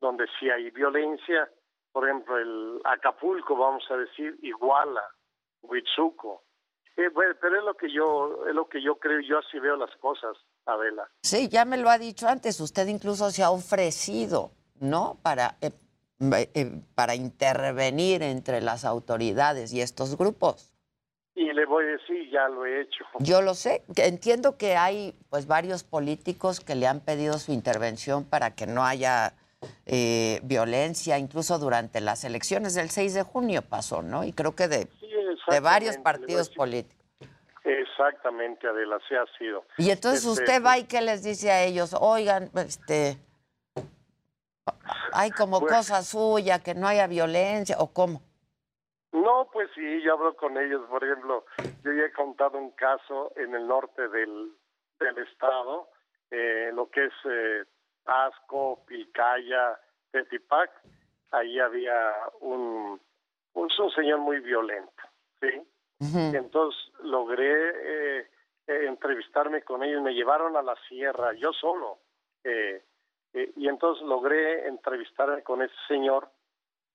donde 0.01 0.26
sí 0.39 0.48
hay 0.48 0.70
violencia, 0.70 1.51
por 1.93 2.09
ejemplo, 2.09 2.39
el 2.39 2.81
Acapulco, 2.85 3.56
vamos 3.56 3.85
a 3.90 3.97
decir, 3.97 4.36
Iguala, 4.43 5.05
Huitzuco. 5.62 6.43
Eh, 6.97 7.09
bueno, 7.09 7.35
pero 7.40 7.59
es 7.59 7.64
lo 7.64 7.74
que 7.74 7.90
yo 7.90 8.47
es 8.48 8.55
lo 8.55 8.68
que 8.68 8.81
yo 8.82 8.97
creo, 8.97 9.20
yo 9.20 9.39
así 9.39 9.59
veo 9.59 9.76
las 9.76 9.94
cosas, 9.97 10.36
Adela. 10.66 11.09
Sí, 11.23 11.49
ya 11.49 11.65
me 11.65 11.77
lo 11.77 11.91
ha 11.91 11.99
dicho 11.99 12.28
antes, 12.28 12.61
usted 12.61 12.86
incluso 12.89 13.31
se 13.31 13.43
ha 13.43 13.51
ofrecido, 13.51 14.53
¿no? 14.81 15.19
Para 15.23 15.57
eh, 15.61 15.70
eh, 16.55 16.81
para 16.95 17.15
intervenir 17.16 18.23
entre 18.23 18.61
las 18.61 18.85
autoridades 18.85 19.73
y 19.73 19.81
estos 19.81 20.16
grupos. 20.16 20.73
Y 21.35 21.53
le 21.53 21.66
voy 21.66 21.85
a 21.85 21.89
decir, 21.89 22.31
ya 22.31 22.49
lo 22.49 22.65
he 22.65 22.82
hecho. 22.82 23.05
Yo 23.19 23.43
lo 23.43 23.55
sé. 23.55 23.82
Entiendo 23.97 24.57
que 24.57 24.77
hay 24.77 25.15
pues 25.28 25.47
varios 25.47 25.82
políticos 25.82 26.61
que 26.61 26.77
le 26.77 26.86
han 26.86 27.01
pedido 27.01 27.39
su 27.39 27.53
intervención 27.53 28.24
para 28.24 28.55
que 28.55 28.66
no 28.66 28.85
haya 28.85 29.35
eh, 29.86 30.41
violencia, 30.45 31.19
incluso 31.19 31.59
durante 31.59 32.01
las 32.01 32.23
elecciones 32.23 32.74
del 32.74 32.91
6 32.91 33.15
de 33.15 33.23
junio 33.24 33.62
pasó, 33.62 34.03
¿no? 34.03 34.23
Y 34.23 34.32
creo 34.32 34.55
que 34.55 34.69
de, 34.69 34.89
de 35.51 35.61
varios 35.61 35.99
partidos 35.99 36.49
políticos. 36.49 37.03
Exactamente, 37.99 38.66
Adela, 38.66 38.97
así 38.97 39.15
ha 39.15 39.25
sido. 39.39 39.65
Y 39.79 39.91
entonces 39.91 40.25
Este, 40.25 40.43
usted 40.43 40.65
va 40.65 40.79
y 40.79 40.85
qué 40.85 41.01
les 41.01 41.23
dice 41.23 41.51
a 41.53 41.62
ellos, 41.62 41.95
oigan, 42.01 42.51
este, 42.55 43.16
hay 45.12 45.31
como 45.31 45.61
Pues- 45.61 45.73
cosa 45.73 46.03
suya, 46.03 46.59
que 46.62 46.75
no 46.75 46.89
haya 46.89 47.07
violencia, 47.07 47.77
o 47.79 47.93
cómo. 47.93 48.21
No, 49.12 49.49
pues 49.53 49.71
sí, 49.75 50.03
yo 50.03 50.15
hablo 50.15 50.35
con 50.37 50.59
ellos. 50.59 50.83
Por 50.91 51.05
ejemplo, 51.05 51.45
yo 51.85 51.93
ya 51.93 52.03
he 52.07 52.12
contado 52.12 52.59
un 52.59 52.73
caso 52.73 53.33
en 53.37 53.55
el 53.55 53.66
norte 53.69 54.09
del, 54.09 54.51
del 54.99 55.19
estado, 55.19 55.89
eh, 56.33 56.71
lo 56.75 56.91
que 56.91 57.05
es 57.07 57.12
eh, 57.25 57.65
Asco, 58.07 58.83
Pilcaya, 58.87 59.79
Tetipac. 60.11 60.71
Ahí 61.31 61.61
había 61.61 62.12
un, 62.41 63.01
un, 63.55 63.71
un 63.79 63.91
señor 63.93 64.19
muy 64.19 64.41
violento, 64.41 65.03
¿sí? 65.41 65.62
Entonces 66.35 66.81
logré 67.02 68.20
eh, 68.20 68.31
eh, 68.66 68.86
entrevistarme 68.86 69.62
con 69.62 69.82
ellos. 69.82 70.02
Me 70.02 70.14
llevaron 70.14 70.56
a 70.56 70.62
la 70.62 70.76
sierra, 70.89 71.32
yo 71.35 71.52
solo. 71.52 71.98
eh, 72.44 72.82
eh, 73.35 73.52
y 73.56 73.68
entonces 73.68 74.06
logré 74.06 74.68
entrevistarme 74.68 75.43
con 75.43 75.60
ese 75.60 75.74
señor 75.89 76.28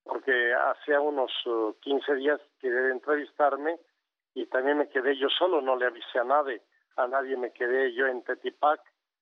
porque 0.03 0.53
hacía 0.53 1.01
unos 1.01 1.31
uh, 1.45 1.75
15 1.81 2.15
días 2.15 2.41
quería 2.59 2.89
entrevistarme 2.89 3.77
y 4.33 4.45
también 4.45 4.77
me 4.77 4.87
quedé 4.89 5.17
yo 5.17 5.27
solo, 5.29 5.61
no 5.61 5.75
le 5.75 5.87
avisé 5.87 6.17
a 6.19 6.23
nadie, 6.23 6.61
a 6.95 7.07
nadie 7.07 7.35
me 7.35 7.51
quedé 7.51 7.93
yo 7.93 8.07
en 8.07 8.23
Tetipac, 8.23 8.79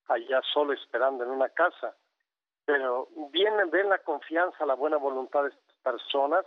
allá 0.07 0.41
solo 0.53 0.73
esperando 0.73 1.23
en 1.23 1.31
una 1.31 1.49
casa. 1.49 1.95
Pero 2.65 3.09
vienen, 3.31 3.71
ven 3.71 3.89
la 3.89 3.97
confianza, 3.99 4.65
la 4.65 4.75
buena 4.75 4.97
voluntad 4.97 5.43
de 5.43 5.49
estas 5.49 5.75
personas 5.83 6.45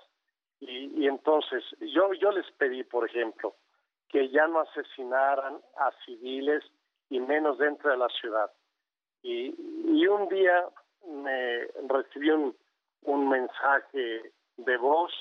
y, 0.61 1.03
y 1.03 1.09
entonces 1.09 1.65
yo, 1.81 2.13
yo 2.15 2.31
les 2.33 2.51
pedí, 2.53 2.85
por 2.85 3.09
ejemplo, 3.09 3.57
que 4.09 4.29
ya 4.29 4.47
no 4.47 4.61
asesinaran 4.61 5.61
a 5.79 5.91
civiles 6.05 6.65
y 7.09 7.21
menos 7.21 7.59
dentro 7.59 7.91
de 7.91 7.97
la 7.97 8.09
ciudad. 8.09 8.51
Y, 9.23 9.55
y 9.87 10.07
un 10.07 10.29
día 10.29 10.69
me 11.07 11.67
recibí 11.89 12.31
un, 12.31 12.57
un 13.03 13.29
mensaje 13.29 14.33
de 14.57 14.77
voz 14.77 15.13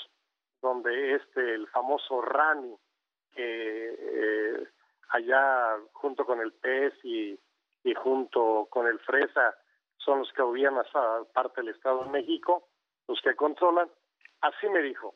donde 0.62 1.16
este 1.16 1.56
el 1.56 1.68
famoso 1.68 2.22
Rani 2.22 2.76
que 3.34 3.96
eh, 3.98 4.68
allá 5.10 5.78
junto 5.94 6.26
con 6.26 6.42
el 6.42 6.52
pez 6.54 6.94
y, 7.04 7.40
y 7.84 7.94
junto 7.94 8.68
con 8.70 8.88
el 8.88 9.00
fresa 9.00 9.56
son 9.98 10.20
los 10.20 10.34
que 10.34 10.42
gobiernan 10.42 10.86
esa 10.86 11.24
parte 11.34 11.62
del 11.62 11.74
Estado 11.74 12.04
de 12.04 12.10
México, 12.10 12.68
los 13.08 13.22
que 13.22 13.36
controlan. 13.36 13.90
Así 14.42 14.68
me 14.70 14.82
dijo, 14.82 15.16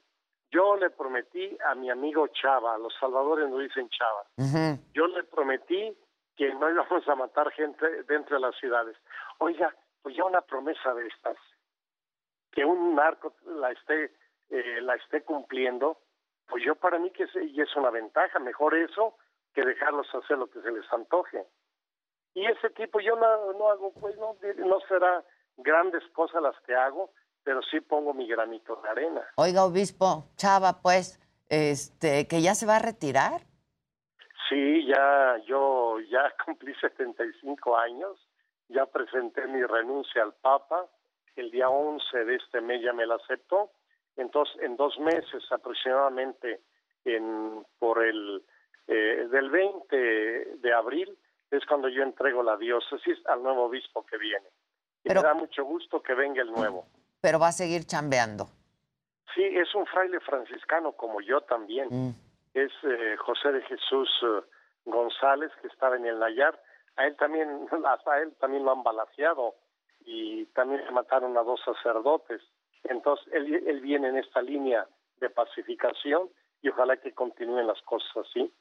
yo 0.54 0.76
le 0.76 0.92
prometí 0.92 1.58
a 1.66 1.74
mi 1.74 1.90
amigo 1.90 2.28
Chava, 2.28 2.78
los 2.78 2.94
salvadores 3.00 3.50
no 3.50 3.58
dicen 3.58 3.90
Chava, 3.90 4.78
yo 4.94 5.08
le 5.08 5.24
prometí 5.24 5.98
que 6.36 6.54
no 6.54 6.70
íbamos 6.70 7.08
a 7.08 7.16
matar 7.16 7.52
gente 7.52 8.04
dentro 8.04 8.36
de 8.36 8.42
las 8.42 8.56
ciudades. 8.58 8.96
Oiga, 9.40 9.74
pues 10.02 10.16
ya 10.16 10.24
una 10.26 10.42
promesa 10.42 10.94
de 10.94 11.08
estas, 11.08 11.38
que 12.52 12.64
un 12.64 12.96
narco 12.96 13.34
la 13.46 13.72
esté 13.72 14.12
eh, 14.50 14.82
la 14.82 14.96
esté 14.96 15.24
cumpliendo, 15.24 15.98
pues 16.48 16.64
yo 16.64 16.76
para 16.76 17.00
mí 17.00 17.10
que 17.12 17.24
es, 17.24 17.36
y 17.36 17.60
es 17.60 17.76
una 17.76 17.90
ventaja, 17.90 18.38
mejor 18.38 18.76
eso 18.76 19.16
que 19.54 19.64
dejarlos 19.64 20.14
hacer 20.14 20.38
lo 20.38 20.48
que 20.48 20.62
se 20.62 20.72
les 20.72 20.92
antoje. 20.94 21.48
Y 22.36 22.46
ese 22.46 22.70
tipo 22.72 23.00
yo 23.00 23.16
no, 23.16 23.54
no 23.54 23.70
hago, 23.70 23.94
pues 23.94 24.16
no, 24.18 24.36
no 24.58 24.80
será 24.82 25.24
grandes 25.58 26.04
cosas 26.10 26.42
las 26.42 26.60
que 26.62 26.76
hago, 26.76 27.12
pero 27.44 27.62
sí 27.64 27.82
pongo 27.82 28.14
mi 28.14 28.28
granito 28.28 28.76
de 28.84 28.90
arena. 28.90 29.22
Oiga, 29.36 29.66
obispo, 29.66 30.26
Chava, 30.36 30.82
pues, 30.82 31.20
este, 31.50 32.28
que 32.28 32.42
ya 32.42 32.56
se 32.56 32.66
va 32.66 32.78
a 32.78 32.80
retirar. 32.80 33.42
Sí, 34.50 34.86
ya 34.88 35.38
yo 35.46 36.00
ya 36.02 36.34
cumplí 36.46 36.74
75 36.76 37.78
años, 37.78 38.18
ya 38.70 38.86
presenté 38.86 39.48
mi 39.48 39.62
renuncia 39.64 40.24
al 40.24 40.34
Papa, 40.34 40.86
el 41.36 41.52
día 41.52 41.70
11 41.70 42.26
de 42.26 42.36
este 42.36 42.62
mes 42.62 42.82
ya 42.82 42.94
me 42.94 43.06
la 43.06 43.16
aceptó, 43.16 43.72
entonces 44.16 44.56
en 44.62 44.76
dos 44.76 44.98
meses 45.00 45.44
aproximadamente, 45.52 46.62
en, 47.06 47.66
por 47.80 48.04
el 48.04 48.44
eh, 48.88 49.28
del 49.32 49.50
20 49.50 49.96
de 50.60 50.74
abril, 50.74 51.18
es 51.52 51.66
cuando 51.66 51.88
yo 51.90 52.04
entrego 52.04 52.44
la 52.44 52.58
diócesis 52.58 53.18
al 53.28 53.42
nuevo 53.44 53.66
obispo 53.66 54.06
que 54.06 54.18
viene. 54.18 54.48
Y 55.04 55.10
Pero- 55.10 55.22
me 55.22 55.28
da 55.28 55.34
mucho 55.34 55.64
gusto 55.66 56.02
que 56.02 56.14
venga 56.14 56.42
el 56.42 56.52
nuevo. 56.52 56.86
Pero 57.24 57.40
va 57.40 57.48
a 57.48 57.52
seguir 57.54 57.86
chambeando. 57.86 58.48
Sí, 59.34 59.44
es 59.44 59.74
un 59.74 59.86
fraile 59.86 60.20
franciscano 60.20 60.92
como 60.92 61.22
yo 61.22 61.40
también. 61.40 61.88
Mm. 61.90 62.10
Es 62.54 62.72
eh, 62.84 63.16
José 63.18 63.54
de 63.54 63.62
Jesús 63.62 64.10
eh, 64.24 64.42
González, 64.84 65.50
que 65.62 65.70
estaba 65.70 65.96
en 65.96 66.06
el 66.06 66.20
Nayar. 66.20 66.62
A 66.98 67.08
él 67.08 67.16
también, 67.16 67.48
hasta 67.88 68.12
a 68.12 68.22
él 68.22 68.36
también 68.42 68.66
lo 68.66 68.74
han 68.74 68.84
balaceado 68.84 69.56
y 70.04 70.46
también 70.48 70.84
le 70.84 70.92
mataron 70.92 71.38
a 71.38 71.44
dos 71.44 71.62
sacerdotes. 71.64 72.42
Entonces, 72.84 73.26
él, 73.32 73.64
él 73.68 73.80
viene 73.80 74.10
en 74.10 74.18
esta 74.18 74.42
línea 74.42 74.86
de 75.22 75.30
pacificación 75.30 76.30
y 76.62 76.68
ojalá 76.68 76.98
que 76.98 77.14
continúen 77.14 77.68
las 77.68 77.82
cosas 77.84 78.18
así. 78.18 78.52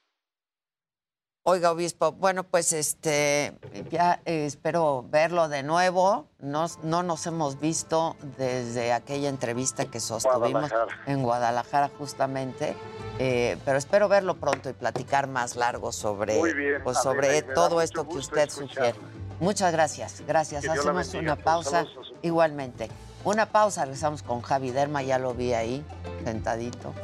Oiga, 1.45 1.73
obispo, 1.73 2.13
bueno, 2.13 2.45
pues 2.45 2.73
este, 2.73 3.53
ya 3.91 4.21
eh, 4.27 4.47
espero 4.47 5.05
verlo 5.11 5.49
de 5.49 5.65
nuevo. 5.65 6.29
No, 6.39 6.67
no 6.85 7.03
nos 7.03 7.27
hemos 7.27 7.59
visto 7.59 8.15
desde 8.39 8.93
aquella 8.93 9.29
entrevista 9.29 9.87
que 9.87 9.99
sostuvimos 9.99 10.71
Guadalajara. 10.71 10.99
en 11.07 11.23
Guadalajara 11.25 11.91
justamente, 11.99 12.77
eh, 13.19 13.59
pero 13.65 13.77
espero 13.77 14.09
verlo 14.09 14.37
pronto 14.37 14.71
y 14.71 14.73
platicar 14.73 15.27
más 15.27 15.57
largo 15.57 15.91
sobre, 15.91 16.39
pues, 16.85 16.99
sobre 16.99 17.43
todo 17.43 17.81
esto 17.83 18.09
que 18.09 18.19
usted 18.19 18.49
sugiere. 18.49 18.95
Muchas 19.41 19.73
gracias, 19.73 20.23
gracias. 20.25 20.63
Que 20.63 20.71
Hacemos 20.71 21.11
bendiga. 21.11 21.33
una 21.33 21.43
pausa 21.43 21.87
igualmente. 22.23 22.89
Una 23.25 23.47
pausa, 23.47 23.85
regresamos 23.85 24.23
con 24.23 24.43
Javi 24.43 24.71
Derma, 24.71 25.03
ya 25.03 25.19
lo 25.19 25.35
vi 25.35 25.55
ahí, 25.55 25.85
sentadito. 26.25 26.95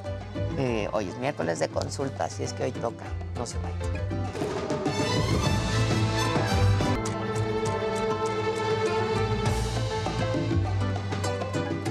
Hoy 0.58 1.08
es 1.08 1.16
miércoles 1.18 1.60
de 1.60 1.68
consulta, 1.68 2.24
así 2.24 2.42
es 2.42 2.52
que 2.52 2.64
hoy 2.64 2.72
toca, 2.72 3.04
no 3.36 3.46
se 3.46 3.56
vayan. 3.58 3.78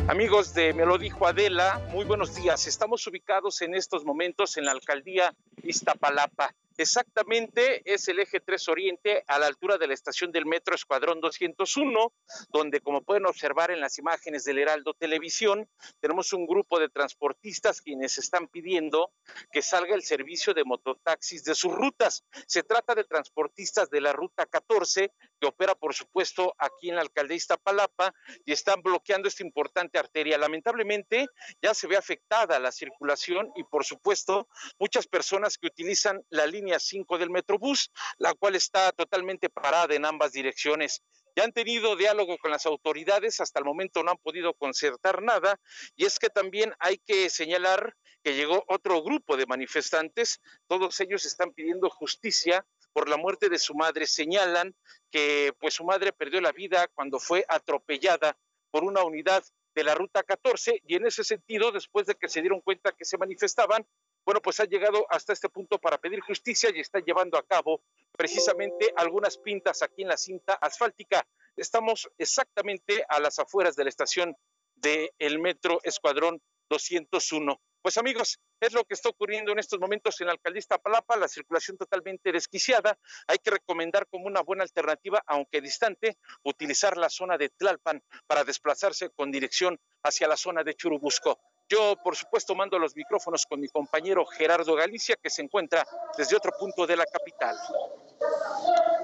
Amigos 0.10 0.54
de 0.54 0.74
Me 0.74 0.86
lo 0.86 0.98
dijo 0.98 1.26
Adela, 1.28 1.82
muy 1.92 2.04
buenos 2.04 2.36
días. 2.36 2.68
Estamos 2.68 3.08
ubicados 3.08 3.62
en 3.62 3.74
estos 3.74 4.04
momentos 4.04 4.58
en 4.58 4.66
la 4.66 4.72
alcaldía 4.72 5.34
Iztapalapa. 5.64 6.54
Exactamente 6.80 7.82
es 7.92 8.08
el 8.08 8.20
eje 8.20 8.40
3 8.40 8.70
Oriente 8.70 9.24
a 9.26 9.40
la 9.40 9.48
altura 9.48 9.80
de 9.80 9.88
la 9.88 9.96
estación 9.96 10.32
del 10.32 10.46
metro 10.46 10.76
Escuadrón 10.76 11.20
201, 11.20 12.14
donde 12.50 12.82
como 12.82 13.02
pueden 13.02 13.26
observar 13.26 13.72
en 13.72 13.82
las 13.82 13.98
imágenes 13.98 14.44
del 14.44 14.60
Heraldo 14.60 14.94
Televisión, 14.94 15.68
tenemos 16.00 16.34
un 16.34 16.46
grupo 16.46 16.80
de 16.80 16.90
transportistas 16.90 17.82
quienes 17.82 18.20
están 18.20 18.48
pidiendo 18.48 19.12
que 19.52 19.64
salga 19.64 19.96
el 19.96 20.04
servicio 20.04 20.54
de 20.54 20.66
mototaxis 20.66 21.44
de 21.44 21.56
sus 21.56 21.74
rutas. 21.74 22.24
Se 22.46 22.62
trata 22.62 22.94
de 22.94 23.06
transportistas 23.06 23.90
de 23.90 24.02
la 24.02 24.14
ruta 24.14 24.46
14 24.46 25.12
que 25.40 25.48
opera 25.48 25.74
por 25.74 25.96
supuesto 25.96 26.54
aquí 26.60 26.90
en 26.90 26.96
la 26.96 27.02
alcaldía 27.02 27.38
Iztapalapa 27.38 28.14
y 28.46 28.52
están 28.52 28.84
bloqueando 28.84 29.28
esta 29.28 29.44
importante 29.44 29.98
arteria. 29.98 30.38
Lamentablemente 30.38 31.26
ya 31.60 31.74
se 31.74 31.88
ve 31.88 31.98
afectada 31.98 32.60
la 32.60 32.72
circulación 32.72 33.52
y 33.56 33.64
por 33.64 33.84
supuesto 33.84 34.48
muchas 34.78 35.08
personas 35.08 35.58
que 35.58 35.68
utilizan 35.68 36.24
la 36.30 36.46
línea 36.46 36.67
5 36.80 37.18
del 37.18 37.30
Metrobús, 37.30 37.92
la 38.18 38.34
cual 38.34 38.56
está 38.56 38.92
totalmente 38.92 39.50
parada 39.50 39.96
en 39.96 40.06
ambas 40.06 40.32
direcciones. 40.32 41.02
Ya 41.36 41.44
han 41.44 41.54
tenido 41.54 41.96
diálogo 41.96 42.38
con 42.40 42.52
las 42.52 42.66
autoridades, 42.66 43.40
hasta 43.40 43.60
el 43.60 43.66
momento 43.66 44.02
no 44.04 44.12
han 44.12 44.18
podido 44.18 44.54
concertar 44.56 45.22
nada, 45.22 45.60
y 45.96 46.06
es 46.06 46.18
que 46.18 46.30
también 46.30 46.74
hay 46.80 46.98
que 46.98 47.30
señalar 47.30 47.96
que 48.24 48.34
llegó 48.34 48.64
otro 48.68 49.04
grupo 49.04 49.38
de 49.38 49.46
manifestantes, 49.46 50.42
todos 50.68 51.00
ellos 51.00 51.26
están 51.26 51.52
pidiendo 51.52 51.90
justicia 51.90 52.66
por 52.92 53.08
la 53.08 53.18
muerte 53.18 53.50
de 53.50 53.60
su 53.60 53.76
madre, 53.76 54.08
señalan 54.08 54.76
que 55.12 55.54
pues 55.60 55.76
su 55.76 55.84
madre 55.84 56.12
perdió 56.12 56.42
la 56.42 56.52
vida 56.52 56.88
cuando 56.96 57.20
fue 57.20 57.46
atropellada 57.48 58.36
por 58.72 58.84
una 58.84 59.04
unidad 59.04 59.44
de 59.76 59.84
la 59.84 59.94
ruta 59.94 60.24
14 60.24 60.82
y 60.88 60.96
en 60.96 61.06
ese 61.06 61.24
sentido, 61.24 61.72
después 61.72 62.08
de 62.08 62.16
que 62.16 62.28
se 62.28 62.42
dieron 62.42 62.62
cuenta 62.62 62.94
que 62.94 63.06
se 63.06 63.20
manifestaban, 63.20 63.86
bueno, 64.28 64.42
pues 64.42 64.60
ha 64.60 64.66
llegado 64.66 65.08
hasta 65.10 65.32
este 65.32 65.48
punto 65.48 65.80
para 65.80 66.00
pedir 66.00 66.20
justicia 66.20 66.70
y 66.76 66.82
está 66.82 67.00
llevando 67.00 67.38
a 67.38 67.48
cabo 67.48 67.82
precisamente 68.12 68.92
algunas 68.98 69.38
pintas 69.38 69.82
aquí 69.82 70.02
en 70.02 70.10
la 70.10 70.18
cinta 70.18 70.56
asfáltica. 70.56 71.26
Estamos 71.56 72.10
exactamente 72.18 73.06
a 73.08 73.22
las 73.22 73.40
afueras 73.40 73.78
de 73.78 73.86
la 73.86 73.90
estación 73.90 74.36
del 74.76 75.40
Metro 75.40 75.80
Escuadrón 75.82 76.42
201. 76.70 77.58
Pues 77.82 77.98
amigos, 77.98 78.42
es 78.60 78.74
lo 78.74 78.84
que 78.84 78.96
está 78.96 79.08
ocurriendo 79.08 79.54
en 79.54 79.60
estos 79.60 79.80
momentos 79.80 80.20
en 80.20 80.28
la 80.28 80.36
Palapa, 80.84 81.16
la 81.16 81.30
circulación 81.30 81.78
totalmente 81.78 82.34
desquiciada. 82.34 83.00
Hay 83.30 83.38
que 83.38 83.52
recomendar 83.52 84.08
como 84.08 84.26
una 84.26 84.42
buena 84.42 84.64
alternativa, 84.64 85.24
aunque 85.26 85.62
distante, 85.62 86.18
utilizar 86.44 86.98
la 86.98 87.10
zona 87.10 87.38
de 87.38 87.48
Tlalpan 87.48 88.04
para 88.28 88.44
desplazarse 88.44 89.10
con 89.12 89.32
dirección 89.32 89.80
hacia 90.04 90.28
la 90.28 90.36
zona 90.36 90.66
de 90.66 90.74
Churubusco. 90.74 91.40
Yo, 91.70 91.96
por 92.02 92.16
supuesto, 92.16 92.56
mando 92.56 92.80
los 92.80 92.96
micrófonos 92.96 93.46
con 93.46 93.60
mi 93.60 93.68
compañero 93.68 94.26
Gerardo 94.26 94.74
Galicia, 94.76 95.18
que 95.22 95.30
se 95.30 95.42
encuentra 95.42 95.86
desde 96.18 96.36
otro 96.36 96.52
punto 96.58 96.88
de 96.88 96.96
la 96.96 97.06
capital. 97.06 97.58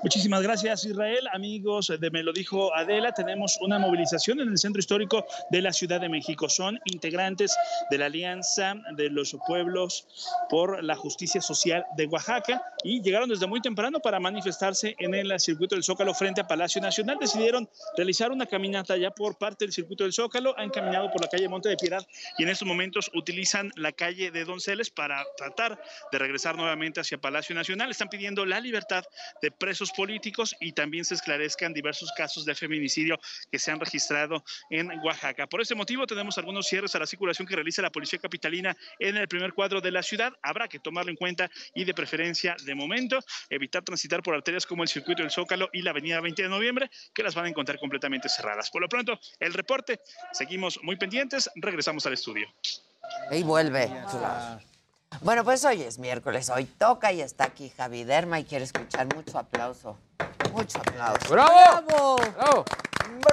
Muchísimas 0.03 0.41
gracias, 0.41 0.83
Israel. 0.83 1.29
Amigos 1.31 1.87
de 1.97 2.11
Me 2.11 2.23
lo 2.23 2.33
dijo 2.33 2.75
Adela, 2.75 3.13
tenemos 3.13 3.57
una 3.61 3.79
movilización 3.79 4.41
en 4.41 4.49
el 4.49 4.57
centro 4.57 4.81
histórico 4.81 5.25
de 5.49 5.61
la 5.61 5.71
Ciudad 5.71 6.01
de 6.01 6.09
México. 6.09 6.49
Son 6.49 6.77
integrantes 6.83 7.55
de 7.89 7.97
la 7.97 8.07
Alianza 8.07 8.75
de 8.97 9.09
los 9.09 9.37
Pueblos 9.47 10.05
por 10.49 10.83
la 10.83 10.97
Justicia 10.97 11.39
Social 11.39 11.85
de 11.95 12.05
Oaxaca 12.07 12.61
y 12.83 13.01
llegaron 13.01 13.29
desde 13.29 13.47
muy 13.47 13.61
temprano 13.61 14.01
para 14.01 14.19
manifestarse 14.19 14.93
en 14.99 15.15
el 15.15 15.39
circuito 15.39 15.73
del 15.73 15.85
Zócalo 15.85 16.13
frente 16.13 16.41
a 16.41 16.47
Palacio 16.47 16.81
Nacional. 16.81 17.17
Decidieron 17.17 17.69
realizar 17.95 18.29
una 18.29 18.45
caminata 18.45 18.97
ya 18.97 19.11
por 19.11 19.37
parte 19.37 19.63
del 19.63 19.71
circuito 19.71 20.03
del 20.03 20.11
Zócalo, 20.11 20.53
han 20.59 20.69
caminado 20.69 21.09
por 21.11 21.21
la 21.21 21.29
calle 21.29 21.47
Monte 21.47 21.69
de 21.69 21.77
Piedad 21.77 22.05
y 22.37 22.43
en 22.43 22.49
estos 22.49 22.67
momentos 22.67 23.09
utilizan 23.15 23.71
la 23.77 23.93
calle 23.93 24.31
de 24.31 24.43
Donceles 24.43 24.89
para 24.89 25.23
tratar 25.37 25.81
de 26.11 26.19
regresar 26.19 26.57
nuevamente 26.57 26.99
hacia 26.99 27.17
Palacio 27.19 27.55
Nacional. 27.55 27.89
Están 27.89 28.09
pidiendo 28.09 28.45
la 28.45 28.59
libertad 28.59 29.05
de 29.41 29.49
presos 29.49 29.92
políticos 29.95 30.55
y 30.59 30.71
también 30.73 31.05
se 31.05 31.15
esclarezcan 31.15 31.73
diversos 31.73 32.11
casos 32.15 32.45
de 32.45 32.55
feminicidio 32.55 33.19
que 33.51 33.59
se 33.59 33.71
han 33.71 33.79
registrado 33.79 34.43
en 34.69 34.89
Oaxaca. 35.03 35.47
Por 35.47 35.61
ese 35.61 35.75
motivo 35.75 36.05
tenemos 36.05 36.37
algunos 36.37 36.67
cierres 36.67 36.95
a 36.95 36.99
la 36.99 37.07
circulación 37.07 37.47
que 37.47 37.55
realiza 37.55 37.81
la 37.81 37.91
Policía 37.91 38.19
Capitalina 38.19 38.75
en 38.99 39.17
el 39.17 39.27
primer 39.27 39.53
cuadro 39.53 39.81
de 39.81 39.91
la 39.91 40.03
ciudad. 40.03 40.33
Habrá 40.41 40.67
que 40.67 40.79
tomarlo 40.79 41.11
en 41.11 41.17
cuenta 41.17 41.49
y 41.73 41.83
de 41.83 41.93
preferencia 41.93 42.55
de 42.63 42.75
momento 42.75 43.19
evitar 43.49 43.83
transitar 43.83 44.21
por 44.21 44.35
arterias 44.35 44.65
como 44.65 44.83
el 44.83 44.89
circuito 44.89 45.21
del 45.21 45.31
Zócalo 45.31 45.69
y 45.73 45.81
la 45.81 45.91
avenida 45.91 46.19
20 46.21 46.43
de 46.43 46.49
noviembre 46.49 46.89
que 47.13 47.23
las 47.23 47.35
van 47.35 47.45
a 47.45 47.49
encontrar 47.49 47.79
completamente 47.79 48.29
cerradas. 48.29 48.69
Por 48.69 48.81
lo 48.81 48.89
pronto, 48.89 49.19
el 49.39 49.53
reporte, 49.53 49.99
seguimos 50.31 50.79
muy 50.83 50.95
pendientes, 50.95 51.49
regresamos 51.55 52.05
al 52.05 52.13
estudio. 52.13 52.47
Y 53.31 53.43
vuelve. 53.43 53.89
Bueno, 55.21 55.43
pues 55.43 55.63
hoy 55.65 55.81
es 55.81 55.99
miércoles, 55.99 56.49
hoy 56.49 56.65
toca 56.65 57.11
y 57.11 57.21
está 57.21 57.45
aquí 57.45 57.69
Javi 57.69 58.03
Derma 58.03 58.39
y 58.39 58.43
quiere 58.43 58.65
escuchar 58.65 59.13
mucho 59.15 59.37
aplauso. 59.37 59.97
Mucho 60.53 60.79
aplauso. 60.79 61.31
¡Bravo! 61.31 62.17
¡Bravo! 62.35 62.65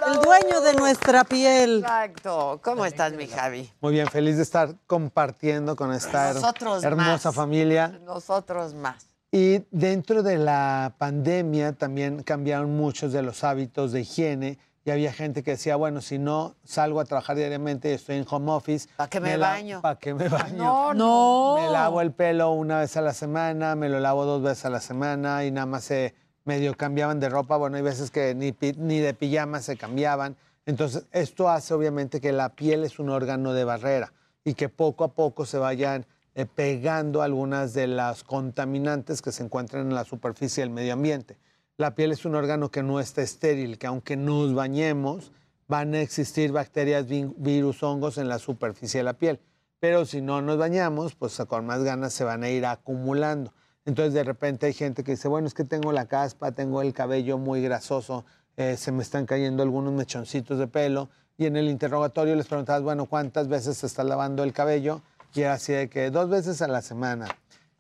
El 0.07 0.21
dueño 0.21 0.61
de 0.61 0.75
nuestra 0.75 1.25
piel. 1.25 1.79
Exacto. 1.81 2.61
¿Cómo 2.63 2.85
estás, 2.85 3.13
mi 3.15 3.27
Javi? 3.27 3.71
Muy 3.81 3.93
bien, 3.93 4.07
feliz 4.09 4.37
de 4.37 4.43
estar 4.43 4.75
compartiendo 4.87 5.75
con 5.75 5.93
esta 5.93 6.33
Nosotros 6.35 6.85
hermosa 6.85 7.29
más. 7.29 7.35
familia. 7.35 8.01
Nosotros 8.05 8.75
más. 8.75 9.07
Y 9.33 9.65
dentro 9.71 10.23
de 10.23 10.39
la 10.39 10.95
pandemia 10.99 11.73
también 11.73 12.23
cambiaron 12.23 12.77
muchos 12.77 13.13
de 13.13 13.23
los 13.23 13.43
hábitos 13.45 13.93
de 13.93 14.01
higiene 14.01 14.59
y 14.85 14.91
había 14.91 15.13
gente 15.13 15.43
que 15.43 15.53
decía, 15.53 15.77
bueno, 15.77 16.01
si 16.01 16.19
no 16.19 16.57
salgo 16.65 17.01
a 17.01 17.05
trabajar 17.05 17.37
diariamente 17.37 17.91
y 17.91 17.95
estoy 17.95 18.17
en 18.17 18.27
home 18.29 18.51
office. 18.53 18.89
¿Para 18.97 19.11
qué 19.11 19.21
me 19.21 19.37
baño? 19.37 19.83
¿Para 19.83 19.99
qué 19.99 20.15
me 20.15 20.29
baño? 20.29 20.57
No, 20.57 20.95
no. 20.95 21.57
Me 21.61 21.71
lavo 21.71 22.01
el 22.01 22.13
pelo 22.13 22.53
una 22.53 22.79
vez 22.81 22.97
a 22.97 23.03
la 23.03 23.13
semana, 23.13 23.75
me 23.77 23.89
lo 23.89 24.01
lavo 24.01 24.25
dos 24.25 24.43
veces 24.43 24.65
a 24.65 24.71
la 24.71 24.81
semana 24.81 25.45
y 25.45 25.51
nada 25.51 25.67
más 25.67 25.85
se 25.85 26.15
medio 26.45 26.75
cambiaban 26.77 27.21
de 27.21 27.29
ropa. 27.29 27.57
Bueno, 27.59 27.77
hay 27.77 27.83
veces 27.83 28.11
que 28.11 28.35
ni, 28.35 28.53
pi- 28.53 28.75
ni 28.79 28.99
de 29.01 29.13
pijama 29.13 29.61
se 29.61 29.77
cambiaban. 29.77 30.37
Entonces, 30.65 31.05
esto 31.13 31.49
hace 31.51 31.75
obviamente 31.75 32.21
que 32.21 32.33
la 32.33 32.51
piel 32.55 32.85
es 32.85 32.99
un 32.99 33.11
órgano 33.11 33.53
de 33.53 33.65
barrera 33.65 34.13
y 34.45 34.55
que 34.55 34.69
poco 34.71 35.05
a 35.05 35.13
poco 35.13 35.45
se 35.45 35.59
vayan 35.59 36.07
eh, 36.35 36.47
pegando 36.47 37.21
algunas 37.23 37.75
de 37.75 37.87
las 37.87 38.25
contaminantes 38.25 39.21
que 39.21 39.33
se 39.33 39.43
encuentran 39.43 39.89
en 39.89 39.95
la 39.95 40.05
superficie 40.05 40.63
del 40.63 40.71
medio 40.71 40.95
ambiente. 40.95 41.37
La 41.81 41.95
piel 41.95 42.13
es 42.13 42.27
un 42.27 42.35
órgano 42.35 42.71
que 42.71 42.83
no 42.83 43.01
está 43.01 43.23
estéril, 43.23 43.79
que 43.79 43.87
aunque 43.87 44.15
nos 44.15 44.53
bañemos, 44.53 45.33
van 45.67 45.95
a 45.95 46.03
existir 46.03 46.53
bacterias, 46.53 47.07
vi- 47.07 47.33
virus, 47.39 47.83
hongos 47.83 48.19
en 48.19 48.29
la 48.29 48.39
superficie 48.39 49.01
de 49.01 49.05
la 49.05 49.15
piel. 49.15 49.41
Pero 49.79 50.05
si 50.05 50.21
no 50.21 50.43
nos 50.43 50.59
bañamos, 50.59 51.15
pues 51.15 51.39
con 51.49 51.65
más 51.65 51.83
ganas 51.83 52.13
se 52.13 52.23
van 52.23 52.43
a 52.43 52.51
ir 52.51 52.67
acumulando. 52.67 53.55
Entonces 53.87 54.13
de 54.13 54.25
repente 54.25 54.67
hay 54.67 54.75
gente 54.75 55.03
que 55.03 55.13
dice, 55.13 55.27
bueno, 55.27 55.47
es 55.47 55.55
que 55.55 55.65
tengo 55.65 55.91
la 55.91 56.05
caspa, 56.05 56.53
tengo 56.53 56.83
el 56.83 56.93
cabello 56.93 57.39
muy 57.39 57.63
grasoso, 57.63 58.27
eh, 58.59 58.77
se 58.77 58.93
me 58.93 59.03
están 59.03 59.25
cayendo 59.25 59.63
algunos 59.63 59.95
mechoncitos 59.95 60.59
de 60.59 60.67
pelo. 60.67 61.09
Y 61.39 61.47
en 61.47 61.57
el 61.57 61.71
interrogatorio 61.71 62.37
les 62.37 62.47
preguntabas, 62.47 62.83
bueno, 62.83 63.07
¿cuántas 63.07 63.49
veces 63.49 63.79
se 63.79 63.87
está 63.87 64.05
lavando 64.05 64.45
el 64.45 64.53
cabello? 64.53 65.01
Y 65.33 65.41
era 65.41 65.55
así 65.55 65.73
de 65.73 65.89
que 65.89 66.11
dos 66.11 66.29
veces 66.29 66.61
a 66.61 66.69
la 66.69 66.83
semana. 66.83 67.27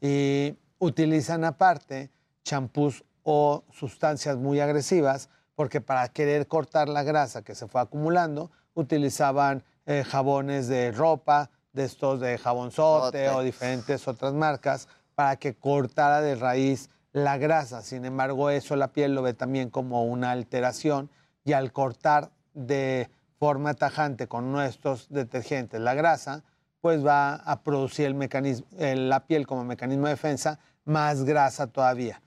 Y 0.00 0.56
utilizan 0.78 1.44
aparte 1.44 2.08
champús 2.44 3.04
o 3.32 3.62
sustancias 3.70 4.36
muy 4.38 4.58
agresivas 4.58 5.28
porque 5.54 5.80
para 5.80 6.08
querer 6.08 6.48
cortar 6.48 6.88
la 6.88 7.04
grasa 7.04 7.42
que 7.42 7.54
se 7.54 7.68
fue 7.68 7.80
acumulando 7.80 8.50
utilizaban 8.74 9.62
eh, 9.86 10.02
jabones 10.04 10.66
de 10.66 10.90
ropa, 10.90 11.48
de 11.72 11.84
estos 11.84 12.18
de 12.18 12.36
jabonzote 12.38 13.28
o 13.28 13.42
diferentes 13.42 14.08
otras 14.08 14.34
marcas 14.34 14.88
para 15.14 15.36
que 15.36 15.54
cortara 15.54 16.20
de 16.22 16.34
raíz 16.34 16.90
la 17.12 17.38
grasa. 17.38 17.82
Sin 17.82 18.04
embargo, 18.04 18.50
eso 18.50 18.74
la 18.74 18.88
piel 18.88 19.14
lo 19.14 19.22
ve 19.22 19.32
también 19.32 19.70
como 19.70 20.04
una 20.04 20.32
alteración 20.32 21.08
y 21.44 21.52
al 21.52 21.70
cortar 21.70 22.32
de 22.54 23.10
forma 23.38 23.74
tajante 23.74 24.26
con 24.26 24.50
nuestros 24.50 25.08
detergentes 25.08 25.80
la 25.80 25.94
grasa, 25.94 26.42
pues 26.80 27.06
va 27.06 27.34
a 27.34 27.62
producir 27.62 28.06
el 28.06 28.14
mecanismo, 28.14 28.66
eh, 28.76 28.96
la 28.96 29.24
piel 29.26 29.46
como 29.46 29.62
mecanismo 29.62 30.06
de 30.06 30.14
defensa 30.14 30.58
más 30.84 31.22
grasa 31.22 31.68
todavía. 31.68 32.20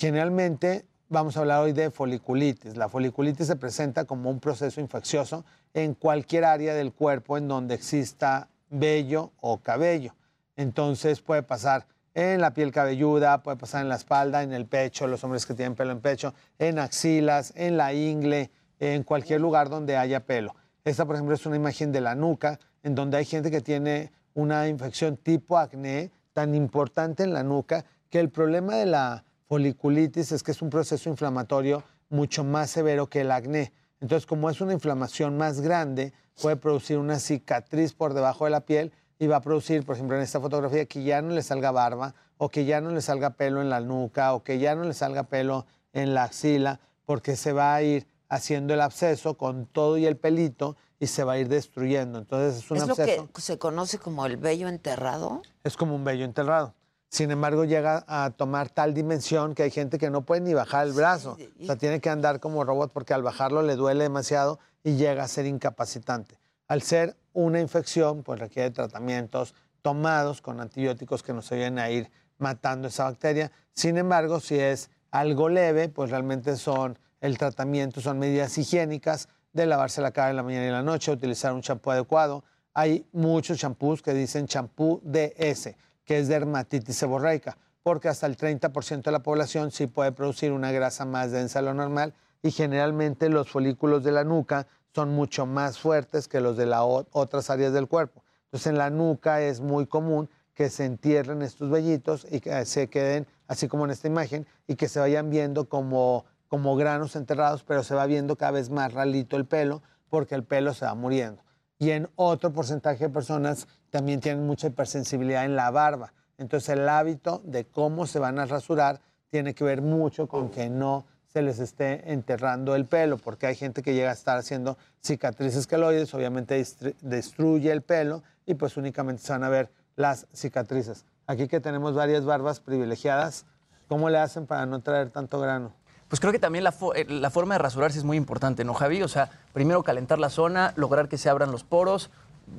Generalmente 0.00 0.86
vamos 1.10 1.36
a 1.36 1.40
hablar 1.40 1.60
hoy 1.60 1.74
de 1.74 1.90
foliculitis. 1.90 2.74
La 2.74 2.88
foliculitis 2.88 3.46
se 3.46 3.56
presenta 3.56 4.06
como 4.06 4.30
un 4.30 4.40
proceso 4.40 4.80
infeccioso 4.80 5.44
en 5.74 5.92
cualquier 5.92 6.46
área 6.46 6.72
del 6.72 6.94
cuerpo 6.94 7.36
en 7.36 7.48
donde 7.48 7.74
exista 7.74 8.48
vello 8.70 9.32
o 9.42 9.58
cabello. 9.58 10.14
Entonces 10.56 11.20
puede 11.20 11.42
pasar 11.42 11.86
en 12.14 12.40
la 12.40 12.54
piel 12.54 12.72
cabelluda, 12.72 13.42
puede 13.42 13.58
pasar 13.58 13.82
en 13.82 13.90
la 13.90 13.96
espalda, 13.96 14.42
en 14.42 14.54
el 14.54 14.64
pecho, 14.64 15.06
los 15.06 15.22
hombres 15.22 15.44
que 15.44 15.52
tienen 15.52 15.74
pelo 15.74 15.92
en 15.92 16.00
pecho, 16.00 16.32
en 16.58 16.78
axilas, 16.78 17.52
en 17.54 17.76
la 17.76 17.92
ingle, 17.92 18.50
en 18.78 19.02
cualquier 19.02 19.42
lugar 19.42 19.68
donde 19.68 19.98
haya 19.98 20.24
pelo. 20.24 20.56
Esta, 20.82 21.04
por 21.04 21.16
ejemplo, 21.16 21.34
es 21.34 21.44
una 21.44 21.56
imagen 21.56 21.92
de 21.92 22.00
la 22.00 22.14
nuca, 22.14 22.58
en 22.82 22.94
donde 22.94 23.18
hay 23.18 23.26
gente 23.26 23.50
que 23.50 23.60
tiene 23.60 24.12
una 24.32 24.66
infección 24.66 25.18
tipo 25.18 25.58
acné 25.58 26.10
tan 26.32 26.54
importante 26.54 27.22
en 27.22 27.34
la 27.34 27.42
nuca 27.42 27.84
que 28.08 28.18
el 28.18 28.30
problema 28.30 28.76
de 28.76 28.86
la 28.86 29.24
foliculitis 29.50 30.30
es 30.30 30.44
que 30.44 30.52
es 30.52 30.62
un 30.62 30.70
proceso 30.70 31.08
inflamatorio 31.08 31.82
mucho 32.08 32.44
más 32.44 32.70
severo 32.70 33.08
que 33.08 33.22
el 33.22 33.32
acné. 33.32 33.72
Entonces, 34.00 34.24
como 34.24 34.48
es 34.48 34.60
una 34.60 34.72
inflamación 34.72 35.36
más 35.36 35.60
grande, 35.60 36.12
puede 36.40 36.54
producir 36.54 36.98
una 36.98 37.18
cicatriz 37.18 37.92
por 37.92 38.14
debajo 38.14 38.44
de 38.44 38.52
la 38.52 38.60
piel 38.60 38.92
y 39.18 39.26
va 39.26 39.38
a 39.38 39.40
producir, 39.40 39.84
por 39.84 39.96
ejemplo, 39.96 40.16
en 40.16 40.22
esta 40.22 40.40
fotografía, 40.40 40.86
que 40.86 41.02
ya 41.02 41.20
no 41.20 41.34
le 41.34 41.42
salga 41.42 41.72
barba 41.72 42.14
o 42.38 42.48
que 42.48 42.64
ya 42.64 42.80
no 42.80 42.90
le 42.90 43.02
salga 43.02 43.30
pelo 43.30 43.60
en 43.60 43.70
la 43.70 43.80
nuca 43.80 44.34
o 44.34 44.44
que 44.44 44.60
ya 44.60 44.76
no 44.76 44.84
le 44.84 44.94
salga 44.94 45.24
pelo 45.24 45.66
en 45.92 46.14
la 46.14 46.22
axila, 46.22 46.78
porque 47.04 47.34
se 47.34 47.52
va 47.52 47.74
a 47.74 47.82
ir 47.82 48.06
haciendo 48.28 48.72
el 48.72 48.80
absceso 48.80 49.36
con 49.36 49.66
todo 49.66 49.98
y 49.98 50.06
el 50.06 50.16
pelito 50.16 50.76
y 51.00 51.08
se 51.08 51.24
va 51.24 51.32
a 51.32 51.38
ir 51.38 51.48
destruyendo. 51.48 52.20
Entonces 52.20 52.62
es 52.62 52.70
un 52.70 52.76
¿Es 52.76 52.86
lo 52.86 52.92
absceso. 52.92 53.28
que 53.32 53.40
se 53.40 53.58
conoce 53.58 53.98
como 53.98 54.24
el 54.26 54.36
vello 54.36 54.68
enterrado? 54.68 55.42
Es 55.64 55.76
como 55.76 55.96
un 55.96 56.04
vello 56.04 56.24
enterrado. 56.24 56.72
Sin 57.10 57.32
embargo, 57.32 57.64
llega 57.64 58.04
a 58.06 58.30
tomar 58.30 58.68
tal 58.68 58.94
dimensión 58.94 59.56
que 59.56 59.64
hay 59.64 59.70
gente 59.72 59.98
que 59.98 60.10
no 60.10 60.22
puede 60.22 60.42
ni 60.42 60.54
bajar 60.54 60.86
el 60.86 60.92
brazo. 60.92 61.36
O 61.60 61.66
sea, 61.66 61.74
tiene 61.74 62.00
que 62.00 62.08
andar 62.08 62.38
como 62.38 62.62
robot 62.62 62.92
porque 62.92 63.12
al 63.12 63.24
bajarlo 63.24 63.62
le 63.62 63.74
duele 63.74 64.04
demasiado 64.04 64.60
y 64.84 64.94
llega 64.94 65.24
a 65.24 65.28
ser 65.28 65.44
incapacitante. 65.46 66.38
Al 66.68 66.82
ser 66.82 67.16
una 67.32 67.60
infección, 67.60 68.22
pues 68.22 68.38
requiere 68.38 68.70
tratamientos 68.70 69.56
tomados 69.82 70.40
con 70.40 70.60
antibióticos 70.60 71.24
que 71.24 71.32
nos 71.32 71.50
ayuden 71.50 71.80
a 71.80 71.90
ir 71.90 72.08
matando 72.38 72.86
esa 72.86 73.04
bacteria. 73.04 73.50
Sin 73.74 73.98
embargo, 73.98 74.38
si 74.38 74.60
es 74.60 74.88
algo 75.10 75.48
leve, 75.48 75.88
pues 75.88 76.10
realmente 76.10 76.56
son 76.56 76.96
el 77.20 77.38
tratamiento, 77.38 78.00
son 78.00 78.20
medidas 78.20 78.56
higiénicas 78.56 79.28
de 79.52 79.66
lavarse 79.66 80.00
la 80.00 80.12
cara 80.12 80.30
en 80.30 80.36
la 80.36 80.44
mañana 80.44 80.64
y 80.64 80.68
en 80.68 80.74
la 80.74 80.82
noche, 80.82 81.10
utilizar 81.10 81.52
un 81.52 81.62
champú 81.62 81.90
adecuado. 81.90 82.44
Hay 82.72 83.04
muchos 83.12 83.58
champús 83.58 84.00
que 84.00 84.14
dicen 84.14 84.46
champú 84.46 85.00
DS, 85.02 85.74
que 86.04 86.18
es 86.18 86.28
dermatitis 86.28 86.96
seborreica, 86.96 87.56
porque 87.82 88.08
hasta 88.08 88.26
el 88.26 88.36
30% 88.36 89.02
de 89.02 89.12
la 89.12 89.22
población 89.22 89.70
sí 89.70 89.86
puede 89.86 90.12
producir 90.12 90.52
una 90.52 90.72
grasa 90.72 91.04
más 91.04 91.30
densa 91.30 91.60
de 91.60 91.66
lo 91.66 91.74
normal 91.74 92.14
y 92.42 92.50
generalmente 92.50 93.28
los 93.28 93.50
folículos 93.50 94.02
de 94.04 94.12
la 94.12 94.24
nuca 94.24 94.66
son 94.94 95.10
mucho 95.10 95.46
más 95.46 95.78
fuertes 95.78 96.28
que 96.28 96.40
los 96.40 96.56
de 96.56 96.66
las 96.66 96.82
otras 96.82 97.50
áreas 97.50 97.72
del 97.72 97.86
cuerpo. 97.86 98.22
Entonces 98.44 98.68
en 98.68 98.78
la 98.78 98.90
nuca 98.90 99.42
es 99.42 99.60
muy 99.60 99.86
común 99.86 100.28
que 100.54 100.68
se 100.68 100.84
entierren 100.84 101.42
estos 101.42 101.70
vellitos 101.70 102.26
y 102.30 102.40
que 102.40 102.64
se 102.66 102.88
queden 102.88 103.26
así 103.46 103.68
como 103.68 103.84
en 103.84 103.92
esta 103.92 104.08
imagen 104.08 104.46
y 104.66 104.76
que 104.76 104.88
se 104.88 105.00
vayan 105.00 105.30
viendo 105.30 105.68
como, 105.68 106.24
como 106.48 106.76
granos 106.76 107.16
enterrados, 107.16 107.62
pero 107.62 107.82
se 107.82 107.94
va 107.94 108.06
viendo 108.06 108.36
cada 108.36 108.52
vez 108.52 108.70
más 108.70 108.92
ralito 108.92 109.36
el 109.36 109.46
pelo 109.46 109.82
porque 110.08 110.34
el 110.34 110.44
pelo 110.44 110.74
se 110.74 110.84
va 110.84 110.94
muriendo. 110.94 111.42
y 111.78 111.92
en 111.92 112.10
otro 112.16 112.52
porcentaje 112.52 113.04
de 113.04 113.10
personas 113.10 113.66
también 113.90 114.20
tienen 114.20 114.46
mucha 114.46 114.68
hipersensibilidad 114.68 115.44
en 115.44 115.56
la 115.56 115.70
barba. 115.70 116.12
Entonces 116.38 116.70
el 116.70 116.88
hábito 116.88 117.42
de 117.44 117.66
cómo 117.66 118.06
se 118.06 118.18
van 118.18 118.38
a 118.38 118.46
rasurar 118.46 119.00
tiene 119.30 119.54
que 119.54 119.64
ver 119.64 119.82
mucho 119.82 120.26
con 120.26 120.50
que 120.50 120.70
no 120.70 121.04
se 121.32 121.42
les 121.42 121.60
esté 121.60 122.12
enterrando 122.12 122.74
el 122.74 122.86
pelo, 122.86 123.16
porque 123.16 123.46
hay 123.46 123.54
gente 123.54 123.82
que 123.82 123.94
llega 123.94 124.10
a 124.10 124.14
estar 124.14 124.36
haciendo 124.36 124.76
cicatrices 125.00 125.66
queloides, 125.66 126.12
obviamente 126.14 126.64
destruye 127.02 127.70
el 127.70 127.82
pelo 127.82 128.22
y 128.46 128.54
pues 128.54 128.76
únicamente 128.76 129.22
se 129.22 129.32
van 129.32 129.44
a 129.44 129.48
ver 129.48 129.70
las 129.94 130.26
cicatrices. 130.34 131.04
Aquí 131.26 131.46
que 131.46 131.60
tenemos 131.60 131.94
varias 131.94 132.24
barbas 132.24 132.58
privilegiadas, 132.58 133.46
¿cómo 133.86 134.10
le 134.10 134.18
hacen 134.18 134.46
para 134.46 134.66
no 134.66 134.80
traer 134.80 135.10
tanto 135.10 135.38
grano? 135.38 135.72
Pues 136.08 136.18
creo 136.18 136.32
que 136.32 136.40
también 136.40 136.64
la, 136.64 136.74
eh, 136.96 137.06
la 137.08 137.30
forma 137.30 137.54
de 137.54 137.58
rasurarse 137.58 137.98
es 137.98 138.04
muy 138.04 138.16
importante, 138.16 138.64
¿no, 138.64 138.74
Javi? 138.74 139.00
O 139.02 139.08
sea, 139.08 139.30
primero 139.52 139.84
calentar 139.84 140.18
la 140.18 140.30
zona, 140.30 140.72
lograr 140.74 141.08
que 141.08 141.18
se 141.18 141.30
abran 141.30 141.52
los 141.52 141.62
poros, 141.62 142.10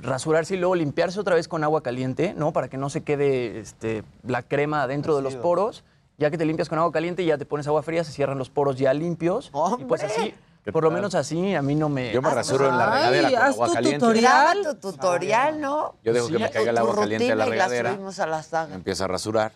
rasurarse 0.01 0.55
y 0.55 0.57
luego 0.57 0.75
limpiarse 0.75 1.19
otra 1.19 1.35
vez 1.35 1.47
con 1.47 1.63
agua 1.63 1.81
caliente, 1.83 2.33
¿no? 2.35 2.53
Para 2.53 2.67
que 2.69 2.77
no 2.77 2.89
se 2.89 3.03
quede 3.03 3.59
este, 3.59 4.03
la 4.25 4.43
crema 4.43 4.87
dentro 4.87 5.15
de 5.15 5.21
los 5.21 5.35
poros. 5.35 5.83
Ya 6.17 6.29
que 6.29 6.37
te 6.37 6.45
limpias 6.45 6.69
con 6.69 6.77
agua 6.77 6.91
caliente 6.91 7.23
y 7.23 7.25
ya 7.25 7.37
te 7.37 7.45
pones 7.45 7.65
agua 7.67 7.81
fría, 7.81 8.03
se 8.03 8.11
cierran 8.11 8.37
los 8.37 8.49
poros 8.49 8.77
ya 8.77 8.93
limpios. 8.93 9.51
Y 9.79 9.85
pues 9.85 10.03
así, 10.03 10.35
¿Qué 10.63 10.71
por 10.71 10.83
lo 10.83 10.91
menos 10.91 11.15
así, 11.15 11.55
a 11.55 11.63
mí 11.63 11.73
no 11.73 11.89
me... 11.89 12.13
Yo 12.13 12.21
me 12.21 12.29
rasuro 12.29 12.69
en 12.69 12.77
la 12.77 12.85
regadera 12.93 13.29
con 13.29 13.39
haz 13.39 13.53
agua 13.55 13.67
tu 13.67 13.73
caliente. 13.73 13.99
tutorial. 13.99 14.57
Tu 14.63 14.75
tutorial, 14.91 15.61
¿no? 15.61 15.95
Yo 16.03 16.13
dejo 16.13 16.27
que 16.27 16.37
me 16.37 16.51
caiga 16.51 16.69
el 16.69 16.77
agua 16.77 16.95
caliente 16.95 17.31
a 17.31 17.35
la 17.35 17.47
y 17.47 17.49
regadera. 17.49 17.93
subimos 17.93 18.19
a 18.19 18.27
la 18.27 18.43
saga. 18.43 18.67
Me 18.67 18.75
empiezo 18.75 19.03
a 19.05 19.07
rasurar. 19.07 19.51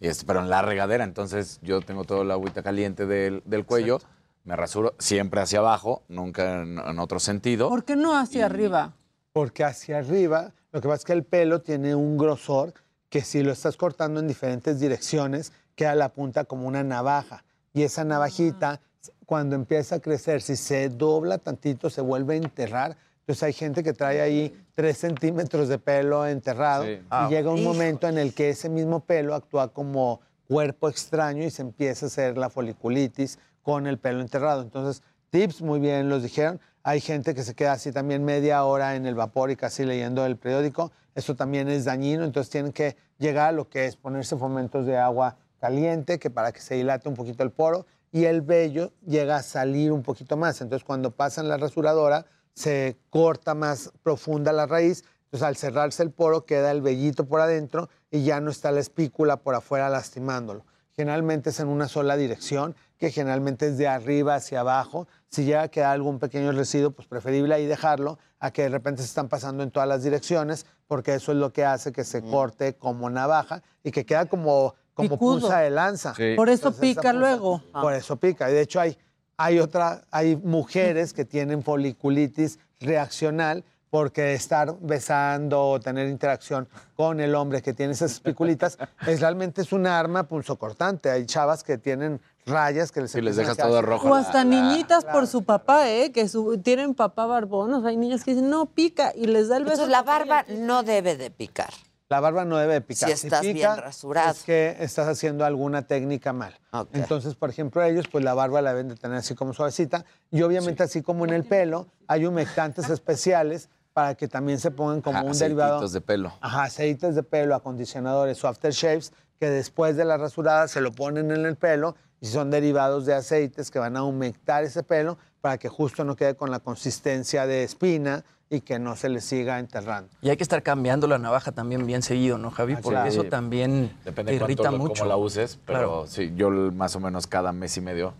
Y 0.00 0.06
este, 0.08 0.24
pero 0.24 0.40
en 0.40 0.48
la 0.48 0.62
regadera, 0.62 1.04
entonces 1.04 1.58
yo 1.60 1.82
tengo 1.82 2.04
toda 2.04 2.24
la 2.24 2.34
agüita 2.34 2.62
caliente 2.62 3.04
del, 3.04 3.42
del 3.44 3.66
cuello, 3.66 4.00
me 4.44 4.56
rasuro 4.56 4.94
siempre 4.98 5.42
hacia 5.42 5.58
abajo, 5.58 6.04
nunca 6.08 6.62
en, 6.62 6.78
en 6.78 6.98
otro 7.00 7.20
sentido. 7.20 7.68
¿Por 7.68 7.84
qué 7.84 7.96
no 7.96 8.16
hacia 8.16 8.46
arriba? 8.46 8.92
Porque 9.38 9.62
hacia 9.62 9.98
arriba, 9.98 10.52
lo 10.72 10.80
que 10.80 10.88
pasa 10.88 10.98
es 10.98 11.04
que 11.04 11.12
el 11.12 11.22
pelo 11.22 11.60
tiene 11.60 11.94
un 11.94 12.18
grosor 12.18 12.74
que 13.08 13.20
si 13.22 13.44
lo 13.44 13.52
estás 13.52 13.76
cortando 13.76 14.18
en 14.18 14.26
diferentes 14.26 14.80
direcciones, 14.80 15.52
queda 15.76 15.94
la 15.94 16.08
punta 16.08 16.42
como 16.42 16.66
una 16.66 16.82
navaja. 16.82 17.44
Y 17.72 17.84
esa 17.84 18.02
navajita, 18.02 18.80
cuando 19.26 19.54
empieza 19.54 19.94
a 19.94 20.00
crecer, 20.00 20.42
si 20.42 20.56
se 20.56 20.88
dobla 20.88 21.38
tantito, 21.38 21.88
se 21.88 22.00
vuelve 22.00 22.34
a 22.34 22.38
enterrar. 22.38 22.96
Entonces 23.20 23.44
hay 23.44 23.52
gente 23.52 23.84
que 23.84 23.92
trae 23.92 24.20
ahí 24.20 24.60
tres 24.74 24.98
centímetros 24.98 25.68
de 25.68 25.78
pelo 25.78 26.26
enterrado 26.26 26.82
Sí. 26.82 26.90
y 26.94 27.00
Ah. 27.08 27.28
llega 27.30 27.48
un 27.52 27.58
Hijo. 27.58 27.72
momento 27.74 28.08
en 28.08 28.18
el 28.18 28.34
que 28.34 28.50
ese 28.50 28.68
mismo 28.68 28.98
pelo 29.04 29.36
actúa 29.36 29.72
como 29.72 30.20
cuerpo 30.48 30.88
extraño 30.88 31.44
y 31.44 31.50
se 31.52 31.62
empieza 31.62 32.06
a 32.06 32.08
hacer 32.08 32.36
la 32.36 32.50
foliculitis 32.50 33.38
con 33.62 33.86
el 33.86 33.98
pelo 33.98 34.20
enterrado. 34.20 34.62
Entonces, 34.62 35.00
tips 35.30 35.62
muy 35.62 35.78
bien 35.78 36.08
los 36.08 36.24
dijeron. 36.24 36.58
Hay 36.82 37.00
gente 37.00 37.34
que 37.34 37.42
se 37.42 37.54
queda 37.54 37.72
así 37.72 37.92
también 37.92 38.24
media 38.24 38.64
hora 38.64 38.96
en 38.96 39.06
el 39.06 39.14
vapor 39.14 39.50
y 39.50 39.56
casi 39.56 39.84
leyendo 39.84 40.24
el 40.24 40.36
periódico. 40.36 40.92
Eso 41.14 41.34
también 41.34 41.68
es 41.68 41.84
dañino, 41.84 42.24
entonces 42.24 42.50
tienen 42.50 42.72
que 42.72 42.96
llegar 43.18 43.48
a 43.48 43.52
lo 43.52 43.68
que 43.68 43.86
es 43.86 43.96
ponerse 43.96 44.36
fomentos 44.36 44.86
de 44.86 44.96
agua 44.96 45.36
caliente, 45.60 46.18
que 46.18 46.30
para 46.30 46.52
que 46.52 46.60
se 46.60 46.76
dilate 46.76 47.08
un 47.08 47.14
poquito 47.14 47.42
el 47.42 47.50
poro, 47.50 47.86
y 48.12 48.24
el 48.24 48.40
vello 48.40 48.92
llega 49.06 49.36
a 49.36 49.42
salir 49.42 49.92
un 49.92 50.02
poquito 50.02 50.36
más. 50.36 50.60
Entonces, 50.60 50.84
cuando 50.84 51.10
pasan 51.10 51.48
la 51.48 51.56
rasuradora, 51.56 52.26
se 52.54 52.96
corta 53.10 53.54
más 53.54 53.92
profunda 54.02 54.52
la 54.52 54.66
raíz. 54.66 55.04
Entonces, 55.24 55.46
al 55.46 55.56
cerrarse 55.56 56.02
el 56.02 56.10
poro, 56.10 56.46
queda 56.46 56.70
el 56.70 56.80
vellito 56.80 57.26
por 57.26 57.40
adentro 57.40 57.88
y 58.10 58.24
ya 58.24 58.40
no 58.40 58.50
está 58.50 58.72
la 58.72 58.80
espícula 58.80 59.36
por 59.36 59.54
afuera 59.54 59.90
lastimándolo. 59.90 60.64
Generalmente 60.96 61.50
es 61.50 61.60
en 61.60 61.68
una 61.68 61.86
sola 61.86 62.16
dirección, 62.16 62.74
que 62.96 63.10
generalmente 63.10 63.68
es 63.68 63.78
de 63.78 63.86
arriba 63.86 64.34
hacia 64.34 64.60
abajo. 64.60 65.06
Si 65.30 65.44
llega 65.44 65.62
a 65.62 65.68
quedar 65.68 65.92
algún 65.92 66.18
pequeño 66.18 66.52
residuo, 66.52 66.90
pues 66.90 67.06
preferible 67.06 67.54
ahí 67.54 67.66
dejarlo 67.66 68.18
a 68.40 68.50
que 68.50 68.62
de 68.62 68.68
repente 68.70 69.02
se 69.02 69.08
están 69.08 69.28
pasando 69.28 69.62
en 69.62 69.70
todas 69.70 69.88
las 69.88 70.02
direcciones, 70.02 70.64
porque 70.86 71.14
eso 71.14 71.32
es 71.32 71.38
lo 71.38 71.52
que 71.52 71.64
hace 71.64 71.92
que 71.92 72.04
se 72.04 72.22
corte 72.22 72.74
como 72.76 73.10
navaja 73.10 73.62
y 73.84 73.90
que 73.90 74.06
queda 74.06 74.24
como, 74.26 74.74
como 74.94 75.18
punza 75.18 75.58
de 75.58 75.70
lanza. 75.70 76.14
Por 76.36 76.48
eso 76.48 76.68
Entonces, 76.68 76.80
pica 76.80 77.02
punza- 77.02 77.12
luego. 77.12 77.62
Por 77.72 77.92
eso 77.92 78.16
pica. 78.16 78.50
Y 78.50 78.54
de 78.54 78.62
hecho 78.62 78.80
hay, 78.80 78.96
hay 79.36 79.58
otra, 79.60 80.02
hay 80.10 80.34
mujeres 80.36 81.12
que 81.12 81.24
tienen 81.26 81.62
foliculitis 81.62 82.58
reaccional 82.80 83.64
porque 83.90 84.34
estar 84.34 84.76
besando 84.80 85.62
o 85.62 85.80
tener 85.80 86.08
interacción 86.08 86.68
con 86.94 87.20
el 87.20 87.34
hombre 87.34 87.62
que 87.62 87.72
tiene 87.72 87.92
esas 87.94 88.12
espiculitas 88.12 88.76
es 89.06 89.20
realmente 89.20 89.62
es 89.62 89.72
un 89.72 89.86
arma 89.86 90.24
punzocortante. 90.24 91.10
Hay 91.10 91.26
chavas 91.26 91.64
que 91.64 91.78
tienen 91.78 92.20
rayas 92.48 92.90
que 92.92 93.00
les 93.02 93.14
Y 93.14 93.20
les 93.20 93.36
dejas 93.36 93.56
todo 93.56 93.82
rojo. 93.82 94.08
O 94.08 94.14
hasta 94.14 94.44
niñitas 94.44 95.04
por 95.04 95.26
su 95.26 95.44
papá, 95.44 95.88
¿eh? 95.88 96.10
Que 96.12 96.28
su- 96.28 96.58
tienen 96.58 96.94
papá 96.94 97.26
barbón. 97.26 97.72
O 97.74 97.80
sea, 97.80 97.90
hay 97.90 97.96
niñas 97.96 98.24
que 98.24 98.32
dicen, 98.32 98.50
no, 98.50 98.66
pica, 98.66 99.12
y 99.14 99.26
les 99.26 99.48
da 99.48 99.56
el 99.56 99.64
beso. 99.64 99.82
Entonces 99.84 99.90
la 99.92 100.02
barba 100.02 100.44
no 100.48 100.82
debe 100.82 101.16
de 101.16 101.30
picar. 101.30 101.70
La 102.10 102.20
barba 102.20 102.46
no 102.46 102.56
debe 102.56 102.72
de 102.74 102.80
picar. 102.80 103.10
Si 103.10 103.26
estás 103.26 103.42
bien 103.42 103.56
pica, 103.56 103.76
rasurado. 103.76 104.30
Es 104.30 104.42
que 104.42 104.76
estás 104.80 105.06
haciendo 105.08 105.44
alguna 105.44 105.82
técnica 105.86 106.32
mal. 106.32 106.58
Ok. 106.72 106.88
Entonces, 106.94 107.34
por 107.34 107.50
ejemplo, 107.50 107.82
ellos, 107.82 108.06
pues 108.10 108.24
la 108.24 108.32
barba 108.32 108.62
la 108.62 108.70
deben 108.70 108.88
de 108.88 108.94
tener 108.96 109.18
así 109.18 109.34
como 109.34 109.52
suavecita. 109.52 110.06
Y 110.30 110.40
obviamente, 110.40 110.82
así 110.82 111.02
como 111.02 111.26
en 111.26 111.34
el 111.34 111.44
pelo, 111.44 111.86
hay 112.06 112.24
humectantes 112.24 112.88
especiales 112.90 113.68
para 113.92 114.14
que 114.14 114.26
también 114.26 114.58
se 114.58 114.70
pongan 114.70 115.02
como 115.02 115.18
Ajá, 115.18 115.26
un 115.26 115.38
derivado. 115.38 115.72
aceititos 115.74 115.92
de 115.92 116.00
pelo. 116.00 116.32
Ajá, 116.40 116.62
aceites 116.62 117.14
de 117.14 117.22
pelo, 117.24 117.54
acondicionadores 117.54 118.42
o 118.42 118.48
aftershaves, 118.48 119.12
que 119.38 119.50
después 119.50 119.96
de 119.96 120.04
la 120.04 120.16
rasurada 120.16 120.66
se 120.68 120.80
lo 120.80 120.92
ponen 120.92 121.30
en 121.30 121.44
el 121.44 121.56
pelo 121.56 121.94
y 122.20 122.26
son 122.26 122.50
derivados 122.50 123.06
de 123.06 123.14
aceites 123.14 123.70
que 123.70 123.78
van 123.78 123.96
a 123.96 124.02
humectar 124.04 124.64
ese 124.64 124.82
pelo 124.82 125.18
para 125.40 125.58
que 125.58 125.68
justo 125.68 126.04
no 126.04 126.16
quede 126.16 126.34
con 126.34 126.50
la 126.50 126.58
consistencia 126.60 127.46
de 127.46 127.62
espina 127.62 128.24
y 128.50 128.60
que 128.62 128.78
no 128.78 128.96
se 128.96 129.08
le 129.08 129.20
siga 129.20 129.58
enterrando. 129.58 130.10
Y 130.22 130.30
hay 130.30 130.36
que 130.36 130.42
estar 130.42 130.62
cambiando 130.62 131.06
la 131.06 131.18
navaja 131.18 131.52
también 131.52 131.86
bien 131.86 132.02
seguido, 132.02 132.38
¿no, 132.38 132.50
Javi? 132.50 132.72
Ah, 132.72 132.76
Porque 132.82 132.94
claro. 132.94 133.08
eso 133.10 133.24
también 133.24 133.94
Depende 134.04 134.32
te 134.32 134.36
irrita 134.36 134.62
cuánto, 134.64 134.78
mucho. 134.78 135.02
cómo 135.02 135.08
la 135.08 135.16
uses, 135.16 135.58
pero 135.66 135.78
Claro. 135.78 136.06
sí, 136.06 136.32
yo 136.34 136.50
más 136.50 136.96
o 136.96 137.00
menos 137.00 137.26
cada 137.26 137.52
mes 137.52 137.76
y 137.76 137.80
medio, 137.82 138.14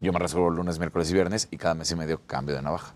yo 0.00 0.12
me 0.12 0.18
rasuro 0.18 0.50
lunes, 0.50 0.78
miércoles 0.78 1.08
y 1.10 1.14
viernes 1.14 1.48
y 1.50 1.56
cada 1.56 1.74
mes 1.74 1.90
y 1.92 1.94
medio 1.96 2.20
cambio 2.26 2.54
de 2.56 2.62
navaja. 2.62 2.92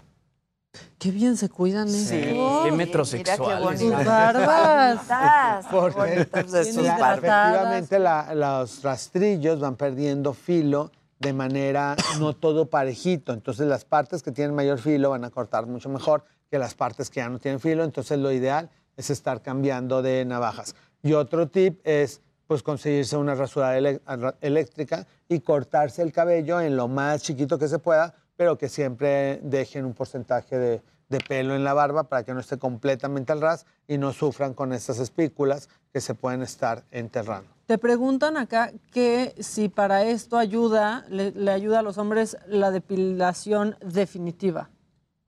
Qué 0.99 1.11
bien 1.11 1.37
se 1.37 1.49
cuidan 1.51 1.89
Sí, 1.89 2.15
estos. 2.17 2.65
qué 2.65 2.73
metrosexuales. 2.73 3.81
Sus 3.81 3.91
barbas. 4.05 5.67
Porque 5.71 6.25
de 6.25 6.65
sus 6.65 6.87
barbas. 6.87 7.19
efectivamente 7.19 7.99
la- 7.99 8.35
los 8.35 8.83
rastrillos 8.83 9.61
van 9.61 9.77
perdiendo 9.77 10.33
filo 10.33 10.91
de 11.19 11.33
manera 11.35 11.95
no 12.19 12.35
todo 12.35 12.67
parejito. 12.71 13.33
Entonces 13.33 13.67
las 13.67 13.85
partes 13.85 14.23
que 14.23 14.33
tienen 14.33 14.55
mayor 14.57 14.79
filo 14.79 15.11
van 15.11 15.25
a 15.25 15.31
cortar 15.31 15.67
mucho 15.67 15.89
mejor 15.89 16.25
que 16.51 16.59
las 16.59 16.75
partes 16.75 17.11
que 17.11 17.21
ya 17.21 17.29
no 17.29 17.39
tienen 17.39 17.61
filo. 17.61 17.85
Entonces 17.85 18.19
lo 18.19 18.33
ideal 18.33 18.71
es 18.97 19.11
estar 19.11 19.43
cambiando 19.43 20.01
de 20.03 20.25
navajas. 20.25 20.75
Y 21.03 21.13
otro 21.13 21.49
tip 21.49 21.81
es 21.85 22.21
pues 22.47 22.63
conseguirse 22.63 23.17
una 23.17 23.33
arra- 23.33 24.35
eléctrica 24.41 25.07
y 25.29 25.41
cortarse 25.41 26.03
el 26.03 26.13
cabello 26.13 26.61
en 26.61 26.77
lo 26.77 26.87
más 26.89 27.23
chiquito 27.23 27.59
que 27.59 27.67
se 27.69 27.79
pueda, 27.79 28.15
pero 28.43 28.59
que 28.59 28.69
siempre 28.69 29.39
dejen 29.45 29.85
un 29.85 29.95
porcentaje 29.95 30.59
de, 30.59 30.83
de 31.09 31.21
pelo 31.21 31.55
en 31.55 31.63
la 31.63 31.75
barba 31.75 32.09
para 32.09 32.25
que 32.25 32.35
no 32.35 32.41
esté 32.41 32.59
completamente 32.59 33.31
al 33.31 33.41
ras 33.41 33.67
y 33.87 33.99
no 33.99 34.13
sufran 34.13 34.53
con 34.53 34.73
estas 34.73 34.99
espículas 34.99 35.69
que 35.93 36.01
se 36.01 36.17
pueden 36.17 36.43
estar 36.43 36.83
enterrando. 36.91 37.49
Te 37.67 37.79
preguntan 37.79 38.37
acá 38.37 38.73
que 38.91 39.33
si 39.39 39.69
para 39.69 40.03
esto 40.03 40.39
ayuda, 40.39 41.05
le, 41.09 41.31
le 41.31 41.53
ayuda 41.53 41.79
a 41.79 41.83
los 41.83 41.99
hombres 41.99 42.37
la 42.49 42.73
depilación 42.73 43.77
definitiva. 43.81 44.71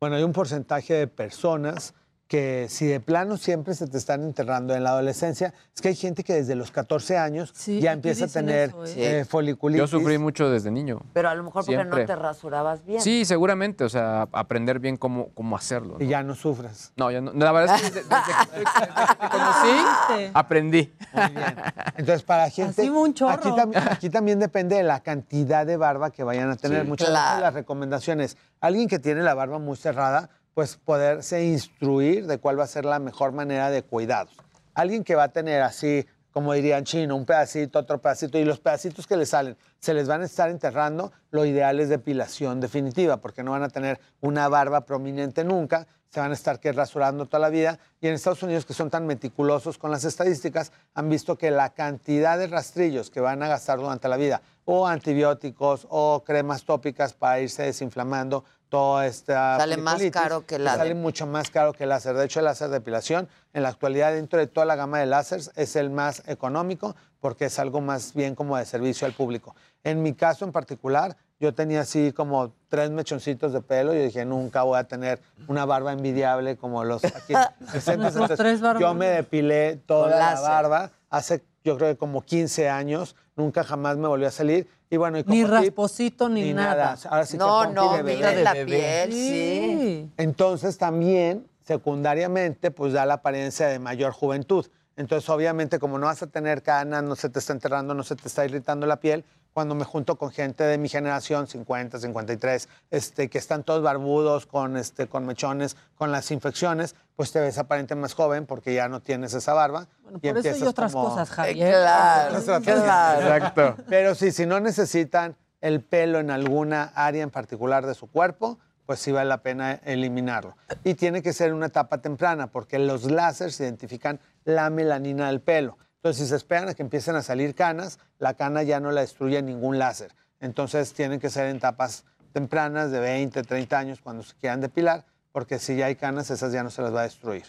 Bueno, 0.01 0.17
hay 0.17 0.25
un 0.25 0.33
porcentaje 0.33 0.95
de 0.95 1.07
personas 1.07 1.95
que 2.27 2.67
si 2.71 2.87
de 2.87 3.01
plano 3.01 3.37
siempre 3.37 3.75
se 3.75 3.87
te 3.87 3.99
están 3.99 4.23
enterrando 4.23 4.75
en 4.75 4.83
la 4.83 4.91
adolescencia, 4.91 5.53
es 5.75 5.81
que 5.83 5.89
hay 5.89 5.95
gente 5.95 6.25
que 6.25 6.33
desde 6.35 6.55
los 6.55 6.71
14 6.71 7.19
años 7.19 7.53
Sí, 7.55 7.81
ya 7.81 7.93
empieza 7.93 8.25
a 8.25 8.29
tener 8.29 8.71
eso, 8.71 8.85
¿eh? 8.87 9.21
eh, 9.21 9.25
foliculitis. 9.25 9.79
Yo 9.81 9.87
sufrí 9.87 10.17
mucho 10.19 10.49
desde 10.51 10.71
niño. 10.71 11.01
Pero 11.13 11.29
a 11.29 11.35
lo 11.35 11.43
mejor 11.45 11.65
porque 11.67 11.85
no 11.85 11.97
te 12.05 12.17
rasurabas 12.17 12.85
bien. 12.85 13.01
Sí, 13.03 13.25
seguramente, 13.25 13.85
o 13.85 13.89
sea, 13.89 14.27
aprender 14.33 14.79
bien 14.81 14.97
cómo, 14.97 15.29
cómo 15.35 15.55
hacerlo. 15.57 15.97
Y 16.01 16.07
ya 16.07 16.23
no 16.23 16.35
sufres. 16.35 16.93
No, 16.97 17.11
ya 17.11 17.21
no, 17.21 17.33
la 17.35 17.53
verdad 17.53 17.77
es 17.77 17.83
que 17.83 17.91
desde, 18.01 18.09
desde 18.09 18.65
desde 18.65 19.17
que 19.21 19.29
conocí, 19.29 20.31
aprendí. 20.33 20.93
Muy 21.13 21.29
bien. 21.31 21.57
Entonces, 21.97 22.23
para 22.23 22.49
gente. 22.51 22.83
Así 22.83 22.91
un 22.91 23.13
chorro. 23.15 23.33
Aquí, 23.35 23.49
tam- 23.51 23.93
aquí 23.93 24.11
también 24.11 24.39
depende 24.39 24.77
de 24.77 24.83
la 24.83 25.01
cantidad 25.01 25.67
de 25.67 25.77
barba 25.77 26.11
que 26.11 26.25
vayan 26.25 26.51
a 26.51 26.57
tener. 26.57 26.83
Sí. 26.83 26.89
Muchas 26.89 27.09
Claro. 27.11 27.29
veces 27.31 27.43
las 27.43 27.55
recomendaciones. 27.55 28.37
Alguien 28.61 28.89
que 28.89 28.99
tiene 28.99 29.23
la 29.23 29.35
barba 29.35 29.59
muy 29.59 29.77
cerrada, 29.77 30.31
pues 30.55 30.77
poderse 30.77 31.45
instruir 31.45 32.27
de 32.27 32.39
cuál 32.39 32.59
va 32.59 32.65
a 32.65 32.69
ser 32.69 32.85
la 32.85 32.99
mejor 32.99 33.33
manera 33.33 33.71
de 33.71 33.83
cuidados. 33.83 34.35
Alguien 34.75 35.05
que 35.05 35.15
va 35.15 35.25
a 35.25 35.33
tener 35.33 35.63
así, 35.63 36.07
como 36.31 36.53
dirían 36.53 36.85
chino, 36.85 37.17
un 37.17 37.27
pedacito, 37.27 37.81
otro 37.81 38.01
pedacito, 38.01 38.39
y 38.39 38.45
los 38.45 38.61
pedacitos 38.61 39.07
que 39.07 39.17
le 39.17 39.27
salen 39.27 39.57
se 39.81 39.95
les 39.95 40.09
van 40.09 40.23
a 40.23 40.25
estar 40.25 40.49
enterrando, 40.49 41.13
lo 41.31 41.45
ideal 41.45 41.79
es 41.79 41.91
depilación 41.91 42.61
definitiva, 42.61 43.19
porque 43.19 43.43
no 43.43 43.51
van 43.51 43.65
a 43.65 43.69
tener 43.69 44.01
una 44.21 44.49
barba 44.49 44.87
prominente 44.87 45.45
nunca, 45.45 45.87
se 46.09 46.21
van 46.21 46.31
a 46.31 46.35
estar 46.35 46.61
que 46.61 46.73
rasurando 46.73 47.27
toda 47.27 47.41
la 47.41 47.49
vida. 47.51 47.81
Y 48.01 48.07
en 48.07 48.15
Estados 48.15 48.43
Unidos, 48.45 48.65
que 48.65 48.73
son 48.73 48.89
tan 48.89 49.05
meticulosos 49.05 49.77
con 49.79 49.91
las 49.91 50.05
estadísticas, 50.05 50.71
han 50.95 51.11
visto 51.11 51.37
que 51.37 51.51
la 51.51 51.75
cantidad 51.75 52.39
de 52.39 52.47
rastrillos 52.47 53.11
que 53.11 53.21
van 53.21 53.43
a 53.43 53.49
gastar 53.49 53.79
durante 53.79 54.09
la 54.09 54.17
vida, 54.17 54.41
o 54.65 54.87
antibióticos, 54.87 55.87
o 55.91 56.23
cremas 56.25 56.65
tópicas 56.65 57.13
para 57.13 57.41
irse 57.41 57.65
desinflamando, 57.65 58.45
toda 58.69 59.07
esta 59.07 59.59
Sale 59.59 59.77
más 59.77 60.03
caro 60.11 60.47
que 60.47 60.57
el 60.57 60.65
Sale 60.65 60.79
láser. 60.79 60.95
mucho 60.95 61.27
más 61.27 61.51
caro 61.51 61.73
que 61.73 61.85
el 61.85 61.91
láser. 61.91 62.17
De 62.17 62.25
hecho, 62.25 62.41
el 62.41 62.47
láser 62.47 62.69
de 62.69 62.75
depilación, 62.75 63.29
en 63.53 63.63
la 63.63 63.69
actualidad, 63.69 64.13
dentro 64.13 64.39
de 64.39 64.47
toda 64.47 64.67
la 64.67 64.77
gama 64.77 64.99
de 64.99 65.07
láseres, 65.07 65.51
es 65.57 65.77
el 65.77 65.91
más 65.91 66.23
económico 66.27 66.97
porque 67.21 67.47
es 67.47 67.59
algo 67.59 67.81
más 67.81 68.15
bien 68.15 68.35
como 68.35 68.57
de 68.57 68.65
servicio 68.65 69.07
al 69.07 69.13
público. 69.13 69.55
En 69.83 70.03
mi 70.03 70.13
caso 70.15 70.45
en 70.45 70.53
particular, 70.53 71.17
yo 71.41 71.55
tenía 71.55 71.81
así 71.81 72.13
como 72.13 72.53
tres 72.69 72.91
mechoncitos 72.91 73.53
de 73.53 73.61
pelo 73.61 73.95
yo 73.95 74.03
dije, 74.03 74.25
nunca 74.25 74.63
voy 74.63 74.79
a 74.79 74.85
tener 74.85 75.21
una 75.49 75.65
barba 75.65 75.93
envidiable 75.93 76.57
como 76.57 76.85
los 76.85 77.05
aquí 77.05 77.35
Entonces, 77.73 78.37
tres 78.37 78.61
yo 78.79 78.95
me 78.95 79.07
depilé 79.07 79.77
toda 79.87 80.17
la 80.17 80.41
barba 80.41 80.91
hace 81.11 81.45
yo 81.65 81.79
creo 81.79 81.89
que 81.89 81.97
como 81.97 82.21
15 82.23 82.69
años, 82.69 83.17
nunca 83.37 83.65
jamás 83.65 83.97
me 83.97 84.07
volvió 84.07 84.29
a 84.29 84.31
salir. 84.31 84.69
Y 84.95 84.97
bueno, 84.97 85.19
y 85.19 85.25
como 85.25 85.35
Ni 85.35 85.45
rasposito 85.45 86.29
ni, 86.29 86.43
ni 86.43 86.55
nada. 86.55 86.97
Ahora 87.11 87.27
sí 87.27 87.33
que 87.33 87.39
No, 87.39 87.63
pompi 87.65 87.75
no, 87.75 87.97
de 87.97 88.03
bebé. 88.03 88.17
mira 88.17 88.33
la 88.33 88.53
piel, 88.65 89.13
sí. 89.13 90.11
Entonces 90.17 90.79
también, 90.79 91.47
secundariamente, 91.67 92.71
pues 92.71 92.93
da 92.93 93.05
la 93.07 93.15
apariencia 93.15 93.67
de 93.67 93.81
mayor 93.81 94.13
juventud. 94.13 94.67
Entonces, 94.97 95.29
obviamente, 95.31 95.81
como 95.81 95.99
no 95.99 96.07
vas 96.07 96.23
a 96.23 96.29
tener 96.29 96.63
canas, 96.63 97.03
no 97.03 97.17
se 97.17 97.29
te 97.29 97.41
está 97.41 97.53
enterrando, 97.53 97.95
no 97.95 98.05
se 98.05 98.15
te 98.15 98.29
está 98.29 98.45
irritando 98.45 98.87
la 98.87 99.01
piel, 99.01 99.25
cuando 99.55 99.77
me 99.77 99.85
junto 99.85 100.19
con 100.19 100.33
gente 100.33 100.65
de 100.65 100.77
mi 100.79 100.89
generación, 100.89 101.47
50, 101.47 102.01
53, 102.01 102.69
este, 102.91 103.31
que 103.31 103.39
están 103.39 103.63
todos 103.63 103.83
barbudos, 103.83 104.47
con, 104.47 104.77
este, 104.77 105.07
con 105.07 105.25
mechones, 105.25 105.77
con 105.95 106.11
las 106.11 106.33
infecciones, 106.33 106.97
pues 107.15 107.31
te 107.31 107.41
ves 107.41 107.57
aparente 107.57 107.95
más 107.95 108.15
joven 108.15 108.47
porque 108.47 108.75
ya 108.75 108.89
no 108.89 109.01
tienes 109.01 109.33
esa 109.33 109.55
barba. 109.55 109.87
Bueno, 110.03 110.19
por 110.19 110.47
eso 110.47 110.65
y 110.65 110.69
otras 110.69 110.93
cosas, 110.93 111.31
Javier. 111.31 111.71
Claro. 111.71 112.37
Exacto. 112.37 113.77
Pero 113.89 114.17
sí, 114.17 114.33
si 114.33 114.45
no 114.45 114.59
necesitan 114.59 115.37
el 115.61 115.81
pelo 115.81 116.19
en 116.19 116.31
alguna 116.31 116.93
área 116.97 117.23
en 117.23 117.31
particular 117.31 117.87
de 117.87 117.95
su 117.95 118.09
cuerpo, 118.09 118.59
pues 118.87 118.99
sí 118.99 119.13
vale 119.13 119.29
la 119.29 119.39
pena 119.39 119.75
eliminarlo. 119.85 120.57
Y 120.83 120.95
tiene 120.95 121.23
que 121.23 121.33
ser 121.33 121.55
una 121.55 121.67
etapa 121.67 121.99
temprana, 121.99 122.49
porque 122.49 122.81
los 122.81 123.11
láseres 123.11 123.59
identifican 123.61 124.19
la 124.45 124.69
melanina 124.69 125.29
del 125.29 125.41
pelo. 125.41 125.79
Entonces, 126.05 126.27
si 126.27 126.29
se 126.29 126.37
esperan 126.37 126.69
a 126.69 126.75
que 126.75 126.83
empiecen 126.83 127.17
a 127.17 127.23
salir 127.23 127.55
canas, 127.55 127.99
la 128.19 128.35
cana 128.35 128.63
ya 128.63 128.79
no 128.79 128.93
la 128.93 129.01
destruye 129.01 129.41
ningún 129.41 129.79
láser. 129.79 130.15
Entonces, 130.39 130.93
tienen 130.93 131.19
que 131.19 131.31
ser 131.31 131.47
en 131.47 131.57
etapas 131.57 132.05
tempranas 132.35 132.91
de 132.91 133.01
20, 133.01 133.43
30 133.43 133.79
años 133.79 134.01
cuando 134.03 134.23
se 134.23 134.35
quieran 134.35 134.61
depilar, 134.61 135.07
porque 135.33 135.59
si 135.59 135.77
ya 135.77 135.87
hay 135.87 135.97
canas, 135.97 136.29
esas 136.29 136.53
ya 136.53 136.63
no 136.63 136.69
se 136.69 136.83
las 136.83 136.95
va 136.95 137.01
a 137.01 137.05
destruir. 137.05 137.45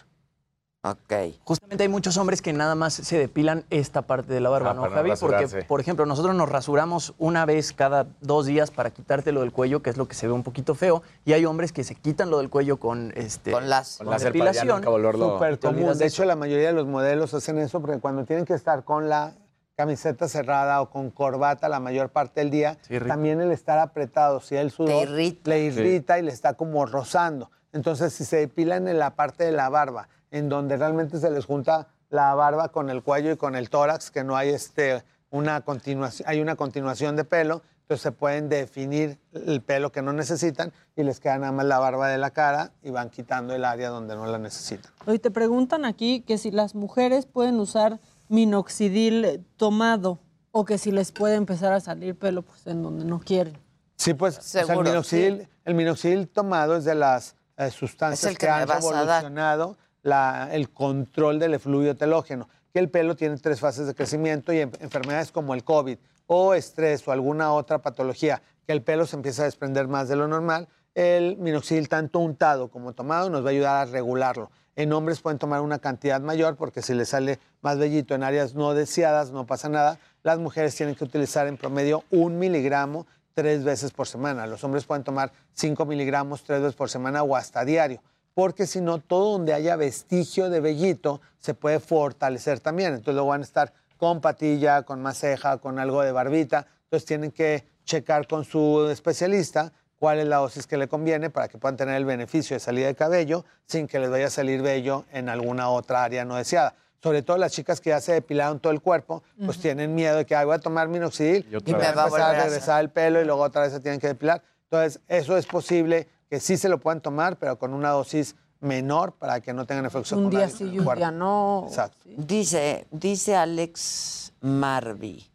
Ok. 0.90 1.34
Justamente 1.44 1.82
hay 1.84 1.88
muchos 1.88 2.16
hombres 2.16 2.42
que 2.42 2.52
nada 2.52 2.74
más 2.74 2.94
se 2.94 3.18
depilan 3.18 3.64
esta 3.70 4.02
parte 4.02 4.32
de 4.32 4.40
la 4.40 4.50
barba, 4.50 4.70
Ah, 4.70 4.74
¿no, 4.74 4.90
Javi? 4.90 5.12
Porque, 5.18 5.46
por 5.64 5.80
ejemplo, 5.80 6.06
nosotros 6.06 6.34
nos 6.34 6.48
rasuramos 6.48 7.14
una 7.18 7.44
vez 7.44 7.72
cada 7.72 8.06
dos 8.20 8.46
días 8.46 8.70
para 8.70 8.90
quitártelo 8.90 9.40
del 9.40 9.52
cuello, 9.52 9.82
que 9.82 9.90
es 9.90 9.96
lo 9.96 10.06
que 10.08 10.14
se 10.14 10.26
ve 10.26 10.32
un 10.32 10.42
poquito 10.42 10.74
feo, 10.74 11.02
y 11.24 11.32
hay 11.32 11.44
hombres 11.44 11.72
que 11.72 11.84
se 11.84 11.94
quitan 11.94 12.30
lo 12.30 12.38
del 12.38 12.50
cuello 12.50 12.78
con 12.78 13.12
este 13.16 13.52
Con 13.52 13.68
láser. 13.68 14.06
con 14.06 14.14
Con 14.14 14.24
depilación. 14.24 14.82
Súper 14.82 15.58
común. 15.58 15.98
De 15.98 16.06
hecho, 16.06 16.22
eso. 16.22 16.24
la 16.24 16.36
mayoría 16.36 16.68
de 16.68 16.72
los 16.74 16.86
modelos 16.86 17.34
hacen 17.34 17.58
eso 17.58 17.80
porque 17.80 17.98
cuando 17.98 18.24
tienen 18.24 18.44
que 18.44 18.54
estar 18.54 18.84
con 18.84 19.08
la 19.08 19.34
camiseta 19.76 20.26
cerrada 20.28 20.80
o 20.80 20.88
con 20.88 21.10
corbata 21.10 21.68
la 21.68 21.80
mayor 21.80 22.08
parte 22.08 22.40
del 22.40 22.50
día, 22.50 22.78
Sí, 22.80 22.98
también 23.00 23.40
el 23.42 23.52
estar 23.52 23.78
apretado, 23.78 24.40
si 24.40 24.56
el 24.56 24.70
sudor 24.70 25.06
irrita. 25.08 25.50
le 25.50 25.60
irrita 25.64 26.18
y 26.18 26.22
le 26.22 26.32
está 26.32 26.54
como 26.54 26.86
rozando. 26.86 27.50
Entonces, 27.72 28.14
si 28.14 28.24
se 28.24 28.36
depilan 28.38 28.88
en 28.88 28.98
la 28.98 29.16
parte 29.16 29.44
de 29.44 29.52
la 29.52 29.68
barba, 29.68 30.08
en 30.30 30.48
donde 30.48 30.76
realmente 30.76 31.18
se 31.18 31.30
les 31.30 31.44
junta 31.44 31.88
la 32.10 32.34
barba 32.34 32.68
con 32.68 32.90
el 32.90 33.02
cuello 33.02 33.32
y 33.32 33.36
con 33.36 33.54
el 33.54 33.70
tórax, 33.70 34.10
que 34.10 34.24
no 34.24 34.36
hay 34.36 34.50
este, 34.50 35.02
una 35.30 35.60
continuación, 35.62 36.28
hay 36.28 36.40
una 36.40 36.56
continuación 36.56 37.16
de 37.16 37.24
pelo, 37.24 37.62
entonces 37.82 38.02
se 38.02 38.12
pueden 38.12 38.48
definir 38.48 39.18
el 39.32 39.60
pelo 39.62 39.92
que 39.92 40.02
no 40.02 40.12
necesitan 40.12 40.72
y 40.96 41.04
les 41.04 41.20
queda 41.20 41.38
nada 41.38 41.52
más 41.52 41.66
la 41.66 41.78
barba 41.78 42.08
de 42.08 42.18
la 42.18 42.30
cara 42.30 42.72
y 42.82 42.90
van 42.90 43.10
quitando 43.10 43.54
el 43.54 43.64
área 43.64 43.90
donde 43.90 44.16
no 44.16 44.26
la 44.26 44.38
necesitan. 44.38 44.90
Hoy 45.06 45.20
te 45.20 45.30
preguntan 45.30 45.84
aquí 45.84 46.20
que 46.22 46.36
si 46.36 46.50
las 46.50 46.74
mujeres 46.74 47.26
pueden 47.26 47.60
usar 47.60 48.00
minoxidil 48.28 49.44
tomado 49.56 50.18
o 50.50 50.64
que 50.64 50.78
si 50.78 50.90
les 50.90 51.12
puede 51.12 51.36
empezar 51.36 51.72
a 51.72 51.80
salir 51.80 52.18
pelo 52.18 52.42
pues 52.42 52.66
en 52.66 52.82
donde 52.82 53.04
no 53.04 53.20
quieren. 53.20 53.56
Sí, 53.96 54.14
pues 54.14 54.38
o 54.38 54.42
sea, 54.42 54.62
el, 54.62 54.82
minoxidil, 54.82 55.48
el 55.64 55.74
minoxidil 55.74 56.28
tomado 56.28 56.76
es 56.76 56.84
de 56.84 56.94
las 56.94 57.36
eh, 57.56 57.70
sustancias 57.70 58.24
Es 58.24 58.30
el 58.30 58.38
que 58.38 58.46
que, 58.46 58.52
han 58.52 58.68
revolucionado 58.68 59.76
el 60.06 60.70
control 60.70 61.38
del 61.38 61.54
efluvio 61.54 61.96
telógeno, 61.96 62.48
que 62.72 62.78
el 62.78 62.90
pelo 62.90 63.16
tiene 63.16 63.36
tres 63.38 63.58
fases 63.60 63.86
de 63.86 63.94
crecimiento 63.94 64.52
y 64.52 64.60
en- 64.60 64.72
enfermedades 64.80 65.32
como 65.32 65.52
el 65.54 65.64
COVID 65.64 65.98
o 66.26 66.54
estrés 66.54 67.06
o 67.08 67.12
alguna 67.12 67.52
otra 67.52 67.78
patología, 67.80 68.40
que 68.66 68.72
el 68.72 68.82
pelo 68.82 69.06
se 69.06 69.16
empieza 69.16 69.42
a 69.42 69.46
desprender 69.46 69.88
más 69.88 70.08
de 70.08 70.16
lo 70.16 70.28
normal, 70.28 70.68
el 70.94 71.36
minoxidil 71.38 71.88
tanto 71.88 72.20
untado 72.20 72.68
como 72.68 72.92
tomado 72.92 73.30
nos 73.30 73.44
va 73.44 73.48
a 73.48 73.52
ayudar 73.52 73.76
a 73.88 73.90
regularlo. 73.90 74.50
En 74.76 74.92
hombres 74.92 75.20
pueden 75.20 75.38
tomar 75.38 75.60
una 75.62 75.78
cantidad 75.78 76.20
mayor 76.20 76.56
porque 76.56 76.82
si 76.82 76.94
les 76.94 77.08
sale 77.08 77.38
más 77.62 77.78
vellito 77.78 78.14
en 78.14 78.22
áreas 78.22 78.54
no 78.54 78.74
deseadas 78.74 79.30
no 79.30 79.46
pasa 79.46 79.68
nada. 79.68 79.98
Las 80.22 80.38
mujeres 80.38 80.74
tienen 80.74 80.94
que 80.94 81.04
utilizar 81.04 81.46
en 81.48 81.56
promedio 81.56 82.04
un 82.10 82.38
miligramo 82.38 83.06
tres 83.34 83.64
veces 83.64 83.90
por 83.92 84.06
semana. 84.06 84.46
Los 84.46 84.64
hombres 84.64 84.84
pueden 84.84 85.02
tomar 85.04 85.32
5 85.52 85.84
miligramos 85.86 86.42
tres 86.44 86.60
veces 86.60 86.74
por 86.74 86.90
semana 86.90 87.22
o 87.22 87.36
hasta 87.36 87.64
diario, 87.64 88.02
porque 88.36 88.66
si 88.66 88.82
no, 88.82 88.98
todo 88.98 89.32
donde 89.32 89.54
haya 89.54 89.76
vestigio 89.76 90.50
de 90.50 90.60
vellito 90.60 91.22
se 91.38 91.54
puede 91.54 91.80
fortalecer 91.80 92.60
también. 92.60 92.88
Entonces 92.90 93.14
luego 93.14 93.30
van 93.30 93.40
a 93.40 93.44
estar 93.44 93.72
con 93.96 94.20
patilla, 94.20 94.82
con 94.82 95.00
más 95.00 95.16
ceja, 95.16 95.56
con 95.56 95.78
algo 95.78 96.02
de 96.02 96.12
barbita. 96.12 96.66
Entonces 96.84 97.06
tienen 97.06 97.30
que 97.30 97.64
checar 97.86 98.26
con 98.28 98.44
su 98.44 98.90
especialista 98.90 99.72
cuál 99.98 100.18
es 100.18 100.26
la 100.26 100.36
dosis 100.36 100.66
que 100.66 100.76
le 100.76 100.86
conviene 100.86 101.30
para 101.30 101.48
que 101.48 101.56
puedan 101.56 101.78
tener 101.78 101.96
el 101.96 102.04
beneficio 102.04 102.54
de 102.56 102.60
salida 102.60 102.88
de 102.88 102.94
cabello 102.94 103.46
sin 103.64 103.86
que 103.86 103.98
les 103.98 104.10
vaya 104.10 104.26
a 104.26 104.30
salir 104.30 104.60
vello 104.60 105.06
en 105.12 105.30
alguna 105.30 105.70
otra 105.70 106.04
área 106.04 106.26
no 106.26 106.36
deseada. 106.36 106.74
Sobre 107.02 107.22
todo 107.22 107.38
las 107.38 107.52
chicas 107.52 107.80
que 107.80 107.88
ya 107.88 108.02
se 108.02 108.12
depilaron 108.12 108.60
todo 108.60 108.70
el 108.74 108.82
cuerpo, 108.82 109.22
pues 109.46 109.58
tienen 109.58 109.94
miedo 109.94 110.18
de 110.18 110.26
que 110.26 110.36
"Ay, 110.36 110.44
voy 110.44 110.56
a 110.56 110.58
tomar 110.58 110.88
minoxidil 110.88 111.48
Y 111.50 111.70
y 111.70 111.72
me 111.74 111.90
va 111.92 112.02
a 112.02 112.32
a 112.32 112.42
regresar 112.44 112.82
el 112.82 112.90
pelo 112.90 113.18
y 113.18 113.24
luego 113.24 113.40
otra 113.40 113.62
vez 113.62 113.72
se 113.72 113.80
tienen 113.80 113.98
que 113.98 114.08
depilar. 114.08 114.42
Entonces, 114.64 115.00
eso 115.08 115.38
es 115.38 115.46
posible 115.46 116.06
que 116.28 116.40
sí 116.40 116.56
se 116.56 116.68
lo 116.68 116.78
puedan 116.78 117.00
tomar, 117.00 117.38
pero 117.38 117.58
con 117.58 117.72
una 117.72 117.90
dosis 117.90 118.36
menor 118.60 119.12
para 119.12 119.40
que 119.40 119.52
no 119.52 119.66
tengan 119.66 119.86
efectos 119.86 120.12
Un 120.12 120.30
día 120.30 120.48
sí 120.48 120.64
y 120.64 120.78
un 120.78 120.94
día 120.94 121.10
no. 121.10 121.66
Exacto. 121.68 121.98
Dice, 122.04 122.86
dice 122.90 123.36
Alex 123.36 124.32
Marby, 124.40 125.30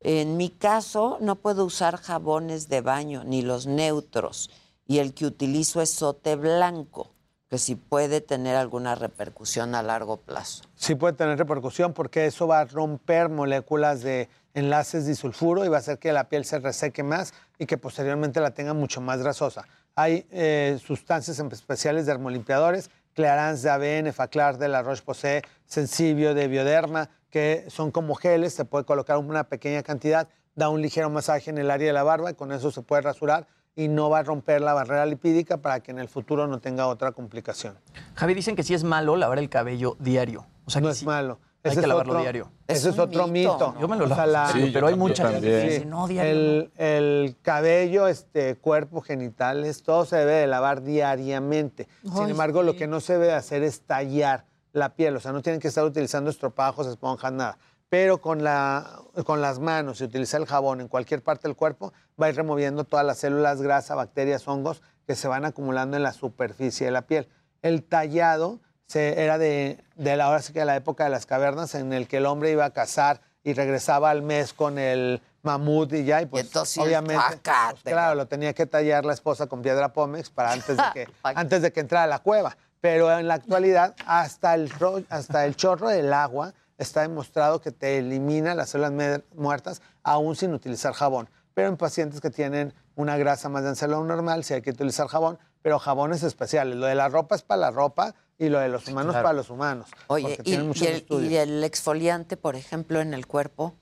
en 0.00 0.36
mi 0.36 0.50
caso 0.50 1.18
no 1.20 1.36
puedo 1.36 1.64
usar 1.64 1.96
jabones 1.96 2.68
de 2.68 2.80
baño 2.80 3.24
ni 3.24 3.42
los 3.42 3.66
neutros 3.66 4.50
y 4.86 4.98
el 4.98 5.14
que 5.14 5.26
utilizo 5.26 5.80
es 5.80 5.90
sote 5.90 6.36
blanco, 6.36 7.12
que 7.48 7.58
si 7.58 7.76
puede 7.76 8.20
tener 8.20 8.56
alguna 8.56 8.94
repercusión 8.94 9.74
a 9.74 9.82
largo 9.82 10.16
plazo. 10.16 10.64
Sí 10.74 10.94
puede 10.94 11.14
tener 11.14 11.38
repercusión 11.38 11.92
porque 11.92 12.26
eso 12.26 12.46
va 12.46 12.60
a 12.60 12.64
romper 12.64 13.28
moléculas 13.28 14.02
de 14.02 14.28
enlaces 14.54 15.06
disulfuro 15.06 15.64
y 15.64 15.68
va 15.68 15.76
a 15.76 15.80
hacer 15.80 15.98
que 15.98 16.12
la 16.12 16.28
piel 16.28 16.44
se 16.44 16.58
reseque 16.58 17.02
más 17.02 17.32
y 17.58 17.66
que 17.66 17.78
posteriormente 17.78 18.40
la 18.40 18.52
tenga 18.52 18.74
mucho 18.74 19.00
más 19.00 19.20
grasosa. 19.20 19.66
Hay 19.94 20.26
eh, 20.30 20.78
sustancias 20.84 21.38
en- 21.38 21.50
especiales 21.52 22.06
dermolimpiadores, 22.06 22.90
Clarance 23.14 23.62
de 23.62 23.70
ABN, 23.70 24.12
Faclar 24.12 24.56
de 24.58 24.68
la 24.68 24.82
Roche-Posay, 24.82 25.42
Sensibio 25.66 26.34
de 26.34 26.48
Bioderma, 26.48 27.10
que 27.30 27.64
son 27.68 27.90
como 27.90 28.14
geles, 28.14 28.54
se 28.54 28.64
puede 28.64 28.84
colocar 28.84 29.18
una 29.18 29.44
pequeña 29.44 29.82
cantidad, 29.82 30.28
da 30.54 30.68
un 30.70 30.80
ligero 30.82 31.10
masaje 31.10 31.50
en 31.50 31.58
el 31.58 31.70
área 31.70 31.86
de 31.88 31.92
la 31.92 32.02
barba 32.02 32.30
y 32.30 32.34
con 32.34 32.52
eso 32.52 32.70
se 32.70 32.82
puede 32.82 33.02
rasurar 33.02 33.46
y 33.74 33.88
no 33.88 34.10
va 34.10 34.18
a 34.18 34.22
romper 34.22 34.60
la 34.60 34.74
barrera 34.74 35.06
lipídica 35.06 35.56
para 35.58 35.80
que 35.80 35.90
en 35.90 35.98
el 35.98 36.08
futuro 36.08 36.46
no 36.46 36.60
tenga 36.60 36.86
otra 36.86 37.12
complicación. 37.12 37.74
Javi, 38.14 38.34
dicen 38.34 38.54
que 38.56 38.62
sí 38.62 38.74
es 38.74 38.84
malo 38.84 39.16
lavar 39.16 39.38
el 39.38 39.48
cabello 39.48 39.96
diario. 39.98 40.46
O 40.66 40.70
sea, 40.70 40.80
no 40.82 40.88
que 40.88 40.92
es 40.92 40.98
sí 40.98 41.06
malo. 41.06 41.38
Hay 41.64 41.70
Ese 41.70 41.80
que 41.80 41.84
es 41.84 41.88
lavarlo 41.88 42.12
otro- 42.14 42.22
diario. 42.22 42.50
Ese 42.66 42.88
es, 42.88 42.94
un 42.94 43.00
otro 43.00 43.26
mito, 43.28 43.52
mito. 43.52 43.72
¿no? 43.74 43.80
Yo 43.80 43.86
me 43.88 43.96
lo 43.96 44.04
O 44.04 44.08
sea, 44.08 44.26
lavo, 44.26 44.32
la- 44.32 44.52
sí, 44.52 44.70
pero 44.72 44.88
hay 44.88 44.96
mucha 44.96 45.28
gente 45.30 45.46
que 45.46 45.60
Sí. 45.62 45.68
dice, 45.68 45.86
no, 45.86 46.08
diario. 46.08 46.32
El, 46.32 46.72
el 46.76 47.36
cabello, 47.40 48.08
este, 48.08 48.56
cuerpo, 48.56 49.00
genitales, 49.00 49.82
todo 49.84 50.04
se 50.04 50.16
debe 50.16 50.32
de 50.32 50.46
lavar 50.48 50.82
diariamente. 50.82 51.86
Sin 52.02 52.30
embargo, 52.30 52.62
lo 52.64 52.74
que 52.74 52.88
no 52.88 53.00
se 53.00 53.12
debe 53.14 53.32
hacer 53.32 53.62
es 53.62 53.82
tallar 53.82 54.44
la 54.72 54.94
piel. 54.96 55.14
O 55.16 55.20
sea, 55.20 55.30
no 55.32 55.40
tienen 55.42 55.60
que 55.60 55.68
estar 55.68 55.84
utilizando 55.84 56.30
estropajos, 56.30 56.86
esponjas, 56.88 57.32
nada. 57.32 57.58
Pero 57.88 58.20
con, 58.20 58.42
la, 58.42 59.00
con 59.24 59.40
las 59.40 59.58
manos 59.60 60.00
y 60.00 60.04
utilizar 60.04 60.40
el 60.40 60.46
jabón 60.48 60.80
en 60.80 60.88
cualquier 60.88 61.22
parte 61.22 61.46
del 61.46 61.54
cuerpo, 61.56 61.92
va 62.20 62.26
a 62.26 62.30
ir 62.30 62.34
removiendo 62.36 62.84
todas 62.84 63.04
las 63.06 63.18
células, 63.18 63.60
grasa, 63.62 63.94
bacterias, 63.94 64.48
hongos 64.48 64.82
que 65.06 65.14
se 65.14 65.28
van 65.28 65.44
acumulando 65.44 65.96
en 65.96 66.02
la 66.02 66.12
superficie 66.12 66.86
de 66.86 66.90
la 66.92 67.02
piel. 67.02 67.28
El 67.60 67.84
tallado 67.84 68.60
se, 68.92 69.22
era 69.22 69.38
de, 69.38 69.78
de 69.96 70.16
la, 70.16 70.26
ahora 70.26 70.42
sí 70.42 70.52
que 70.52 70.64
la 70.64 70.76
época 70.76 71.04
de 71.04 71.10
las 71.10 71.24
cavernas, 71.24 71.74
en 71.74 71.92
el 71.94 72.06
que 72.06 72.18
el 72.18 72.26
hombre 72.26 72.50
iba 72.50 72.66
a 72.66 72.70
cazar 72.70 73.22
y 73.42 73.54
regresaba 73.54 74.10
al 74.10 74.20
mes 74.20 74.52
con 74.52 74.78
el 74.78 75.22
mamut 75.42 75.92
y 75.94 76.04
ya, 76.04 76.20
y 76.20 76.26
pues 76.26 76.44
entonces, 76.44 76.78
obviamente, 76.78 77.24
pues, 77.42 77.82
claro, 77.82 78.14
lo 78.14 78.26
tenía 78.26 78.52
que 78.52 78.66
tallar 78.66 79.06
la 79.06 79.14
esposa 79.14 79.46
con 79.46 79.62
piedra 79.62 79.94
pómex 79.94 80.28
para 80.28 80.52
antes 80.52 80.76
de 80.76 80.84
que, 80.92 81.08
antes 81.22 81.62
de 81.62 81.72
que 81.72 81.80
entrara 81.80 82.04
a 82.04 82.06
la 82.06 82.18
cueva. 82.18 82.56
Pero 82.80 83.16
en 83.16 83.28
la 83.28 83.34
actualidad, 83.34 83.94
hasta 84.06 84.54
el, 84.54 84.70
hasta 85.08 85.46
el 85.46 85.56
chorro 85.56 85.88
del 85.88 86.12
agua 86.12 86.52
está 86.78 87.02
demostrado 87.02 87.60
que 87.60 87.70
te 87.70 87.98
elimina 87.98 88.54
las 88.54 88.70
células 88.70 89.22
muertas 89.34 89.80
aún 90.02 90.36
sin 90.36 90.52
utilizar 90.52 90.92
jabón. 90.92 91.30
Pero 91.54 91.68
en 91.68 91.76
pacientes 91.76 92.20
que 92.20 92.30
tienen 92.30 92.74
una 92.94 93.16
grasa 93.16 93.48
más 93.48 93.64
densa 93.64 93.86
de 93.86 93.92
lo 93.92 94.04
normal, 94.04 94.44
sí 94.44 94.54
hay 94.54 94.62
que 94.62 94.70
utilizar 94.70 95.06
jabón, 95.06 95.38
pero 95.62 95.78
jabones 95.78 96.22
especiales. 96.24 96.76
Lo 96.76 96.86
de 96.86 96.94
la 96.94 97.08
ropa 97.08 97.36
es 97.36 97.42
para 97.42 97.60
la 97.60 97.70
ropa 97.70 98.14
y 98.42 98.48
lo 98.48 98.58
de 98.58 98.68
los 98.68 98.88
humanos 98.88 99.12
claro. 99.12 99.24
para 99.24 99.36
los 99.36 99.50
humanos. 99.50 99.88
Oye, 100.08 100.36
y, 100.42 100.50
y 100.50 101.36
el, 101.36 101.60
y 101.60 101.64
exfoliante, 101.64 102.36
por 102.36 102.56
ejemplo, 102.56 103.00
en 103.00 103.14
el 103.14 103.28
cuerpo. 103.28 103.74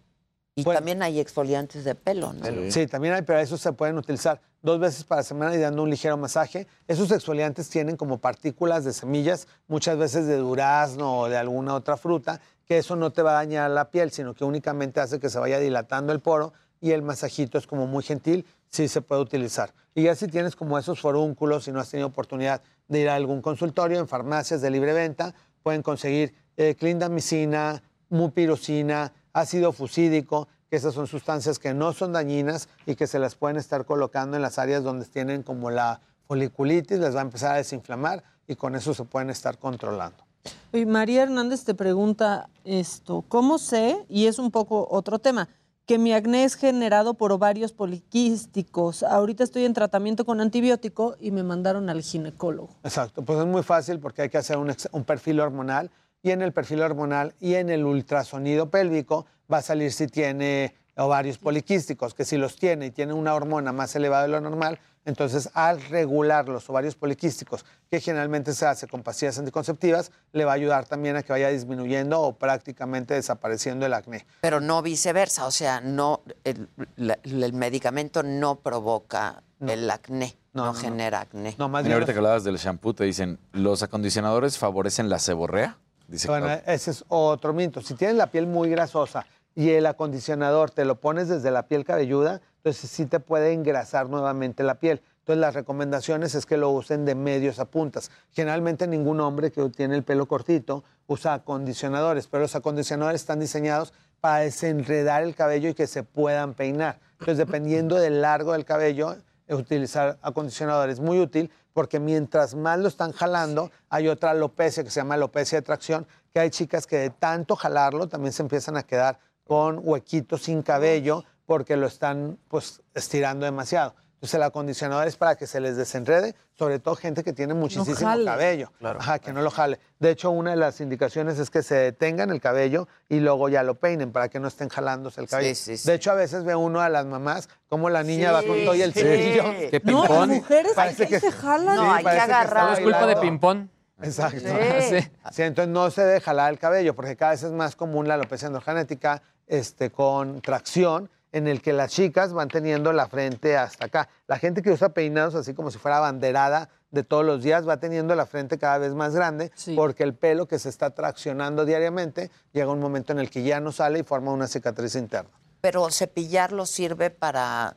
Y 0.55 0.65
también 0.65 1.03
hay 1.03 1.19
exfoliantes 1.19 1.85
de 1.85 1.95
pelo, 1.95 2.35
¿no? 2.35 2.45
Sí. 2.71 2.87
también 2.87 3.15
hay, 3.15 3.23
pero 3.23 3.39
esos 3.39 3.59
se 3.63 3.73
pueden 3.73 3.97
utilizar 3.97 4.43
dos 4.61 4.79
veces 4.79 5.05
para 5.05 5.23
semana 5.23 5.55
y 5.55 5.59
dando 5.59 5.83
un 5.83 5.89
ligero 5.89 6.19
masaje. 6.19 6.67
Esos 6.87 7.11
exfoliantes 7.11 7.71
tienen 7.71 7.97
como 7.97 8.19
partículas 8.19 8.85
de 8.85 8.93
semillas, 8.93 9.49
muchas 9.67 9.97
veces 9.97 10.27
de 10.27 10.37
durazno 10.37 11.21
o 11.21 11.29
de 11.31 11.39
alguna 11.39 11.75
otra 11.75 11.97
fruta, 11.97 12.43
que 12.67 12.77
eso 12.77 12.97
no 12.97 13.11
te 13.13 13.23
va 13.23 13.31
a 13.31 13.35
dañar 13.35 13.71
la 13.71 13.91
piel, 13.91 14.11
sino 14.11 14.35
que 14.35 14.45
únicamente 14.45 15.01
hace 15.01 15.19
que 15.19 15.31
se 15.31 15.39
vaya 15.39 15.59
dilatando 15.59 16.13
el 16.13 16.21
poro 16.21 16.53
y 16.83 16.91
el 16.91 17.01
masajito 17.01 17.57
es 17.57 17.67
como 17.67 17.87
muy 17.87 18.03
gentil, 18.03 18.45
sí 18.69 18.89
se 18.89 19.01
puede 19.01 19.23
utilizar. 19.23 19.73
Y 19.95 20.03
ya 20.03 20.15
si 20.15 20.29
tienes 20.29 20.55
como 20.55 20.79
esos 20.79 21.01
forúnculos, 21.01 21.65
si 21.65 21.73
no 21.73 21.81
has 21.81 21.89
tenido 21.89 22.09
oportunidad 22.09 22.61
de 22.91 23.01
ir 23.01 23.09
a 23.09 23.15
algún 23.15 23.41
consultorio, 23.41 23.99
en 24.01 24.09
farmacias 24.09 24.61
de 24.61 24.69
libre 24.69 24.93
venta, 24.93 25.35
pueden 25.63 25.83
conseguir 25.83 26.35
eh, 26.57 26.75
clindamicina, 26.79 27.83
mupirocina, 28.11 29.13
ácido 29.33 29.73
fusídico, 29.73 30.49
que 30.69 30.77
esas 30.77 30.93
son 30.93 31.07
sustancias 31.07 31.59
que 31.59 31.73
no 31.73 31.93
son 31.93 32.13
dañinas 32.13 32.69
y 32.87 32.97
que 32.97 33.07
se 33.07 33.19
las 33.19 33.37
pueden 33.37 33.57
estar 33.57 33.85
colocando 33.85 34.37
en 34.37 34.43
las 34.43 34.59
áreas 34.59 34.83
donde 34.83 35.07
tienen 35.07 35.43
como 35.43 35.71
la 35.71 36.01
foliculitis, 36.27 36.99
les 36.99 37.15
va 37.15 37.21
a 37.21 37.23
empezar 37.23 37.53
a 37.53 37.59
desinflamar 37.59 38.25
y 38.47 38.57
con 38.57 38.75
eso 38.75 38.93
se 38.93 39.05
pueden 39.05 39.31
estar 39.31 39.59
controlando. 39.59 40.25
Y 40.73 40.85
María 40.85 41.23
Hernández 41.23 41.65
te 41.65 41.75
pregunta 41.75 42.49
esto, 42.65 43.25
¿cómo 43.29 43.59
sé, 43.59 44.05
y 44.09 44.27
es 44.27 44.39
un 44.39 44.51
poco 44.51 44.89
otro 44.91 45.19
tema, 45.19 45.49
que 45.91 45.99
mi 45.99 46.13
acné 46.13 46.45
es 46.45 46.55
generado 46.55 47.15
por 47.15 47.33
ovarios 47.33 47.73
poliquísticos? 47.73 49.03
Ahorita 49.03 49.43
estoy 49.43 49.65
en 49.65 49.75
tratamiento 49.75 50.25
con 50.25 50.41
antibiótico 50.41 51.17
y 51.19 51.33
me 51.33 51.43
mandaron 51.43 51.91
al 51.91 52.01
ginecólogo. 52.01 52.77
Exacto, 52.85 53.25
pues 53.25 53.41
es 53.41 53.47
muy 53.47 53.65
fácil 53.65 53.99
porque 53.99 54.23
hay 54.23 54.29
que 54.29 54.39
hacer 54.39 54.57
un, 54.59 54.73
un 54.93 55.05
perfil 55.05 55.41
hormonal 55.41 55.91
y 56.23 56.31
en 56.31 56.43
el 56.43 56.53
perfil 56.53 56.83
hormonal 56.83 57.35
y 57.41 57.55
en 57.55 57.71
el 57.71 57.85
ultrasonido 57.85 58.71
pélvico 58.71 59.27
va 59.53 59.57
a 59.57 59.63
salir 59.63 59.91
si 59.91 60.07
tiene 60.07 60.77
ovarios 61.01 61.39
poliquísticos, 61.39 62.15
que 62.15 62.25
si 62.25 62.37
los 62.37 62.57
tiene 62.57 62.87
y 62.87 62.91
tiene 62.91 63.13
una 63.13 63.35
hormona 63.35 63.73
más 63.73 63.95
elevada 63.97 64.23
de 64.23 64.29
lo 64.29 64.41
normal, 64.41 64.79
entonces 65.05 65.51
al 65.55 65.83
regular 65.83 66.49
los 66.49 66.69
ovarios 66.69 66.95
poliquísticos, 66.95 67.65
que 67.91 68.01
generalmente 68.01 68.53
se 68.53 68.67
hace 68.67 68.87
con 68.87 69.03
pastillas 69.03 69.39
anticonceptivas, 69.39 70.13
le 70.33 70.45
va 70.45 70.53
a 70.53 70.55
ayudar 70.55 70.85
también 70.87 71.17
a 71.17 71.23
que 71.23 71.33
vaya 71.33 71.49
disminuyendo 71.49 72.21
o 72.21 72.35
prácticamente 72.35 73.15
desapareciendo 73.15 73.87
el 73.87 73.95
acné. 73.95 74.27
Pero 74.43 74.61
no 74.61 74.83
viceversa, 74.83 75.47
o 75.47 75.51
sea, 75.51 75.81
no 75.81 76.23
el, 76.45 77.53
medicamento 77.55 78.23
no 78.23 78.57
provoca 78.57 79.43
el 79.61 79.91
acné, 79.91 80.37
no, 80.53 80.75
genera 80.75 81.23
acné. 81.23 81.55
No, 81.59 81.69
más 81.69 81.83
Mira, 81.83 81.95
ahorita 81.95 82.13
que 82.13 82.19
hablabas 82.19 82.45
del 82.45 82.57
shampoo, 82.57 82.93
te 82.93 83.05
dicen, 83.05 83.39
¿los 83.53 83.83
acondicionadores 83.83 84.59
favorecen 84.59 85.09
la 85.09 85.19
seborrea? 85.19 85.79
Dice 86.09 86.29
Bueno, 86.29 86.51
ese 86.67 86.91
es 86.91 87.05
otro 87.09 87.53
mito. 87.53 87.81
Si 87.81 87.95
tienes 87.95 88.17
la 88.17 88.27
piel 88.27 88.47
muy 88.47 88.69
grasosa 88.69 89.25
y 89.55 89.71
el 89.71 89.87
acondicionador 89.87 90.71
te 90.71 90.85
lo 90.85 91.01
pones 91.01 91.29
desde 91.29 91.51
la 91.51 91.67
piel 91.67 91.85
cabelluda, 91.85 92.41
entonces 92.59 92.91
sí 92.91 93.07
te 93.07 93.21
puede 93.21 93.53
engrasar 93.53 94.09
nuevamente 94.09 94.63
la 94.63 94.77
piel. 94.77 95.03
Entonces 95.21 95.41
las 95.41 95.55
recomendaciones 95.55 96.35
es 96.35 96.47
que 96.47 96.57
lo 96.57 96.71
usen 96.71 97.05
de 97.05 97.15
medios 97.15 97.59
a 97.59 97.65
puntas. 97.65 98.11
Generalmente 98.33 98.87
ningún 98.87 99.21
hombre 99.21 99.51
que 99.51 99.69
tiene 99.71 99.97
el 99.97 100.03
pelo 100.03 100.27
cortito 100.27 100.85
usa 101.07 101.35
acondicionadores, 101.35 102.27
pero 102.27 102.43
los 102.43 102.57
acondicionadores 102.57 103.21
están 103.21 103.41
diseñados 103.41 103.93
para 104.21 104.41
desenredar 104.41 105.23
el 105.23 105.35
cabello 105.35 105.69
y 105.69 105.75
que 105.75 105.87
se 105.87 106.03
puedan 106.03 106.55
peinar. 106.55 107.01
Entonces 107.13 107.39
dependiendo 107.39 107.97
del 107.97 108.21
largo 108.21 108.53
del 108.53 108.65
cabello, 108.65 109.17
utilizar 109.49 110.19
acondicionador 110.23 110.91
es 110.91 111.01
muy 111.01 111.19
útil 111.19 111.51
porque 111.73 112.01
mientras 112.01 112.55
más 112.55 112.79
lo 112.79 112.89
están 112.89 113.13
jalando, 113.13 113.71
hay 113.89 114.09
otra 114.09 114.31
alopecia 114.31 114.85
que 114.85 114.91
se 114.91 115.01
llama 115.01 115.15
alopecia 115.15 115.59
de 115.59 115.63
tracción, 115.63 116.07
que 116.33 116.41
hay 116.41 116.51
chicas 116.51 116.87
que 116.87 116.97
de 116.97 117.11
tanto 117.11 117.57
jalarlo 117.57 118.09
también 118.09 118.33
se 118.33 118.43
empiezan 118.43 118.77
a 118.77 118.83
quedar 118.83 119.19
con 119.51 119.81
huequitos 119.83 120.43
sin 120.43 120.63
cabello 120.63 121.25
porque 121.45 121.77
lo 121.77 121.89
están 121.89 122.39
pues 122.47 122.83
estirando 122.95 123.47
demasiado. 123.47 123.97
Entonces 124.15 124.35
el 124.35 124.45
acondicionador 124.45 125.09
es 125.09 125.17
para 125.17 125.35
que 125.35 125.49
se 125.49 125.59
les 125.59 125.77
desenrede, 125.77 126.37
sobre 126.57 126.79
todo 126.79 126.95
gente 126.95 127.25
que 127.25 127.33
tiene 127.33 127.55
muchísimo 127.55 127.97
jale. 127.97 128.25
cabello. 128.27 128.71
Ajá, 128.81 129.19
que 129.19 129.33
no 129.33 129.43
lo 129.43 129.51
jale. 129.51 129.81
De 129.99 130.11
hecho, 130.13 130.31
una 130.31 130.53
de 130.53 130.57
las 130.57 130.81
indicaciones 130.81 131.41
es 131.41 131.51
que 131.51 131.65
se 131.65 131.75
detengan 131.75 132.31
el 132.31 132.41
cabello 132.41 132.87
y 133.09 133.19
luego 133.19 133.49
ya 133.49 133.65
lo 133.65 133.75
peinen 133.75 134.13
para 134.13 134.29
que 134.29 134.39
no 134.39 134.47
estén 134.47 134.69
jalándose 134.69 135.21
el 135.21 135.27
cabello. 135.27 135.53
Sí, 135.57 135.57
sí, 135.57 135.79
sí. 135.79 135.89
De 135.89 135.95
hecho, 135.97 136.13
a 136.13 136.15
veces 136.15 136.45
ve 136.45 136.55
uno 136.55 136.81
a 136.81 136.89
las 136.89 137.07
mamás 137.07 137.49
como 137.69 137.91
la 137.91 138.05
niña 138.05 138.29
Sí, 138.29 138.35
va 138.35 138.43
con 138.45 138.65
todo 138.65 138.77
y 138.77 138.83
el 138.83 138.95
sí. 138.95 139.01
cepillo. 139.01 139.43
¿Qué 139.69 139.83
No, 139.83 140.05
las 140.07 140.29
mujeres 140.29 140.73
Parece 140.77 141.03
ahí 141.03 141.09
que 141.09 141.19
se 141.19 141.33
jalan. 141.33 141.77
Sí, 141.77 141.83
No, 141.83 141.93
hay 141.93 142.05
que 142.05 142.11
agarrar. 142.11 142.75
Es 142.75 142.85
culpa 142.85 143.05
de 143.05 143.17
ping-pong. 143.17 143.67
Exacto. 144.01 144.39
Sí. 144.39 145.11
Sí, 145.33 145.43
entonces 145.43 145.73
no 145.73 145.91
se 145.91 146.03
debe 146.05 146.21
jalar 146.21 146.53
el 146.53 146.59
cabello, 146.59 146.95
porque 146.95 147.17
cada 147.17 147.33
vez 147.33 147.43
es 147.43 147.53
más 147.53 147.75
común 147.77 148.07
la 148.09 148.15
alopecia 148.15 148.47
androgenética 148.47 149.23
este, 149.51 149.91
con 149.91 150.41
tracción, 150.41 151.11
en 151.33 151.47
el 151.47 151.61
que 151.61 151.73
las 151.73 151.93
chicas 151.93 152.33
van 152.33 152.49
teniendo 152.49 152.93
la 152.93 153.07
frente 153.09 153.57
hasta 153.57 153.87
acá. 153.87 154.09
La 154.27 154.39
gente 154.39 154.63
que 154.63 154.71
usa 154.71 154.91
peinados 154.91 155.35
así 155.35 155.55
como 155.55 155.71
si 155.71 155.79
fuera 155.79 156.01
banderada 156.01 156.69
de 156.91 157.05
todos 157.05 157.25
los 157.25 157.43
días 157.43 157.69
va 157.69 157.79
teniendo 157.79 158.15
la 158.15 158.27
frente 158.27 158.59
cada 158.59 158.79
vez 158.79 158.95
más 158.95 159.15
grande, 159.15 159.53
porque 159.77 160.03
el 160.03 160.15
pelo 160.15 160.47
que 160.47 160.59
se 160.59 160.69
está 160.69 160.91
traccionando 160.91 161.65
diariamente 161.65 162.31
llega 162.53 162.71
un 162.71 162.81
momento 162.81 163.13
en 163.13 163.21
el 163.21 163.31
que 163.31 163.43
ya 163.43 163.61
no 163.61 163.71
sale 163.71 164.01
y 164.01 164.03
forma 164.03 164.33
una 164.33 164.49
cicatriz 164.49 164.97
interna. 164.97 165.31
Pero 165.61 165.89
cepillarlo 165.91 166.67
sirve 166.67 167.11
para, 167.11 167.77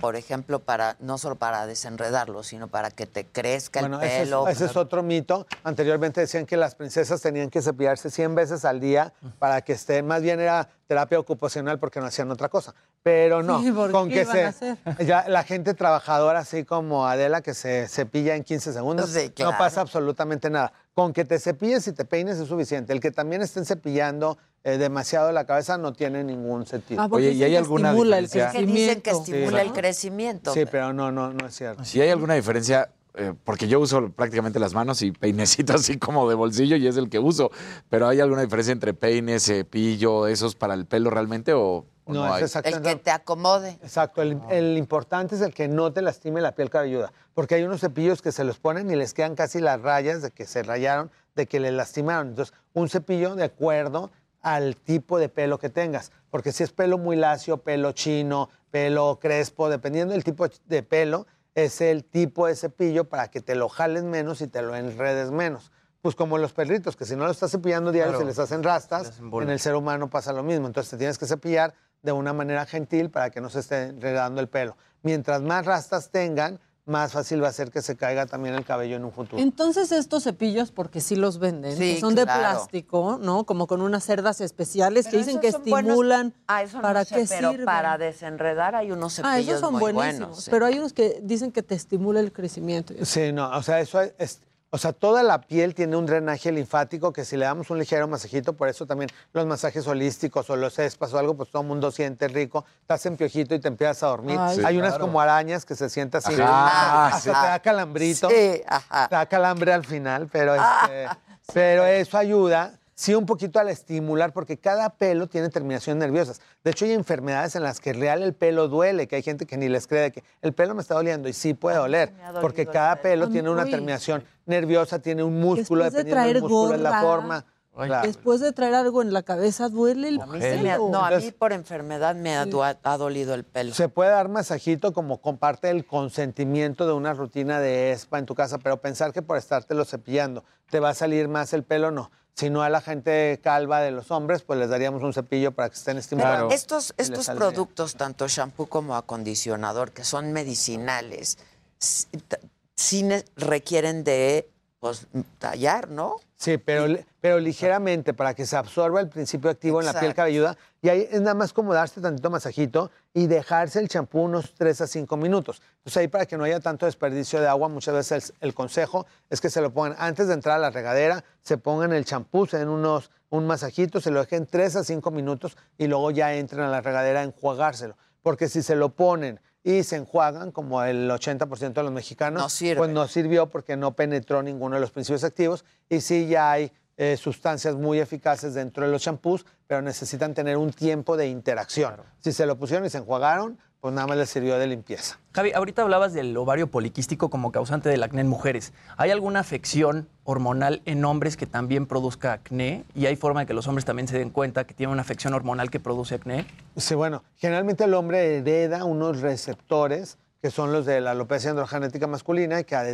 por 0.00 0.16
ejemplo, 0.16 0.58
para 0.60 0.96
no 1.00 1.16
solo 1.16 1.36
para 1.36 1.66
desenredarlo, 1.66 2.42
sino 2.42 2.68
para 2.68 2.90
que 2.90 3.06
te 3.06 3.24
crezca 3.24 3.80
Bueno, 3.80 3.98
el 4.00 4.06
ese 4.06 4.16
es, 4.16 4.22
pelo. 4.24 4.48
ese 4.48 4.64
es 4.66 4.76
otro 4.76 5.02
mito. 5.02 5.46
Anteriormente 5.64 6.20
decían 6.20 6.44
que 6.44 6.56
las 6.58 6.74
princesas 6.74 7.20
tenían 7.22 7.48
que 7.48 7.62
cepillarse 7.62 8.10
100 8.10 8.34
veces 8.34 8.64
al 8.66 8.78
día 8.80 9.12
para 9.38 9.62
que 9.62 9.72
estén, 9.72 10.06
más 10.06 10.20
bien 10.20 10.38
era 10.40 10.68
terapia 10.86 11.18
ocupacional 11.18 11.78
porque 11.78 11.98
no 12.00 12.06
hacían 12.06 12.30
otra 12.30 12.50
cosa. 12.50 12.74
Pero 13.02 13.42
no, 13.42 13.62
Sí, 13.62 13.72
¿por 13.72 13.90
con 13.90 14.08
qué 14.08 14.14
que 14.16 14.20
iban 14.22 14.32
se 14.36 14.44
a 14.44 14.48
hacer? 14.48 14.76
ya 15.06 15.26
la 15.28 15.44
gente 15.44 15.72
trabajadora 15.72 16.40
así 16.40 16.64
como 16.64 17.06
Adela 17.06 17.40
que 17.40 17.54
se 17.54 17.88
cepilla 17.88 18.34
en 18.36 18.44
15 18.44 18.72
segundos, 18.74 19.08
Sí, 19.10 19.30
claro. 19.30 19.52
no 19.52 19.58
pasa 19.58 19.80
absolutamente 19.80 20.50
nada. 20.50 20.72
Con 20.94 21.14
que 21.14 21.24
te 21.24 21.38
cepilles 21.38 21.86
y 21.88 21.92
te 21.92 22.04
peines 22.04 22.38
es 22.38 22.48
suficiente. 22.48 22.92
El 22.92 23.00
que 23.00 23.10
también 23.10 23.40
estén 23.40 23.64
cepillando 23.64 24.36
eh, 24.62 24.76
demasiado 24.76 25.32
la 25.32 25.46
cabeza 25.46 25.78
no 25.78 25.92
tiene 25.94 26.22
ningún 26.22 26.66
sentido. 26.66 27.00
Ah, 27.00 27.08
Oye, 27.10 27.32
¿y 27.32 27.42
hay 27.42 27.56
alguna 27.56 27.88
estimula 27.90 28.18
el 28.18 28.26
diferencia? 28.26 28.60
que 28.60 28.66
dicen 28.66 29.00
que 29.00 29.10
estimula 29.10 29.60
Sí. 29.60 29.66
el 29.66 29.72
crecimiento. 29.72 30.52
Sí, 30.52 30.64
pero 30.70 30.92
no, 30.92 31.10
no, 31.10 31.32
no 31.32 31.46
es 31.46 31.54
cierto. 31.54 31.82
Si 31.84 32.00
hay 32.00 32.10
alguna 32.10 32.34
diferencia, 32.34 32.92
eh, 33.14 33.32
porque 33.44 33.68
yo 33.68 33.80
uso 33.80 34.10
prácticamente 34.10 34.58
las 34.58 34.74
manos 34.74 35.00
y 35.02 35.12
peinecito 35.12 35.74
así 35.74 35.96
como 35.98 36.28
de 36.28 36.34
bolsillo 36.34 36.76
y 36.76 36.86
es 36.86 36.96
el 36.98 37.08
que 37.08 37.18
uso, 37.18 37.50
pero 37.88 38.06
¿hay 38.06 38.20
alguna 38.20 38.42
diferencia 38.42 38.72
entre 38.72 38.92
peine, 38.92 39.40
cepillo, 39.40 40.26
esos 40.26 40.54
para 40.54 40.74
el 40.74 40.84
pelo 40.86 41.08
realmente 41.10 41.54
o 41.54 41.86
No, 42.06 42.26
no, 42.26 42.36
es 42.36 42.42
exactamente. 42.42 42.90
El 42.90 42.96
que 42.98 43.02
te 43.04 43.10
acomode. 43.10 43.70
Exacto, 43.82 44.22
el, 44.22 44.40
el 44.50 44.76
importante 44.76 45.36
es 45.36 45.40
el 45.40 45.54
que 45.54 45.68
no 45.68 45.92
te 45.92 46.02
lastime 46.02 46.40
la 46.40 46.52
piel 46.52 46.68
cabelluda, 46.70 47.12
porque 47.34 47.54
hay 47.54 47.62
unos 47.62 47.80
cepillos 47.80 48.20
que 48.22 48.32
se 48.32 48.42
los 48.44 48.58
ponen 48.58 48.90
y 48.90 48.96
les 48.96 49.14
quedan 49.14 49.34
casi 49.36 49.60
las 49.60 49.80
rayas 49.80 50.20
de 50.22 50.30
que 50.30 50.46
se 50.46 50.62
rayaron, 50.62 51.10
de 51.36 51.46
que 51.46 51.60
le 51.60 51.70
lastimaron. 51.70 52.28
Entonces, 52.28 52.54
un 52.72 52.88
cepillo 52.88 53.34
de 53.36 53.44
acuerdo 53.44 54.10
al 54.40 54.74
tipo 54.76 55.18
de 55.20 55.28
pelo 55.28 55.58
que 55.58 55.70
tengas, 55.70 56.10
porque 56.30 56.50
si 56.50 56.64
es 56.64 56.72
pelo 56.72 56.98
muy 56.98 57.14
lacio, 57.14 57.58
pelo 57.58 57.92
chino, 57.92 58.48
pelo 58.72 59.18
crespo, 59.20 59.68
dependiendo 59.68 60.12
del 60.14 60.24
tipo 60.24 60.46
de 60.66 60.82
pelo, 60.82 61.26
es 61.54 61.80
el 61.80 62.02
tipo 62.04 62.46
de 62.48 62.56
cepillo 62.56 63.04
para 63.08 63.28
que 63.28 63.40
te 63.40 63.54
lo 63.54 63.68
jales 63.68 64.02
menos 64.02 64.40
y 64.40 64.48
te 64.48 64.62
lo 64.62 64.74
enredes 64.74 65.30
menos. 65.30 65.70
Pues 66.00 66.16
como 66.16 66.36
los 66.38 66.52
perritos, 66.52 66.96
que 66.96 67.04
si 67.04 67.14
no 67.14 67.26
lo 67.26 67.30
estás 67.30 67.52
cepillando 67.52 67.92
diario 67.92 68.12
Claro. 68.14 68.20
se 68.22 68.26
les 68.26 68.38
hacen 68.40 68.64
rastas, 68.64 69.20
en 69.20 69.50
el 69.50 69.60
ser 69.60 69.76
humano 69.76 70.10
pasa 70.10 70.32
lo 70.32 70.42
mismo. 70.42 70.66
Entonces 70.66 70.90
te 70.90 70.96
tienes 70.96 71.16
que 71.16 71.26
cepillar 71.26 71.74
de 72.02 72.12
una 72.12 72.32
manera 72.32 72.66
gentil 72.66 73.10
para 73.10 73.30
que 73.30 73.40
no 73.40 73.48
se 73.48 73.60
esté 73.60 73.84
enredando 73.84 74.40
el 74.40 74.48
pelo. 74.48 74.76
Mientras 75.02 75.40
más 75.42 75.64
rastas 75.64 76.10
tengan, 76.10 76.58
más 76.84 77.12
fácil 77.12 77.42
va 77.42 77.46
a 77.48 77.52
ser 77.52 77.70
que 77.70 77.80
se 77.80 77.96
caiga 77.96 78.26
también 78.26 78.56
el 78.56 78.64
cabello 78.64 78.96
en 78.96 79.04
un 79.04 79.12
futuro. 79.12 79.40
Entonces 79.40 79.92
estos 79.92 80.24
cepillos, 80.24 80.72
porque 80.72 81.00
sí 81.00 81.14
los 81.14 81.38
venden, 81.38 81.76
Sí, 81.76 81.94
que 81.94 82.00
son 82.00 82.16
de 82.16 82.24
plástico, 82.24 83.18
¿no? 83.22 83.44
Como 83.44 83.68
con 83.68 83.82
unas 83.82 84.02
cerdas 84.02 84.40
especiales 84.40 85.06
que 85.06 85.16
dicen 85.18 85.38
que 85.38 85.48
estimulan. 85.48 86.34
Ah, 86.48 86.64
eso 86.64 86.78
no 86.78 86.82
¿Para 86.82 87.04
sé, 87.04 87.14
qué 87.14 87.26
pero 87.28 87.50
sirven? 87.50 87.66
para 87.66 87.98
desenredar 87.98 88.74
hay 88.74 88.90
unos 88.90 89.14
cepillos 89.14 89.32
Ah, 89.36 89.38
esos 89.38 89.60
son 89.60 89.74
muy 89.74 89.92
buenísimos. 89.92 90.18
buenos. 90.28 90.44
sí. 90.44 90.50
Pero 90.50 90.66
hay 90.66 90.78
unos 90.80 90.92
que 90.92 91.20
dicen 91.22 91.52
que 91.52 91.62
te 91.62 91.76
estimula 91.76 92.18
el 92.18 92.32
crecimiento. 92.32 92.94
Sí, 93.04 93.32
no, 93.32 93.48
o 93.56 93.62
sea, 93.62 93.78
eso 93.80 94.00
es, 94.18 94.40
O 94.74 94.78
sea, 94.78 94.94
toda 94.94 95.22
la 95.22 95.42
piel 95.42 95.74
tiene 95.74 95.96
un 95.96 96.06
drenaje 96.06 96.50
linfático 96.50 97.12
que 97.12 97.26
si 97.26 97.36
le 97.36 97.44
damos 97.44 97.68
un 97.68 97.78
ligero 97.78 98.08
masajito, 98.08 98.54
por 98.54 98.70
eso 98.70 98.86
también 98.86 99.10
los 99.34 99.44
masajes 99.44 99.86
holísticos 99.86 100.48
o 100.48 100.56
los 100.56 100.78
espas 100.78 101.12
o 101.12 101.18
algo, 101.18 101.34
pues 101.34 101.50
todo 101.50 101.60
el 101.60 101.68
mundo 101.68 101.90
siente 101.90 102.26
rico, 102.26 102.64
estás 102.80 103.04
en 103.04 103.18
piojito 103.18 103.54
y 103.54 103.60
te 103.60 103.68
empiezas 103.68 104.02
a 104.02 104.06
dormir. 104.06 104.38
Ay, 104.40 104.62
Hay 104.64 104.78
unas 104.78 104.92
claro. 104.92 105.04
como 105.04 105.20
arañas 105.20 105.66
que 105.66 105.74
se 105.74 105.90
siente 105.90 106.16
así. 106.16 106.32
Ajá. 106.40 107.08
hasta 107.08 107.42
te 107.42 107.48
da 107.48 107.58
calambrito. 107.58 108.30
Sí, 108.30 108.62
ajá. 108.66 109.08
Te 109.08 109.14
da 109.14 109.26
calambre 109.26 109.74
al 109.74 109.84
final, 109.84 110.30
pero, 110.32 110.54
este, 110.54 111.06
pero 111.52 111.84
eso 111.84 112.16
ayuda. 112.16 112.72
Sí, 113.02 113.16
un 113.16 113.26
poquito 113.26 113.58
al 113.58 113.68
estimular, 113.68 114.32
porque 114.32 114.58
cada 114.58 114.90
pelo 114.90 115.26
tiene 115.26 115.48
terminaciones 115.48 115.98
nerviosas. 115.98 116.40
De 116.62 116.70
hecho, 116.70 116.84
hay 116.84 116.92
enfermedades 116.92 117.56
en 117.56 117.64
las 117.64 117.80
que 117.80 117.92
real 117.92 118.22
el 118.22 118.32
pelo 118.32 118.68
duele, 118.68 119.08
que 119.08 119.16
hay 119.16 119.22
gente 119.22 119.44
que 119.44 119.56
ni 119.56 119.68
les 119.68 119.88
cree 119.88 120.02
de 120.02 120.12
que 120.12 120.22
el 120.40 120.52
pelo 120.52 120.76
me 120.76 120.82
está 120.82 120.94
doliendo 120.94 121.28
y 121.28 121.32
sí 121.32 121.52
puede 121.52 121.78
doler, 121.78 122.12
porque 122.40 122.62
el 122.62 122.68
cada 122.68 123.02
pelo 123.02 123.28
tiene 123.28 123.50
una 123.50 123.64
terminación 123.64 124.22
nerviosa, 124.46 125.00
tiene 125.00 125.24
un 125.24 125.40
músculo, 125.40 125.82
Después 125.82 126.04
de 126.04 126.10
dependiendo 126.10 126.32
del 126.32 126.42
traer 126.42 126.42
músculo, 126.42 126.74
es 126.76 126.80
la 126.80 126.90
gorra, 126.90 127.02
forma. 127.02 127.44
Claro. 127.74 128.06
Después 128.06 128.40
de 128.40 128.52
traer 128.52 128.74
algo 128.74 129.02
en 129.02 129.12
la 129.12 129.22
cabeza, 129.24 129.68
duele 129.68 130.06
el 130.06 130.20
pelo. 130.20 130.90
no, 130.90 131.04
a 131.04 131.10
mí 131.10 131.32
por 131.32 131.52
enfermedad 131.52 132.14
me 132.14 132.36
ha, 132.36 132.46
dolido 132.46 133.34
el 133.34 133.42
pelo. 133.42 133.74
Se 133.74 133.88
puede 133.88 134.10
dar 134.10 134.28
masajito 134.28 134.92
como 134.92 135.20
con 135.20 135.38
parte 135.38 135.66
del 135.66 135.86
consentimiento 135.86 136.86
de 136.86 136.92
una 136.92 137.14
rutina 137.14 137.58
de 137.58 137.90
spa 137.92 138.20
en 138.20 138.26
tu 138.26 138.36
casa, 138.36 138.58
pero 138.58 138.80
pensar 138.80 139.12
que 139.12 139.22
por 139.22 139.38
estártelo 139.38 139.84
cepillando 139.84 140.44
te 140.70 140.78
va 140.78 140.90
a 140.90 140.94
salir 140.94 141.26
más 141.26 141.52
el 141.52 141.64
pelo, 141.64 141.90
no. 141.90 142.12
Si 142.34 142.48
no 142.48 142.62
a 142.62 142.70
la 142.70 142.80
gente 142.80 143.40
calva 143.42 143.80
de 143.80 143.90
los 143.90 144.10
hombres, 144.10 144.42
pues 144.42 144.58
les 144.58 144.70
daríamos 144.70 145.02
un 145.02 145.12
cepillo 145.12 145.52
para 145.52 145.68
que 145.68 145.74
estén 145.74 145.94
Pero 145.94 146.00
estimulando. 146.00 146.50
estos, 146.50 146.92
productos, 147.36 147.94
tanto 147.96 148.26
shampoo 148.26 148.66
como 148.66 148.96
acondicionador, 148.96 149.92
que 149.92 150.04
son 150.04 150.32
medicinales, 150.32 151.38
sí, 151.78 153.08
requieren 153.36 154.02
de 154.02 154.50
pues, 154.80 155.06
tallar, 155.38 155.90
¿no? 155.90 156.16
Sí, 156.42 156.58
pero, 156.58 156.92
pero 157.20 157.38
ligeramente 157.38 158.14
para 158.14 158.34
que 158.34 158.46
se 158.46 158.56
absorba 158.56 159.00
el 159.00 159.08
principio 159.08 159.48
activo 159.48 159.78
en 159.78 159.86
la 159.86 160.00
piel 160.00 160.12
cabelluda. 160.12 160.58
Y 160.80 160.88
ahí 160.88 161.06
es 161.08 161.20
nada 161.20 161.34
más 161.34 161.52
como 161.52 161.72
darse 161.72 162.00
tantito 162.00 162.30
masajito 162.30 162.90
y 163.14 163.28
dejarse 163.28 163.78
el 163.78 163.86
champú 163.86 164.22
unos 164.22 164.52
3 164.54 164.80
a 164.80 164.86
5 164.88 165.16
minutos. 165.16 165.62
Entonces 165.76 165.98
ahí 165.98 166.08
para 166.08 166.26
que 166.26 166.36
no 166.36 166.42
haya 166.42 166.58
tanto 166.58 166.84
desperdicio 166.84 167.40
de 167.40 167.46
agua, 167.46 167.68
muchas 167.68 167.94
veces 167.94 168.34
el, 168.40 168.48
el 168.48 168.54
consejo 168.54 169.06
es 169.30 169.40
que 169.40 169.50
se 169.50 169.60
lo 169.60 169.72
pongan 169.72 169.94
antes 170.00 170.26
de 170.26 170.34
entrar 170.34 170.56
a 170.56 170.58
la 170.58 170.70
regadera, 170.70 171.22
se 171.42 171.58
pongan 171.58 171.92
el 171.92 172.04
champú, 172.04 172.44
se 172.46 172.58
den 172.58 172.70
unos, 172.70 173.12
un 173.30 173.46
masajito, 173.46 174.00
se 174.00 174.10
lo 174.10 174.18
dejen 174.18 174.44
3 174.44 174.74
a 174.74 174.82
5 174.82 175.12
minutos 175.12 175.56
y 175.78 175.86
luego 175.86 176.10
ya 176.10 176.34
entren 176.34 176.62
a 176.62 176.68
la 176.68 176.80
regadera 176.80 177.20
a 177.20 177.22
enjuagárselo. 177.22 177.96
Porque 178.20 178.48
si 178.48 178.62
se 178.62 178.74
lo 178.74 178.88
ponen 178.88 179.38
y 179.64 179.82
se 179.84 179.96
enjuagan, 179.96 180.50
como 180.50 180.82
el 180.82 181.10
80% 181.10 181.72
de 181.72 181.82
los 181.82 181.92
mexicanos, 181.92 182.42
No 182.42 182.48
sirve. 182.48 182.76
pues 182.78 182.90
no 182.90 183.06
sirvió 183.06 183.48
porque 183.48 183.76
no 183.76 183.94
penetró 183.94 184.42
ninguno 184.42 184.74
de 184.76 184.80
los 184.80 184.90
principios 184.90 185.22
activos 185.24 185.64
y 185.88 186.00
sí 186.00 186.26
ya 186.26 186.50
hay 186.50 186.72
eh, 186.96 187.16
sustancias 187.16 187.74
muy 187.74 188.00
eficaces 188.00 188.54
dentro 188.54 188.84
de 188.84 188.90
los 188.92 189.02
champús, 189.02 189.46
pero 189.66 189.80
necesitan 189.82 190.34
tener 190.34 190.56
un 190.56 190.72
tiempo 190.72 191.16
de 191.16 191.28
interacción. 191.28 191.96
Si 192.20 192.32
se 192.32 192.44
lo 192.44 192.58
pusieron 192.58 192.84
y 192.86 192.90
se 192.90 192.98
enjuagaron, 192.98 193.58
pues 193.82 193.92
nada 193.92 194.06
más 194.06 194.16
les 194.16 194.30
sirvió 194.30 194.60
de 194.60 194.68
limpieza. 194.68 195.18
Javi, 195.32 195.50
ahorita 195.50 195.82
hablabas 195.82 196.12
del 196.12 196.36
ovario 196.36 196.68
poliquístico 196.68 197.30
como 197.30 197.50
causante 197.50 197.88
del 197.88 198.04
acné 198.04 198.20
en 198.20 198.28
mujeres. 198.28 198.72
¿Hay 198.96 199.10
alguna 199.10 199.40
afección 199.40 200.08
hormonal 200.22 200.82
en 200.84 201.04
hombres 201.04 201.36
que 201.36 201.46
también 201.46 201.86
produzca 201.86 202.32
acné? 202.32 202.84
¿Y 202.94 203.06
hay 203.06 203.16
forma 203.16 203.40
de 203.40 203.46
que 203.46 203.54
los 203.54 203.66
hombres 203.66 203.84
también 203.84 204.06
se 204.06 204.16
den 204.16 204.30
cuenta 204.30 204.62
que 204.68 204.72
tienen 204.72 204.92
una 204.92 205.02
afección 205.02 205.34
hormonal 205.34 205.68
que 205.68 205.80
produce 205.80 206.14
acné? 206.14 206.46
Sí, 206.76 206.94
bueno, 206.94 207.24
generalmente 207.38 207.82
el 207.82 207.94
hombre 207.94 208.36
hereda 208.36 208.84
unos 208.84 209.20
receptores 209.20 210.16
que 210.40 210.52
son 210.52 210.72
los 210.72 210.86
de 210.86 211.00
la 211.00 211.10
alopecia 211.10 211.50
androgenética 211.50 212.06
masculina 212.06 212.60
y 212.60 212.64
que 212.64 212.76
a 212.76 212.84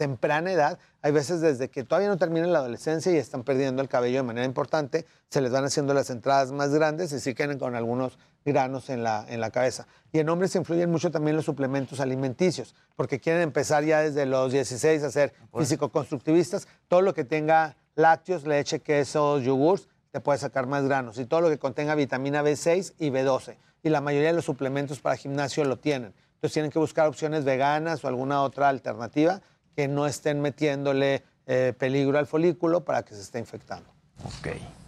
temprana 0.00 0.50
edad, 0.50 0.78
hay 1.02 1.12
veces 1.12 1.42
desde 1.42 1.68
que 1.68 1.84
todavía 1.84 2.08
no 2.08 2.16
termina 2.16 2.46
la 2.46 2.60
adolescencia 2.60 3.12
y 3.12 3.18
están 3.18 3.42
perdiendo 3.42 3.82
el 3.82 3.88
cabello 3.90 4.16
de 4.16 4.22
manera 4.22 4.46
importante, 4.46 5.04
se 5.28 5.42
les 5.42 5.52
van 5.52 5.64
haciendo 5.64 5.92
las 5.92 6.08
entradas 6.08 6.52
más 6.52 6.70
grandes 6.70 7.12
y 7.12 7.20
sí 7.20 7.34
quedan 7.34 7.58
con 7.58 7.74
algunos 7.74 8.18
granos 8.44 8.90
en 8.90 9.02
la, 9.02 9.24
en 9.28 9.40
la 9.40 9.50
cabeza. 9.50 9.86
Y 10.12 10.18
en 10.18 10.28
hombres 10.28 10.54
influyen 10.56 10.90
mucho 10.90 11.10
también 11.10 11.36
los 11.36 11.44
suplementos 11.44 12.00
alimenticios, 12.00 12.74
porque 12.96 13.20
quieren 13.20 13.42
empezar 13.42 13.84
ya 13.84 14.00
desde 14.00 14.26
los 14.26 14.52
16 14.52 15.02
a 15.02 15.10
ser 15.10 15.32
físico-constructivistas. 15.56 16.66
Todo 16.88 17.02
lo 17.02 17.14
que 17.14 17.24
tenga 17.24 17.76
lácteos, 17.94 18.44
leche, 18.44 18.80
quesos, 18.80 19.42
yogurts, 19.42 19.88
te 20.10 20.20
puede 20.20 20.38
sacar 20.38 20.66
más 20.66 20.84
granos. 20.84 21.18
Y 21.18 21.26
todo 21.26 21.40
lo 21.40 21.48
que 21.48 21.58
contenga 21.58 21.94
vitamina 21.94 22.42
B6 22.42 22.94
y 22.98 23.10
B12. 23.10 23.56
Y 23.82 23.88
la 23.90 24.00
mayoría 24.00 24.28
de 24.28 24.34
los 24.34 24.44
suplementos 24.44 25.00
para 25.00 25.16
gimnasio 25.16 25.64
lo 25.64 25.78
tienen. 25.78 26.12
Entonces 26.34 26.54
tienen 26.54 26.70
que 26.70 26.78
buscar 26.78 27.06
opciones 27.06 27.44
veganas 27.44 28.02
o 28.02 28.08
alguna 28.08 28.42
otra 28.42 28.68
alternativa 28.68 29.40
que 29.76 29.88
no 29.88 30.06
estén 30.06 30.40
metiéndole 30.40 31.22
eh, 31.46 31.74
peligro 31.78 32.18
al 32.18 32.26
folículo 32.26 32.84
para 32.84 33.02
que 33.02 33.14
se 33.14 33.20
esté 33.20 33.38
infectando. 33.38 33.90
Ok. 34.24 34.79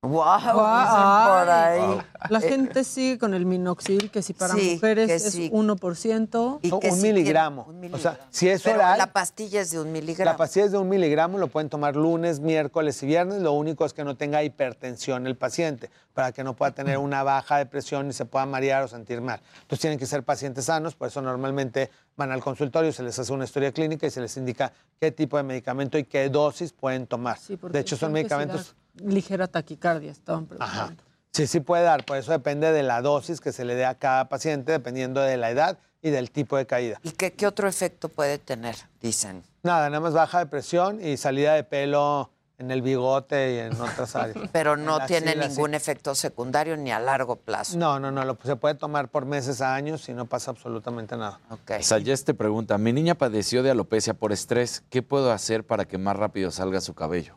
Wow, 0.00 0.12
Guau, 0.12 1.40
por 1.40 1.50
ahí. 1.50 1.98
La 2.30 2.38
Eh, 2.38 2.48
gente 2.48 2.84
sigue 2.84 3.18
con 3.18 3.34
el 3.34 3.44
minoxidil, 3.46 4.12
que 4.12 4.22
si 4.22 4.32
para 4.32 4.54
Sí, 4.54 4.74
mujeres 4.74 5.10
es 5.10 5.32
sí. 5.32 5.50
1%. 5.52 6.60
Y 6.62 6.68
No, 6.68 6.76
un 6.76 6.82
sí 6.82 7.02
miligramo. 7.02 7.66
O 7.92 7.98
sea, 7.98 8.16
si 8.30 8.48
es 8.48 8.62
Pero 8.62 8.76
oral- 8.78 8.96
La 8.96 9.12
pastilla 9.12 9.60
es 9.60 9.72
de 9.72 9.80
un 9.80 9.90
miligramo. 9.90 10.30
La 10.30 10.36
pastilla 10.36 10.66
es 10.66 10.72
de 10.72 10.78
un 10.78 10.88
miligramo, 10.88 11.36
lo 11.38 11.48
pueden 11.48 11.68
tomar 11.68 11.96
lunes, 11.96 12.38
miércoles 12.38 13.02
y 13.02 13.06
viernes. 13.06 13.42
Lo 13.42 13.50
único 13.54 13.84
es 13.84 13.92
que 13.92 14.04
no 14.04 14.16
tenga 14.16 14.44
hipertensión 14.44 15.26
el 15.26 15.36
paciente, 15.36 15.90
para 16.14 16.30
que 16.30 16.44
no 16.44 16.54
pueda 16.54 16.70
tener 16.70 16.98
una 16.98 17.24
baja 17.24 17.58
de 17.58 17.66
presión 17.66 18.08
y 18.08 18.12
se 18.12 18.24
pueda 18.24 18.46
marear 18.46 18.84
o 18.84 18.88
sentir 18.88 19.20
mal. 19.20 19.40
Entonces 19.62 19.80
tienen 19.80 19.98
que 19.98 20.06
ser 20.06 20.22
pacientes 20.22 20.66
sanos, 20.66 20.94
por 20.94 21.08
eso 21.08 21.20
normalmente 21.22 21.90
van 22.16 22.30
al 22.30 22.40
consultorio, 22.40 22.92
se 22.92 23.02
les 23.02 23.18
hace 23.18 23.32
una 23.32 23.44
historia 23.46 23.72
clínica 23.72 24.06
y 24.06 24.10
se 24.10 24.20
les 24.20 24.36
indica 24.36 24.72
qué 25.00 25.10
tipo 25.10 25.36
de 25.38 25.42
medicamento 25.42 25.98
y 25.98 26.04
qué 26.04 26.28
dosis 26.28 26.72
pueden 26.72 27.08
tomar. 27.08 27.36
De 27.72 27.80
hecho, 27.80 27.96
son 27.96 28.12
medicamentos... 28.12 28.76
Ligera 29.00 29.46
taquicardia, 29.46 30.10
estaban 30.10 30.48
Ajá. 30.58 30.72
preguntando. 30.86 31.02
Sí, 31.32 31.46
sí 31.46 31.60
puede 31.60 31.84
dar, 31.84 32.04
por 32.04 32.16
eso 32.16 32.32
depende 32.32 32.72
de 32.72 32.82
la 32.82 33.00
dosis 33.00 33.40
que 33.40 33.52
se 33.52 33.64
le 33.64 33.74
dé 33.74 33.84
a 33.84 33.94
cada 33.94 34.28
paciente, 34.28 34.72
dependiendo 34.72 35.20
de 35.20 35.36
la 35.36 35.50
edad 35.50 35.78
y 36.02 36.10
del 36.10 36.30
tipo 36.30 36.56
de 36.56 36.66
caída. 36.66 36.98
¿Y 37.02 37.12
qué, 37.12 37.32
qué 37.32 37.46
otro 37.46 37.68
efecto 37.68 38.08
puede 38.08 38.38
tener? 38.38 38.76
Dicen. 39.00 39.42
Nada, 39.62 39.88
nada 39.90 40.00
más 40.00 40.14
baja 40.14 40.38
de 40.38 40.46
presión 40.46 41.04
y 41.04 41.16
salida 41.16 41.54
de 41.54 41.64
pelo 41.64 42.30
en 42.58 42.72
el 42.72 42.82
bigote 42.82 43.54
y 43.54 43.58
en 43.58 43.80
otras 43.80 44.16
áreas. 44.16 44.48
Pero 44.52 44.76
no 44.76 44.98
la 44.98 45.06
tiene 45.06 45.30
axila, 45.30 45.44
sí. 45.44 45.50
ningún 45.50 45.74
efecto 45.74 46.14
secundario 46.14 46.76
ni 46.76 46.90
a 46.90 46.98
largo 46.98 47.36
plazo. 47.36 47.78
No, 47.78 48.00
no, 48.00 48.10
no, 48.10 48.24
lo, 48.24 48.36
se 48.42 48.56
puede 48.56 48.74
tomar 48.74 49.08
por 49.08 49.24
meses 49.24 49.60
a 49.60 49.74
años 49.74 50.08
y 50.08 50.12
no 50.12 50.26
pasa 50.26 50.50
absolutamente 50.50 51.16
nada. 51.16 51.40
Sayes 51.80 52.24
te 52.24 52.34
pregunta, 52.34 52.76
mi 52.78 52.92
niña 52.92 53.14
padeció 53.14 53.62
de 53.62 53.70
alopecia 53.70 54.14
por 54.14 54.32
estrés, 54.32 54.82
¿qué 54.90 55.02
puedo 55.02 55.30
hacer 55.32 55.64
para 55.64 55.84
que 55.84 55.98
más 55.98 56.16
rápido 56.16 56.50
salga 56.50 56.80
su 56.80 56.94
cabello? 56.94 57.36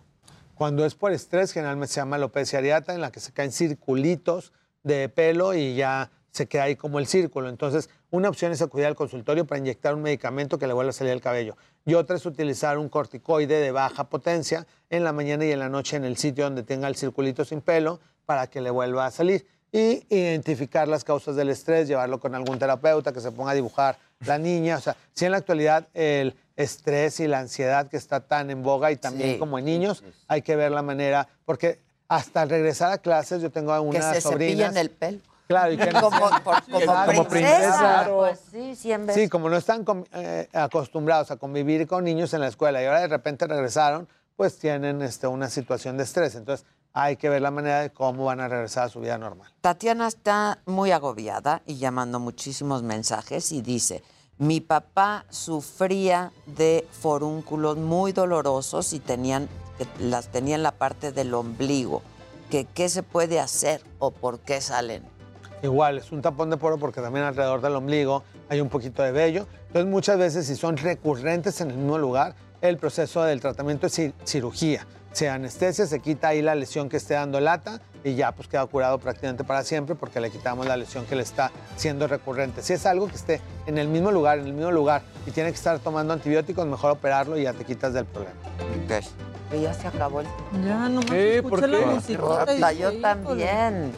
Cuando 0.61 0.85
es 0.85 0.93
por 0.93 1.11
estrés, 1.11 1.53
generalmente 1.53 1.91
se 1.91 2.01
llama 2.01 2.17
alopecia 2.17 2.59
areata, 2.59 2.93
en 2.93 3.01
la 3.01 3.11
que 3.11 3.19
se 3.19 3.31
caen 3.31 3.51
circulitos 3.51 4.53
de 4.83 5.09
pelo 5.09 5.55
y 5.55 5.73
ya 5.73 6.11
se 6.29 6.45
queda 6.45 6.65
ahí 6.65 6.75
como 6.75 6.99
el 6.99 7.07
círculo. 7.07 7.49
Entonces, 7.49 7.89
una 8.11 8.29
opción 8.29 8.51
es 8.51 8.61
acudir 8.61 8.85
al 8.85 8.93
consultorio 8.93 9.47
para 9.47 9.57
inyectar 9.57 9.95
un 9.95 10.03
medicamento 10.03 10.59
que 10.59 10.67
le 10.67 10.73
vuelva 10.73 10.91
a 10.91 10.93
salir 10.93 11.13
el 11.13 11.19
cabello. 11.19 11.57
Y 11.83 11.95
otra 11.95 12.15
es 12.15 12.27
utilizar 12.27 12.77
un 12.77 12.89
corticoide 12.89 13.59
de 13.59 13.71
baja 13.71 14.03
potencia 14.03 14.67
en 14.91 15.03
la 15.03 15.13
mañana 15.13 15.45
y 15.45 15.51
en 15.51 15.57
la 15.57 15.67
noche 15.67 15.97
en 15.97 16.05
el 16.05 16.15
sitio 16.15 16.43
donde 16.43 16.61
tenga 16.61 16.87
el 16.87 16.95
circulito 16.95 17.43
sin 17.43 17.61
pelo 17.61 17.99
para 18.27 18.45
que 18.45 18.61
le 18.61 18.69
vuelva 18.69 19.07
a 19.07 19.09
salir. 19.09 19.47
Y 19.71 20.05
identificar 20.15 20.87
las 20.87 21.03
causas 21.03 21.35
del 21.35 21.49
estrés, 21.49 21.87
llevarlo 21.87 22.19
con 22.19 22.35
algún 22.35 22.59
terapeuta 22.59 23.11
que 23.11 23.19
se 23.19 23.31
ponga 23.31 23.53
a 23.53 23.55
dibujar 23.55 23.97
la 24.19 24.37
niña. 24.37 24.77
O 24.77 24.79
sea, 24.79 24.95
si 25.15 25.25
en 25.25 25.31
la 25.31 25.37
actualidad 25.37 25.87
el 25.95 26.35
estrés 26.63 27.19
y 27.19 27.27
la 27.27 27.39
ansiedad 27.39 27.87
que 27.87 27.97
está 27.97 28.21
tan 28.21 28.49
en 28.49 28.63
boga 28.63 28.91
y 28.91 28.95
también 28.95 29.33
Sí. 29.33 29.39
como 29.39 29.59
en 29.59 29.65
niños, 29.65 30.03
hay 30.27 30.41
que 30.41 30.55
ver 30.55 30.71
la 30.71 30.81
manera, 30.81 31.27
porque 31.45 31.79
hasta 32.07 32.41
al 32.41 32.49
regresar 32.49 32.91
a 32.91 32.97
clases 32.97 33.41
yo 33.41 33.51
tengo 33.51 33.73
Que 33.73 33.79
unas 33.79 34.15
se 34.15 34.21
sobrinas. 34.21 34.75
el 34.75 34.89
pelo. 34.89 35.19
Claro, 35.47 35.73
y 35.73 35.77
que 35.77 35.89
Como, 36.01 36.09
por- 36.43 36.63
como 36.63 36.79
Exacto. 36.79 37.27
princesa. 37.27 38.09
Pues 38.13 38.39
sí, 38.51 38.75
cien 38.75 39.05
veces. 39.05 39.23
Sí, 39.23 39.29
como 39.29 39.49
no 39.49 39.57
están 39.57 39.83
eh, 40.13 40.47
acostumbrados 40.53 41.29
a 41.31 41.35
convivir 41.37 41.87
con 41.87 42.03
niños 42.05 42.33
en 42.33 42.39
la 42.41 42.47
escuela 42.47 42.81
y 42.81 42.85
ahora 42.85 43.01
de 43.01 43.07
repente 43.07 43.45
regresaron, 43.47 44.07
pues 44.37 44.57
tienen 44.57 45.01
este, 45.01 45.27
una 45.27 45.49
situación 45.49 45.97
de 45.97 46.03
estrés. 46.03 46.35
Entonces 46.35 46.65
hay 46.93 47.17
que 47.17 47.27
ver 47.29 47.41
la 47.41 47.51
manera 47.51 47.81
de 47.81 47.89
cómo 47.89 48.25
van 48.25 48.39
a 48.39 48.47
regresar 48.47 48.85
a 48.85 48.89
su 48.89 49.01
vida 49.01 49.17
normal. 49.17 49.51
Tatiana 49.61 50.07
está 50.07 50.59
muy 50.65 50.91
agobiada 50.91 51.61
y 51.65 51.75
llamando 51.77 52.19
muchísimos 52.19 52.81
mensajes 52.83 53.51
y 53.51 53.61
dice, 53.61 54.03
mi 54.41 54.59
papá 54.59 55.23
sufría 55.29 56.31
de 56.47 56.87
forúnculos 56.89 57.77
muy 57.77 58.11
dolorosos 58.11 58.91
y 58.91 58.99
tenían, 58.99 59.47
que 59.77 59.85
las 60.03 60.29
tenía 60.29 60.55
en 60.55 60.63
la 60.63 60.71
parte 60.71 61.11
del 61.11 61.31
ombligo. 61.35 62.01
¿Qué 62.49 62.89
se 62.89 63.03
puede 63.03 63.39
hacer 63.39 63.83
o 63.99 64.09
por 64.09 64.39
qué 64.39 64.59
salen? 64.59 65.03
Igual, 65.61 65.99
es 65.99 66.11
un 66.11 66.23
tapón 66.23 66.49
de 66.49 66.57
poro 66.57 66.79
porque 66.79 67.01
también 67.01 67.23
alrededor 67.23 67.61
del 67.61 67.75
ombligo 67.75 68.23
hay 68.49 68.61
un 68.61 68.69
poquito 68.69 69.03
de 69.03 69.11
vello. 69.11 69.45
Entonces 69.67 69.85
muchas 69.85 70.17
veces 70.17 70.47
si 70.47 70.55
son 70.55 70.75
recurrentes 70.75 71.61
en 71.61 71.69
el 71.69 71.77
mismo 71.77 71.99
lugar, 71.99 72.33
el 72.61 72.77
proceso 72.77 73.21
del 73.21 73.41
tratamiento 73.41 73.85
es 73.85 73.99
cir- 73.99 74.13
cirugía. 74.25 74.87
Se 75.11 75.29
anestesia, 75.29 75.85
se 75.85 75.99
quita 75.99 76.29
ahí 76.29 76.41
la 76.41 76.55
lesión 76.55 76.87
que 76.87 76.97
esté 76.97 77.15
dando 77.15 77.39
lata 77.39 77.81
y 78.03 78.15
ya 78.15 78.31
pues 78.31 78.47
queda 78.47 78.65
curado 78.65 78.97
prácticamente 78.97 79.43
para 79.43 79.63
siempre 79.63 79.95
porque 79.95 80.21
le 80.21 80.31
quitamos 80.31 80.65
la 80.65 80.77
lesión 80.77 81.05
que 81.05 81.15
le 81.15 81.23
está 81.23 81.51
siendo 81.75 82.07
recurrente. 82.07 82.63
Si 82.63 82.73
es 82.73 82.85
algo 82.85 83.07
que 83.07 83.15
esté 83.15 83.41
en 83.65 83.77
el 83.77 83.87
mismo 83.87 84.11
lugar, 84.11 84.39
en 84.39 84.47
el 84.47 84.53
mismo 84.53 84.71
lugar 84.71 85.01
y 85.25 85.31
tiene 85.31 85.49
que 85.49 85.57
estar 85.57 85.79
tomando 85.79 86.13
antibióticos, 86.13 86.65
mejor 86.65 86.91
operarlo 86.91 87.37
y 87.37 87.43
ya 87.43 87.53
te 87.53 87.65
quitas 87.65 87.93
del 87.93 88.05
problema. 88.05 88.35
Que 89.49 89.61
ya 89.61 89.73
se 89.73 89.87
acabó 89.87 90.21
el 90.21 90.27
Ya, 90.65 90.87
nomás 90.87 91.09
Sí, 91.09 91.15
escuché 91.15 91.49
¿por 91.49 91.69
la 91.69 91.85
musiquita 91.87 92.73
y 92.73 92.77
yo 92.77 93.01
también. 93.01 93.91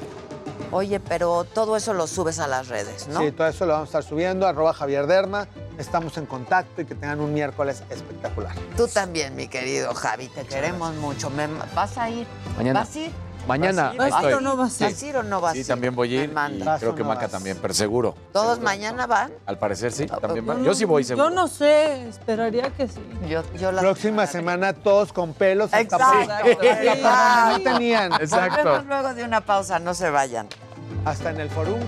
Oye, 0.72 1.00
pero 1.00 1.44
todo 1.44 1.78
eso 1.78 1.94
lo 1.94 2.08
subes 2.08 2.40
a 2.40 2.48
las 2.48 2.68
redes, 2.68 3.08
¿no? 3.08 3.20
Sí, 3.20 3.32
todo 3.32 3.48
eso 3.48 3.68
lo 3.68 3.74
vamos 3.74 3.90
a 3.90 4.00
estar 4.00 4.04
subiendo, 4.04 4.48
arroba 4.48 4.74
Javier 4.74 5.06
Derma. 5.06 5.48
Estamos 5.78 6.18
en 6.18 6.26
contacto 6.26 6.82
y 6.82 6.86
que 6.86 6.94
tengan 6.96 7.20
un 7.20 7.34
miércoles 7.34 7.84
espectacular. 7.90 8.54
Tú 8.78 8.88
también, 8.88 9.36
mi 9.36 9.48
querido 9.48 9.94
Javi, 9.94 10.28
te 10.28 10.44
queremos 10.46 10.94
mucho. 10.96 11.30
Me- 11.32 11.48
¿Vas 11.76 11.98
a 11.98 12.10
ir? 12.10 12.28
Mañana. 12.58 12.82
¿Vas 12.82 12.96
a 12.96 13.00
ir? 13.00 13.12
Mañana 13.48 13.84
¿Vas 13.84 13.92
a 13.92 13.94
ir? 13.96 14.00
estoy. 14.02 14.12
¿Vas 14.12 14.24
a 14.24 14.30
ir 14.30 14.36
o 14.36 14.42
no 14.42 14.56
vas 14.56 14.82
a 14.82 14.86
ir? 14.86 14.92
¿Vas 14.94 15.02
a 15.04 15.06
ir 15.08 15.18
o 15.18 15.24
no 15.24 15.42
vas 15.42 15.52
a 15.52 15.54
Sí, 15.56 15.60
ir? 15.62 15.68
también 15.68 15.96
voy 15.96 16.12
a 16.18 16.24
ir. 16.24 16.28
Me 16.28 16.32
y 16.32 16.36
mandas. 16.36 16.80
creo 16.80 16.96
que 16.96 17.02
¿Vas 17.02 17.08
o 17.08 17.10
no 17.10 17.16
Maca 17.16 17.22
vas? 17.26 17.32
también, 17.32 17.58
pero 17.62 17.74
seguro. 17.74 18.16
¿Todos 18.32 18.62
mañana 18.62 19.06
van? 19.08 19.34
Al 19.46 19.58
parecer 19.58 19.92
sí, 19.92 20.06
también 20.06 20.46
Yo 20.46 20.54
van. 20.54 20.60
no- 20.60 20.66
Yo 20.66 20.76
sí 20.76 20.86
voy 20.86 21.04
seguro. 21.04 21.28
Yo 21.30 21.36
no 21.36 21.48
sé, 21.48 22.08
esperaría 22.08 22.70
que 22.70 22.88
sí. 22.88 23.02
Yo, 23.28 23.42
yo 23.60 23.72
Próxima 23.72 24.28
semana 24.28 24.74
todos 24.74 25.12
con 25.12 25.34
pelos 25.34 25.74
hasta 25.74 25.80
Exacto. 25.82 26.06
hasta 26.32 27.02
para 27.02 27.50
no 27.52 27.60
tenían. 27.64 28.12
Volvemos 28.12 28.86
luego 28.86 29.14
de 29.14 29.24
una 29.26 29.42
pausa, 29.42 29.80
no 29.80 29.94
se 29.94 30.10
vayan. 30.10 30.48
Hasta 31.04 31.32
en 31.32 31.42
el 31.42 31.50
forum. 31.50 31.80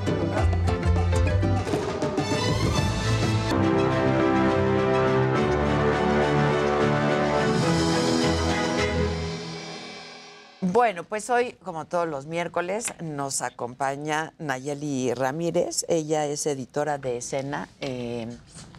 Bueno, 10.76 11.06
pues 11.06 11.30
hoy, 11.30 11.53
como 11.64 11.85
todos 11.85 12.06
los 12.06 12.26
miércoles, 12.26 12.88
nos 13.02 13.41
acompaña 13.41 14.34
Nayeli 14.39 15.14
Ramírez. 15.14 15.85
Ella 15.88 16.26
es 16.26 16.45
editora 16.47 16.97
de 16.97 17.15
escena 17.15 17.69
eh, 17.80 18.27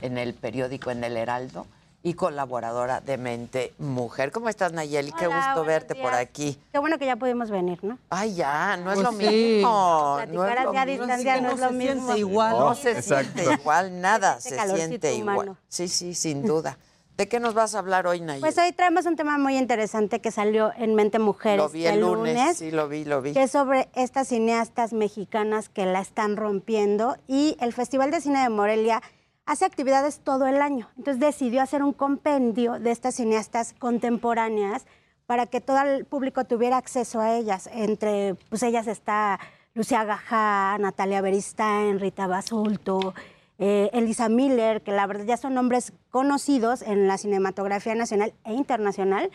en 0.03 0.19
el 0.19 0.35
periódico 0.35 0.91
En 0.91 1.05
el 1.05 1.17
Heraldo 1.17 1.67
y 2.03 2.13
colaboradora 2.13 3.01
de 3.01 3.17
Mente 3.17 3.73
Mujer. 3.79 4.31
¿Cómo 4.31 4.51
estás, 4.51 4.75
Nayeli? 4.75 5.11
Qué 5.13 5.27
gusto 5.27 5.65
verte 5.65 5.95
por 5.95 6.13
aquí. 6.13 6.61
Qué 6.71 6.79
bueno 6.81 6.99
que 6.99 7.07
ya 7.07 7.17
pudimos 7.17 7.51
venir, 7.51 7.83
¿no? 7.83 7.97
Ay, 8.11 8.35
ya, 8.35 8.77
no 8.77 8.93
es 8.93 8.97
Pues 8.99 9.07
lo 9.07 9.13
sí. 9.19 9.27
mismo. 9.27 10.19
No 10.33 10.47
es 10.47 10.65
lo 10.65 10.79
a 10.79 10.85
distancia 10.85 11.41
no 11.41 11.53
es 11.53 11.61
lo 11.61 11.71
mismo. 11.71 12.13
No 12.51 12.75
se 12.75 12.91
Exacto. 12.91 13.33
siente 13.41 13.55
igual, 13.55 14.03
nada 14.03 14.39
se 14.39 14.51
siente 14.77 15.15
igual. 15.15 15.35
humano. 15.37 15.57
Sí, 15.67 15.89
sí, 15.89 16.15
sin 16.15 16.43
duda. 16.45 16.77
¿De 17.17 17.29
qué 17.29 17.41
nos 17.41 17.55
vas 17.55 17.75
a 17.75 17.79
hablar 17.79 18.07
hoy, 18.07 18.21
Nayeli? 18.21 18.43
Pues 18.43 18.59
hoy 18.59 18.73
traemos 18.73 19.07
un 19.07 19.17
tema 19.17 19.39
muy 19.39 19.57
interesante 19.57 20.21
que 20.21 20.31
salió 20.31 20.73
en 20.77 20.95
Mente 20.95 21.19
Mujeres 21.19 21.59
lo 21.59 21.69
vi 21.71 21.87
el 21.87 22.01
lunes, 22.01 22.59
sí, 22.59 22.71
lo 22.71 22.89
vi, 22.89 23.07
lo 23.07 23.23
vi. 23.23 23.33
que 23.33 23.45
es 23.45 23.51
sobre 23.51 23.89
estas 23.95 24.29
cineastas 24.29 24.93
mexicanas 24.93 25.71
que 25.71 25.87
la 25.87 26.01
están 26.01 26.37
rompiendo 26.37 27.17
y 27.27 27.57
el 27.61 27.73
Festival 27.73 28.11
de 28.11 28.21
Cine 28.21 28.43
de 28.43 28.51
Morelia 28.51 29.01
hace 29.47 29.65
actividades 29.65 30.19
todo 30.19 30.47
el 30.47 30.61
año. 30.61 30.91
Entonces 30.99 31.19
decidió 31.19 31.63
hacer 31.63 31.83
un 31.83 31.95
compendio 31.95 32.79
de 32.79 32.91
estas 32.91 33.15
cineastas 33.15 33.75
contemporáneas 33.79 34.85
para 35.25 35.47
que 35.47 35.63
todo 35.63 35.81
el 35.81 36.05
público 36.05 36.45
tuviera 36.45 36.77
acceso 36.77 37.21
a 37.21 37.35
ellas. 37.35 37.71
Entre 37.73 38.35
pues 38.51 38.63
ellas 38.63 38.87
está 38.89 39.41
Lucía 39.73 40.05
Gajá, 40.05 40.77
Natalia 40.79 41.23
Beristain, 41.23 41.99
Rita 41.99 42.27
Basulto, 42.27 43.15
eh, 43.59 43.91
Elisa 43.93 44.29
Miller, 44.29 44.83
que 44.83 44.93
la 44.93 45.07
verdad 45.07 45.25
ya 45.25 45.37
son 45.37 45.55
nombres 45.55 45.93
conocidos 46.11 46.83
en 46.83 47.07
la 47.09 47.19
cinematografía 47.19 47.95
nacional 47.95 48.35
e 48.45 48.53
internacional. 48.55 49.31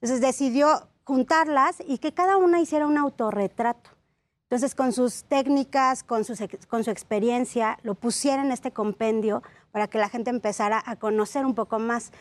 Entonces 0.00 0.20
decidió 0.20 0.88
juntarlas 1.04 1.76
y 1.86 1.98
que 1.98 2.12
cada 2.12 2.36
una 2.36 2.60
hiciera 2.60 2.86
un 2.86 2.98
autorretrato. 2.98 3.90
Entonces, 4.48 4.74
con 4.76 4.92
sus 4.92 5.24
técnicas, 5.24 6.04
con, 6.04 6.24
sus 6.24 6.40
ex- 6.40 6.66
con 6.66 6.84
su 6.84 6.90
experiencia, 6.90 7.78
lo 7.82 7.94
pusiera 7.96 8.42
en 8.42 8.52
este 8.52 8.70
compendio 8.70 9.42
para 9.72 9.88
que 9.88 9.98
la 9.98 10.08
gente 10.08 10.30
empezara 10.30 10.82
a 10.86 10.96
conocer 10.96 11.44
un 11.44 11.54
poco 11.54 11.78
más 11.80 12.12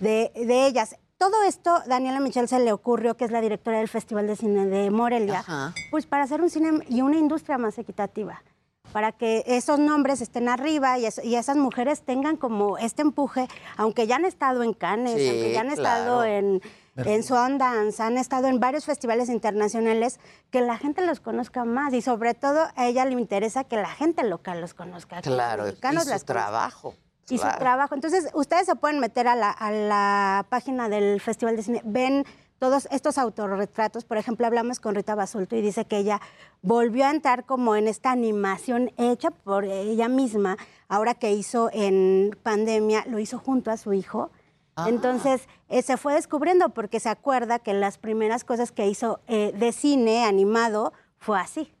de, 0.00 0.30
de 0.34 0.66
ellas. 0.66 0.96
Todo 1.18 1.42
esto, 1.44 1.82
Daniela 1.86 2.20
Michel 2.20 2.48
se 2.48 2.58
le 2.60 2.72
ocurrió, 2.72 3.16
que 3.16 3.24
es 3.24 3.30
la 3.32 3.40
directora 3.40 3.78
del 3.78 3.88
Festival 3.88 4.26
de 4.28 4.36
Cine 4.36 4.66
de 4.66 4.90
Morelia, 4.90 5.44
pues 5.90 6.06
para 6.06 6.22
hacer 6.24 6.40
un 6.40 6.50
cine 6.50 6.84
y 6.88 7.02
una 7.02 7.16
industria 7.16 7.58
más 7.58 7.78
equitativa, 7.78 8.42
para 8.92 9.12
que 9.12 9.42
esos 9.46 9.78
nombres 9.78 10.20
estén 10.20 10.48
arriba 10.48 10.98
y, 10.98 11.06
eso- 11.06 11.22
y 11.22 11.34
esas 11.36 11.56
mujeres 11.56 12.02
tengan 12.02 12.36
como 12.36 12.78
este 12.78 13.02
empuje, 13.02 13.48
aunque 13.76 14.06
ya 14.06 14.16
han 14.16 14.24
estado 14.24 14.62
en 14.62 14.74
Cannes, 14.74 15.14
Sí, 15.16 15.28
aunque 15.28 15.52
ya 15.52 15.60
han 15.60 15.66
claro. 15.68 15.82
estado 15.82 16.24
en, 16.24 16.62
en 16.96 17.22
Sundance, 17.22 18.02
han 18.02 18.18
estado 18.18 18.48
en 18.48 18.60
varios 18.60 18.84
festivales 18.84 19.28
internacionales, 19.30 20.20
que 20.50 20.60
la 20.60 20.76
gente 20.76 21.04
los 21.06 21.20
conozca 21.20 21.64
más 21.64 21.94
y 21.94 22.02
sobre 22.02 22.34
todo 22.34 22.68
a 22.76 22.86
ella 22.86 23.04
le 23.04 23.12
interesa 23.12 23.64
que 23.64 23.76
la 23.76 23.88
gente 23.88 24.22
local 24.24 24.60
los 24.60 24.74
conozca. 24.74 25.22
que 25.22 25.30
los 25.30 25.36
Claro, 25.38 25.68
y 25.68 25.70
su 25.72 25.78
las 25.80 25.90
conozcan. 25.94 26.20
trabajo. 26.26 26.94
Y 27.30 27.38
claro. 27.38 27.52
su 27.54 27.58
trabajo. 27.60 27.94
Entonces, 27.94 28.28
ustedes 28.34 28.66
se 28.66 28.74
pueden 28.74 28.98
meter 28.98 29.26
a 29.28 29.34
la, 29.36 29.50
a 29.50 29.70
la 29.70 30.44
página 30.50 30.88
del 30.90 31.18
Festival 31.20 31.56
de 31.56 31.62
Cine, 31.62 31.80
ven 31.84 32.26
todos 32.62 32.86
estos 32.92 33.18
autorretratos. 33.18 34.04
Por 34.04 34.18
ejemplo, 34.18 34.46
hablamos 34.46 34.78
con 34.78 34.94
Rita 34.94 35.16
Basulto 35.16 35.56
y 35.56 35.60
dice 35.60 35.84
que 35.84 35.96
ella 35.96 36.20
volvió 36.60 37.04
a 37.06 37.10
entrar 37.10 37.44
como 37.44 37.74
en 37.74 37.88
esta 37.88 38.12
animación 38.12 38.92
hecha 38.98 39.32
por 39.32 39.64
ella 39.64 40.06
misma, 40.06 40.56
ahora 40.86 41.14
que 41.14 41.32
hizo 41.32 41.70
en 41.72 42.38
pandemia, 42.44 43.04
lo 43.08 43.18
hizo 43.18 43.40
junto 43.40 43.72
a 43.72 43.76
su 43.76 43.92
hijo. 43.92 44.30
Ah. 44.76 44.84
Entonces, 44.88 45.48
eh, 45.68 45.82
se 45.82 45.96
fue 45.96 46.14
descubriendo 46.14 46.68
porque 46.68 47.00
se 47.00 47.08
acuerda 47.08 47.58
que 47.58 47.74
las 47.74 47.98
primeras 47.98 48.44
cosas 48.44 48.70
que 48.70 48.86
hizo 48.86 49.18
eh, 49.26 49.52
de 49.58 49.72
cine 49.72 50.24
animado 50.24 50.92
fue 51.18 51.40
así, 51.40 51.74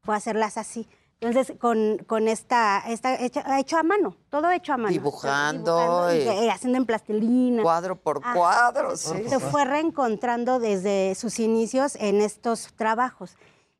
fue 0.00 0.16
hacerlas 0.16 0.56
así. 0.56 0.88
Entonces, 1.22 1.56
con, 1.58 1.98
con 2.06 2.26
esta, 2.26 2.82
esta 2.88 3.14
hecha- 3.20 3.58
hecho 3.60 3.78
a 3.78 3.84
mano, 3.84 4.16
todo 4.28 4.50
hecho 4.50 4.72
a 4.72 4.76
mano. 4.76 4.90
Dibujando 4.92 6.12
y, 6.12 6.16
y- 6.18 6.28
eh, 6.28 6.50
haciendo 6.50 6.78
en 6.78 6.84
plastilina. 6.86 7.62
Cuadro 7.62 7.94
por 7.96 8.20
Ah, 8.24 8.32
cuadro, 8.34 8.96
sí. 8.96 9.28
Se 9.28 9.38
fue 9.38 9.64
reencontrando 9.64 10.58
desde 10.58 11.14
sus 11.14 11.38
inicios 11.38 11.94
en 12.00 12.20
estos 12.20 12.72
trabajos. 12.74 13.36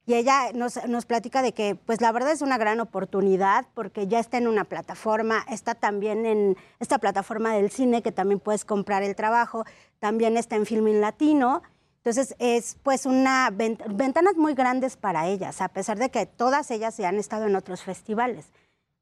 Y 0.06 0.14
ella 0.14 0.52
nos, 0.54 0.84
nos 0.88 1.04
platica 1.06 1.42
de 1.42 1.52
que, 1.52 1.74
pues 1.74 2.00
la 2.00 2.12
verdad 2.12 2.30
es 2.32 2.42
una 2.42 2.58
gran 2.58 2.78
oportunidad 2.80 3.66
porque 3.74 4.06
ya 4.06 4.20
está 4.20 4.36
en 4.38 4.46
una 4.48 4.64
plataforma, 4.64 5.44
está 5.48 5.74
también 5.74 6.26
en 6.26 6.56
esta 6.80 6.98
plataforma 6.98 7.54
del 7.54 7.70
cine 7.70 8.02
que 8.02 8.12
también 8.12 8.38
puedes 8.40 8.64
comprar 8.64 9.02
el 9.02 9.14
trabajo, 9.16 9.64
también 10.00 10.36
está 10.36 10.54
en 10.56 10.66
Filmin 10.66 11.00
Latino. 11.00 11.62
Entonces 12.04 12.34
es 12.40 12.76
pues 12.82 13.06
una 13.06 13.48
vent- 13.52 13.82
ventanas 13.94 14.36
muy 14.36 14.54
grandes 14.54 14.96
para 14.96 15.28
ellas, 15.28 15.60
a 15.60 15.68
pesar 15.68 15.98
de 15.98 16.10
que 16.10 16.26
todas 16.26 16.70
ellas 16.72 16.96
ya 16.96 17.08
han 17.08 17.16
estado 17.18 17.46
en 17.46 17.54
otros 17.54 17.82
festivales. 17.82 18.46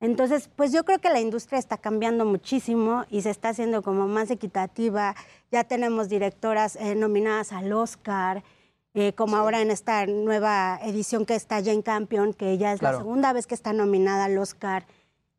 Entonces, 0.01 0.49
pues 0.55 0.73
yo 0.73 0.85
creo 0.85 0.99
que 0.99 1.11
la 1.11 1.21
industria 1.21 1.59
está 1.59 1.77
cambiando 1.79 2.25
muchísimo 2.25 3.05
y 3.11 3.23
se 3.23 3.31
está 3.31 3.51
haciendo 3.51 3.83
como 3.83 4.07
más 4.09 4.31
equitativa. 4.31 5.15
Ya 5.51 5.65
tenemos 5.65 6.09
directoras 6.09 6.77
eh, 6.77 6.95
nominadas 6.95 7.53
al 7.53 7.71
Oscar, 7.73 8.43
eh, 8.95 9.13
como 9.15 9.37
ahora 9.37 9.61
en 9.61 9.71
esta 9.71 10.05
nueva 10.07 10.79
edición 10.83 11.25
que 11.27 11.35
está 11.35 11.63
Jane 11.63 11.83
Campion, 11.83 12.33
que 12.35 12.57
ya 12.59 12.73
es 12.73 12.81
Claro. 12.81 12.99
la 12.99 13.03
segunda 13.03 13.33
vez 13.35 13.47
que 13.47 13.55
está 13.55 13.73
nominada 13.75 14.25
al 14.25 14.37
Oscar. 14.39 14.87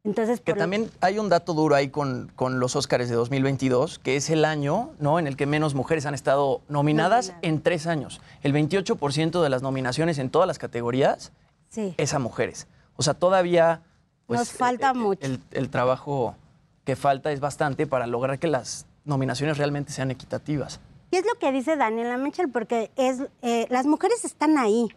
Entonces, 0.04 0.40
Que 0.42 0.54
por 0.54 0.60
también 0.60 0.90
hay 1.00 1.20
un 1.20 1.30
dato 1.30 1.54
duro 1.54 1.76
ahí 1.76 1.90
con, 1.90 2.32
con 2.36 2.60
los 2.60 2.76
Óscares 2.76 3.08
de 3.10 3.16
2022, 3.16 4.00
que 4.00 4.16
es 4.16 4.30
el 4.32 4.46
año 4.46 4.92
¿no? 5.00 5.20
en 5.20 5.28
el 5.28 5.38
que 5.38 5.46
menos 5.46 5.76
mujeres 5.76 6.06
han 6.08 6.16
estado 6.16 6.62
nominadas 6.70 7.34
en 7.44 7.62
tres 7.62 7.86
años. 7.86 8.20
El 8.42 8.54
28% 8.54 9.42
de 9.44 9.50
las 9.50 9.62
nominaciones 9.62 10.18
en 10.18 10.30
todas 10.30 10.48
las 10.48 10.58
categorías 10.58 11.32
Sí. 11.70 11.94
es 11.98 12.14
a 12.14 12.20
mujeres. 12.20 12.68
O 12.98 13.04
sea, 13.04 13.14
todavía 13.14 13.82
pues, 14.26 14.40
Nos 14.40 14.52
falta 14.52 14.90
eh, 14.90 14.94
mucho. 14.94 15.26
El, 15.26 15.40
el 15.52 15.70
trabajo 15.70 16.36
que 16.84 16.96
falta 16.96 17.32
es 17.32 17.40
bastante 17.40 17.86
para 17.88 18.08
lograr 18.08 18.40
que 18.40 18.48
las 18.48 18.88
nominaciones 19.06 19.58
realmente 19.58 19.92
sean 19.94 20.12
equitativas. 20.12 20.80
Y 21.12 21.18
es 21.18 21.26
lo 21.26 21.38
que 21.40 21.52
dice 21.52 21.76
Daniela 21.78 22.18
Mitchell, 22.18 22.50
porque 22.50 22.92
es, 22.96 23.20
eh, 23.42 23.68
las 23.70 23.86
mujeres 23.86 24.26
están 24.26 24.58
ahí, 24.58 24.88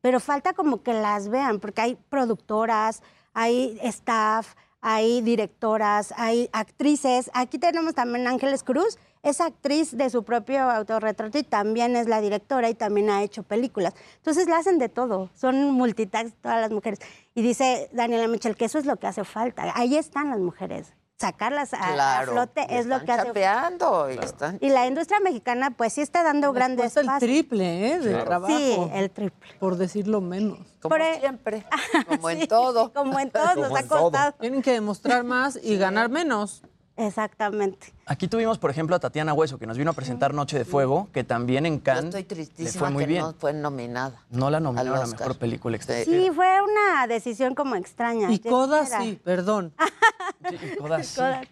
pero 0.00 0.18
falta 0.20 0.52
como 0.52 0.82
que 0.82 0.94
las 0.94 1.28
vean, 1.28 1.60
porque 1.60 1.80
hay 1.82 1.98
productoras, 2.08 3.02
hay 3.36 3.78
staff, 3.82 4.54
hay 4.80 5.20
directoras, 5.20 6.14
hay 6.16 6.48
actrices. 6.52 7.30
Aquí 7.34 7.58
tenemos 7.58 7.94
también 7.94 8.26
Ángeles 8.26 8.62
Cruz, 8.62 8.98
es 9.22 9.42
actriz 9.42 9.94
de 9.94 10.08
su 10.08 10.24
propio 10.24 10.70
autorretrato 10.70 11.36
y 11.36 11.42
también 11.42 11.96
es 11.96 12.06
la 12.06 12.22
directora 12.22 12.70
y 12.70 12.74
también 12.74 13.10
ha 13.10 13.22
hecho 13.22 13.42
películas. 13.42 13.94
Entonces 14.16 14.48
la 14.48 14.56
hacen 14.56 14.78
de 14.78 14.88
todo, 14.88 15.28
son 15.34 15.70
multitask 15.72 16.34
todas 16.40 16.62
las 16.62 16.70
mujeres. 16.70 16.98
Y 17.34 17.42
dice 17.42 17.90
Daniela 17.92 18.26
Mitchell 18.26 18.56
que 18.56 18.64
eso 18.64 18.78
es 18.78 18.86
lo 18.86 18.96
que 18.96 19.06
hace 19.06 19.24
falta. 19.24 19.70
Ahí 19.74 19.96
están 19.96 20.30
las 20.30 20.40
mujeres. 20.40 20.94
Sacarlas 21.18 21.72
a, 21.72 21.78
a 21.82 21.92
Claro, 21.94 22.32
flote 22.32 22.66
es 22.78 22.84
lo 22.84 23.02
que 23.02 23.10
hace 23.10 23.28
chapeando, 23.28 24.10
y 24.10 24.18
están- 24.18 24.58
y 24.60 24.68
la 24.68 24.86
industria 24.86 25.18
mexicana, 25.20 25.70
pues 25.70 25.94
sí 25.94 26.02
está 26.02 26.22
dando 26.22 26.52
grandes 26.52 26.94
el 26.98 27.06
pasos. 27.06 27.20
triple, 27.20 27.92
¿eh? 27.92 27.98
De 28.00 28.10
Claro. 28.10 28.24
trabajo. 28.26 28.54
Sí, 28.54 28.76
el 28.92 29.10
triple. 29.10 29.54
Por 29.58 29.76
decirlo 29.78 30.20
menos. 30.20 30.58
Como 30.82 30.94
siempre. 31.18 31.64
Como 32.08 32.28
en 32.28 32.46
todo. 32.46 32.92
Como 32.92 33.18
en 33.18 33.30
todo, 33.30 33.54
nos 33.56 33.72
ha 33.74 33.80
en 33.80 33.86
costado. 33.88 34.32
Tienen 34.32 34.60
que 34.60 34.72
demostrar 34.72 35.24
más 35.24 35.58
y 35.62 35.78
ganar 35.78 36.10
menos. 36.10 36.62
Exactamente. 36.96 37.92
Aquí 38.06 38.26
tuvimos, 38.26 38.58
por 38.58 38.70
ejemplo, 38.70 38.96
a 38.96 38.98
Tatiana 38.98 39.34
Hueso, 39.34 39.58
que 39.58 39.66
nos 39.66 39.76
vino 39.76 39.90
a 39.90 39.94
presentar 39.94 40.32
Noche 40.32 40.58
de 40.58 40.64
Fuego, 40.64 41.08
que 41.12 41.24
también 41.24 41.66
en 41.66 41.78
Yo 41.78 41.84
Cannes 41.84 42.04
estoy 42.06 42.22
le 42.22 42.28
tristísima 42.28 42.86
fue 42.86 42.90
muy 42.90 43.04
que 43.04 43.08
bien. 43.08 43.22
no 43.22 43.34
fue 43.34 43.52
nominada. 43.52 44.22
No 44.30 44.48
la 44.50 44.60
nominaron 44.60 44.96
a 44.98 45.00
Oscar. 45.02 45.20
Mejor 45.20 45.38
Película 45.38 45.76
Extranjera. 45.76 46.22
Sí, 46.22 46.30
fue 46.34 46.58
una 46.62 47.06
decisión 47.06 47.54
como 47.54 47.76
extraña. 47.76 48.32
Y 48.32 48.38
Coda 48.38 48.86
sí, 48.86 49.20
perdón. 49.22 49.72
Sí, 50.48 50.58
Coda 50.78 51.02
sí. 51.02 51.16
Coda. 51.16 51.42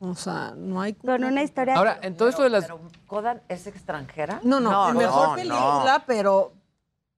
O 0.00 0.14
sea, 0.14 0.54
no 0.56 0.80
hay... 0.80 0.94
Con 0.94 1.24
una 1.24 1.42
historia... 1.42 1.74
Ahora, 1.76 1.98
en 2.02 2.16
todo 2.16 2.28
esto 2.28 2.42
de 2.42 2.50
las... 2.50 2.66
¿Coda 3.06 3.42
es 3.48 3.66
extranjera? 3.66 4.40
No, 4.42 4.60
no, 4.60 4.88
el 4.90 4.96
mejor 4.96 5.28
no, 5.30 5.34
película, 5.34 6.04
pero 6.06 6.52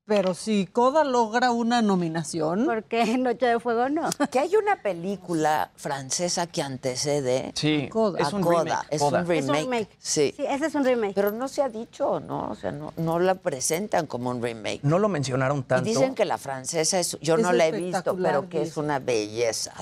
pero 0.05 0.35
si 0.35 0.67
Coda 0.67 1.05
logra 1.05 1.51
una 1.53 1.81
nominación. 1.81 2.65
¿Por 2.67 2.85
qué 2.85 3.17
Noche 3.19 3.47
de 3.47 3.61
Fuego 3.61 3.89
no? 3.89 4.11
Que 4.31 4.41
hay 4.41 4.57
una 4.57 4.77
película 4.83 5.71
francesa 5.77 6.47
que 6.47 6.61
antecede 6.63 7.53
Sí, 7.55 7.89
Coda. 7.91 8.19
a 8.19 8.23
es 8.29 8.33
un 8.33 8.43
Coda. 8.43 8.65
remake. 8.65 8.87
Es 8.91 9.01
Coda. 9.01 9.21
un 9.21 9.27
remake. 9.29 9.45
Es 9.45 9.49
un 9.49 9.55
remake. 9.71 9.89
Sí. 9.99 10.35
Sí, 10.37 10.45
ese 10.47 10.67
es 10.67 10.75
un 10.75 10.85
remake. 10.85 11.15
Pero 11.15 11.31
no 11.31 11.49
se 11.49 11.63
ha 11.63 11.69
dicho, 11.69 12.21
¿no? 12.21 12.51
O 12.51 12.55
sea, 12.55 12.73
no, 12.73 12.93
no 12.97 13.19
la 13.21 13.37
presentan 13.37 14.07
como 14.07 14.31
un 14.31 14.43
remake. 14.43 14.81
No 14.83 14.99
lo 14.99 15.09
mencionaron 15.09 15.59
Y 15.59 15.63
tanto. 15.63 15.85
dicen 15.89 16.15
que 16.15 16.25
la 16.25 16.39
francesa 16.39 16.99
es, 16.99 17.17
yo 17.21 17.37
Es 17.37 17.43
no 17.43 17.53
la 17.53 17.67
he 17.69 17.73
visto, 17.73 18.17
pero 18.17 18.49
que 18.49 18.63
es 18.63 18.77
una 18.77 18.99
belleza. 18.99 19.73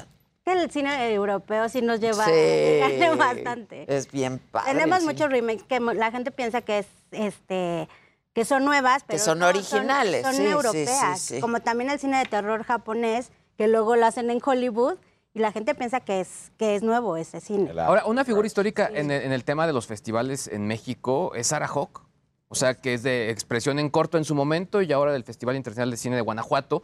Que 0.44 0.52
el 0.52 0.70
cine 0.70 1.12
europeo 1.12 1.68
sí 1.68 1.82
nos 1.82 2.00
lleva 2.00 2.24
Sí. 2.26 2.32
bastante. 3.18 3.84
Es 3.94 4.10
bien 4.10 4.38
padre. 4.38 4.72
Tenemos 4.72 5.00
sí. 5.00 5.06
muchos 5.06 5.30
remakes 5.30 5.62
que 5.64 5.80
la 5.80 6.10
gente 6.10 6.30
piensa 6.30 6.60
que 6.62 6.78
es 6.78 6.86
este 7.12 7.88
que 8.32 8.44
son 8.44 8.64
nuevas, 8.64 9.04
pero 9.06 9.18
son 9.18 9.40
no, 9.40 9.48
originales, 9.48 10.22
Son, 10.22 10.34
sí, 10.34 10.42
sí, 10.42 10.48
europeas, 10.48 11.20
sí, 11.20 11.34
sí. 11.34 11.40
como 11.40 11.60
también 11.60 11.90
el 11.90 11.98
cine 11.98 12.18
de 12.18 12.26
terror 12.26 12.62
japonés 12.62 13.30
que 13.56 13.68
luego 13.68 13.96
lo 13.96 14.06
hacen 14.06 14.30
en 14.30 14.40
Hollywood 14.44 14.98
y 15.34 15.40
la 15.40 15.52
gente 15.52 15.74
piensa 15.74 16.00
que 16.00 16.20
es 16.20 16.52
que 16.56 16.74
es 16.74 16.82
nuevo 16.82 17.16
ese 17.16 17.40
cine. 17.40 17.72
Ahora, 17.80 18.04
una 18.06 18.24
figura 18.24 18.46
histórica 18.46 18.88
en 18.92 19.10
el, 19.10 19.22
en 19.22 19.32
el 19.32 19.44
tema 19.44 19.66
de 19.66 19.72
los 19.72 19.86
festivales 19.86 20.48
en 20.48 20.66
México 20.66 21.32
es 21.34 21.48
Sarah 21.48 21.68
Hawk, 21.68 22.02
o 22.48 22.54
sea, 22.54 22.74
que 22.74 22.94
es 22.94 23.02
de 23.02 23.30
expresión 23.30 23.78
en 23.78 23.90
corto 23.90 24.18
en 24.18 24.24
su 24.24 24.34
momento 24.34 24.82
y 24.82 24.92
ahora 24.92 25.12
del 25.12 25.22
Festival 25.24 25.56
Internacional 25.56 25.90
de 25.90 25.96
Cine 25.96 26.16
de 26.16 26.22
Guanajuato. 26.22 26.82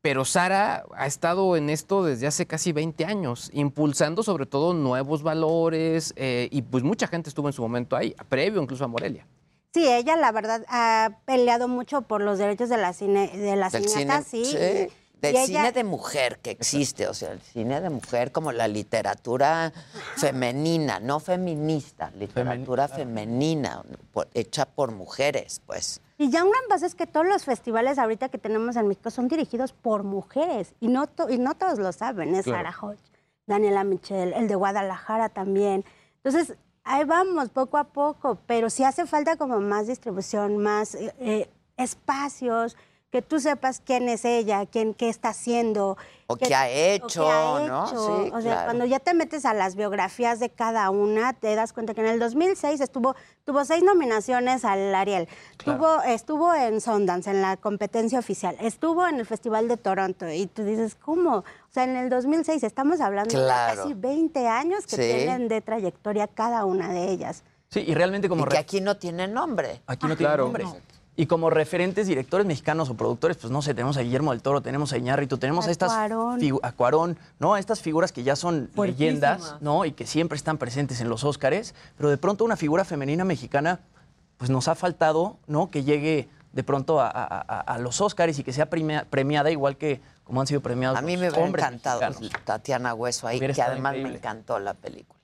Pero 0.00 0.24
Sara 0.24 0.84
ha 0.94 1.06
estado 1.06 1.56
en 1.56 1.70
esto 1.70 2.04
desde 2.04 2.28
hace 2.28 2.46
casi 2.46 2.70
20 2.72 3.04
años, 3.04 3.50
impulsando 3.52 4.22
sobre 4.22 4.46
todo 4.46 4.72
nuevos 4.72 5.24
valores 5.24 6.14
eh, 6.16 6.48
y 6.52 6.62
pues 6.62 6.84
mucha 6.84 7.08
gente 7.08 7.28
estuvo 7.28 7.48
en 7.48 7.52
su 7.52 7.62
momento 7.62 7.96
ahí, 7.96 8.14
previo 8.28 8.62
incluso 8.62 8.84
a 8.84 8.88
Morelia. 8.88 9.26
Sí, 9.74 9.86
ella 9.86 10.16
la 10.16 10.32
verdad 10.32 10.64
ha 10.68 11.10
peleado 11.26 11.68
mucho 11.68 12.02
por 12.02 12.20
los 12.22 12.38
derechos 12.38 12.68
de 12.68 12.78
la 12.78 12.92
cine 12.92 13.28
de 13.28 13.54
las 13.56 13.72
Del 13.72 13.88
cine, 13.88 14.00
cineastas, 14.02 14.26
sí. 14.30 14.44
sí, 14.46 14.56
del 15.20 15.34
y 15.34 15.38
ella- 15.38 15.46
cine 15.46 15.72
de 15.72 15.84
mujer 15.84 16.38
que 16.38 16.50
existe, 16.52 17.06
o 17.06 17.12
sea, 17.14 17.32
el 17.32 17.40
cine 17.42 17.80
de 17.80 17.90
mujer 17.90 18.32
como 18.32 18.50
la 18.52 18.66
literatura 18.66 19.72
femenina, 20.16 21.00
no 21.00 21.20
feminista, 21.20 22.10
literatura 22.12 22.88
femenina, 22.88 23.82
por- 24.12 24.28
hecha 24.34 24.64
por 24.66 24.92
mujeres, 24.92 25.60
pues. 25.66 26.00
Y 26.16 26.30
ya 26.30 26.44
un 26.44 26.50
gran 26.50 26.62
paso 26.68 26.86
es 26.86 26.94
que 26.94 27.06
todos 27.06 27.26
los 27.26 27.44
festivales 27.44 27.98
ahorita 27.98 28.28
que 28.28 28.38
tenemos 28.38 28.74
en 28.76 28.88
México 28.88 29.10
son 29.10 29.28
dirigidos 29.28 29.72
por 29.72 30.02
mujeres 30.02 30.74
y 30.80 30.88
no, 30.88 31.06
to- 31.06 31.28
y 31.30 31.38
no 31.38 31.54
todos 31.56 31.78
lo 31.78 31.92
saben. 31.92 32.34
Es 32.34 32.44
Claro. 32.44 32.58
Sarah 32.58 32.76
Hodge, 32.80 32.98
Daniela 33.46 33.84
Michel, 33.84 34.32
el 34.32 34.48
de 34.48 34.54
Guadalajara 34.56 35.28
también. 35.28 35.84
Entonces, 36.24 36.56
ahí 36.88 37.04
vamos 37.04 37.50
poco 37.50 37.76
a 37.76 37.84
poco, 37.84 38.38
pero 38.46 38.70
sí 38.70 38.82
hace 38.82 39.06
falta 39.06 39.36
como 39.36 39.60
más 39.60 39.86
distribución, 39.86 40.56
más 40.56 40.94
eh, 40.94 41.14
eh, 41.20 41.50
espacios, 41.76 42.76
que 43.10 43.22
tú 43.22 43.40
sepas 43.40 43.80
quién 43.80 44.06
es 44.08 44.26
ella, 44.26 44.66
quién 44.66 44.92
qué 44.92 45.08
está 45.08 45.30
haciendo. 45.30 45.96
O 46.26 46.36
qué 46.36 46.54
ha 46.54 46.64
o 46.64 46.66
qué 46.66 46.94
hecho, 46.94 47.30
ha 47.30 47.66
¿no? 47.66 47.86
hecho. 47.86 48.22
Sí, 48.24 48.30
o 48.34 48.40
sea, 48.42 48.52
claro. 48.52 48.64
cuando 48.66 48.84
ya 48.84 48.98
te 49.00 49.14
metes 49.14 49.46
a 49.46 49.54
las 49.54 49.76
biografías 49.76 50.40
de 50.40 50.50
cada 50.50 50.90
una, 50.90 51.32
te 51.32 51.54
das 51.54 51.72
cuenta 51.72 51.94
que 51.94 52.02
en 52.02 52.08
el 52.08 52.18
2006 52.18 52.82
estuvo, 52.82 53.16
tuvo 53.46 53.64
seis 53.64 53.82
nominaciones 53.82 54.62
al 54.66 54.94
Ariel. 54.94 55.26
Tuvo, 55.56 56.02
estuvo 56.02 56.52
en 56.52 56.82
Sundance, 56.82 57.30
en 57.30 57.40
la 57.40 57.56
competencia 57.56 58.18
oficial. 58.18 58.56
Estuvo 58.60 59.06
en 59.06 59.18
el 59.20 59.24
Festival 59.24 59.68
de 59.68 59.78
Toronto. 59.78 60.28
Y 60.28 60.46
tú 60.46 60.64
dices, 60.64 60.94
¿cómo? 60.94 61.36
O 61.38 61.44
sea, 61.70 61.84
en 61.84 61.96
el 61.96 62.10
2006 62.10 62.62
estamos 62.62 63.00
hablando 63.00 63.30
Claro. 63.30 63.70
de 63.70 63.76
casi 63.88 63.94
20 63.94 64.46
años 64.48 64.84
que 64.86 64.96
Sí. 64.96 65.02
tienen 65.02 65.48
de 65.48 65.62
trayectoria 65.62 66.26
cada 66.28 66.66
una 66.66 66.92
de 66.92 67.10
ellas. 67.10 67.42
Sí, 67.70 67.84
y 67.86 67.94
realmente 67.94 68.28
como... 68.28 68.44
Y 68.44 68.48
que 68.48 68.58
aquí 68.58 68.80
no 68.82 68.98
tiene 68.98 69.28
nombre. 69.28 69.80
Aquí 69.86 70.06
no 70.06 70.14
tiene 70.16 70.28
Claro. 70.28 70.44
nombre. 70.44 70.64
Y 71.20 71.26
como 71.26 71.50
referentes 71.50 72.06
directores 72.06 72.46
mexicanos 72.46 72.88
o 72.90 72.94
productores, 72.94 73.36
pues 73.38 73.50
no 73.50 73.60
sé, 73.60 73.74
tenemos 73.74 73.96
a 73.96 74.02
Guillermo 74.02 74.30
del 74.30 74.40
Toro, 74.40 74.60
tenemos 74.60 74.92
a 74.92 74.98
Iñárritu, 74.98 75.36
tenemos 75.36 75.64
a, 75.64 75.68
A 75.68 75.72
estas 75.72 75.90
a 76.62 76.72
Cuarón, 76.72 77.18
¿no? 77.40 77.54
A 77.54 77.58
estas 77.58 77.80
figuras 77.82 78.12
que 78.12 78.22
ya 78.22 78.36
son 78.36 78.70
leyendas, 78.92 79.56
¿no? 79.60 79.84
Y 79.84 79.90
que 79.90 80.06
siempre 80.06 80.36
están 80.36 80.58
presentes 80.58 81.00
en 81.00 81.08
los 81.08 81.24
Óscares, 81.24 81.74
pero 81.96 82.08
de 82.08 82.18
pronto 82.18 82.44
una 82.44 82.56
figura 82.56 82.84
femenina 82.84 83.24
mexicana, 83.24 83.80
pues 84.36 84.48
nos 84.48 84.68
ha 84.68 84.76
faltado, 84.76 85.38
¿no? 85.48 85.72
Que 85.72 85.82
llegue 85.82 86.28
de 86.52 86.62
pronto 86.62 87.00
a, 87.00 87.08
a- 87.08 87.24
a- 87.26 87.60
a 87.62 87.78
los 87.78 88.00
Óscares 88.00 88.38
y 88.38 88.44
que 88.44 88.52
sea 88.52 88.70
premia- 88.70 89.04
premiada 89.10 89.50
igual 89.50 89.76
que 89.76 90.00
como 90.22 90.40
han 90.40 90.46
sido 90.46 90.60
premiados 90.60 90.98
A 90.98 91.02
mí 91.02 91.16
me 91.16 91.30
hubiera 91.30 91.48
encantado 91.48 91.98
mexicanos. 92.00 92.44
Tatiana 92.44 92.94
Hueso 92.94 93.26
ahí, 93.26 93.40
que 93.40 93.60
además 93.72 93.94
me 93.94 94.14
encantó 94.14 94.60
la 94.60 94.74
película. 94.74 95.18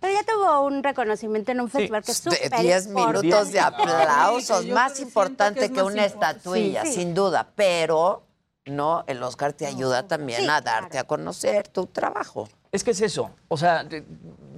Pero 0.00 0.14
ya 0.14 0.22
tuvo 0.24 0.60
un 0.66 0.82
reconocimiento 0.82 1.52
en 1.52 1.60
un 1.60 1.68
festival 1.68 2.02
que 2.02 2.12
es 2.12 2.18
súper 2.18 2.50
10 2.60 2.86
minutos 2.88 3.52
de 3.52 3.60
aplausos, 3.60 4.66
más 4.68 4.98
importante 5.00 5.60
que 5.60 5.66
es 5.66 5.70
que, 5.72 5.82
más 5.82 5.92
una 5.92 6.06
importante. 6.06 6.36
estatuilla, 6.38 6.82
Sí, 6.84 6.88
sí. 6.88 6.94
sin 7.00 7.14
duda, 7.14 7.48
pero 7.54 8.22
no, 8.66 9.04
el 9.06 9.22
Oscar 9.22 9.52
te 9.52 9.66
ayuda 9.66 10.06
también 10.08 10.40
Sí, 10.42 10.48
a 10.48 10.60
darte 10.60 10.98
a 10.98 11.04
conocer 11.04 11.68
tu 11.68 11.86
trabajo. 11.86 12.48
Es 12.72 12.84
que 12.84 12.92
es 12.92 13.00
eso. 13.00 13.30
O 13.48 13.56
sea, 13.56 13.84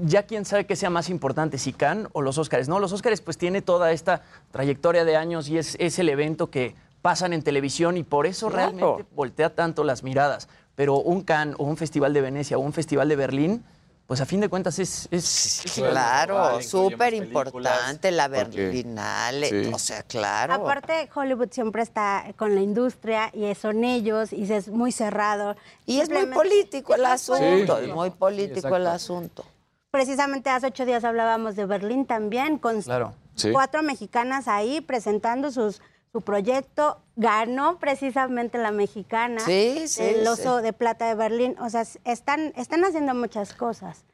ya 0.03 0.25
quién 0.25 0.45
sabe 0.45 0.67
qué 0.67 0.77
sea 0.77 0.91
más 0.91 1.09
importante, 1.09 1.57
si 1.59 1.73
Cannes 1.73 2.09
o 2.13 2.21
los 2.21 2.37
Óscares. 2.39 2.69
No, 2.69 2.79
los 2.79 2.93
Óscares 2.93 3.21
pues 3.23 3.39
tiene 3.39 3.63
toda 3.63 3.91
esta 3.91 4.23
trayectoria 4.51 5.05
de 5.05 5.17
años 5.17 5.49
y 5.49 5.57
es, 5.59 5.77
es 5.81 5.99
el 5.99 6.09
evento 6.11 6.51
que 6.51 6.75
pasan 7.01 7.33
en 7.33 7.43
televisión 7.43 7.97
y 7.97 8.03
por 8.05 8.27
eso 8.27 8.49
Claro. 8.49 8.71
realmente 8.77 9.07
voltea 9.15 9.55
tanto 9.55 9.83
las 9.83 10.03
miradas. 10.03 10.49
Pero 10.75 10.97
un 10.99 11.23
Cannes 11.23 11.57
o 11.59 11.65
un 11.65 11.77
Festival 11.77 12.13
de 12.13 12.21
Venecia 12.21 12.59
o 12.59 12.61
un 12.61 12.73
Festival 12.75 13.09
de 13.09 13.17
Berlín, 13.17 13.65
pues 14.13 14.21
a 14.21 14.27
fin 14.27 14.41
de 14.41 14.51
cuentas 14.51 14.79
es... 14.79 15.09
es- 15.11 15.65
es- 15.65 15.73
Claro, 15.73 16.61
súper 16.61 17.15
importante 17.15 18.11
la 18.11 18.29
Berlinale, 18.29 19.49
Sí. 19.49 19.71
o 19.73 19.79
sea, 19.79 20.03
claro. 20.03 20.53
Aparte, 20.53 21.09
Hollywood 21.15 21.49
siempre 21.51 21.81
está 21.83 22.27
con 22.37 22.55
la 22.55 22.61
industria 22.61 23.31
y 23.33 23.55
son 23.55 23.85
ellos 23.85 24.35
y 24.35 24.53
es 24.53 24.69
muy 24.69 24.93
cerrado. 24.93 25.57
y 25.87 26.01
es 26.01 26.11
muy 26.11 26.27
político 26.27 26.95
el 26.95 27.07
asunto, 27.07 27.79
Sí. 27.79 27.85
es 27.87 27.95
muy 27.95 28.11
político 28.11 28.77
el 28.77 28.87
asunto. 28.87 29.47
Precisamente 29.91 30.51
hace 30.51 30.67
ocho 30.67 30.85
días 30.85 31.05
hablábamos 31.05 31.57
de 31.57 31.65
Berlín 31.65 32.05
también, 32.05 32.59
con 32.59 32.83
Claro. 32.83 33.15
cuatro 33.51 33.83
mexicanas 33.83 34.47
ahí 34.47 34.83
presentando 34.83 35.51
sus, 35.51 35.81
su 36.13 36.21
proyecto. 36.21 37.01
Ganó 37.17 37.79
precisamente 37.79 38.59
la 38.59 38.71
mexicana, 38.71 39.41
Sí, 39.41 39.87
sí, 39.89 40.03
el 40.03 40.27
oso 40.27 40.59
sí. 40.59 40.65
de 40.65 40.73
plata 40.73 41.07
de 41.07 41.15
Berlín. 41.15 41.57
O 41.61 41.69
sea, 41.71 41.85
están, 42.05 42.53
están 42.57 42.85
haciendo 42.85 43.15
muchas 43.15 43.53
cosas. 43.55 44.05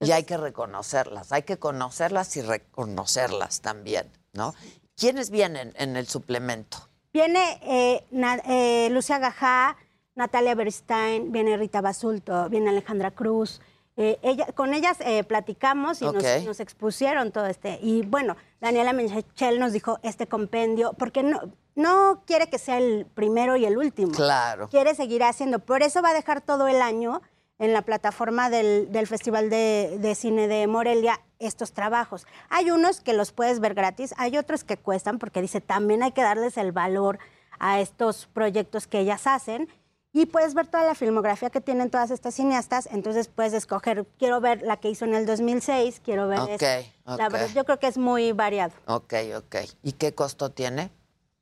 Y 0.00 0.12
hay 0.12 0.24
que 0.24 0.36
reconocerlas, 0.36 1.32
hay 1.32 1.42
que 1.42 1.56
conocerlas 1.58 2.36
y 2.36 2.42
reconocerlas 2.42 3.62
también, 3.62 4.06
¿no? 4.34 4.54
¿Quiénes 4.94 5.30
vienen 5.30 5.72
en 5.78 5.96
el 5.96 6.06
suplemento? 6.06 6.76
Viene 7.14 7.58
eh, 7.62 8.04
Na- 8.10 8.42
eh, 8.46 8.88
Lucia 8.90 9.18
Gajá, 9.18 9.76
Natalia 10.14 10.54
Berstein, 10.54 11.32
viene 11.32 11.56
Rita 11.56 11.80
Basulto, 11.80 12.48
viene 12.50 12.68
Alejandra 12.70 13.10
Cruz. 13.10 13.60
Eh, 13.98 14.18
ella, 14.22 14.46
con 14.54 14.74
ellas 14.74 14.98
eh, 15.00 15.24
platicamos 15.24 16.02
y 16.02 16.04
nos- 16.04 16.44
nos, 16.44 16.60
expusieron 16.60 17.32
todo 17.32 17.46
este. 17.46 17.78
Y 17.82 18.02
bueno, 18.06 18.36
Daniela 18.60 18.92
Michel 18.92 19.58
nos 19.58 19.72
dijo 19.72 19.98
este 20.02 20.26
compendio, 20.26 20.92
porque 20.98 21.22
no, 21.22 21.40
no 21.74 22.22
quiere 22.26 22.48
que 22.48 22.58
sea 22.58 22.76
el 22.78 23.06
primero 23.14 23.56
y 23.56 23.64
el 23.64 23.78
último. 23.78 24.12
Claro. 24.12 24.68
Quiere 24.68 24.94
seguir 24.94 25.22
haciendo. 25.24 25.60
Por 25.60 25.82
eso 25.82 26.02
va 26.02 26.10
a 26.10 26.14
dejar 26.14 26.42
todo 26.42 26.68
el 26.68 26.82
año 26.82 27.22
en 27.58 27.72
la 27.72 27.80
plataforma 27.80 28.50
del, 28.50 28.92
del 28.92 29.06
Festival 29.06 29.48
de, 29.48 29.96
de 29.98 30.14
Cine 30.14 30.46
de 30.46 30.66
Morelia 30.66 31.22
estos 31.38 31.72
trabajos. 31.72 32.26
Hay 32.50 32.70
unos 32.70 33.00
que 33.00 33.14
los 33.14 33.32
puedes 33.32 33.60
ver 33.60 33.72
gratis, 33.72 34.12
hay 34.18 34.36
otros 34.36 34.62
que 34.62 34.76
cuestan, 34.76 35.18
porque 35.18 35.40
dice, 35.40 35.62
también 35.62 36.02
hay 36.02 36.12
que 36.12 36.20
darles 36.20 36.58
el 36.58 36.72
valor 36.72 37.18
a 37.58 37.80
estos 37.80 38.26
proyectos 38.26 38.86
que 38.86 38.98
ellas 39.00 39.26
hacen. 39.26 39.70
Y 40.12 40.26
puedes 40.26 40.54
ver 40.54 40.66
toda 40.66 40.84
la 40.84 40.94
filmografía 40.94 41.50
que 41.50 41.60
tienen 41.60 41.90
todas 41.90 42.10
estas 42.10 42.34
cineastas, 42.34 42.88
entonces 42.90 43.28
puedes 43.28 43.52
escoger, 43.52 44.06
quiero 44.18 44.40
ver 44.40 44.62
la 44.62 44.78
que 44.78 44.88
hizo 44.88 45.04
en 45.04 45.14
el 45.14 45.26
2006, 45.26 46.00
quiero 46.02 46.26
ver 46.28 46.38
Ok, 46.40 46.48
esta. 46.62 46.80
La 47.16 47.28
verdad, 47.28 47.48
yo 47.54 47.64
creo 47.64 47.78
que 47.78 47.86
es 47.86 47.98
muy 47.98 48.32
variado. 48.32 48.72
Ok, 48.86 49.12
ok. 49.36 49.56
¿Y 49.82 49.92
qué 49.92 50.14
costo 50.14 50.50
tiene? 50.50 50.90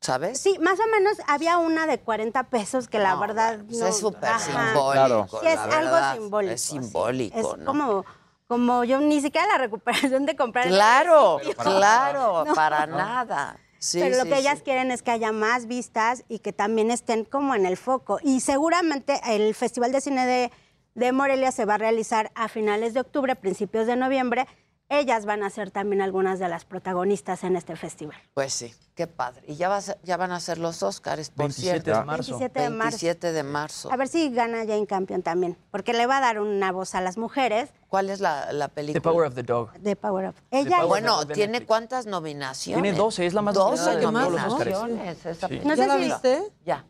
¿Sabes? 0.00 0.38
Sí, 0.40 0.58
más 0.58 0.78
o 0.80 0.86
menos 0.90 1.16
había 1.28 1.56
una 1.56 1.86
de 1.86 1.98
40 2.00 2.42
pesos 2.50 2.88
que 2.88 2.98
la 2.98 3.14
verdad 3.16 3.60
Pues 3.64 3.78
no. 3.78 3.86
es 3.86 3.96
súper 3.98 4.38
simbólico. 4.38 4.90
Claro. 4.92 5.26
Sí, 5.30 5.46
es 5.46 5.58
algo 5.58 5.92
verdad. 5.92 6.14
simbólico. 6.14 6.52
Es 6.54 6.60
sí. 6.60 6.68
simbólico, 6.72 7.38
Es 7.38 7.58
¿no? 7.58 7.64
como, 7.64 8.04
como 8.46 8.84
yo 8.84 9.00
ni 9.00 9.20
siquiera 9.22 9.46
la 9.46 9.58
recuperación 9.58 10.26
de 10.26 10.36
comprar. 10.36 10.66
en 10.66 10.72
el 10.72 10.76
Claro, 10.78 11.40
claro, 11.62 12.44
No. 12.48 12.54
para 12.54 12.86
nada. 12.86 13.56
Sí, 13.84 13.98
Pero 14.00 14.16
lo 14.16 14.22
sí, 14.22 14.28
que 14.30 14.34
sí. 14.36 14.40
ellas 14.40 14.62
quieren 14.62 14.90
es 14.90 15.02
que 15.02 15.10
haya 15.10 15.30
más 15.30 15.66
vistas 15.66 16.24
y 16.30 16.38
que 16.38 16.54
también 16.54 16.90
estén 16.90 17.26
como 17.26 17.54
en 17.54 17.66
el 17.66 17.76
foco. 17.76 18.18
Y 18.22 18.40
seguramente 18.40 19.20
el 19.26 19.54
Festival 19.54 19.92
de 19.92 20.00
Cine 20.00 20.24
de, 20.24 20.50
de 20.94 21.12
Morelia 21.12 21.52
se 21.52 21.66
va 21.66 21.74
a 21.74 21.78
realizar 21.78 22.32
a 22.34 22.48
finales 22.48 22.94
de 22.94 23.00
octubre, 23.00 23.36
principios 23.36 23.86
de 23.86 23.96
noviembre. 23.96 24.46
Ellas 24.90 25.24
van 25.24 25.42
a 25.42 25.48
ser 25.50 25.70
también 25.70 26.02
algunas 26.02 26.38
de 26.38 26.46
las 26.48 26.66
protagonistas 26.66 27.42
en 27.42 27.56
este 27.56 27.74
festival. 27.74 28.16
Pues 28.34 28.52
sí, 28.52 28.74
qué 28.94 29.06
padre. 29.06 29.42
Y 29.48 29.56
ya, 29.56 29.68
va 29.70 29.78
a 29.78 29.80
ser- 29.80 29.98
ya 30.02 30.16
van 30.18 30.30
a 30.30 30.38
ser 30.40 30.58
los 30.58 30.82
Oscars, 30.82 31.30
por 31.30 31.38
27 31.46 31.80
cierto. 31.82 32.00
de 32.00 32.04
marzo. 32.06 32.38
27 32.38 32.60
de 32.60 32.70
marzo. 32.70 32.84
27 32.90 33.32
de 33.32 33.42
marzo. 33.42 33.92
A 33.92 33.96
ver 33.96 34.08
si 34.08 34.30
gana 34.30 34.58
Jane 34.58 34.86
Campion 34.86 35.22
también, 35.22 35.56
porque 35.70 35.94
le 35.94 36.06
va 36.06 36.18
a 36.18 36.20
dar 36.20 36.38
una 36.38 36.70
voz 36.70 36.94
a 36.94 37.00
las 37.00 37.16
mujeres 37.16 37.70
¿Cuál 37.88 38.10
es 38.10 38.20
la, 38.20 38.52
la 38.52 38.68
The 38.68 38.74
película? 38.74 39.02
Power 39.02 39.26
of 39.28 39.34
the 39.34 39.42
Dog. 39.42 39.72
de 39.74 39.96
Power 39.96 40.28
Up. 40.28 40.34
Ella 40.50 40.76
Power 40.78 40.88
Bueno, 40.88 41.18
of 41.20 41.26
the 41.28 41.34
¿tiene 41.34 41.52
Netflix. 41.52 41.68
cuántas 41.68 42.06
nominaciones? 42.06 42.82
Tiene 42.82 42.96
12, 42.98 43.26
es 43.26 43.34
la 43.34 43.42
más 43.42 43.54
12 43.54 43.76
nominada 43.76 43.94
de 43.96 44.02
los 44.02 44.12
nominaciones. 44.48 45.08
Oscars. 45.18 45.26
esa 45.26 45.48
Sí. 45.48 45.54
película. 45.54 45.74
¿Ya 45.76 45.86
la 45.86 45.96
viste? 45.96 46.52
Ya. 46.66 46.84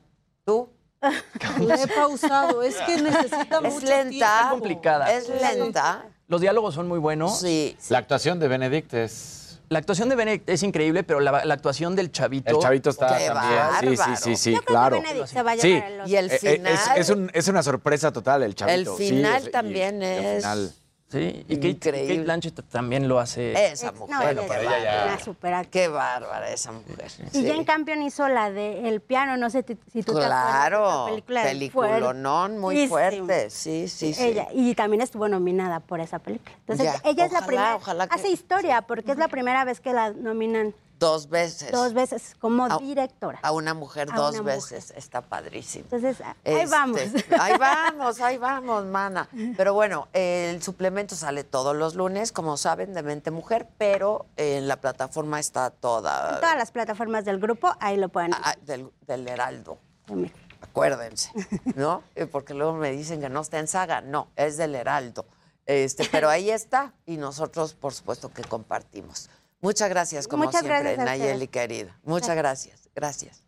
¿Tú? 0.45 0.69
La 1.61 1.75
he 1.75 1.87
pausado. 1.87 2.63
Es 2.63 2.77
que 2.87 2.97
necesita 3.03 3.59
Es 3.63 3.75
mucho 3.75 3.87
lenta. 3.87 4.09
tiempo. 4.09 4.25
Es 4.25 4.51
complicada. 4.51 5.13
Es 5.13 5.29
lenta. 5.29 6.07
Los 6.29 6.41
diálogos 6.41 6.75
son 6.75 6.89
muy 6.89 6.99
buenos. 6.99 7.41
Sí. 7.41 7.77
La 7.89 7.99
actuación 7.99 8.39
de 8.41 8.49
Benedict 8.49 8.93
es. 8.95 9.61
La 9.71 9.79
actuación 9.79 10.09
de 10.09 10.15
Benedict 10.15 10.49
es 10.49 10.63
increíble, 10.63 11.03
pero 11.05 11.21
la, 11.21 11.45
la 11.45 11.55
actuación 11.55 11.97
del 11.97 12.13
chavito. 12.13 12.51
El 12.51 12.59
chavito 12.63 12.91
está 12.91 13.17
Qué 13.19 13.27
también. 13.27 13.97
Sí, 13.97 14.03
sí, 14.03 14.11
sí, 14.23 14.37
sí, 14.37 14.53
Yo 14.53 14.59
creo 14.59 14.67
que 14.67 14.73
claro. 14.73 14.97
Benedict 15.03 15.27
se 15.27 15.43
va 15.43 15.53
a 15.53 15.57
Sí. 15.57 15.83
Y 16.07 16.15
el 16.17 16.31
final. 16.31 16.67
Es, 16.73 16.81
es 16.97 17.11
un- 17.11 17.31
es 17.33 17.49
una 17.49 17.63
sorpresa 17.63 18.13
total 18.13 18.43
el 18.43 18.55
chavito. 18.55 18.93
El 18.93 18.99
sí, 18.99 19.09
final 19.15 19.43
es- 19.43 19.51
también 19.51 20.03
y 20.03 20.05
el 20.05 20.25
es- 20.25 20.43
final. 20.43 20.73
Sí, 21.09 21.45
y 21.49 21.55
Kate, 21.57 21.69
Increíble. 21.69 22.09
Kate 22.09 22.25
Blanchett 22.25 22.61
también 22.71 23.07
lo 23.07 23.21
hace. 23.21 23.53
Esa 23.73 23.93
mujer. 23.93 24.11
No, 24.11 24.23
Bueno, 24.23 24.41
ella 24.43 24.49
pero 24.49 24.61
es 24.63 24.67
ella 24.77 24.83
ya- 24.85 25.05
una 25.07 25.19
super 25.21 25.69
Qué 25.69 25.87
bárbara 25.89 26.51
esa 26.51 26.73
mujer. 26.73 27.05
Y 27.33 27.39
Sí. 27.39 27.47
Jane 27.47 27.65
Campion 27.65 28.03
hizo 28.03 28.27
la 28.29 28.51
de 28.51 28.89
El 28.89 29.01
piano, 29.01 29.37
no 29.37 29.49
sé 29.51 29.65
si 29.93 30.03
tú 30.03 30.13
te 30.15 30.25
acuerdas. 30.25 30.51
Claro, 30.51 31.07
peliculonón 31.27 32.59
muy 32.59 32.89
fuerte. 32.89 33.51
Sí, 33.51 33.87
sí, 33.89 34.13
sí. 34.15 34.23
Ella, 34.25 34.49
y 34.53 34.75
también 34.75 35.03
estuvo 35.03 35.29
nominada 35.29 35.81
por 35.81 36.01
esa 36.01 36.19
película. 36.19 36.53
Entonces, 36.61 36.87
Ya. 36.87 37.09
ella 37.09 37.25
es 37.27 37.33
la 37.33 37.39
Ojalá, 37.39 37.47
primera. 37.47 37.77
ojalá 37.77 38.07
que- 38.09 38.15
Hace 38.15 38.29
historia, 38.31 38.83
porque 38.83 39.13
es 39.13 39.19
la 39.19 39.29
primera 39.29 39.65
vez 39.65 39.81
que 39.81 39.93
la 39.93 40.11
nominan 40.13 40.75
Dos 40.99 41.29
veces. 41.29 41.71
dos 41.73 41.93
veces 41.93 42.35
como 42.41 42.65
A- 42.67 42.79
directora. 42.79 43.39
A 43.43 43.53
una 43.53 43.75
mujer 43.75 44.09
A 44.13 44.17
dos 44.17 44.35
una 44.37 44.43
veces. 44.55 44.93
Está 44.97 45.21
padrísimo. 45.23 45.85
Entonces, 45.91 46.21
ahí 46.21 46.35
Este, 46.45 46.67
vamos. 46.67 47.01
Ahí 47.39 47.59
vamos, 47.59 48.21
ahí 48.21 48.39
vamos, 48.39 48.85
mana. 48.87 49.29
Pero 49.57 49.75
bueno, 49.75 50.09
el 50.13 50.63
suplemento 50.63 51.15
sale 51.17 51.45
todos 51.45 51.75
los 51.77 51.95
lunes, 51.95 52.33
como 52.33 52.57
saben, 52.57 52.95
de 52.95 53.03
Mente 53.03 53.31
Mujer, 53.31 53.69
pero 53.77 54.27
en 54.37 54.69
la 54.69 54.81
plataforma 54.81 55.41
está 55.41 55.71
toda. 55.71 56.35
En 56.37 56.41
todas 56.41 56.57
las 56.57 56.71
plataformas 56.71 57.25
del 57.25 57.39
grupo, 57.41 57.75
ahí 57.81 57.97
lo 57.97 58.09
pueden 58.09 58.33
ah, 58.35 58.55
del, 58.63 58.91
del 59.07 59.27
Heraldo. 59.29 59.79
Acuérdense, 60.61 61.31
¿no? 61.77 62.03
Eh, 62.15 62.27
Porque 62.27 62.55
luego 62.55 62.75
me 62.75 62.91
dicen 62.91 63.21
que 63.21 63.29
no 63.29 63.41
está 63.41 63.59
en 63.59 63.69
saga. 63.69 64.01
No, 64.01 64.29
es 64.37 64.57
del 64.57 64.75
Heraldo. 64.75 65.27
Este, 65.67 66.07
pero 66.11 66.29
ahí 66.29 66.51
está 66.51 66.93
y 67.07 67.17
nosotros, 67.17 67.75
por 67.75 67.95
supuesto, 67.95 68.31
que 68.31 68.43
compartimos. 68.43 69.31
Muchas 69.65 69.89
gracias, 69.89 70.29
como 70.29 70.45
Muchas 70.45 70.61
siempre, 70.61 70.95
gracias 70.95 71.07
Nayeli, 71.07 71.49
querida. 71.49 71.99
Muchas 72.05 72.37
gracias. 72.37 72.91
Gracias. 72.95 73.43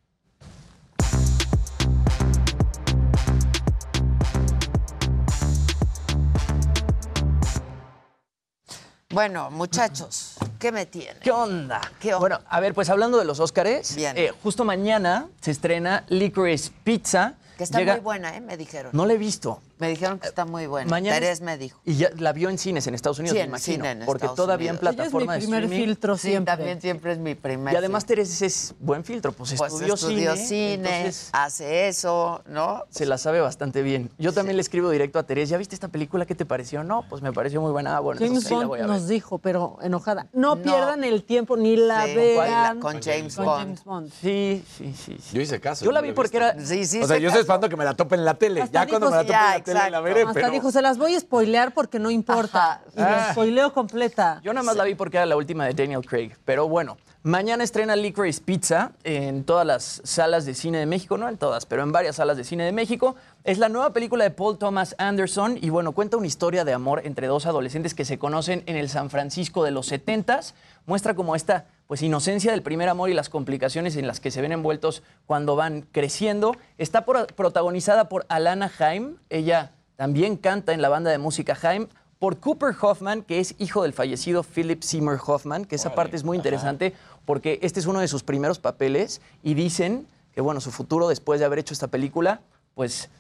Bueno, 9.11 9.51
muchachos, 9.51 10.35
¿qué 10.59 10.73
me 10.73 10.85
tienen? 10.87 11.19
¿Qué 11.23 11.31
onda? 11.31 11.81
¿Qué 12.01 12.09
onda? 12.09 12.19
Bueno, 12.19 12.41
a 12.49 12.61
ver, 12.61 12.75
pues 12.75 12.91
hablando 12.91 13.19
de 13.19 13.25
los 13.25 13.39
Óscares, 13.39 13.95
Bien. 13.95 14.17
eh, 14.19 14.33
justo 14.43 14.65
mañana 14.65 15.29
se 15.41 15.53
estrena 15.53 16.05
Licorice 16.09 16.73
Pizza. 16.83 17.35
Que 17.57 17.65
está 17.65 17.79
Llega- 17.79 17.95
muy 17.95 18.03
buena, 18.03 18.37
¿eh? 18.37 18.41
Me 18.41 18.57
dijeron. 18.57 18.91
No 18.95 19.07
la 19.07 19.13
he 19.15 19.19
visto. 19.19 19.63
Me 19.79 19.89
dijeron 19.91 20.19
que 20.19 20.27
está 20.29 20.47
muy 20.47 20.67
buena. 20.67 20.89
Mañana- 20.91 21.19
Terés 21.21 21.43
me 21.43 21.59
dijo. 21.59 21.79
Y 21.85 21.97
ya 21.97 22.11
la 22.17 22.33
vio 22.33 22.49
en 22.49 22.57
cines 22.57 22.87
en 22.87 22.95
Estados 22.95 23.19
Unidos, 23.19 23.35
Sí, 23.35 23.39
me 23.39 23.43
en 23.45 23.49
imagino. 23.51 23.75
cine 23.85 23.91
en 23.91 24.07
porque 24.07 24.25
Estados 24.25 24.37
todavía 24.37 24.71
Unidos. 24.73 24.83
en 24.83 24.87
Ella 24.89 24.91
es 24.91 24.97
mi 24.97 25.11
plataforma 25.11 25.33
de 25.35 25.39
primer 25.41 25.63
streaming. 25.65 25.85
filtro 25.87 26.17
Sí, 26.17 26.29
siempre. 26.29 26.57
también 26.57 26.81
siempre 26.81 27.13
es 27.13 27.19
mi 27.19 27.35
primer. 27.35 27.75
Y 27.75 27.77
además 27.77 28.05
filtro. 28.05 28.17
Teresa 28.17 28.47
es 28.47 28.75
buen 28.81 29.05
filtro, 29.05 29.33
pues, 29.33 29.53
pues 29.55 29.73
estudió, 29.73 29.95
estudió 29.95 30.35
cine, 30.35 30.47
cine, 30.47 30.97
entonces 31.01 31.29
hace 31.33 31.89
eso, 31.89 32.43
¿no? 32.47 32.85
se 32.91 33.05
la 33.05 33.19
sabe 33.19 33.41
bastante 33.41 33.83
bien. 33.83 34.11
Yo 34.19 34.33
también 34.33 34.57
le 34.57 34.63
escribo 34.63 34.89
directo 34.91 35.19
a 35.19 35.25
Teresa, 35.25 35.51
¿ya 35.53 35.59
viste 35.59 35.75
esta 35.75 35.89
película? 35.89 36.25
¿Qué 36.25 36.35
te 36.35 36.47
pareció? 36.47 36.83
No, 36.83 37.05
pues 37.09 37.21
me 37.21 37.33
pareció 37.35 37.61
muy 37.61 37.71
buena. 37.73 37.97
Ah, 37.97 38.01
bueno, 38.01 38.19
James 38.19 38.29
entonces 38.45 38.49
sí 38.49 38.55
la 38.55 38.59
Bond 38.61 38.69
voy 38.69 38.79
a 38.79 38.83
ver. 38.83 38.91
nos 38.91 39.09
dijo, 39.09 39.39
pero 39.39 39.77
enojada, 39.83 40.29
no, 40.33 40.57
No. 40.57 40.63
pierdan 40.63 41.05
el 41.05 41.23
tiempo 41.25 41.57
ni 41.59 41.77
la 41.77 42.07
Sí, 42.07 42.15
vean. 42.15 42.81
con 42.81 43.03
James 43.03 43.37
con 43.37 43.45
Bond. 43.45 43.61
James 43.65 43.85
Bond. 43.85 44.13
Sí, 44.23 44.65
sí, 44.79 44.95
sí. 44.95 45.17
sí. 45.21 45.37
Yo 45.37 45.43
hice 45.43 45.61
caso. 45.61 45.85
Yo 45.85 45.93
la 45.93 46.01
vi 46.01 46.13
porque 46.13 46.39
era... 46.39 46.59
Sí, 46.59 46.87
sí. 46.87 47.03
O 47.03 47.07
sea, 47.07 47.17
se 47.17 47.23
yo 47.23 47.29
estoy 47.29 47.43
esperando 47.43 47.69
que 47.69 47.77
me 47.77 47.85
la 47.85 47.95
topen 47.95 48.21
en 48.21 48.25
la 48.25 48.35
tele. 48.35 48.65
Ya 48.73 48.87
cuando 48.87 49.11
me 49.11 49.17
la 49.17 49.23
sí, 49.57 49.63
en 49.73 49.93
la 49.93 50.01
veré, 50.01 50.23
Hasta 50.23 50.33
pero... 50.35 50.51
dijo, 50.51 50.71
se 50.71 50.83
las 50.83 50.99
voy 50.99 51.15
a 51.15 51.21
spoilear 51.21 51.73
porque 51.73 51.99
no 51.99 52.11
importa. 52.11 52.83
Y 52.95 53.01
la 53.01 53.33
spoileo 53.33 53.73
completa. 53.73 54.41
Yo 54.43 54.53
nada 54.53 54.65
más 54.65 54.77
la 54.77 54.85
vi 54.85 54.95
porque 54.95 55.17
era 55.17 55.27
la 55.27 55.37
última 55.37 55.67
de 55.67 55.75
Daniel 55.75 56.05
Craig. 56.05 56.33
Pero 56.45 56.69
bueno, 56.69 56.97
mañana 57.27 57.65
estrena 57.65 57.97
Licorice 57.97 58.41
Pizza 58.41 58.93
en 59.03 59.43
todas 59.43 59.67
las 59.67 60.01
salas 60.05 60.47
de 60.47 60.55
cine 60.55 60.79
de 60.79 60.87
México, 60.87 61.19
no 61.19 61.29
en 61.29 61.37
todas, 61.39 61.67
pero 61.67 61.83
en 61.83 61.91
varias 61.91 62.17
salas 62.17 62.37
de 62.37 62.45
cine 62.45 62.63
de 62.65 62.71
México. 62.71 63.17
Es 63.43 63.59
la 63.59 63.69
nueva 63.69 63.93
película 63.93 64.23
de 64.23 64.31
Paul 64.31 64.59
Thomas 64.59 64.95
Anderson 64.99 65.59
y 65.61 65.71
bueno, 65.71 65.91
cuenta 65.91 66.17
una 66.17 66.29
historia 66.29 66.65
de 66.65 66.73
amor 66.73 67.03
entre 67.05 67.27
dos 67.27 67.47
adolescentes 67.47 67.95
que 67.95 68.05
se 68.05 68.17
conocen 68.21 68.63
en 68.67 68.77
el 68.77 68.89
San 68.89 69.11
Francisco 69.11 69.65
de 69.65 69.73
los 69.73 69.91
70s. 69.91 70.53
Muestra 70.87 71.15
como 71.15 71.35
esta 71.35 71.67
pues 71.89 72.01
inocencia 72.03 72.53
del 72.53 72.63
primer 72.63 72.89
amor 72.89 73.11
y 73.11 73.15
las 73.15 73.29
complicaciones 73.29 73.97
en 73.97 74.07
las 74.07 74.21
que 74.21 74.31
se 74.31 74.41
ven 74.41 74.53
envueltos 74.53 75.03
cuando 75.27 75.57
van 75.57 75.83
creciendo. 75.91 76.55
Está 76.79 77.05
por- 77.05 77.27
protagonizada 77.35 78.09
por 78.09 78.25
Alana 78.29 78.71
Haim. 78.79 79.17
Ella 79.31 79.73
también 79.97 80.37
canta 80.37 80.75
en 80.75 80.81
la 80.81 80.89
banda 80.91 81.11
de 81.11 81.19
música 81.19 81.59
Haim 81.61 81.89
por 82.19 82.39
Cooper 82.41 82.75
Hoffman, 82.81 83.21
que 83.23 83.41
es 83.41 83.55
hijo 83.59 83.83
del 83.83 83.93
fallecido 83.93 84.43
Philip 84.43 84.83
Seymour 84.83 85.21
Hoffman, 85.27 85.67
que 85.67 85.75
esa 85.77 85.95
parte 85.95 86.17
es 86.17 86.25
muy 86.25 86.39
interesante 86.39 86.95
porque 87.27 87.59
este 87.61 87.81
es 87.81 87.87
uno 87.87 88.01
de 88.01 88.09
sus 88.09 88.23
primeros 88.23 88.59
papeles 88.59 89.21
y 89.43 89.53
dicen 89.53 90.07
que 90.35 90.41
bueno, 90.41 90.61
su 90.61 90.71
futuro 90.71 91.09
después 91.09 91.41
de 91.41 91.47
haber 91.47 91.59
hecho 91.59 91.75
esta 91.75 91.89
película, 91.89 92.41
pues 92.75 93.11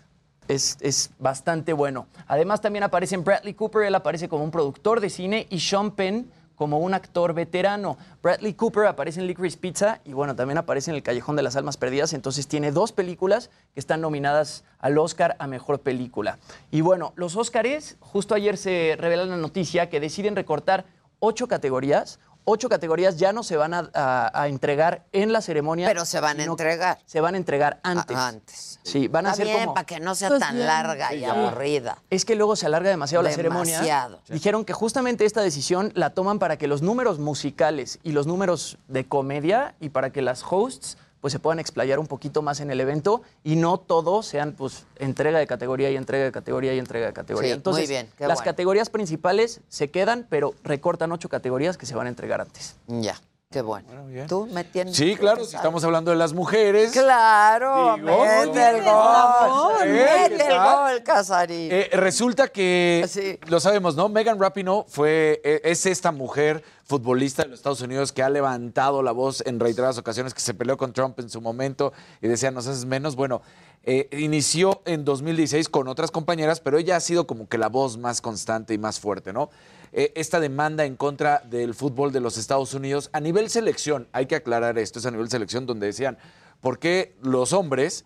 es, 0.48 0.78
es 0.80 1.10
bastante 1.18 1.72
bueno. 1.72 2.06
Además 2.26 2.60
también 2.60 2.84
aparecen 2.84 3.24
Bradley 3.24 3.54
Cooper, 3.54 3.82
él 3.82 3.94
aparece 3.94 4.28
como 4.28 4.44
un 4.44 4.50
productor 4.50 5.00
de 5.00 5.10
cine 5.10 5.46
y 5.50 5.60
Sean 5.60 5.90
Penn 5.90 6.30
como 6.56 6.78
un 6.78 6.94
actor 6.94 7.34
veterano. 7.34 7.96
Bradley 8.22 8.54
Cooper 8.54 8.86
aparece 8.86 9.20
en 9.20 9.26
Licorice 9.26 9.58
Pizza 9.58 10.00
y 10.04 10.14
bueno, 10.14 10.34
también 10.34 10.58
aparece 10.58 10.90
en 10.90 10.96
El 10.96 11.02
Callejón 11.02 11.36
de 11.36 11.42
las 11.42 11.54
Almas 11.54 11.76
Perdidas, 11.76 12.12
entonces 12.12 12.48
tiene 12.48 12.72
dos 12.72 12.92
películas 12.92 13.50
que 13.74 13.80
están 13.80 14.00
nominadas 14.00 14.64
al 14.78 14.98
Oscar 14.98 15.36
a 15.38 15.46
Mejor 15.46 15.80
Película. 15.80 16.38
Y 16.70 16.80
bueno, 16.80 17.12
los 17.16 17.36
Oscars, 17.36 17.96
justo 18.00 18.34
ayer 18.34 18.56
se 18.56 18.96
revela 18.98 19.26
la 19.26 19.36
noticia 19.36 19.88
que 19.88 20.00
deciden 20.00 20.34
recortar 20.34 20.86
ocho 21.18 21.46
categorías. 21.46 22.18
Ocho 22.48 22.68
categorías 22.68 23.16
ya 23.16 23.32
no 23.32 23.42
se 23.42 23.56
van 23.56 23.74
a, 23.74 23.90
a- 23.92 24.30
a 24.42 24.46
entregar 24.46 25.04
en 25.12 25.32
la 25.32 25.40
ceremonia. 25.40 25.88
Pero 25.88 26.04
se 26.04 26.20
van 26.20 26.38
a 26.38 26.44
entregar. 26.44 26.98
Se 27.04 27.20
van 27.20 27.34
a 27.34 27.38
entregar 27.38 27.80
antes. 27.82 28.16
Ah, 28.16 28.28
antes. 28.28 28.78
Sí, 28.84 29.08
van 29.08 29.26
a 29.26 29.30
Está 29.30 29.36
ser 29.38 29.46
bien, 29.46 29.60
como... 29.64 29.74
para 29.74 29.84
que 29.84 29.98
no 29.98 30.14
sea 30.14 30.28
Pues 30.28 30.38
tan 30.40 30.54
bien. 30.54 30.66
larga 30.68 31.12
y 31.12 31.18
Sí. 31.18 31.24
aburrida. 31.24 31.98
Es 32.08 32.24
que 32.24 32.36
luego 32.36 32.54
se 32.54 32.66
alarga 32.66 32.88
demasiado, 32.88 33.24
la 33.24 33.32
ceremonia. 33.32 33.74
Demasiado. 33.80 34.20
Dijeron 34.28 34.64
que 34.64 34.72
justamente 34.72 35.24
esta 35.24 35.40
decisión 35.42 35.90
la 35.96 36.10
toman 36.10 36.38
para 36.38 36.56
que 36.56 36.68
los 36.68 36.82
números 36.82 37.18
musicales 37.18 37.98
y 38.04 38.12
los 38.12 38.28
números 38.28 38.78
de 38.86 39.08
comedia 39.08 39.74
y 39.80 39.88
para 39.88 40.10
que 40.10 40.22
las 40.22 40.44
hosts 40.48 40.98
pues 41.26 41.32
se 41.32 41.40
puedan 41.40 41.58
explayar 41.58 41.98
un 41.98 42.06
poquito 42.06 42.40
más 42.40 42.60
en 42.60 42.70
el 42.70 42.80
evento 42.80 43.20
y 43.42 43.56
no 43.56 43.78
todo 43.78 44.22
sean 44.22 44.52
pues 44.52 44.86
entrega 44.94 45.40
de 45.40 45.48
categoría 45.48 45.90
y 45.90 45.96
entrega 45.96 46.22
de 46.24 46.30
categoría 46.30 46.72
y 46.72 46.78
entrega 46.78 47.06
de 47.08 47.12
categoría. 47.12 47.56
Sí, 47.56 47.62
muy 47.68 47.86
bien, 47.88 48.08
qué 48.16 48.28
las 48.28 48.36
bueno. 48.38 48.44
categorías 48.52 48.90
principales 48.90 49.60
se 49.68 49.90
quedan, 49.90 50.28
pero 50.30 50.54
recortan 50.62 51.10
ocho 51.10 51.28
categorías 51.28 51.76
que 51.76 51.84
se 51.84 51.96
van 51.96 52.06
a 52.06 52.10
entregar 52.10 52.40
antes. 52.40 52.76
Ya, 52.86 53.20
qué 53.50 53.60
bueno. 53.60 53.88
¿Tú 54.28 54.46
me 54.52 54.62
tienes? 54.62 54.94
Sí, 54.96 55.16
claro, 55.16 55.44
si 55.44 55.56
estamos 55.56 55.82
hablando 55.82 56.12
de 56.12 56.16
las 56.16 56.32
mujeres. 56.32 56.92
Claro, 56.92 57.96
Digo, 57.96 58.06
mete 58.06 58.68
el 58.68 58.84
gol, 58.84 59.88
mete 59.88 60.36
¿qué 60.36 60.46
el 60.46 60.58
gol, 60.60 61.02
Casarín. 61.02 61.68
Eh, 61.72 61.88
resulta 61.94 62.46
que, 62.46 63.04
Sí. 63.08 63.40
lo 63.48 63.58
sabemos, 63.58 63.96
¿no? 63.96 64.08
Megan 64.08 64.38
Rapinoe 64.40 64.84
fue, 64.86 65.40
eh, 65.42 65.60
es 65.64 65.86
esta 65.86 66.12
mujer 66.12 66.62
futbolista 66.86 67.42
de 67.42 67.48
los 67.48 67.58
Estados 67.58 67.80
Unidos 67.80 68.12
que 68.12 68.22
ha 68.22 68.30
levantado 68.30 69.02
la 69.02 69.10
voz 69.10 69.42
en 69.44 69.58
reiteradas 69.58 69.98
ocasiones, 69.98 70.32
que 70.32 70.40
se 70.40 70.54
peleó 70.54 70.76
con 70.76 70.92
Trump 70.92 71.18
en 71.18 71.28
su 71.28 71.40
momento 71.40 71.92
y 72.22 72.28
decía, 72.28 72.52
nos 72.52 72.68
haces 72.68 72.84
menos. 72.84 73.16
Bueno, 73.16 73.42
eh, 73.82 74.08
inició 74.12 74.82
en 74.84 75.04
2016 75.04 75.68
con 75.68 75.88
otras 75.88 76.12
compañeras, 76.12 76.60
pero 76.60 76.78
ella 76.78 76.96
ha 76.96 77.00
sido 77.00 77.26
como 77.26 77.48
que 77.48 77.58
la 77.58 77.68
voz 77.68 77.98
más 77.98 78.20
constante 78.20 78.72
y 78.72 78.78
más 78.78 79.00
fuerte, 79.00 79.32
¿no? 79.32 79.50
Eh, 79.92 80.12
esta 80.14 80.38
demanda 80.38 80.84
en 80.84 80.96
contra 80.96 81.42
del 81.50 81.74
fútbol 81.74 82.12
de 82.12 82.20
los 82.20 82.38
Estados 82.38 82.72
Unidos 82.72 83.10
a 83.12 83.20
nivel 83.20 83.50
selección, 83.50 84.08
hay 84.12 84.26
que 84.26 84.36
aclarar 84.36 84.78
esto, 84.78 85.00
es 85.00 85.06
a 85.06 85.10
nivel 85.10 85.28
selección 85.28 85.66
donde 85.66 85.86
decían, 85.86 86.18
¿por 86.60 86.78
qué 86.78 87.16
los 87.20 87.52
hombres 87.52 88.04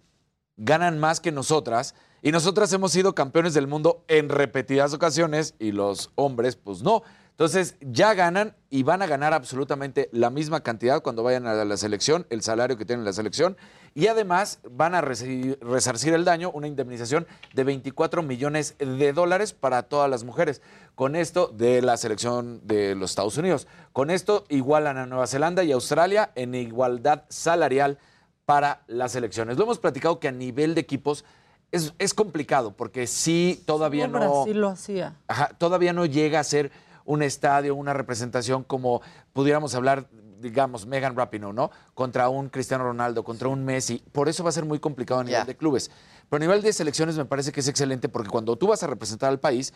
ganan 0.57 0.98
más 0.98 1.20
que 1.20 1.32
nosotras 1.32 1.94
y 2.23 2.33
nosotras 2.33 2.73
hemos 2.73 2.93
sido 2.93 3.15
campeones 3.15 3.55
del 3.55 3.67
mundo 3.67 4.05
en 4.09 4.29
repetidas 4.29 4.93
ocasiones 4.93 5.55
y 5.59 5.73
los 5.73 6.11
hombres 6.17 6.57
pues 6.57 6.83
no. 6.83 7.03
Entonces 7.31 7.77
ya 7.81 8.13
ganan 8.13 8.55
y 8.69 8.83
van 8.83 9.01
a 9.01 9.07
ganar 9.07 9.33
absolutamente 9.33 10.11
la 10.13 10.29
misma 10.29 10.63
cantidad 10.63 11.03
cuando 11.03 11.23
vayan 11.23 11.47
a 11.47 11.65
la 11.65 11.77
selección, 11.79 12.27
el 12.29 12.43
salario 12.43 12.77
que 12.77 12.85
tienen 12.85 13.01
en 13.01 13.07
la 13.07 13.15
selección 13.15 13.57
y 13.95 14.09
además 14.09 14.61
van 14.71 14.95
a 14.95 15.01
resarcir 15.01 16.13
el 16.13 16.27
daño, 16.27 16.51
una 16.51 16.67
indemnización 16.67 17.27
de 17.55 17.65
24 17.65 18.23
millones 18.23 18.77
de 18.79 19.13
dólares 19.15 19.55
para 19.55 19.85
todas 19.85 20.11
las 20.11 20.23
mujeres. 20.23 20.61
Con 20.95 21.17
esto 21.17 21.47
de 21.47 21.81
la 21.81 21.97
selección 21.97 22.61
de 22.67 22.95
los 22.95 23.13
Estados 23.13 23.39
Unidos. 23.39 23.67
Con 23.95 24.11
esto 24.11 24.45
igualan 24.51 24.99
a 24.99 25.07
Nueva 25.07 25.27
Zelanda 25.27 25.65
y 25.65 25.73
Australia 25.73 26.33
en 26.35 26.55
igualdad 26.55 27.25
salarial 27.31 27.97
para 28.45 28.83
las 28.87 29.13
selecciones. 29.13 29.57
Lo 29.57 29.65
hemos 29.65 29.79
platicado 29.79 30.21
que 30.21 30.29
a 30.29 30.33
nivel 30.33 30.75
de 30.75 30.83
equipos 30.83 31.25
es, 31.73 31.95
es 31.99 32.15
complicado 32.15 32.73
porque 32.77 33.07
sí 33.07 33.63
todavía 33.67 34.07
no... 34.09 34.19
Brasil 34.19 34.61
lo 34.61 34.69
hacía. 34.69 35.17
Ajá, 35.29 35.49
todavía 35.59 35.93
no 35.93 36.07
llega 36.07 36.41
a 36.41 36.45
ser 36.45 36.71
un 37.05 37.23
estadio, 37.23 37.75
una 37.75 37.93
representación 37.93 38.63
como 38.65 39.03
pudiéramos 39.33 39.75
hablar, 39.75 40.09
digamos, 40.41 40.87
Megan 40.87 41.17
Rapinoe, 41.17 41.53
¿no? 41.53 41.71
Contra 41.95 42.29
un 42.29 42.49
Cristiano 42.49 42.85
Ronaldo, 42.85 43.25
contra 43.25 43.49
un 43.49 43.65
Messi. 43.65 44.03
Por 44.13 44.29
eso 44.29 44.43
va 44.45 44.51
a 44.51 44.53
ser 44.53 44.65
muy 44.65 44.79
complicado 44.79 45.21
a 45.21 45.25
nivel 45.25 45.47
de 45.47 45.57
clubes. 45.57 45.91
Pero 46.29 46.39
a 46.39 46.47
nivel 46.47 46.63
de 46.63 46.73
selecciones 46.73 47.17
me 47.17 47.25
parece 47.25 47.51
que 47.53 47.61
es 47.61 47.69
excelente 47.69 48.09
porque 48.09 48.31
cuando 48.31 48.57
tú 48.57 48.69
vas 48.69 48.83
a 48.83 48.87
representar 48.87 49.29
al 49.31 49.41
país, 49.41 49.73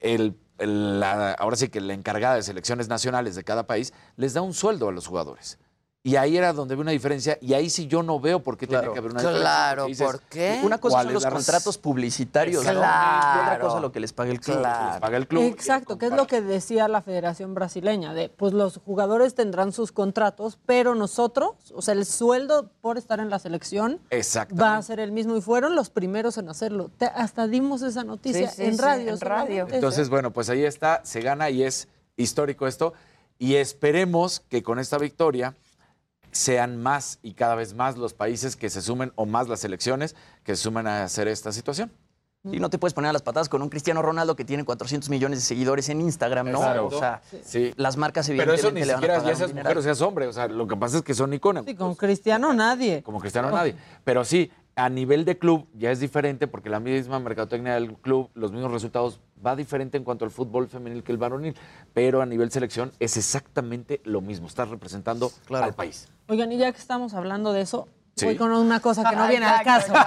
el, 0.00 0.38
el- 0.58 1.00
la- 1.00 1.32
ahora 1.32 1.56
sí 1.56 1.68
que 1.68 1.80
la 1.80 1.94
encargada 1.94 2.36
de 2.36 2.42
selecciones 2.42 2.88
nacionales 2.88 3.34
de 3.34 3.42
cada 3.44 3.66
país 3.66 3.92
les 4.16 4.34
da 4.34 4.42
un 4.42 4.54
sueldo 4.54 4.88
a 4.88 4.92
los 4.92 5.06
jugadores. 5.06 5.58
Y 6.06 6.14
ahí 6.14 6.36
era 6.36 6.52
donde 6.52 6.76
veo 6.76 6.82
una 6.82 6.92
diferencia, 6.92 7.36
y 7.40 7.52
ahí 7.54 7.68
sí 7.68 7.88
yo 7.88 8.00
no 8.00 8.20
veo 8.20 8.38
por 8.40 8.56
qué 8.56 8.68
tiene 8.68 8.84
que 8.92 8.98
haber 8.98 9.10
una 9.10 9.20
diferencia. 9.20 9.40
Claro, 9.40 9.82
porque 9.82 9.90
dices, 9.90 10.06
¿por 10.06 10.20
qué? 10.22 10.60
Una 10.62 10.78
cosa 10.78 10.94
¿cuál 10.94 11.06
son 11.06 11.14
los 11.14 11.26
contratos 11.26 11.78
publicitarios, 11.78 12.64
¿no? 12.64 12.70
Claro. 12.74 13.38
Y 13.40 13.42
otra 13.42 13.58
cosa 13.58 13.80
lo 13.80 13.90
que 13.90 13.98
les 13.98 14.12
paga 14.12 14.30
el 14.30 14.38
club. 14.38 14.58
Les 14.58 15.00
paga 15.00 15.16
el 15.16 15.26
club. 15.26 15.42
Exacto, 15.42 15.98
que 15.98 16.06
es 16.06 16.12
lo 16.12 16.28
que 16.28 16.42
decía 16.42 16.86
la 16.86 17.02
Federación 17.02 17.54
Brasileña, 17.54 18.14
de 18.14 18.28
pues 18.28 18.52
los 18.52 18.78
jugadores 18.86 19.34
tendrán 19.34 19.72
sus 19.72 19.90
contratos, 19.90 20.60
pero 20.64 20.94
nosotros, 20.94 21.54
o 21.74 21.82
sea, 21.82 21.94
el 21.94 22.06
sueldo 22.06 22.70
por 22.80 22.98
estar 22.98 23.18
en 23.18 23.28
la 23.28 23.40
selección 23.40 24.00
va 24.60 24.76
a 24.76 24.82
ser 24.82 25.00
el 25.00 25.10
mismo 25.10 25.36
y 25.36 25.40
fueron 25.40 25.74
los 25.74 25.90
primeros 25.90 26.38
en 26.38 26.48
hacerlo. 26.48 26.88
Te- 26.98 27.06
hasta 27.06 27.48
dimos 27.48 27.82
esa 27.82 28.04
noticia 28.04 28.48
Sí, 28.48 28.56
sí, 28.58 28.62
en 28.62 28.76
sí, 28.76 28.80
radio. 28.80 29.10
en 29.12 29.20
radio. 29.20 29.66
Entonces, 29.72 30.08
bueno, 30.08 30.32
pues 30.32 30.50
ahí 30.50 30.62
está, 30.64 31.00
se 31.04 31.20
gana 31.20 31.50
y 31.50 31.64
es 31.64 31.88
histórico 32.16 32.68
esto. 32.68 32.92
Y 33.40 33.56
esperemos 33.56 34.40
que 34.48 34.62
con 34.62 34.78
esta 34.78 34.98
victoria 34.98 35.54
sean 36.36 36.76
más 36.82 37.18
y 37.22 37.32
cada 37.34 37.54
vez 37.54 37.74
más 37.74 37.96
los 37.96 38.14
países 38.14 38.56
que 38.56 38.70
se 38.70 38.82
sumen 38.82 39.12
o 39.16 39.26
más 39.26 39.48
las 39.48 39.60
selecciones 39.60 40.14
que 40.44 40.54
se 40.56 40.62
sumen 40.62 40.86
a 40.86 41.04
hacer 41.04 41.28
esta 41.28 41.52
situación. 41.52 41.90
Y 42.44 42.60
no 42.60 42.70
te 42.70 42.78
puedes 42.78 42.94
poner 42.94 43.08
a 43.08 43.12
las 43.12 43.22
patadas 43.22 43.48
con 43.48 43.60
un 43.60 43.68
Cristiano 43.68 44.02
Ronaldo 44.02 44.36
que 44.36 44.44
tiene 44.44 44.64
400 44.64 45.10
millones 45.10 45.40
de 45.40 45.44
seguidores 45.44 45.88
en 45.88 46.00
Instagram, 46.00 46.52
¿no? 46.52 46.60
Claro. 46.60 46.86
O 46.86 46.96
sea, 46.96 47.20
Sí. 47.42 47.72
las 47.76 47.96
marcas 47.96 48.28
Pero 48.28 48.52
evidentemente 48.52 48.60
eso 48.68 48.72
ni 48.72 48.80
le 48.82 48.86
van 48.86 48.94
a 48.94 48.98
siquiera 48.98 49.14
pagar 49.16 49.32
ya 49.32 49.36
seas 49.36 49.52
mujer 49.52 49.78
o 49.78 49.82
seas 49.82 50.00
hombre. 50.00 50.26
O 50.28 50.32
sea, 50.32 50.46
lo 50.46 50.68
que 50.68 50.76
pasa 50.76 50.98
es 50.98 51.02
que 51.02 51.12
son 51.12 51.32
iconos. 51.32 51.64
Sí, 51.64 51.74
con 51.74 51.96
Cristiano 51.96 52.52
nadie. 52.54 53.02
Como 53.02 53.18
Cristiano 53.18 53.50
nadie. 53.50 53.74
Pero 54.04 54.24
sí, 54.24 54.52
a 54.76 54.88
nivel 54.88 55.24
de 55.24 55.38
club 55.38 55.66
ya 55.74 55.90
es 55.90 55.98
diferente 55.98 56.46
porque 56.46 56.70
la 56.70 56.78
misma 56.78 57.18
mercadotecnia 57.18 57.74
del 57.74 57.94
club, 57.94 58.30
los 58.34 58.52
mismos 58.52 58.70
resultados, 58.70 59.18
va 59.44 59.56
diferente 59.56 59.96
en 59.96 60.04
cuanto 60.04 60.24
al 60.24 60.30
fútbol 60.30 60.68
femenil 60.68 61.02
que 61.02 61.12
el 61.12 61.18
varonil. 61.18 61.56
Pero 61.94 62.22
a 62.22 62.26
nivel 62.26 62.50
selección 62.50 62.92
es 63.00 63.16
exactamente 63.16 64.00
lo 64.04 64.20
mismo. 64.20 64.46
Estás 64.46 64.68
representando 64.68 65.30
al 65.50 65.74
país. 65.74 66.08
Oigan, 66.28 66.50
y 66.52 66.58
ya 66.58 66.70
que 66.72 66.78
estamos 66.78 67.14
hablando 67.14 67.52
de 67.52 67.60
eso, 67.62 67.88
Sí. 68.16 68.24
voy 68.24 68.36
con 68.36 68.50
una 68.50 68.80
cosa 68.80 69.08
que 69.08 69.14
no 69.16 69.28
viene 69.28 69.44
al 69.46 69.62
caso. 69.64 69.92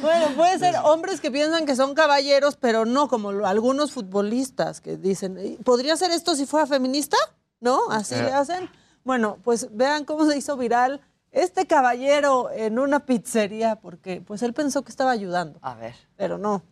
Bueno, 0.00 0.28
puede 0.34 0.58
ser 0.58 0.74
hombres 0.82 1.20
que 1.20 1.30
piensan 1.30 1.64
que 1.64 1.76
son 1.76 1.94
caballeros, 1.94 2.56
pero 2.56 2.84
no 2.84 3.06
como 3.08 3.30
algunos 3.46 3.92
futbolistas 3.92 4.80
que 4.80 4.96
dicen, 4.96 5.38
"Eh, 5.38 5.58
¿podría 5.64 5.96
ser 5.96 6.10
esto 6.10 6.34
si 6.34 6.44
fuera 6.44 6.66
feminista? 6.66 7.16
¿No? 7.60 7.88
Así 7.90 8.14
Eh. 8.16 8.22
le 8.24 8.32
hacen. 8.32 8.68
Bueno, 9.04 9.38
pues 9.44 9.68
vean 9.76 10.04
cómo 10.04 10.26
se 10.28 10.36
hizo 10.36 10.56
viral 10.56 11.00
este 11.32 11.66
caballero 11.66 12.50
en 12.50 12.78
una 12.78 13.00
pizzería, 13.00 13.76
porque 13.76 14.20
pues 14.20 14.42
él 14.42 14.52
pensó 14.52 14.82
que 14.82 14.90
estaba 14.90 15.10
ayudando. 15.10 15.58
A 15.62 15.74
ver. 15.74 15.94
Pero 16.16 16.38
no. 16.38 16.62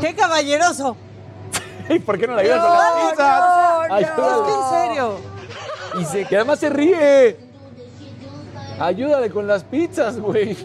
¡Qué 0.00 0.14
caballeroso! 0.14 0.96
¿Y 1.90 1.98
por 1.98 2.18
qué 2.18 2.26
no 2.26 2.36
le 2.36 2.42
ayudas 2.42 2.60
con 2.60 2.70
las 2.72 2.94
No, 2.94 3.10
pizzas? 3.10 3.40
no, 3.40 3.88
no. 3.88 3.94
Ayúdale. 3.94 4.40
Es 4.40 4.46
que 4.46 4.52
en 4.54 4.88
serio. 4.88 5.20
Y, 6.00 6.04
se, 6.04 6.24
que 6.26 6.36
además 6.36 6.58
se 6.60 6.70
ríe. 6.70 7.50
Ayúdale 8.78 9.30
con 9.30 9.46
las 9.46 9.64
pizzas, 9.64 10.18
güey. 10.18 10.56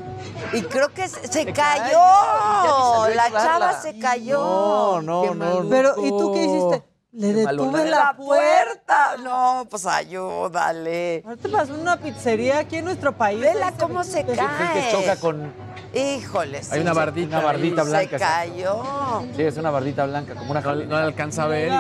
Y 0.54 0.62
creo 0.62 0.90
que 0.94 1.08
se, 1.10 1.46
cayó. 1.52 2.00
a 2.00 3.10
La 3.14 3.30
chava 3.32 3.82
se 3.82 4.00
cayó. 4.00 5.02
No, 5.02 5.02
no, 5.02 5.34
no. 5.36 5.70
Pero, 5.70 5.96
¿y 6.06 6.10
tú 6.10 6.32
qué 6.34 6.46
hiciste? 6.46 6.95
Le 7.18 7.34
detuve 7.34 7.86
la- 7.90 8.14
puerta. 8.18 9.16
No, 9.24 9.66
pues 9.70 9.86
ayúdale. 9.86 11.22
Ahora 11.26 11.38
te 11.38 11.48
pasó 11.50 11.74
en 11.74 11.80
una 11.82 11.98
pizzería 11.98 12.60
aquí 12.60 12.78
en 12.78 12.86
nuestro 12.86 13.16
país. 13.16 13.40
Vela 13.40 13.72
se 13.72 13.78
cómo 13.78 14.04
se 14.04 14.26
cae. 14.26 14.92
choca 14.92 15.16
con. 15.18 15.54
Híjole. 15.94 16.60
Hay 16.72 16.82
una 16.82 16.92
bardita, 16.94 17.38
Una 17.38 17.46
bardita 17.46 17.84
Se 17.84 17.90
blanca. 17.90 18.18
cayó. 18.20 18.84
Sí, 19.36 19.44
es 19.44 19.56
una 19.56 19.72
bardita 19.72 20.06
blanca, 20.06 20.36
como 20.36 20.52
una 20.52 20.60
No, 20.60 20.76
no 20.76 20.84
le 21.00 21.04
alcanza 21.06 21.44
a 21.44 21.48
ver. 21.48 21.72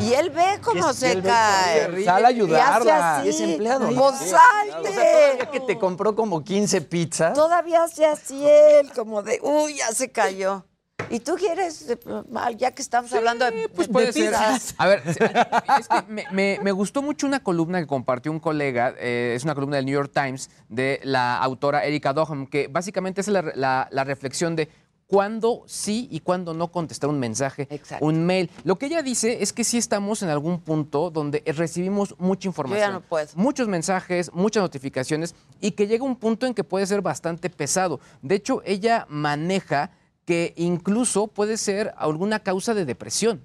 y 0.00 0.12
él 0.12 0.28
ve 0.30 0.60
cómo 0.62 0.92
se 0.92 1.12
él 1.12 1.22
cae. 1.22 1.90
se- 1.94 2.04
Sal 2.04 2.24
a 2.24 2.28
ayudarla. 2.28 3.22
Y. 3.24 3.28
Es 3.30 3.40
empleado. 3.40 3.86
Pues 3.88 3.98
O 3.98 4.12
sea, 4.12 4.40
salte. 4.70 5.48
que 5.52 5.60
te 5.60 5.78
compró 5.78 6.14
como 6.14 6.44
15 6.44 6.82
pizzas. 6.82 7.32
Todavía 7.32 7.84
hace 7.84 8.04
así 8.04 8.46
él, 8.46 8.92
como 8.94 9.22
de, 9.22 9.40
uy, 9.42 9.76
ya 9.76 9.88
se 9.92 10.10
cayó. 10.10 10.64
¿Y 11.08 11.20
tú 11.20 11.36
quieres, 11.36 11.86
mal, 12.30 12.56
ya 12.56 12.72
que 12.72 12.82
estamos 12.82 13.12
hablando 13.12 13.44
de, 13.44 13.68
Pues 13.68 13.86
de 13.86 13.92
puede 13.92 14.12
ser. 14.12 14.30
pizzas? 14.30 14.74
A 14.78 14.86
ver, 14.86 15.02
es 15.06 15.16
que 15.16 16.02
me, 16.08 16.24
me- 16.32 16.58
me 16.62 16.72
gustó 16.72 17.00
mucho 17.00 17.26
una 17.28 17.40
columna 17.40 17.78
que 17.80 17.86
compartió 17.86 18.32
un 18.32 18.40
colega, 18.40 18.92
eh, 18.98 19.34
es 19.36 19.44
una 19.44 19.54
columna 19.54 19.76
del 19.76 19.84
New 19.86 19.94
York 19.94 20.10
Times, 20.12 20.50
de 20.68 21.00
la 21.04 21.36
autora 21.38 21.84
Erika 21.84 22.12
Doham, 22.12 22.46
que 22.46 22.66
básicamente 22.68 23.20
es 23.20 23.28
la, 23.28 23.42
la- 23.54 23.86
la 23.90 24.04
reflexión 24.04 24.56
de 24.56 24.68
cuándo 25.06 25.62
sí 25.66 26.08
y 26.10 26.18
cuándo 26.20 26.54
no 26.54 26.72
contestar 26.72 27.08
un 27.08 27.20
mensaje, 27.20 27.68
Exacto. 27.70 28.04
un 28.04 28.26
mail. 28.26 28.50
Lo 28.64 28.76
que 28.76 28.86
ella 28.86 29.02
dice 29.02 29.40
es 29.42 29.52
que 29.52 29.62
sí 29.62 29.78
estamos 29.78 30.22
en 30.22 30.30
algún 30.30 30.60
punto 30.60 31.10
donde 31.10 31.44
recibimos 31.54 32.16
mucha 32.18 32.48
información. 32.48 32.92
no 32.94 33.00
puedo. 33.02 33.28
Muchos 33.36 33.68
mensajes, 33.68 34.32
muchas 34.32 34.62
notificaciones 34.62 35.36
y 35.60 35.70
que 35.72 35.86
llega 35.86 36.02
un 36.04 36.16
punto 36.16 36.46
en 36.46 36.54
que 36.54 36.64
puede 36.64 36.86
ser 36.86 37.02
bastante 37.02 37.48
pesado. 37.48 38.00
De 38.22 38.34
hecho, 38.34 38.62
ella 38.64 39.06
maneja 39.08 39.92
que 40.26 40.52
incluso 40.56 41.28
puede 41.28 41.56
ser 41.56 41.94
alguna 41.96 42.40
causa 42.40 42.74
de 42.74 42.84
depresión. 42.84 43.42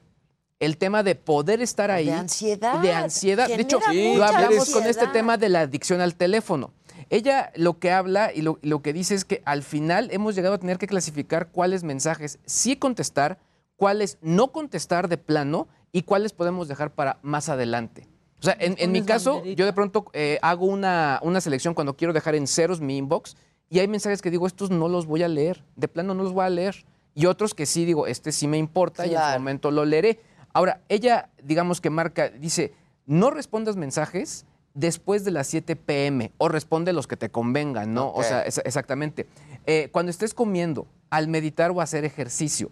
El 0.60 0.78
tema 0.78 1.04
de 1.04 1.16
poder 1.16 1.62
estar 1.62 1.90
ahí. 1.90 2.08
De 2.08 2.14
ansiedad. 2.14 2.80
De 2.82 2.94
ansiedad. 2.94 3.48
De 3.48 3.62
hecho, 3.62 3.80
lo 4.16 4.24
hablamos 4.24 4.70
con 4.72 4.86
este 4.86 5.08
tema 5.08 5.38
de 5.38 5.50
la 5.50 5.62
adicción 5.62 6.02
al 6.02 6.16
teléfono. 6.16 6.74
Ella 7.10 7.52
lo 7.56 7.80
que 7.80 7.92
habla 7.92 8.32
y 8.34 8.42
lo, 8.42 8.60
lo 8.62 8.82
que 8.82 8.94
dice 8.94 9.16
es 9.16 9.26
que 9.26 9.42
al 9.46 9.64
final 9.64 10.10
hemos 10.12 10.36
llegado 10.36 10.56
a 10.56 10.60
tener 10.60 10.78
que 10.78 10.88
clasificar 10.88 11.50
cuáles 11.52 11.84
mensajes 11.84 12.40
sí 12.46 12.76
contestar, 12.76 13.40
cuáles 13.76 14.18
no 14.22 14.52
contestar 14.52 15.08
de 15.08 15.18
plano 15.18 15.68
y 15.92 16.04
cuáles 16.04 16.32
podemos 16.32 16.68
dejar 16.68 16.94
para 16.94 17.20
más 17.22 17.50
adelante. 17.50 18.08
O 18.40 18.44
sea, 18.44 18.56
en, 18.60 18.76
en 18.80 18.92
mi 18.92 19.04
caso, 19.04 19.36
banderita. 19.36 19.60
yo 19.60 19.66
de 19.66 19.74
pronto 19.74 20.06
eh, 20.14 20.40
hago 20.42 20.66
una, 20.66 21.20
una 21.22 21.42
selección 21.42 21.74
cuando 21.74 21.96
quiero 21.96 22.14
dejar 22.14 22.34
en 22.36 22.48
ceros 22.48 22.82
mi 22.82 22.98
inbox 22.98 23.36
y 23.72 23.80
hay 23.80 23.88
mensajes 23.88 24.22
que 24.22 24.30
digo, 24.30 24.46
estos 24.46 24.70
no 24.70 24.88
los 24.90 25.06
voy 25.08 25.24
a 25.24 25.28
leer, 25.28 25.64
de 25.78 25.88
plano 25.88 26.14
no 26.14 26.22
los 26.24 26.34
voy 26.34 26.46
a 26.46 26.50
leer. 26.50 26.86
Y 27.16 27.26
otros 27.26 27.54
que 27.56 27.66
sí 27.66 27.86
digo, 27.86 28.06
este 28.06 28.32
sí 28.32 28.48
me 28.48 28.58
importa 28.58 29.08
y 29.08 29.16
en 29.16 29.22
su 29.22 29.40
momento 29.40 29.72
lo 29.72 29.86
leeré. 29.86 30.20
Ahora, 30.54 30.82
ella, 30.90 31.30
digamos 31.44 31.80
que 31.82 31.90
marca, 31.90 32.30
dice, 32.30 32.74
no 33.06 33.32
respondas 33.32 33.78
mensajes 33.78 34.46
después 34.74 35.24
de 35.26 35.32
las 35.32 35.48
7 35.48 35.76
pm 35.78 36.32
o 36.38 36.48
responde 36.50 36.94
los 36.94 37.08
que 37.08 37.18
te 37.18 37.30
convengan, 37.30 37.94
¿no? 37.94 38.12
O 38.14 38.24
sea, 38.24 38.42
es- 38.44 38.62
exactamente. 38.64 39.28
Eh, 39.66 39.90
cuando 39.92 40.10
estés 40.10 40.34
comiendo, 40.34 40.86
al 41.10 41.28
meditar 41.30 41.72
o 41.72 41.80
hacer 41.82 42.04
ejercicio, 42.06 42.70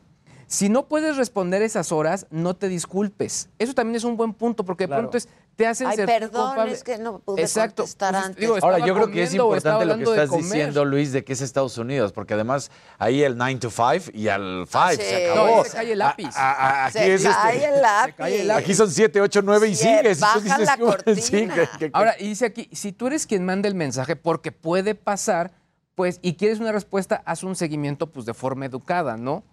si 0.48 0.68
no 0.70 0.88
puedes 0.88 1.16
responder 1.18 1.62
esas 1.62 1.92
horas, 1.92 2.26
no 2.32 2.56
te 2.56 2.68
disculpes. 2.70 3.50
Eso 3.60 3.74
también 3.74 3.96
es 3.98 4.04
un 4.04 4.18
buen 4.18 4.34
punto 4.34 4.64
porque 4.66 4.86
de 4.86 4.88
Claro. 4.88 5.04
pronto 5.04 5.18
es, 5.18 5.30
te 5.60 5.68
hacen 5.68 5.88
Ay, 5.88 5.98
sentir 5.98 6.20
perdón, 6.22 6.48
culpable. 6.48 6.72
es 6.72 6.84
que 6.86 6.98
no 6.98 7.20
pude 7.20 7.42
Exacto. 7.42 7.84
contestar 7.84 8.14
Pues, 8.14 8.24
antes. 8.28 8.40
digo, 8.40 8.56
Ahora, 8.62 8.80
yo 8.80 8.94
creo 8.96 9.12
que 9.12 9.24
es 9.24 9.34
importante 9.34 9.84
lo 9.86 9.98
que 9.98 10.04
estás 10.04 10.32
diciendo, 10.32 10.86
Luis, 10.86 11.12
de 11.12 11.26
que 11.26 11.34
es 11.34 11.42
Estados 11.42 11.78
Unidos, 11.78 12.14
porque 12.14 12.34
además 12.34 12.72
ahí 12.98 13.24
el 13.24 13.36
9 13.38 13.60
to 13.60 13.70
5 13.70 14.12
y 14.14 14.30
al 14.30 14.66
5 14.70 14.80
Ah, 14.82 14.92
sí. 14.92 15.02
se 15.02 15.26
No, 15.28 15.32
acabó. 15.34 15.58
ahí 15.58 15.64
se 15.70 15.76
cae 15.76 15.92
el 15.92 16.00
lápiz. 16.00 16.38
A- 16.38 16.52
a- 16.52 16.70
a- 16.70 16.86
aquí 16.86 16.94
Se 17.00 17.14
es 17.14 17.26
este- 17.26 17.36
cae 17.36 17.66
el 17.66 17.82
lápiz. 17.82 18.16
cae 18.16 18.42
el 18.42 18.48
lápiz. 18.48 18.64
Aquí 18.64 18.74
son 18.74 18.90
7, 18.90 19.20
8, 19.20 19.42
9 19.44 19.68
y 19.68 19.76
tú 19.76 19.84
baja 20.22 20.40
dices, 20.40 20.60
la 20.66 20.78
cortina. 20.78 21.22
Sí, 21.22 21.48
que- 21.50 21.68
que- 21.78 21.90
Ahora, 21.92 22.16
y 22.18 22.30
dice 22.30 22.46
aquí, 22.46 22.70
si 22.72 22.94
tú 22.94 23.08
eres 23.08 23.28
quien 23.28 23.44
manda 23.44 23.68
el 23.68 23.76
mensaje, 23.76 24.16
porque 24.16 24.54
puede 24.54 24.96
pasar, 24.96 25.52
pues, 25.96 26.20
y 26.22 26.36
quieres 26.36 26.62
una 26.62 26.72
respuesta, 26.72 27.22
haz 27.26 27.44
un 27.44 27.58
seguimiento, 27.58 28.08
pues, 28.10 28.26
de 28.26 28.34
forma 28.34 28.66
educada, 28.66 29.18
¿no? 29.18 29.44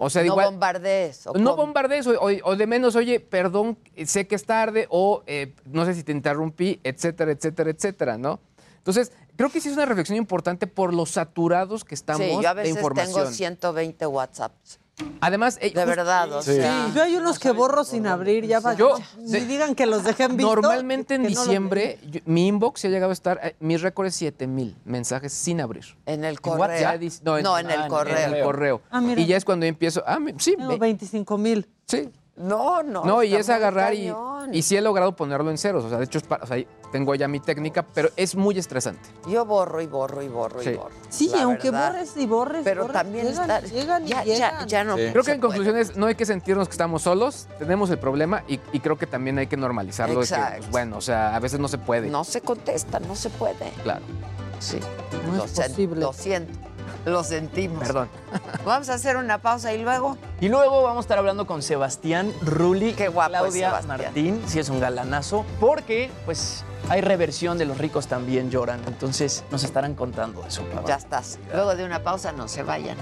O 0.00 0.08
sea, 0.10 0.22
no 0.22 0.26
igual... 0.26 0.46
bombardees. 0.46 1.26
¿o 1.26 1.32
No 1.34 1.56
bombardees, 1.56 2.06
o, 2.06 2.12
o- 2.12 2.30
o 2.50 2.56
de 2.56 2.66
menos, 2.68 2.94
oye, 2.94 3.18
perdón, 3.18 3.76
sé 4.06 4.26
que 4.28 4.36
es 4.36 4.44
tarde, 4.44 4.86
o 4.90 5.24
eh, 5.26 5.54
no 5.66 5.84
sé 5.84 5.94
si 5.94 6.04
te 6.04 6.12
interrumpí, 6.12 6.80
etcétera, 6.84 7.32
etcétera, 7.32 7.70
etcétera, 7.70 8.16
¿no? 8.16 8.38
Entonces, 8.76 9.10
creo 9.36 9.50
que 9.50 9.60
sí 9.60 9.68
es 9.68 9.74
una 9.74 9.86
reflexión 9.86 10.16
importante 10.16 10.66
por 10.68 10.94
los 10.94 11.10
saturados 11.10 11.84
que 11.84 11.96
estamos 11.96 12.26
Sí, 12.26 12.32
yo 12.40 12.48
a 12.48 12.54
de 12.54 12.62
veces 12.62 12.76
información. 12.76 13.14
tengo 13.24 13.30
120 13.32 14.06
WhatsApps. 14.06 14.78
Además, 15.20 15.58
de 15.60 15.70
verdad, 15.84 16.32
o 16.32 16.42
sea. 16.42 16.86
Sí, 16.86 16.92
yo 16.94 17.02
hay 17.02 17.16
unos 17.16 17.38
que 17.38 17.50
borro 17.50 17.84
sin 17.84 18.06
abrir, 18.06 18.46
ya 18.46 18.60
para 18.60 18.76
Yo- 18.76 18.98
ni 19.18 19.40
digan 19.40 19.74
que 19.74 19.86
los 19.86 20.04
dejé 20.04 20.24
en 20.24 20.36
visto. 20.36 20.54
Normalmente 20.54 21.14
en 21.14 21.22
no 21.22 21.28
diciembre, 21.28 21.98
yo- 22.10 22.20
mi 22.24 22.46
inbox 22.46 22.84
ha 22.84 22.88
llegado 22.88 23.10
a 23.10 23.12
estar, 23.12 23.40
eh, 23.42 23.56
mi 23.60 23.76
récord 23.76 24.06
es 24.06 24.14
7 24.16 24.46
mil 24.46 24.76
mensajes 24.84 25.32
sin 25.32 25.60
abrir. 25.60 25.84
En 26.06 26.24
el 26.24 26.40
correo. 26.40 26.98
No, 27.22 27.38
en, 27.38 27.44
No, 27.44 27.58
en 27.58 27.70
el 27.70 27.80
ah, 27.82 27.88
correo. 27.88 28.18
En 28.18 28.34
el 28.34 28.42
correo. 28.42 28.82
Ah, 28.90 29.00
mira. 29.00 29.20
y 29.20 29.26
ya 29.26 29.36
es 29.36 29.44
cuando 29.44 29.66
yo 29.66 29.70
empiezo, 29.70 30.02
ah, 30.06 30.18
me- 30.18 30.34
sí, 30.38 30.54
Tengo 30.56 30.70
ve- 30.70 30.78
25 30.78 31.38
mil. 31.38 31.66
sí. 31.86 32.08
No, 32.38 32.82
no. 32.82 33.04
No, 33.04 33.22
y 33.22 33.34
es 33.34 33.48
agarrar 33.50 33.94
y, 33.94 34.12
y 34.52 34.62
sí 34.62 34.76
he 34.76 34.80
logrado 34.80 35.14
ponerlo 35.16 35.50
en 35.50 35.58
ceros. 35.58 35.84
O 35.84 35.88
sea, 35.88 35.98
de 35.98 36.04
hecho, 36.04 36.18
es 36.18 36.24
pa- 36.24 36.38
o 36.42 36.46
sea, 36.46 36.56
tengo 36.92 37.14
ya 37.14 37.26
mi 37.28 37.40
técnica, 37.40 37.82
pero 37.82 38.10
es 38.16 38.36
muy 38.36 38.56
estresante. 38.58 39.08
Yo 39.28 39.44
borro 39.44 39.80
y 39.82 39.86
borro 39.86 40.22
y 40.22 40.28
borro 40.28 40.62
Sí. 40.62 40.70
y 40.70 40.74
borro. 40.76 40.94
Sí, 41.08 41.28
la 41.34 41.42
aunque 41.42 41.70
verdad. 41.70 41.92
borres 41.92 42.16
y 42.16 42.26
borres. 42.26 42.60
Pero 42.64 42.82
borres, 42.82 42.92
también 43.02 43.26
llegan, 43.26 43.50
está- 43.50 43.66
llegan 43.66 44.04
y 44.04 44.08
ya, 44.08 44.24
ya, 44.24 44.34
llegan. 44.34 44.68
ya 44.68 44.84
no. 44.84 44.94
Creo 44.94 45.22
que 45.24 45.32
en 45.32 45.40
conclusiones 45.40 45.96
no 45.96 46.06
hay 46.06 46.14
que 46.14 46.24
sentirnos 46.26 46.68
que 46.68 46.72
estamos 46.72 47.02
solos, 47.02 47.48
tenemos 47.58 47.90
el 47.90 47.98
problema 47.98 48.44
y, 48.46 48.60
y 48.72 48.80
creo 48.80 48.96
que 48.96 49.06
también 49.06 49.38
hay 49.38 49.46
que 49.48 49.56
normalizarlo. 49.56 50.20
de 50.20 50.26
que, 50.26 50.34
Exacto. 50.34 50.56
pues, 50.58 50.70
bueno, 50.70 50.96
o 50.98 51.00
sea, 51.00 51.34
a 51.34 51.40
veces 51.40 51.58
no 51.58 51.66
se 51.68 51.78
puede. 51.78 52.08
No 52.08 52.22
se 52.24 52.40
contesta, 52.40 53.00
no 53.00 53.16
se 53.16 53.30
puede. 53.30 53.70
Claro. 53.82 54.02
Sí. 54.60 54.78
No 55.26 55.36
lo, 55.38 55.44
es 55.44 55.52
posible. 55.52 56.00
lo 56.00 56.12
siento. 56.12 56.56
Lo 57.04 57.24
sentimos. 57.24 57.78
Perdón. 57.80 58.08
Vamos 58.64 58.88
a 58.88 58.94
hacer 58.94 59.16
una 59.16 59.38
pausa 59.40 59.72
y 59.72 59.82
luego. 59.82 60.16
Y 60.40 60.48
luego 60.48 60.82
vamos 60.82 60.98
a 60.98 61.00
estar 61.00 61.18
hablando 61.18 61.46
con 61.46 61.62
Sebastián 61.62 62.32
Rulli, 62.42 62.92
Qué 62.92 63.08
guapo 63.08 63.30
Claudia 63.30 63.68
Sebastián. 63.70 63.98
Martín, 63.98 64.42
si 64.46 64.58
es 64.58 64.68
un 64.68 64.78
galanazo, 64.80 65.44
porque 65.58 66.10
pues 66.24 66.64
hay 66.88 67.00
reversión 67.00 67.58
de 67.58 67.64
los 67.64 67.78
ricos 67.78 68.06
también 68.06 68.50
lloran, 68.50 68.80
entonces 68.86 69.44
nos 69.50 69.64
estarán 69.64 69.94
contando 69.94 70.44
eso. 70.46 70.62
papá. 70.64 70.86
Ya 70.86 70.96
estás. 70.96 71.38
Luego 71.52 71.74
de 71.74 71.84
una 71.84 72.02
pausa, 72.02 72.32
no 72.32 72.46
se 72.48 72.62
vayan. 72.62 72.96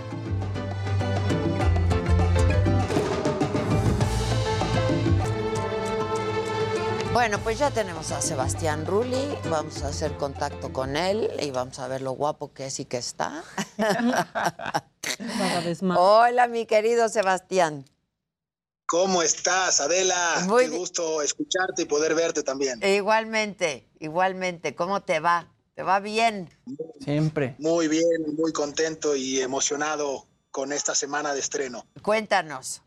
Bueno, 7.17 7.43
pues 7.43 7.59
ya 7.59 7.71
tenemos 7.71 8.13
a 8.13 8.21
Sebastián 8.21 8.85
Rulli. 8.85 9.39
Vamos 9.49 9.83
a 9.83 9.89
hacer 9.89 10.19
contacto 10.19 10.71
con 10.71 10.99
él 10.99 11.31
y 11.41 11.51
vamos 11.51 11.79
a 11.79 11.89
ver 11.89 12.03
lo 12.03 12.13
guapo 12.13 12.53
que 12.53 12.67
es 12.67 12.79
y 12.79 12.85
que 12.85 12.99
está. 12.99 13.43
Cada 13.79 15.61
vez 15.65 15.83
más. 15.83 15.97
Hola, 15.99 16.47
mi 16.47 16.67
querido 16.67 17.09
Sebastián. 17.09 17.87
¿Cómo 18.85 19.23
estás, 19.23 19.81
Adela? 19.81 20.45
Muy 20.47 20.69
Qué 20.69 20.77
gusto 20.77 21.23
escucharte 21.23 21.85
y 21.85 21.85
poder 21.87 22.15
verte 22.15 22.43
también. 22.43 22.85
Igualmente, 22.85 23.89
igualmente. 23.99 24.75
¿Cómo 24.75 25.01
te 25.03 25.19
va? 25.19 25.51
¿Te 25.75 25.83
va 25.83 26.01
bien? 26.01 26.51
Siempre. 27.01 27.57
Muy 27.59 27.89
bien, 27.89 28.37
muy 28.37 28.53
contento 28.53 29.17
y 29.17 29.41
emocionado 29.41 30.27
con 30.51 30.71
esta 30.71 30.95
semana 30.95 31.33
de 31.33 31.41
estreno. 31.41 31.87
Cuéntanos. 32.03 32.83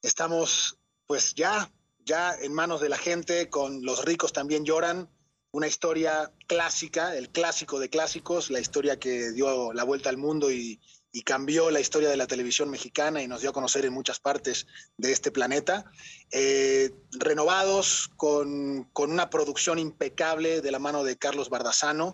Estamos, 0.00 0.78
pues 1.06 1.34
ya, 1.34 1.70
ya 2.08 2.34
en 2.34 2.52
manos 2.52 2.80
de 2.80 2.88
la 2.88 2.98
gente, 2.98 3.48
con 3.50 3.84
Los 3.84 4.04
ricos 4.04 4.32
también 4.32 4.64
lloran. 4.64 5.08
Una 5.50 5.66
historia 5.66 6.32
clásica, 6.46 7.16
el 7.16 7.30
clásico 7.30 7.78
de 7.78 7.88
clásicos, 7.88 8.50
la 8.50 8.60
historia 8.60 8.98
que 8.98 9.30
dio 9.32 9.72
la 9.72 9.84
vuelta 9.84 10.10
al 10.10 10.16
mundo 10.16 10.50
y, 10.50 10.80
y 11.12 11.22
cambió 11.22 11.70
la 11.70 11.80
historia 11.80 12.08
de 12.08 12.16
la 12.16 12.26
televisión 12.26 12.70
mexicana 12.70 13.22
y 13.22 13.28
nos 13.28 13.40
dio 13.40 13.50
a 13.50 13.52
conocer 13.52 13.84
en 13.84 13.92
muchas 13.92 14.20
partes 14.20 14.66
de 14.96 15.12
este 15.12 15.30
planeta. 15.30 15.90
Eh, 16.30 16.90
renovados 17.12 18.10
con, 18.16 18.84
con 18.92 19.10
una 19.10 19.30
producción 19.30 19.78
impecable 19.78 20.60
de 20.60 20.70
la 20.70 20.78
mano 20.78 21.04
de 21.04 21.16
Carlos 21.16 21.48
Bardazano 21.48 22.12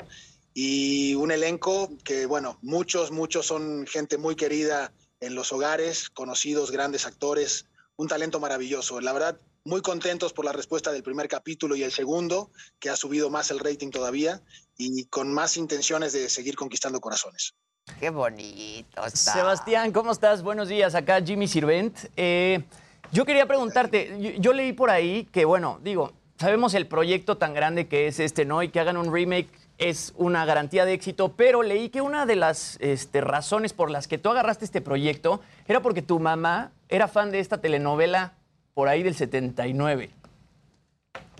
y 0.53 1.15
un 1.17 1.33
elenco 1.33 1.91
que, 2.05 2.27
bueno, 2.27 2.59
muchos, 2.63 3.11
muchos 3.11 3.47
son 3.47 3.87
gente 3.87 4.17
muy 4.17 4.37
querida 4.37 4.93
en 5.21 5.35
los 5.35 5.53
hogares, 5.53 6.09
conocidos, 6.11 6.71
grandes 6.71 7.07
actores, 7.07 7.67
un 7.97 8.07
talento 8.09 8.39
maravilloso. 8.39 9.01
La 9.01 9.13
verdad, 9.13 9.41
muy 9.65 9.81
contentos 9.81 10.33
por 10.33 10.45
la 10.45 10.53
respuesta 10.53 10.93
del 10.93 11.03
primer 11.03 11.27
capítulo 11.27 11.75
y 11.75 11.83
el 11.83 11.91
segundo, 11.91 12.51
que 12.79 12.91
ha 12.91 12.97
subido 12.97 13.31
más 13.31 13.51
el 13.51 13.59
rating 13.59 13.91
todavía 13.91 14.43
y 14.77 15.07
con 15.07 15.33
más 15.33 15.57
intenciones 15.57 16.13
de 16.13 16.29
seguir 16.29 16.55
conquistando 16.55 17.01
corazones. 17.01 17.55
Qué 17.99 18.11
bonito 18.11 19.05
está. 19.05 19.33
Sebastián, 19.33 19.93
¿cómo 19.93 20.13
estás? 20.13 20.43
Buenos 20.43 20.69
días, 20.69 20.95
acá 20.95 21.23
Jimmy 21.23 21.49
Sirvent. 21.49 21.97
Eh, 22.17 22.65
yo 23.13 23.25
quería 23.25 23.47
preguntarte, 23.47 24.17
yo, 24.21 24.31
yo 24.39 24.53
leí 24.53 24.73
por 24.73 24.91
ahí 24.91 25.25
que, 25.33 25.45
bueno, 25.45 25.81
digo, 25.83 26.13
sabemos 26.39 26.75
el 26.75 26.87
proyecto 26.87 27.39
tan 27.39 27.55
grande 27.55 27.89
que 27.89 28.07
es 28.07 28.21
este, 28.21 28.45
¿no? 28.45 28.63
Y 28.63 28.69
que 28.69 28.81
hagan 28.81 28.97
un 28.97 29.13
remake 29.13 29.49
es 29.79 30.13
una 30.17 30.45
garantía 30.45 30.85
de 30.85 30.93
éxito, 30.93 31.33
pero 31.37 31.63
leí 31.63 31.89
que 31.89 32.01
una 32.01 32.27
de 32.27 32.37
las 32.37 32.77
este, 32.81 33.21
razones 33.21 33.73
por 33.73 33.91
las 33.91 34.09
que 34.09 34.19
tú 34.19 34.31
agarraste 34.31 34.65
este 34.65 34.81
proyecto 34.81 35.41
era 35.67 35.81
porque 35.83 36.03
tu 36.03 36.21
mamá 36.21 36.71
era 36.89 37.09
fan 37.09 37.31
de 37.31 37.41
esta 37.41 37.61
telenovela 37.61 38.35
por 38.75 38.89
ahí 38.89 39.03
del 39.03 39.15
79. 39.15 40.11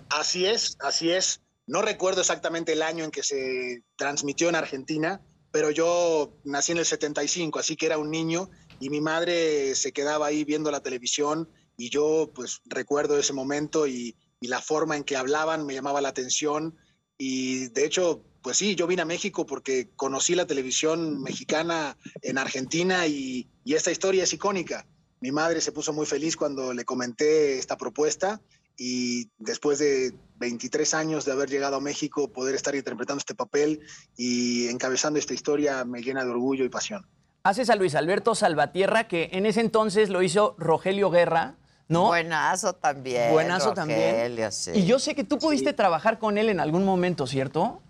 Así 0.09 0.45
es, 0.45 0.77
así 0.79 1.11
es. 1.11 1.41
No 1.67 1.81
recuerdo 1.81 2.21
exactamente 2.21 2.73
el 2.73 2.81
año 2.81 3.03
en 3.03 3.11
que 3.11 3.23
se 3.23 3.83
transmitió 3.95 4.49
en 4.49 4.55
Argentina, 4.55 5.21
pero 5.51 5.71
yo 5.71 6.37
nací 6.43 6.71
en 6.71 6.79
el 6.79 6.85
75, 6.85 7.59
así 7.59 7.75
que 7.75 7.85
era 7.85 7.97
un 7.97 8.11
niño 8.11 8.49
y 8.79 8.89
mi 8.89 9.01
madre 9.01 9.75
se 9.75 9.91
quedaba 9.91 10.27
ahí 10.27 10.43
viendo 10.43 10.71
la 10.71 10.81
televisión 10.81 11.49
y 11.77 11.89
yo 11.89 12.31
pues 12.33 12.61
recuerdo 12.65 13.17
ese 13.17 13.33
momento 13.33 13.87
y, 13.87 14.15
y 14.39 14.47
la 14.47 14.61
forma 14.61 14.95
en 14.95 15.03
que 15.03 15.17
hablaban 15.17 15.65
me 15.65 15.73
llamaba 15.73 16.01
la 16.01 16.09
atención 16.09 16.77
y 17.17 17.69
de 17.69 17.85
hecho 17.85 18.23
pues 18.45 18.57
sí, 18.57 18.75
yo 18.75 18.85
vine 18.85 19.01
a 19.01 19.05
México 19.05 19.47
porque 19.47 19.89
conocí 19.95 20.35
la 20.35 20.45
televisión 20.45 21.19
mexicana 21.23 21.97
en 22.21 22.37
Argentina 22.37 23.07
y, 23.07 23.49
y 23.63 23.73
esta 23.73 23.89
historia 23.89 24.23
es 24.23 24.33
icónica. 24.33 24.85
Mi 25.25 25.31
madre 25.31 25.59
se 25.59 25.71
puso 25.71 25.91
muy 25.91 26.05
feliz 26.05 26.37
cuando 26.37 26.71
le 26.71 26.85
comenté 26.85 27.57
esta 27.57 27.77
propuesta 27.77 28.39
y 28.77 29.31
después 29.39 29.79
de 29.79 30.13
23 30.35 30.93
años 30.93 31.25
de 31.25 31.31
haber 31.31 31.49
llegado 31.49 31.77
a 31.77 31.79
México, 31.79 32.31
poder 32.31 32.53
estar 32.53 32.75
interpretando 32.75 33.17
este 33.17 33.33
papel 33.33 33.79
y 34.15 34.67
encabezando 34.67 35.17
esta 35.17 35.33
historia 35.33 35.83
me 35.83 36.03
llena 36.03 36.23
de 36.23 36.29
orgullo 36.29 36.63
y 36.63 36.69
pasión. 36.69 37.07
Haces 37.41 37.71
a 37.71 37.75
Luis 37.75 37.95
Alberto 37.95 38.35
Salvatierra, 38.35 39.07
que 39.07 39.29
en 39.31 39.47
ese 39.47 39.61
entonces 39.61 40.09
lo 40.09 40.21
hizo 40.21 40.55
Rogelio 40.59 41.09
Guerra, 41.09 41.57
¿no? 41.87 42.05
Buenazo 42.05 42.73
también. 42.73 43.31
Buenazo 43.31 43.73
también. 43.73 44.11
Rogelio, 44.11 44.51
sí. 44.51 44.73
Y 44.75 44.85
yo 44.85 44.99
sé 44.99 45.15
que 45.15 45.23
tú 45.23 45.39
pudiste 45.39 45.73
trabajar 45.73 46.19
con 46.19 46.37
él 46.37 46.49
en 46.49 46.59
algún 46.59 46.85
momento, 46.85 47.25
¿cierto? 47.25 47.81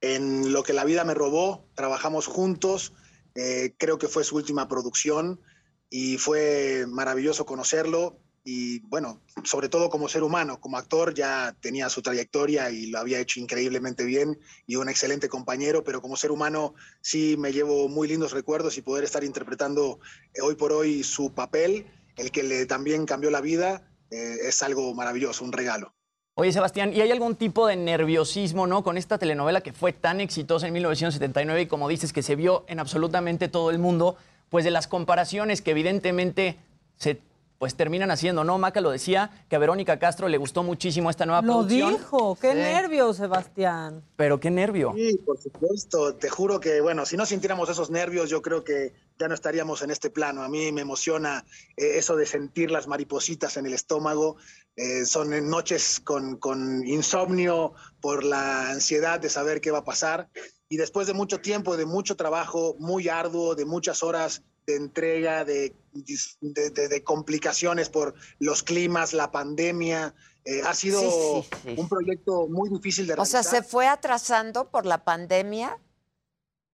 En 0.00 0.52
Lo 0.52 0.62
que 0.62 0.74
la 0.74 0.84
vida 0.84 1.02
me 1.02 1.14
robó, 1.14 1.66
trabajamos 1.74 2.28
juntos, 2.28 2.92
eh, 3.34 3.74
creo 3.78 3.98
que 3.98 4.06
fue 4.06 4.22
su 4.22 4.36
última 4.36 4.68
producción 4.68 5.40
y 5.90 6.18
fue 6.18 6.86
maravilloso 6.88 7.46
conocerlo 7.46 8.18
y 8.48 8.78
bueno, 8.86 9.20
sobre 9.42 9.68
todo 9.68 9.90
como 9.90 10.08
ser 10.08 10.22
humano, 10.22 10.60
como 10.60 10.78
actor 10.78 11.12
ya 11.12 11.56
tenía 11.60 11.88
su 11.88 12.00
trayectoria 12.00 12.70
y 12.70 12.86
lo 12.86 13.00
había 13.00 13.18
hecho 13.18 13.40
increíblemente 13.40 14.04
bien 14.04 14.38
y 14.68 14.76
un 14.76 14.88
excelente 14.88 15.28
compañero, 15.28 15.82
pero 15.82 16.00
como 16.00 16.16
ser 16.16 16.30
humano 16.30 16.74
sí 17.00 17.36
me 17.36 17.52
llevo 17.52 17.88
muy 17.88 18.06
lindos 18.06 18.30
recuerdos 18.30 18.78
y 18.78 18.82
poder 18.82 19.02
estar 19.02 19.24
interpretando 19.24 19.98
eh, 20.32 20.42
hoy 20.42 20.54
por 20.54 20.72
hoy 20.72 21.02
su 21.02 21.34
papel, 21.34 21.86
el 22.16 22.30
que 22.30 22.44
le 22.44 22.66
también 22.66 23.04
cambió 23.04 23.32
la 23.32 23.40
vida, 23.40 23.90
eh, 24.12 24.36
es 24.44 24.62
algo 24.62 24.94
maravilloso, 24.94 25.44
un 25.44 25.50
regalo. 25.50 25.92
Oye, 26.36 26.52
Sebastián, 26.52 26.92
¿y 26.94 27.00
hay 27.00 27.10
algún 27.10 27.34
tipo 27.34 27.66
de 27.66 27.74
nerviosismo, 27.74 28.68
no? 28.68 28.84
Con 28.84 28.96
esta 28.96 29.18
telenovela 29.18 29.62
que 29.62 29.72
fue 29.72 29.92
tan 29.92 30.20
exitosa 30.20 30.68
en 30.68 30.74
1979 30.74 31.62
y 31.62 31.66
como 31.66 31.88
dices 31.88 32.12
que 32.12 32.22
se 32.22 32.36
vio 32.36 32.64
en 32.68 32.78
absolutamente 32.78 33.48
todo 33.48 33.70
el 33.70 33.78
mundo, 33.78 34.18
pues 34.48 34.64
de 34.64 34.70
las 34.70 34.86
comparaciones 34.88 35.62
que 35.62 35.72
evidentemente 35.72 36.56
se 36.96 37.20
pues 37.58 37.74
terminan 37.74 38.10
haciendo, 38.10 38.44
¿no? 38.44 38.58
Maca 38.58 38.82
lo 38.82 38.90
decía, 38.90 39.30
que 39.48 39.56
a 39.56 39.58
Verónica 39.58 39.98
Castro 39.98 40.28
le 40.28 40.36
gustó 40.36 40.62
muchísimo 40.62 41.08
esta 41.08 41.24
nueva 41.24 41.40
Lo 41.40 41.54
producción. 41.54 41.94
dijo, 41.94 42.36
qué 42.38 42.50
Sí. 42.52 42.58
nervios, 42.58 43.16
Sebastián. 43.16 44.02
Pero 44.16 44.38
qué 44.38 44.50
nervio. 44.50 44.92
Sí, 44.94 45.18
por 45.24 45.40
supuesto. 45.40 46.14
Te 46.16 46.28
juro 46.28 46.60
que, 46.60 46.82
bueno, 46.82 47.06
si 47.06 47.16
no 47.16 47.24
sintiéramos 47.24 47.70
esos 47.70 47.88
nervios, 47.90 48.28
yo 48.28 48.42
creo 48.42 48.62
que 48.62 48.92
ya 49.18 49.26
no 49.28 49.34
estaríamos 49.34 49.80
en 49.80 49.90
este 49.90 50.10
plano. 50.10 50.42
A 50.42 50.50
mí 50.50 50.70
me 50.70 50.82
emociona 50.82 51.46
eh, 51.78 51.92
eso 51.96 52.14
de 52.14 52.26
sentir 52.26 52.70
las 52.70 52.88
maripositas 52.88 53.56
en 53.56 53.64
el 53.64 53.72
estómago. 53.72 54.36
Eh, 54.76 55.06
son 55.06 55.48
noches 55.48 55.98
con, 56.00 56.36
con 56.36 56.86
insomnio 56.86 57.72
por 58.02 58.22
la 58.22 58.68
ansiedad 58.70 59.18
de 59.18 59.30
saber 59.30 59.62
qué 59.62 59.70
va 59.70 59.78
a 59.78 59.84
pasar. 59.84 60.28
Y 60.68 60.76
después 60.76 61.06
de 61.06 61.14
mucho 61.14 61.40
tiempo, 61.40 61.76
de 61.76 61.86
mucho 61.86 62.16
trabajo, 62.16 62.74
muy 62.78 63.08
arduo, 63.08 63.54
de 63.54 63.64
muchas 63.64 64.02
horas 64.02 64.42
de 64.66 64.74
entrega, 64.76 65.44
de, 65.44 65.74
de- 66.40 66.70
de- 66.70 66.88
de 66.88 67.04
complicaciones 67.04 67.88
por 67.88 68.14
los 68.40 68.64
climas, 68.64 69.12
la 69.12 69.30
pandemia, 69.30 70.14
eh, 70.44 70.62
ha 70.64 70.74
sido 70.74 71.00
Sí, 71.00 71.48
sí, 71.52 71.58
sí. 71.62 71.74
un 71.80 71.88
proyecto 71.88 72.48
muy 72.48 72.68
difícil 72.68 73.06
de 73.06 73.14
O 73.14 73.24
sea, 73.24 73.42
realizar. 73.42 73.62
¿se 73.64 73.68
fue 73.68 73.86
atrasando 73.86 74.68
por 74.70 74.86
la 74.86 75.04
pandemia? 75.04 75.78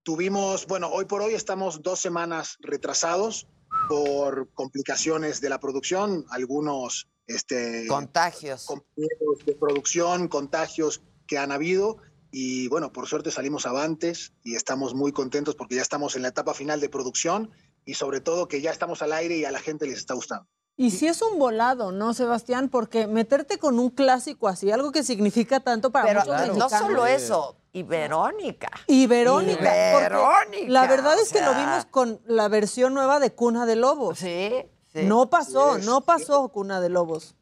Tuvimos, 0.04 0.66
bueno, 0.66 0.88
hoy 0.90 1.04
por 1.04 1.20
hoy 1.20 1.34
estamos 1.34 1.82
dos 1.82 2.00
semanas 2.00 2.56
retrasados 2.60 3.46
por 3.88 4.48
complicaciones 4.54 5.40
de 5.40 5.50
la 5.50 5.60
producción, 5.60 6.24
algunos 6.30 7.08
este, 7.26 7.86
contagios. 7.88 8.66
de 8.96 9.54
producción, 9.54 10.28
contagios 10.28 11.02
que 11.26 11.36
han 11.38 11.52
habido. 11.52 11.98
Y 12.34 12.66
bueno, 12.68 12.92
por 12.92 13.06
suerte 13.06 13.30
salimos 13.30 13.66
avantes 13.66 14.32
y 14.42 14.56
estamos 14.56 14.94
muy 14.94 15.12
contentos 15.12 15.54
porque 15.54 15.76
ya 15.76 15.82
estamos 15.82 16.16
en 16.16 16.22
la 16.22 16.28
etapa 16.28 16.54
final 16.54 16.80
de 16.80 16.88
producción 16.88 17.50
y 17.84 17.94
sobre 17.94 18.20
todo 18.20 18.48
que 18.48 18.60
ya 18.62 18.70
estamos 18.70 19.02
al 19.02 19.12
aire 19.12 19.36
y 19.36 19.44
a 19.44 19.50
la 19.52 19.60
gente 19.60 19.86
les 19.86 19.98
está 19.98 20.14
gustando. 20.14 20.48
Y 20.74 20.90
si 20.92 21.06
es 21.06 21.20
un 21.20 21.38
volado, 21.38 21.92
¿no, 21.92 22.14
Sebastián? 22.14 22.70
Porque 22.70 23.06
meterte 23.06 23.58
con 23.58 23.78
un 23.78 23.90
clásico 23.90 24.48
así, 24.48 24.70
algo 24.70 24.90
que 24.90 25.02
significa 25.02 25.60
tanto 25.60 25.90
para 25.92 26.06
Pero 26.06 26.20
muchos 26.20 26.36
no 26.56 26.64
mexicanos. 26.64 26.78
solo 26.86 27.06
eso, 27.06 27.56
y 27.74 27.82
Verónica. 27.82 28.70
Y 28.86 29.06
Verónica. 29.06 29.60
Y 29.60 30.02
Verónica, 30.02 30.68
La 30.68 30.86
verdad 30.86 31.20
es 31.20 31.30
que 31.30 31.42
lo 31.42 31.52
sea. 31.52 31.60
vimos 31.60 31.84
con 31.84 32.22
la 32.24 32.48
versión 32.48 32.94
nueva 32.94 33.20
de 33.20 33.34
Cuna 33.34 33.66
de 33.66 33.76
Lobos. 33.76 34.18
Sí, 34.20 34.50
sí. 34.94 35.02
No 35.04 35.28
pasó, 35.28 35.78
Sí, 35.78 35.84
no 35.84 36.00
pasó 36.00 36.48
Cuna 36.48 36.80
de 36.80 36.88
Lobos. 36.88 37.34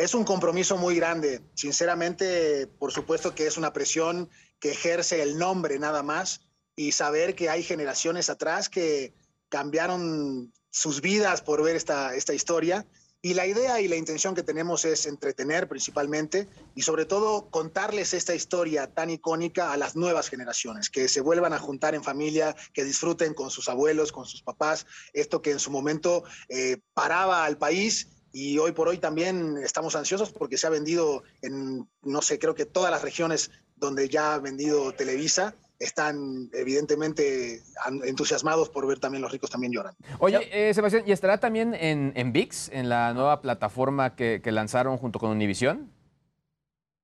Es 0.00 0.14
un 0.14 0.24
compromiso 0.24 0.78
muy 0.78 0.96
grande. 0.96 1.42
Sinceramente, 1.52 2.66
por 2.66 2.90
supuesto 2.90 3.34
que 3.34 3.46
es 3.46 3.58
una 3.58 3.74
presión 3.74 4.30
que 4.58 4.70
ejerce 4.70 5.20
el 5.20 5.36
nombre 5.36 5.78
nada 5.78 6.02
más 6.02 6.40
y 6.74 6.92
saber 6.92 7.34
que 7.34 7.50
hay 7.50 7.62
generaciones 7.62 8.30
atrás 8.30 8.70
que 8.70 9.12
cambiaron 9.50 10.54
sus 10.70 11.02
vidas 11.02 11.42
por 11.42 11.62
ver 11.62 11.76
esta, 11.76 12.14
esta 12.14 12.32
historia. 12.32 12.86
Y 13.20 13.34
la 13.34 13.46
idea 13.46 13.78
y 13.82 13.88
la 13.88 13.96
intención 13.96 14.34
que 14.34 14.42
tenemos 14.42 14.86
es 14.86 15.04
entretener 15.04 15.68
principalmente 15.68 16.48
y 16.74 16.80
sobre 16.80 17.04
todo 17.04 17.50
contarles 17.50 18.14
esta 18.14 18.34
historia 18.34 18.86
tan 18.86 19.10
icónica 19.10 19.70
a 19.70 19.76
las 19.76 19.96
nuevas 19.96 20.30
generaciones, 20.30 20.88
que 20.88 21.08
se 21.08 21.20
vuelvan 21.20 21.52
a 21.52 21.58
juntar 21.58 21.94
en 21.94 22.02
familia, 22.02 22.56
que 22.72 22.84
disfruten 22.84 23.34
con 23.34 23.50
sus 23.50 23.68
abuelos, 23.68 24.12
con 24.12 24.24
sus 24.24 24.40
papás, 24.40 24.86
esto 25.12 25.42
que 25.42 25.50
en 25.50 25.58
su 25.58 25.70
momento 25.70 26.24
eh, 26.48 26.78
paraba 26.94 27.44
al 27.44 27.58
país 27.58 28.08
y 28.32 28.58
hoy 28.58 28.72
por 28.72 28.88
hoy 28.88 28.98
también 28.98 29.56
estamos 29.62 29.96
ansiosos 29.96 30.30
porque 30.30 30.56
se 30.56 30.66
ha 30.66 30.70
vendido 30.70 31.22
en, 31.42 31.88
no 32.02 32.22
sé, 32.22 32.38
creo 32.38 32.54
que 32.54 32.66
todas 32.66 32.90
las 32.90 33.02
regiones 33.02 33.50
donde 33.76 34.08
ya 34.08 34.34
ha 34.34 34.38
vendido 34.38 34.92
Televisa 34.92 35.54
están 35.78 36.50
evidentemente 36.52 37.62
entusiasmados 38.04 38.68
por 38.68 38.86
ver 38.86 39.00
también 39.00 39.22
Los 39.22 39.32
ricos 39.32 39.50
también 39.50 39.72
lloran. 39.72 39.96
Oye, 40.18 40.38
eh, 40.52 40.74
Sebastián, 40.74 41.04
¿y 41.06 41.12
estará 41.12 41.40
también 41.40 41.74
en, 41.74 42.12
en 42.14 42.32
VIX, 42.32 42.68
en 42.68 42.88
la 42.90 43.14
nueva 43.14 43.40
plataforma 43.40 44.14
que, 44.14 44.40
que 44.44 44.52
lanzaron 44.52 44.98
junto 44.98 45.18
con 45.18 45.30
Univision? 45.30 45.90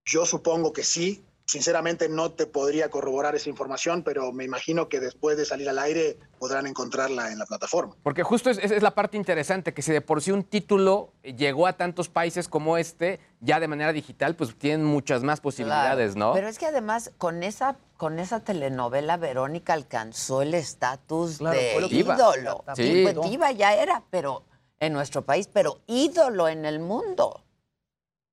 Yo 0.05 0.27
supongo 0.27 0.73
que 0.73 0.85
sí. 0.85 1.25
Sinceramente 1.49 2.09
no 2.09 2.33
te 2.33 2.47
podría 2.47 2.91
corroborar 2.91 3.37
esa 3.37 3.49
información, 3.49 4.03
pero 4.03 4.33
me 4.33 4.43
imagino 4.43 4.89
que 4.89 4.99
después 4.99 5.37
de 5.37 5.45
salir 5.45 5.69
al 5.69 5.79
aire 5.79 6.19
podrán 6.41 6.67
encontrarla 6.67 7.31
en 7.31 7.39
la 7.39 7.47
plataforma. 7.47 7.95
Porque 8.03 8.25
justo 8.25 8.51
es, 8.51 8.59
es- 8.59 8.83
la 8.83 8.97
parte 8.97 9.17
interesante, 9.17 9.73
que 9.73 9.81
si 9.81 9.93
de 9.93 10.01
por 10.01 10.21
sí 10.21 10.33
un 10.33 10.43
título 10.43 11.13
llegó 11.23 11.69
a 11.69 11.75
tantos 11.75 12.09
países 12.09 12.49
como 12.49 12.77
este, 12.79 13.21
ya 13.41 13.61
de 13.61 13.69
manera 13.69 13.93
digital, 13.93 14.35
pues 14.35 14.57
tienen 14.59 14.85
muchas 14.85 15.23
más 15.23 15.41
posibilidades, 15.41 16.15
Claro. 16.15 16.29
¿no? 16.31 16.35
Pero 16.35 16.49
es 16.49 16.59
que 16.59 16.67
además 16.67 17.13
con 17.17 17.43
esa 17.45 17.77
con 17.97 18.19
esa 18.19 18.41
telenovela 18.41 19.17
Verónica 19.17 19.73
alcanzó 19.73 20.43
el 20.43 20.53
estatus 20.53 21.39
Claro, 21.39 21.57
de 21.57 21.87
iba. 21.93 22.15
ídolo. 22.17 22.65
Sí. 22.75 23.05
Pues 23.05 23.31
diva 23.31 23.53
ya 23.53 23.73
era, 23.75 24.03
pero 24.11 24.43
en 24.81 24.93
nuestro 24.93 25.23
país, 25.23 25.49
pero 25.51 25.81
ídolo 25.87 26.49
en 26.49 26.67
el 26.67 26.81
mundo. 26.81 27.43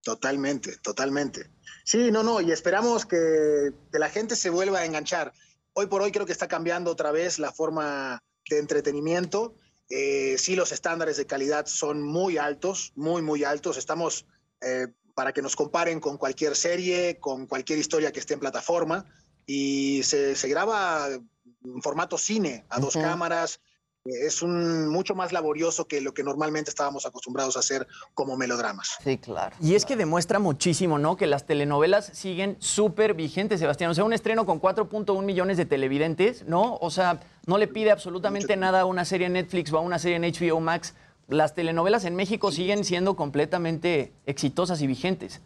Totalmente, 0.03 0.76
totalmente. 0.80 1.49
Sí, 1.84 2.11
no, 2.11 2.23
no, 2.23 2.41
y 2.41 2.51
esperamos 2.51 3.05
que, 3.05 3.72
que 3.91 3.99
la 3.99 4.10
gente 4.10 4.35
se 4.35 4.49
vuelva 4.49 4.80
a 4.80 4.85
enganchar. 4.85 5.34
Hoy 5.73 5.88
por 5.88 6.01
hoy 6.01 6.11
creo 6.11 6.26
que 6.26 6.31
está 6.31 6.47
cambiando 6.47 6.91
otra 6.91 7.11
vez 7.11 7.39
la 7.39 7.51
forma 7.51 8.23
de 8.49 8.60
entretenimiento. 8.60 9.55
Eh, 9.89 10.38
sí, 10.38 10.55
los 10.55 10.72
estándares 10.72 11.18
de 11.18 11.26
calidad 11.26 11.65
son 11.65 12.01
muy 12.01 12.38
altos, 12.38 12.93
muy, 12.95 13.22
muy 13.22 13.43
altos. 13.43 13.77
Estamos 13.77 14.26
eh, 14.61 14.88
para 15.14 15.34
que 15.34 15.41
nos 15.41 15.55
comparen 15.55 15.99
con 15.99 16.18
cualquier 16.18 16.55
serie, 16.55 17.19
con 17.19 17.47
cualquier 17.47 17.80
historia 17.80 18.11
que 18.11 18.19
esté 18.19 18.34
en 18.34 18.39
plataforma. 18.39 19.05
Y 19.45 20.03
se, 20.03 20.35
se 20.35 20.47
graba 20.47 21.10
en 21.10 21.81
formato 21.81 22.18
cine, 22.18 22.65
a 22.69 22.80
dos 22.80 22.93
cámaras. 22.93 23.60
Eh, 24.05 24.25
Es 24.25 24.41
un, 24.41 24.88
mucho 24.88 25.15
más 25.15 25.31
laborioso 25.31 25.85
que 25.85 26.01
lo 26.01 26.13
que 26.13 26.23
normalmente 26.23 26.69
estábamos 26.69 27.05
acostumbrados 27.05 27.55
a 27.55 27.59
hacer 27.59 27.88
como 28.13 28.38
melodramas. 28.38 28.97
Sí, 29.03 29.17
claro. 29.17 29.55
Y 29.61 29.75
es 29.75 29.85
que 29.85 29.95
demuestra 29.95 30.39
muchísimo, 30.39 30.99
¿no? 30.99 31.15
Que 31.15 31.27
las 31.27 31.45
telenovelas 31.45 32.07
siguen 32.13 32.57
súper 32.59 33.13
vigentes, 33.13 33.59
Sebastián. 33.59 33.91
O 33.91 33.93
sea, 33.93 34.03
un 34.03 34.13
estreno 34.13 34.45
con 34.45 34.59
4.1 34.61 35.23
millones 35.23 35.57
de 35.57 35.65
televidentes, 35.65 36.45
¿no? 36.45 36.77
O 36.81 36.89
sea, 36.89 37.19
no 37.45 37.57
le 37.57 37.67
pide 37.67 37.91
absolutamente 37.91 38.55
nada 38.57 38.81
a 38.81 38.85
una 38.85 39.05
serie 39.05 39.27
en 39.27 39.34
Netflix 39.34 39.71
o 39.71 39.77
a 39.77 39.81
una 39.81 39.99
serie 39.99 40.17
en 40.17 40.23
HBO 40.23 40.59
Max. 40.59 40.93
Las 41.30 41.53
telenovelas 41.55 42.03
en 42.05 42.15
México 42.15 42.51
siguen 42.51 42.84
siendo 42.84 43.15
completamente 43.15 44.11
exitosas 44.25 44.81
y 44.81 44.88
vigentes. 44.88 45.41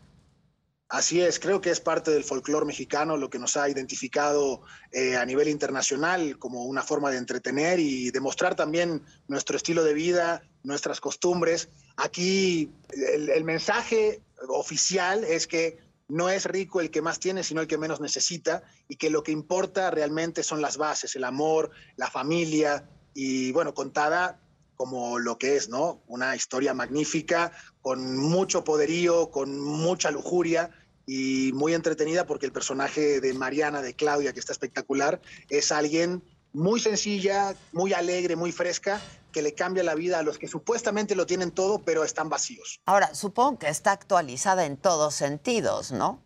Así 0.89 1.19
es, 1.19 1.37
creo 1.39 1.59
que 1.59 1.69
es 1.69 1.81
parte 1.81 2.11
del 2.11 2.23
folclore 2.23 2.65
mexicano 2.65 3.17
lo 3.17 3.29
que 3.29 3.39
nos 3.39 3.57
ha 3.57 3.67
identificado 3.67 4.61
eh, 4.93 5.17
a 5.17 5.25
nivel 5.25 5.49
internacional 5.49 6.39
como 6.39 6.63
una 6.63 6.81
forma 6.81 7.11
de 7.11 7.17
entretener 7.17 7.79
y 7.79 8.09
demostrar 8.11 8.55
también 8.55 9.03
nuestro 9.27 9.57
estilo 9.57 9.83
de 9.83 9.93
vida, 9.93 10.43
nuestras 10.63 11.01
costumbres. 11.01 11.67
Aquí 11.97 12.71
el, 12.91 13.29
el 13.29 13.43
mensaje 13.43 14.21
oficial 14.47 15.25
es 15.25 15.45
que 15.45 15.77
no 16.07 16.29
es 16.29 16.45
rico 16.45 16.79
el 16.79 16.89
que 16.89 17.01
más 17.01 17.19
tiene, 17.19 17.43
sino 17.43 17.59
el 17.59 17.67
que 17.67 17.77
menos 17.77 17.99
necesita 17.99 18.63
y 18.87 18.95
que 18.95 19.09
lo 19.09 19.23
que 19.23 19.33
importa 19.33 19.91
realmente 19.91 20.41
son 20.41 20.61
las 20.61 20.77
bases, 20.77 21.17
el 21.17 21.25
amor, 21.25 21.71
la 21.97 22.09
familia 22.09 22.89
y 23.13 23.51
bueno, 23.51 23.73
contada 23.73 24.39
como 24.77 25.17
lo 25.17 25.37
que 25.37 25.55
es, 25.55 25.69
¿no? 25.69 26.03
Una 26.07 26.35
historia 26.35 26.73
magnífica, 26.73 27.51
con 27.81 28.15
mucho 28.15 28.63
poderío, 28.63 29.31
con 29.31 29.59
mucha 29.59 30.11
lujuria 30.11 30.69
y 31.07 31.53
muy 31.53 31.73
entretenida 31.73 32.27
porque 32.27 32.45
el 32.45 32.51
personaje 32.51 33.21
de 33.21 33.33
Mariana, 33.33 33.81
de 33.81 33.95
Claudia, 33.95 34.33
que 34.33 34.39
está 34.41 34.51
espectacular, 34.51 35.21
es 35.49 35.71
alguien 35.71 36.21
muy 36.51 36.79
sencilla, 36.79 37.55
muy 37.71 37.93
alegre, 37.93 38.35
muy 38.35 38.51
fresca, 38.51 39.01
que 39.31 39.41
le 39.41 39.53
cambia 39.53 39.83
la 39.83 39.95
vida 39.95 40.19
a 40.19 40.23
los 40.23 40.37
que 40.37 40.47
supuestamente 40.47 41.15
lo 41.15 41.25
tienen 41.25 41.51
todo, 41.51 41.79
pero 41.79 42.03
están 42.03 42.29
vacíos. 42.29 42.81
Ahora, 42.85 43.15
supongo 43.15 43.59
que 43.59 43.69
está 43.69 43.93
actualizada 43.93 44.65
en 44.65 44.75
todos 44.77 45.15
sentidos, 45.15 45.91
¿no? 45.91 46.23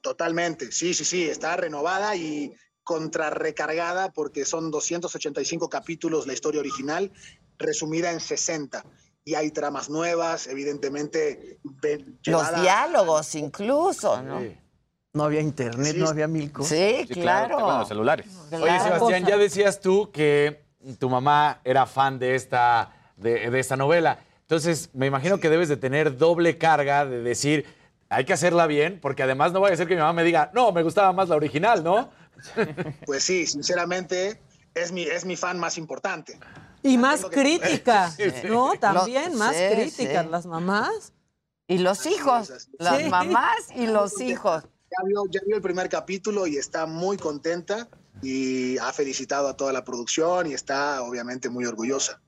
Totalmente, 0.00 0.72
sí, 0.72 0.92
sí, 0.92 1.04
sí, 1.04 1.24
está 1.24 1.56
renovada 1.56 2.16
y 2.16 2.54
contrarrecargada 2.82 4.12
porque 4.12 4.44
son 4.44 4.70
285 4.70 5.68
capítulos 5.68 6.26
la 6.26 6.32
historia 6.32 6.60
original, 6.60 7.12
resumida 7.58 8.10
en 8.10 8.20
60. 8.20 8.84
Y 9.24 9.34
hay 9.34 9.50
tramas 9.50 9.88
nuevas, 9.88 10.46
evidentemente. 10.46 11.58
Los 12.26 12.60
diálogos 12.60 13.34
incluso, 13.34 14.20
¿no? 14.22 14.42
No 15.14 15.24
había 15.24 15.40
internet, 15.40 15.96
no 15.96 16.08
había 16.08 16.26
mil 16.26 16.52
cosas. 16.52 16.76
Sí, 16.76 17.06
claro. 17.08 17.58
Con 17.58 17.78
los 17.78 17.88
celulares. 17.88 18.26
Oye, 18.50 18.80
Sebastián, 18.80 19.24
ya 19.24 19.36
decías 19.36 19.80
tú 19.80 20.10
que 20.10 20.64
tu 20.98 21.08
mamá 21.08 21.60
era 21.64 21.86
fan 21.86 22.18
de 22.18 22.34
esta, 22.34 22.92
de, 23.16 23.48
de 23.50 23.60
esta 23.60 23.76
novela. 23.76 24.18
Entonces, 24.40 24.90
me 24.92 25.06
imagino 25.06 25.38
que 25.38 25.48
debes 25.48 25.68
de 25.68 25.76
tener 25.76 26.18
doble 26.18 26.58
carga 26.58 27.06
de 27.06 27.22
decir, 27.22 27.64
hay 28.10 28.24
que 28.24 28.34
hacerla 28.34 28.66
bien, 28.66 28.98
porque 29.00 29.22
además 29.22 29.52
no 29.52 29.60
vaya 29.60 29.74
a 29.74 29.76
ser 29.76 29.88
que 29.88 29.94
mi 29.94 30.00
mamá 30.00 30.12
me 30.12 30.24
diga, 30.24 30.50
no, 30.52 30.70
me 30.72 30.82
gustaba 30.82 31.12
más 31.12 31.28
la 31.28 31.36
original, 31.36 31.82
¿no? 31.82 32.10
Pues 33.06 33.24
sí, 33.24 33.46
sinceramente, 33.46 34.40
es 34.74 34.92
mi, 34.92 35.04
es 35.04 35.24
mi 35.24 35.36
fan 35.36 35.58
más 35.58 35.78
importante. 35.78 36.38
Y 36.84 36.98
más 36.98 37.24
crítica, 37.24 38.10
Sí, 38.16 38.30
sí. 38.30 38.46
¿no? 38.48 38.74
Lo- 38.74 38.78
También 38.78 39.34
más 39.36 39.56
sí, 39.56 39.62
críticas 39.74 40.24
sí. 40.24 40.30
las 40.30 40.46
mamás. 40.46 41.12
Y 41.66 41.78
los 41.78 42.04
hijos, 42.06 42.68
las 42.78 42.98
Sí. 42.98 43.08
mamás 43.08 43.56
y 43.74 43.86
los 43.86 44.20
hijos. 44.20 44.62
Ya 44.64 45.04
vio, 45.08 45.22
ya 45.30 45.40
vio 45.46 45.56
el 45.56 45.62
primer 45.62 45.88
capítulo 45.88 46.46
y 46.46 46.58
está 46.58 46.84
muy 46.86 47.16
contenta 47.16 47.88
y 48.22 48.76
ha 48.78 48.92
felicitado 48.92 49.48
a 49.48 49.56
toda 49.56 49.72
la 49.72 49.82
producción 49.82 50.46
y 50.46 50.52
está 50.54 51.02
obviamente 51.02 51.48
muy 51.48 51.64
orgullosa. 51.64 52.20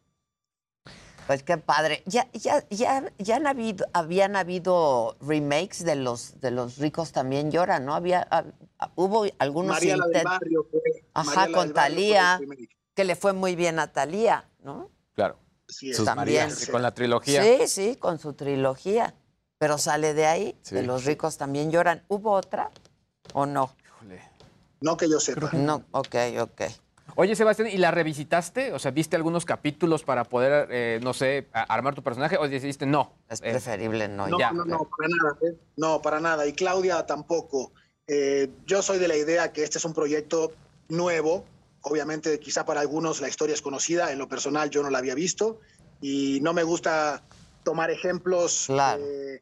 Pues 1.27 1.43
qué 1.43 1.59
padre. 1.59 2.03
Ya, 2.07 2.29
ya, 2.33 2.65
ya, 2.71 3.13
ya 3.19 3.37
han 3.37 3.47
habido, 3.47 3.87
habían 3.93 4.37
habido 4.37 5.17
remakes 5.21 5.85
de 5.85 5.97
los, 5.97 6.41
de 6.41 6.51
los 6.53 6.79
ricos 6.79 7.13
también 7.13 7.51
lloran, 7.51 7.85
¿no? 7.85 7.95
Había, 7.95 8.29
hab- 8.31 8.53
hubo 8.95 9.27
algunos 9.39 9.73
María 9.77 9.97
la 9.97 10.07
del 10.07 10.25
barrio 10.25 10.67
fue, 10.71 10.81
Ajá, 11.15 11.35
María 11.35 11.55
con 11.55 11.65
fue 11.67 11.75
Talía. 11.75 12.41
Que 12.97 13.05
le 13.05 13.15
fue 13.15 13.33
muy 13.35 13.55
bien 13.55 13.79
a 13.79 13.93
Talía, 13.93 14.49
¿no? 14.65 14.91
Claro. 15.15 15.39
Sí. 15.69 15.93
Sus 15.93 16.07
También. 16.07 16.45
Marías, 16.49 16.69
con 16.71 16.83
la 16.83 16.93
trilogía. 16.95 17.43
Sí, 17.43 17.69
sí, 17.69 17.97
con 17.97 18.19
su 18.19 18.33
trilogía. 18.33 19.15
Pero 19.59 19.79
sale 19.79 20.15
de 20.15 20.27
ahí, 20.27 20.59
Sí. 20.63 20.75
de 20.75 20.83
los 20.83 21.05
ricos 21.05 21.37
también 21.39 21.71
lloran. 21.71 22.03
¿Hubo 22.09 22.33
otra 22.33 22.71
o 23.35 23.47
no? 23.47 23.75
No 24.81 24.97
que 24.97 25.09
yo 25.09 25.19
sepa. 25.21 25.51
No, 25.53 25.85
ok, 25.93 26.15
ok. 26.41 26.63
Oye, 27.17 27.35
Sebastián, 27.35 27.69
¿y 27.73 27.79
la 27.79 27.91
revisitaste? 27.91 28.73
O 28.75 28.79
sea, 28.79 28.91
¿viste 28.91 29.17
algunos 29.17 29.45
capítulos 29.47 30.03
para 30.03 30.25
poder, 30.25 30.69
eh, 30.71 31.01
no 31.03 31.15
sé, 31.15 31.49
armar 31.53 31.95
tu 31.95 32.03
personaje? 32.03 32.37
¿O 32.37 32.47
decidiste 32.49 32.85
no? 32.85 33.15
Es 33.31 33.41
Eh, 33.41 33.51
preferible 33.53 34.09
no. 34.09 34.27
No, 34.27 34.39
ya. 34.39 34.53
no, 34.53 34.65
no, 34.67 34.79
para 34.89 35.09
nada. 35.09 35.39
¿eh? 35.43 35.57
No, 35.77 36.03
para 36.03 36.21
nada. 36.21 36.47
Y 36.47 36.53
Claudia 36.53 37.07
tampoco. 37.07 37.73
Eh, 38.07 38.51
yo 38.67 38.83
soy 38.83 38.99
de 38.99 39.09
la 39.09 39.17
idea 39.17 39.53
que 39.53 39.65
este 39.65 39.79
es 39.79 39.85
un 39.87 39.95
proyecto 39.95 40.53
nuevo. 40.89 41.45
Obviamente, 41.89 42.41
quizá 42.41 42.65
para 42.65 42.81
algunos 42.81 43.21
la 43.21 43.29
historia 43.29 43.55
es 43.55 43.63
conocida. 43.63 44.11
En 44.11 44.19
lo 44.19 44.29
personal, 44.29 44.71
yo 44.71 44.83
no 44.83 44.91
la 44.91 44.99
había 44.99 45.15
visto. 45.15 45.61
Y 46.01 46.41
no 46.41 46.53
me 46.53 46.65
gusta 46.65 47.23
tomar 47.63 47.91
ejemplos, 47.93 48.65
Claro. 48.67 49.05
eh, 49.05 49.41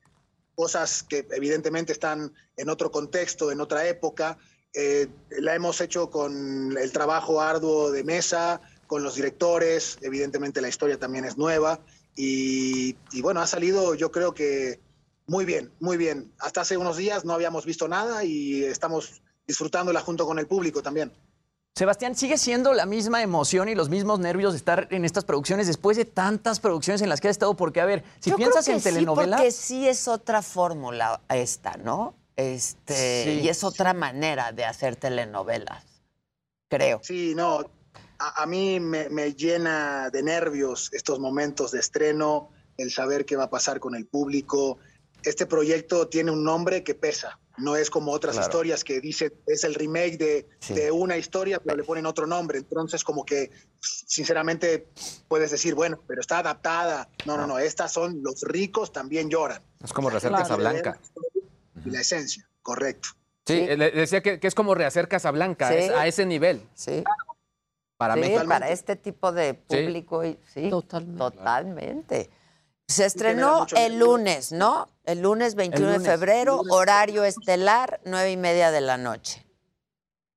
cosas 0.55 1.02
que 1.02 1.26
evidentemente 1.31 1.92
están 1.92 2.32
en 2.56 2.68
otro 2.68 2.90
contexto, 2.90 3.50
en 3.50 3.60
otra 3.62 3.89
época. 3.89 4.36
Eh, 4.74 5.08
la 5.39 5.55
hemos 5.55 5.81
hecho 5.81 6.10
con 6.10 6.76
el 6.76 6.92
trabajo 6.92 7.40
arduo 7.40 7.90
de 7.90 8.05
mesa, 8.05 8.60
con 8.86 9.02
los 9.02 9.14
directores, 9.14 9.97
evidentemente 10.02 10.60
la 10.60 10.68
historia 10.68 10.98
también 10.98 11.24
es 11.24 11.39
nueva 11.39 11.81
y, 12.14 12.97
y 13.12 13.23
bueno, 13.23 13.40
ha 13.40 13.47
salido 13.47 13.94
yo 13.94 14.10
creo 14.10 14.34
que 14.34 14.81
muy 15.26 15.44
bien, 15.44 15.73
muy 15.81 15.97
bien. 15.97 16.32
Hasta 16.39 16.60
hace 16.60 16.76
unos 16.76 16.97
días 16.98 17.24
no 17.24 17.32
habíamos 17.32 17.64
visto 17.64 17.89
nada 17.89 18.24
y 18.24 18.64
estamos 18.64 19.23
disfrutándola 19.47 20.00
junto 20.00 20.26
con 20.26 20.39
el 20.39 20.47
público 20.47 20.82
también. 20.82 21.12
Sebastián, 21.76 22.14
¿sigue 22.14 22.38
siendo 22.38 22.72
la 22.72 22.86
misma 22.86 23.20
emoción 23.20 23.68
y 23.68 23.74
los 23.74 23.88
mismos 23.88 24.20
nervios 24.20 24.52
de 24.52 24.58
estar 24.58 24.86
en 24.92 25.04
estas 25.04 25.24
producciones 25.24 25.66
después 25.66 25.96
de 25.96 26.04
tantas 26.04 26.60
producciones 26.60 27.02
en 27.02 27.08
las 27.08 27.20
que 27.20 27.26
has 27.26 27.32
estado? 27.32 27.56
Porque, 27.56 27.80
a 27.80 27.84
ver, 27.84 28.04
si 28.20 28.30
Yo 28.30 28.36
piensas 28.36 28.64
creo 28.64 28.76
en 28.76 28.82
que 28.82 28.90
telenovelas... 28.90 29.40
Sí, 29.40 29.44
porque 29.44 29.50
sí 29.50 29.88
es 29.88 30.06
otra 30.06 30.40
fórmula 30.42 31.20
esta, 31.30 31.76
¿no? 31.78 32.14
Este, 32.36 33.24
Sí. 33.24 33.40
Y 33.42 33.48
es 33.48 33.64
otra 33.64 33.92
manera 33.92 34.52
de 34.52 34.64
hacer 34.64 34.94
telenovelas, 34.94 35.84
creo. 36.68 37.00
Sí, 37.02 37.34
no, 37.34 37.68
a, 38.20 38.42
a 38.42 38.46
mí 38.46 38.78
me, 38.78 39.08
me 39.08 39.34
llena 39.34 40.10
de 40.10 40.22
nervios 40.22 40.90
estos 40.92 41.18
momentos 41.18 41.72
de 41.72 41.80
estreno, 41.80 42.50
el 42.76 42.92
saber 42.92 43.24
qué 43.24 43.34
va 43.34 43.44
a 43.44 43.50
pasar 43.50 43.80
con 43.80 43.96
el 43.96 44.06
público. 44.06 44.78
Este 45.24 45.44
proyecto 45.44 46.06
tiene 46.06 46.30
un 46.30 46.44
nombre 46.44 46.84
que 46.84 46.94
pesa, 46.94 47.40
no 47.57 47.76
es 47.76 47.89
como 47.91 48.10
otras 48.12 48.34
Claro. 48.34 48.49
historias 48.49 48.83
que 48.84 49.00
dice 49.00 49.33
es 49.47 49.65
el 49.65 49.74
remake 49.74 50.16
de, 50.18 50.49
Sí. 50.58 50.74
de 50.74 50.91
una 50.91 51.16
historia, 51.16 51.60
pero 51.60 51.76
le 51.76 51.84
ponen 51.84 52.07
otro 52.07 52.26
nombre. 52.26 52.58
Entonces, 52.58 53.05
como 53.05 53.24
que, 53.24 53.50
sinceramente, 53.81 54.89
puedes 55.28 55.50
decir, 55.50 55.74
bueno, 55.74 56.00
pero 56.07 56.20
está 56.20 56.39
adaptada. 56.39 57.08
No, 57.26 57.36
no, 57.36 57.47
no, 57.47 57.58
estas 57.58 57.92
son 57.92 58.23
los 58.23 58.42
ricos 58.42 58.92
también 58.92 59.31
lloran. 59.31 59.62
Es 59.83 59.92
como 59.92 60.10
rehacer 60.10 60.31
Claro. 60.31 60.42
Casablanca. 60.44 60.99
Y 61.84 61.91
la 61.91 62.00
esencia, 62.00 62.49
correcto. 62.62 63.10
Sí, 63.47 63.66
le 63.66 63.91
decía 63.91 64.23
que, 64.23 64.41
que 64.41 64.47
es 64.47 64.55
como 64.55 64.74
rehacer 64.74 65.07
Casablanca, 65.07 65.68
Sí. 65.68 65.74
es 65.76 65.91
a 65.91 66.07
ese 66.07 66.24
nivel. 66.26 66.62
Sí. 66.74 67.05
Para 67.97 68.15
sí, 68.15 68.34
para 68.49 68.70
este 68.70 68.97
tipo 68.97 69.31
de 69.33 69.55
público, 69.55 70.24
y- 70.24 70.39
sí, 70.52 70.68
totalmente. 70.70 72.28
Se 72.86 73.06
estrenó 73.06 73.66
el 73.76 73.98
lunes, 73.98 74.52
¿no? 74.52 74.88
El 75.04 75.20
lunes 75.20 75.54
21 75.54 75.86
lunes, 75.86 76.02
de 76.02 76.10
febrero, 76.10 76.56
lunes. 76.58 76.72
horario 76.72 77.24
estelar, 77.24 78.00
nueve 78.04 78.30
y 78.32 78.36
media 78.36 78.70
de 78.70 78.80
la 78.82 78.96
noche. 78.98 79.46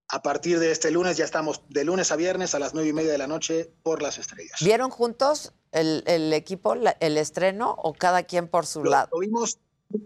A 0.09 0.21
partir 0.21 0.59
de 0.59 0.71
este 0.71 0.89
lunes 0.89 1.17
ya 1.17 1.25
estamos 1.25 1.61
de 1.69 1.83
lunes 1.83 2.11
a 2.13 2.15
viernes 2.15 2.55
a 2.55 2.59
las 2.59 2.73
nueve 2.73 2.89
y 2.89 2.93
media 2.93 3.11
de 3.11 3.17
la 3.17 3.27
noche 3.27 3.69
por 3.83 4.01
las 4.01 4.17
estrellas. 4.17 4.57
¿Vieron 4.61 4.89
juntos 4.89 5.53
el, 5.73 6.03
el 6.07 6.31
equipo, 6.31 6.75
la- 6.75 6.95
el 7.01 7.17
estreno, 7.17 7.75
o 7.77 7.93
cada 7.93 8.23
quien 8.23 8.47
por 8.47 8.65
su 8.65 8.85
lado? 8.85 9.09
Lo 9.11 9.19
vimos 9.19 9.59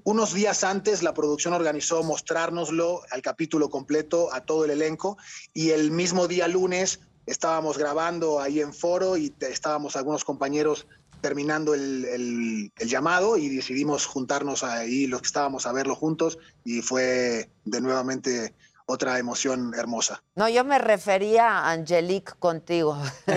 unos 0.04 0.34
días 0.34 0.64
antes, 0.64 1.04
la 1.04 1.14
producción 1.14 1.54
organizó 1.54 2.02
mostrárnoslo 2.02 3.02
al 3.12 3.22
capítulo 3.22 3.70
completo 3.70 4.34
a 4.34 4.44
todo 4.44 4.66
el 4.66 4.72
elenco 4.72 5.18
y 5.54 5.70
el 5.72 5.92
mismo 5.92 6.28
día 6.28 6.48
lunes 6.48 7.00
estábamos 7.28 7.78
grabando 7.78 8.40
ahí 8.40 8.60
en 8.62 8.74
foro 8.74 9.18
y 9.18 9.30
te- 9.30 9.52
estábamos 9.52 9.96
algunos 9.96 10.24
compañeros 10.26 10.88
terminando 11.22 11.74
el, 11.74 12.06
el- 12.06 12.74
el 12.78 12.88
llamado 12.90 13.38
y 13.38 13.50
decidimos 13.56 14.06
juntarnos 14.06 14.64
ahí 14.64 15.08
los 15.08 15.22
que 15.22 15.28
estábamos 15.28 15.66
a 15.66 15.72
verlo 15.72 15.96
juntos 15.96 16.38
y 16.66 16.82
fue 16.82 17.50
de 17.66 17.82
nuevamente 17.82 18.54
otra 18.88 19.20
emoción 19.20 19.74
hermosa. 19.76 20.22
No, 20.36 20.50
yo 20.50 20.66
me 20.66 20.78
refería 20.80 21.60
a 21.60 21.72
Angelique 21.72 22.34
contigo. 22.40 22.98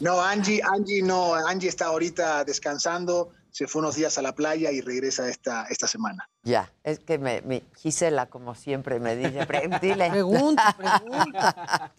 No, 0.00 0.20
Angie, 0.20 0.60
Angie 0.62 1.02
no, 1.02 1.34
Angie 1.34 1.68
está 1.68 1.86
ahorita 1.86 2.44
descansando, 2.44 3.30
se 3.54 3.68
fue 3.68 3.82
unos 3.82 3.94
días 3.94 4.18
a 4.18 4.22
la 4.22 4.34
playa 4.34 4.72
y 4.72 4.80
regresa 4.80 5.28
esta, 5.28 5.66
esta 5.70 5.86
semana. 5.86 6.28
Ya, 6.42 6.72
es 6.82 6.98
que 6.98 7.18
me, 7.18 7.40
me- 7.42 7.62
Gisela, 7.76 8.26
como 8.26 8.56
siempre, 8.56 8.98
me 8.98 9.14
dice, 9.14 9.46
"Pre- 9.46 9.70
dile. 9.80 10.10
Pregunta, 10.10 10.74
pregunta. 10.76 11.92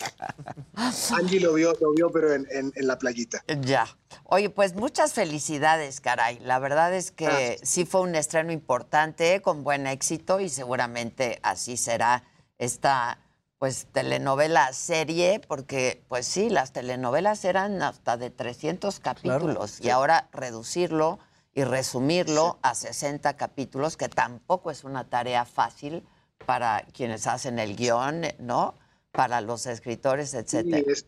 Angie 1.16 1.40
lo 1.40 1.54
vio, 1.54 1.74
lo 1.80 1.94
vio 1.94 2.12
pero 2.12 2.34
en, 2.34 2.46
en- 2.52 2.74
en 2.76 2.88
la 2.88 2.98
playita. 2.98 3.42
Ya. 3.62 3.88
Oye, 4.26 4.50
pues 4.50 4.76
muchas 4.76 5.14
felicidades, 5.14 6.02
caray. 6.02 6.40
La 6.40 6.60
verdad 6.60 6.94
es 6.94 7.12
que 7.12 7.24
Gracias. 7.26 7.62
sí 7.70 7.86
fue 7.86 8.02
un 8.02 8.16
estreno 8.16 8.52
importante, 8.52 9.42
con 9.42 9.64
buen 9.64 9.88
éxito, 9.88 10.42
y 10.42 10.50
seguramente 10.50 11.40
así 11.42 11.78
será 11.78 12.24
esta 12.58 13.20
pues 13.60 13.88
telenovela 13.94 14.74
serie, 14.74 15.40
porque 15.48 16.04
pues 16.10 16.26
sí, 16.28 16.50
las 16.50 16.74
telenovelas 16.74 17.46
eran 17.46 17.82
hasta 17.82 18.18
de 18.18 18.30
300 18.30 19.00
capítulos 19.00 19.80
y 19.80 19.90
ahora 19.90 20.28
reducirlo 20.34 21.18
y 21.56 21.64
resumirlo 21.64 22.60
a 22.62 22.76
60 22.76 23.38
capítulos, 23.38 23.96
que 23.96 24.10
tampoco 24.10 24.70
es 24.70 24.84
una 24.84 25.10
tarea 25.10 25.46
fácil 25.46 26.06
para 26.46 26.86
quienes 26.94 27.26
hacen 27.28 27.58
el 27.60 27.78
guion, 27.78 28.24
¿no? 28.40 28.76
Para 29.12 29.40
los 29.40 29.66
escritores, 29.66 30.34
etcétera. 30.34 30.84
Sí, 30.86 30.92
es, 30.92 31.06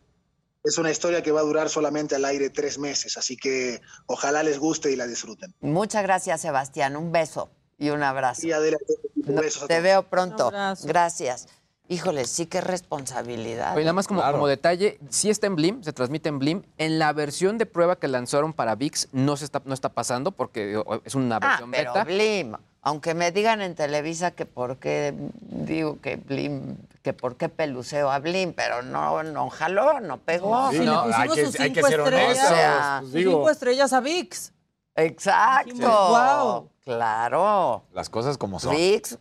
es 0.63 0.77
una 0.77 0.89
historia 0.89 1.21
que 1.21 1.33
va 1.33 1.41
a 1.41 1.43
durar 1.43 1.69
solamente 1.69 2.15
al 2.15 2.23
aire 2.23 2.49
tres 2.49 2.79
meses, 2.79 3.17
así 3.17 3.35
que 3.35 3.81
ojalá 4.05 4.41
les 4.41 4.57
guste 4.57 4.89
y 4.89 4.95
la 4.95 5.05
disfruten. 5.05 5.53
Muchas 5.59 6.01
gracias, 6.03 6.39
Sebastián. 6.41 6.95
Un 6.95 7.11
beso 7.11 7.51
y 7.77 7.89
un 7.89 8.01
abrazo. 8.01 8.47
Y 8.47 8.53
Adela, 8.53 8.77
No, 9.15 9.41
besos 9.41 9.63
a 9.63 9.67
te 9.67 9.81
veo 9.81 10.03
pronto. 10.03 10.47
Un. 10.47 10.87
Gracias. 10.87 11.47
Híjole, 11.89 12.25
sí 12.25 12.47
que 12.47 12.59
responsabilidad. 12.59 13.73
Oye, 13.75 13.83
nada 13.85 13.93
más 13.93 14.07
como, 14.07 14.21
como 14.21 14.47
detalle, 14.47 14.99
sí 15.09 15.29
está 15.29 15.47
en 15.47 15.55
Blim, 15.55 15.83
se 15.83 15.93
transmite 15.93 16.27
en 16.29 16.37
Blim. 16.39 16.63
En 16.77 16.99
la 16.99 17.13
versión 17.13 17.57
de 17.57 17.65
prueba 17.65 17.95
que 17.97 18.07
lanzaron 18.09 18.51
para 18.53 18.75
VIX 18.75 19.07
no 19.13 19.37
se 19.37 19.45
está, 19.45 19.61
no 19.63 19.73
está 19.73 19.89
pasando 19.89 20.31
porque 20.31 20.81
es 21.05 21.15
una 21.15 21.37
Ah, 21.37 21.39
versión 21.39 21.71
pero 21.71 21.93
beta. 21.93 22.03
Blim, 22.03 22.55
aunque 22.81 23.13
me 23.13 23.31
digan 23.31 23.61
en 23.61 23.73
Televisa 23.75 24.31
que 24.31 24.45
por 24.45 24.77
qué 24.77 25.13
digo 25.41 25.99
que 26.01 26.17
Blim, 26.17 26.75
que 27.03 27.13
por 27.13 27.37
qué 27.37 27.47
peluceo 27.47 28.11
a 28.11 28.19
Blim, 28.19 28.51
pero 28.53 28.81
no, 28.81 29.23
no 29.23 29.49
jaló, 29.49 30.01
no 30.01 30.17
pegó. 30.17 30.69
Si 30.71 30.79
le 30.79 30.91
pusimos 30.91 31.39
sus 31.39 31.51
cinco 31.55 31.87
estrellas, 31.87 32.45
O 32.51 32.53
sea, 32.53 32.99
sus 33.03 33.11
cinco 33.13 33.49
estrellas 33.49 33.93
a 33.93 34.01
VIX. 34.01 34.53
Exacto. 34.95 35.73
"Guau". 35.77 36.69
Claro. 36.87 37.83
Las 37.93 38.09
cosas 38.09 38.37
como 38.37 38.61
son. 38.61 38.73
VIX, 38.73 39.17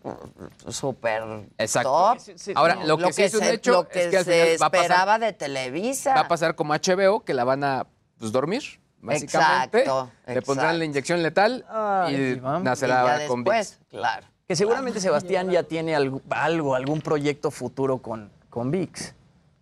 súper 0.68 1.22
Exacto. 1.58 1.90
top. 1.90 2.52
Ahora, 2.54 2.76
lo 2.84 2.96
que 2.96 3.12
sí 3.12 3.24
es 3.24 3.34
un 3.34 3.42
hecho 3.42 3.72
lo 3.72 3.88
que 3.88 4.04
es 4.04 4.10
que 4.10 4.18
al 4.18 4.24
se 4.24 4.32
final 4.44 4.62
va 4.62 4.66
a 4.66 4.70
pasar- 4.70 4.82
esperaba 4.84 5.18
de 5.18 5.32
Televisa. 5.32 6.14
Va 6.14 6.20
a 6.20 6.28
pasar 6.28 6.54
como 6.54 6.74
HBO, 6.74 7.24
que 7.24 7.34
la 7.34 7.42
van 7.42 7.64
a 7.64 7.88
pues, 8.20 8.30
dormir, 8.30 8.62
básicamente. 9.00 9.80
Exacto, 9.80 10.10
Le 10.28 10.42
pondrán 10.42 10.78
la 10.78 10.84
inyección 10.84 11.24
letal 11.24 11.64
y 12.08 12.40
nacerá 12.62 13.26
con 13.26 13.42
VIX. 13.42 13.78
claro. 13.90 14.26
Que 14.46 14.54
seguramente 14.54 15.00
Sebastián 15.00 15.50
ya 15.50 15.64
tiene 15.64 15.96
algo, 15.96 16.20
algo, 16.30 16.76
algún 16.76 17.00
proyecto 17.00 17.50
futuro 17.50 17.98
con, 17.98 18.30
con 18.48 18.70
VIX. 18.70 19.12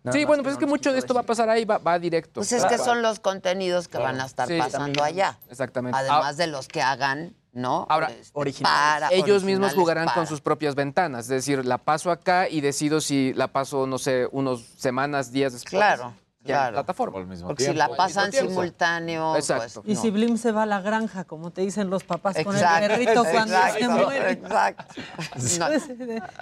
Nada 0.03 0.15
Sí, 0.15 0.25
bueno, 0.25 0.43
pues 0.43 0.53
es 0.53 0.59
que 0.59 0.67
mucho 0.67 0.93
de 0.93 0.99
esto 0.99 1.15
va 1.15 1.21
a 1.21 1.25
pasar 1.25 1.49
ahí, 1.49 1.65
va, 1.65 1.79
va 1.79 1.97
directo. 1.97 2.41
Pues 2.41 2.51
es 2.51 2.63
que 2.65 2.77
son 2.77 3.01
los 3.01 3.19
contenidos 3.19 3.87
que 3.87 3.97
van 3.97 4.21
a 4.21 4.27
estar 4.27 4.47
Sí, 4.47 4.59
pasando 4.59 4.99
también. 4.99 5.03
allá. 5.25 5.39
Exactamente. 5.49 5.97
Además 5.97 6.37
de 6.37 6.45
los 6.45 6.67
que 6.67 6.83
hagan, 6.83 7.33
¿no? 7.55 7.87
Ahora, 7.89 8.11
Este, 8.11 8.61
para- 8.61 9.09
ellos 9.11 9.43
mismos 9.43 9.73
jugarán 9.73 10.05
para. 10.05 10.15
con 10.15 10.27
sus 10.27 10.41
propias 10.41 10.75
ventanas. 10.75 11.21
Es 11.25 11.29
decir, 11.29 11.65
la 11.65 11.77
paso 11.79 12.11
acá 12.11 12.47
y 12.49 12.59
decido 12.61 12.99
si 13.01 13.33
la 13.33 13.47
paso, 13.47 13.87
no 13.87 13.97
sé, 13.97 14.27
unos 14.31 14.61
semanas, 14.77 15.31
días 15.31 15.53
después. 15.53 15.69
Claro, 15.71 16.13
ya 16.41 16.55
en 16.55 16.59
claro. 16.59 16.73
plataforma. 16.73 17.25
Porque 17.47 17.63
si 17.63 17.73
la 17.73 17.87
pasan 17.95 18.31
simultáneo, 18.31 19.35
Exacto. 19.37 19.81
pues 19.83 19.97
Y 19.97 20.01
si 20.01 20.11
Blim 20.11 20.37
se 20.37 20.51
va 20.51 20.63
a 20.63 20.65
la 20.65 20.81
granja, 20.81 21.23
como 21.23 21.49
te 21.51 21.61
dicen 21.61 21.89
los 21.89 22.03
papás 22.03 22.35
con 22.43 22.55
Exacto, 22.55 22.85
el 22.85 22.91
perrito 22.91 23.23
cuando 23.23 23.55
se 23.55 23.79
exacto, 23.79 24.05
muere. 24.05 24.31
exacto. 24.31 24.95
No. 25.59 25.79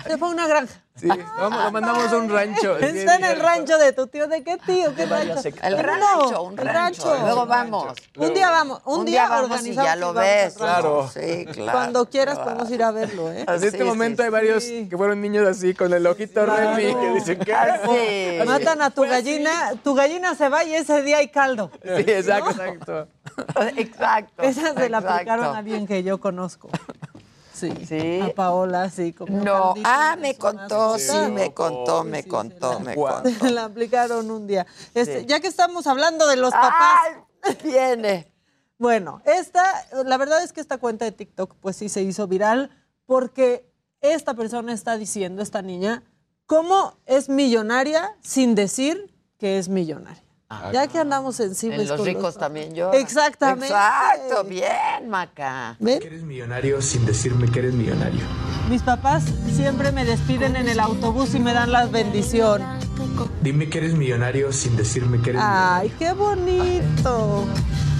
Se 0.09 0.17
fue 0.17 0.27
a 0.27 0.31
una 0.31 0.47
granja. 0.47 0.81
Sí, 0.95 1.07
vamos, 1.07 1.63
lo 1.63 1.71
mandamos 1.71 2.13
a 2.13 2.17
un 2.17 2.29
rancho. 2.29 2.77
Está 2.79 3.15
en 3.15 3.23
el 3.25 3.39
rancho 3.39 3.77
de 3.79 3.93
tu 3.93 4.07
tío. 4.07 4.27
¿De 4.27 4.43
qué 4.43 4.57
tío? 4.57 4.93
¿Qué 4.95 5.05
rancho? 5.07 5.49
El 5.63 5.79
rancho, 5.79 6.43
un 6.43 6.55
rancho. 6.57 7.17
Luego 7.21 7.45
vamos. 7.47 7.93
Un 8.15 8.33
día 8.33 8.51
vamos. 8.51 8.81
Un, 8.85 9.05
día, 9.05 9.27
vamos 9.27 9.49
y 9.49 9.53
organizamos 9.53 9.85
ya 9.85 9.95
lo 9.95 10.13
vamos 10.13 10.21
ves. 10.23 10.57
rancho. 10.59 11.09
Sí, 11.11 11.45
claro. 11.51 11.71
Cuando 11.71 12.09
quieras 12.09 12.35
claro. 12.35 12.51
podemos 12.51 12.71
ir 12.71 12.83
a 12.83 12.91
verlo, 12.91 13.31
¿eh? 13.31 13.45
En 13.47 13.63
este 13.63 13.83
momento 13.83 14.21
hay 14.21 14.29
varios 14.29 14.63
que 14.63 14.95
fueron 14.95 15.19
niños 15.19 15.47
así, 15.47 15.73
con 15.73 15.91
el 15.93 16.05
ojito 16.05 16.45
Claro. 16.45 16.75
Remy, 16.75 16.95
que 16.95 17.13
dicen 17.13 17.39
que... 17.39 17.53
Así. 17.53 18.39
Matan 18.45 18.81
a 18.81 18.89
tu 18.91 19.01
gallina, 19.01 19.73
tu 19.83 19.95
gallina 19.95 20.35
se 20.35 20.49
va 20.49 20.63
y 20.63 20.75
ese 20.75 21.01
día 21.01 21.17
hay 21.17 21.29
caldo. 21.29 21.71
Sí, 21.81 21.89
exacto, 22.07 22.51
exacto. 22.51 23.07
Exacto. 23.77 24.43
Esa 24.43 24.73
se 24.73 24.89
la 24.89 24.99
exacto. 24.99 25.09
aplicaron 25.09 25.45
a 25.55 25.57
alguien 25.57 25.87
que 25.87 26.03
yo 26.03 26.19
conozco. 26.19 26.69
Sí. 27.71 27.85
Sí. 27.85 28.19
A 28.21 28.33
Paola, 28.33 28.89
sí. 28.89 29.15
No, 29.27 29.73
ah, 29.83 30.17
me 30.19 30.35
contó, 30.37 30.97
sí, 30.99 31.11
me 31.31 31.53
contó, 31.53 32.03
me 32.03 32.23
contó, 32.25 32.79
me 32.79 32.95
contó. 32.95 33.29
La 33.49 33.65
aplicaron 33.65 34.29
un 34.29 34.47
día. 34.47 34.65
Este, 34.93 35.21
Sí. 35.21 35.25
Ya 35.27 35.39
que 35.39 35.47
estamos 35.47 35.87
hablando 35.87 36.27
de 36.27 36.35
los 36.35 36.51
papás. 36.51 37.17
Viene. 37.63 38.29
Bueno, 38.79 39.21
esta, 39.23 39.63
la 40.03 40.17
verdad 40.17 40.43
es 40.43 40.51
que 40.51 40.59
esta 40.59 40.77
cuenta 40.77 41.05
de 41.05 41.13
TikTok, 41.13 41.55
pues 41.61 41.77
sí 41.77 41.87
se 41.87 42.01
hizo 42.01 42.27
viral 42.27 42.69
porque 43.05 43.71
esta 44.01 44.33
persona 44.33 44.73
está 44.73 44.97
diciendo, 44.97 45.41
esta 45.41 45.61
niña, 45.61 46.03
cómo 46.47 46.97
es 47.05 47.29
millonaria 47.29 48.17
sin 48.21 48.55
decir 48.55 49.15
que 49.37 49.57
es 49.57 49.69
millonaria. 49.69 50.22
Ya 50.71 50.87
que 50.87 50.99
andamos. 50.99 51.39
En 51.39 51.49
los 51.77 51.91
con 51.91 52.05
ricos 52.05 52.37
también 52.37 52.73
lloran. 52.73 52.99
Exactamente. 52.99 53.67
Exacto, 53.67 54.43
bien, 54.43 55.09
Maca. 55.09 55.75
¿Ven? 55.79 56.01
Eres 56.01 56.23
millonario 56.23 56.81
sin 56.81 57.05
decirme 57.05 57.49
que 57.49 57.59
eres 57.59 57.73
millonario. 57.73 58.21
Mis 58.69 58.81
papás 58.81 59.23
siempre 59.51 59.91
me 59.91 60.05
despiden 60.05 60.55
en 60.55 60.69
el 60.69 60.79
autobús 60.79 61.35
y 61.35 61.39
me 61.39 61.53
dan 61.53 61.71
la 61.71 61.85
bendición. 61.85 62.61
Dime 63.41 63.69
que 63.69 63.79
eres 63.79 63.93
millonario 63.93 64.51
sin 64.51 64.75
decirme 64.75 65.21
que 65.21 65.31
eres 65.31 65.41
Ay, 65.43 65.93
qué 65.99 66.13
bonito. 66.13 67.45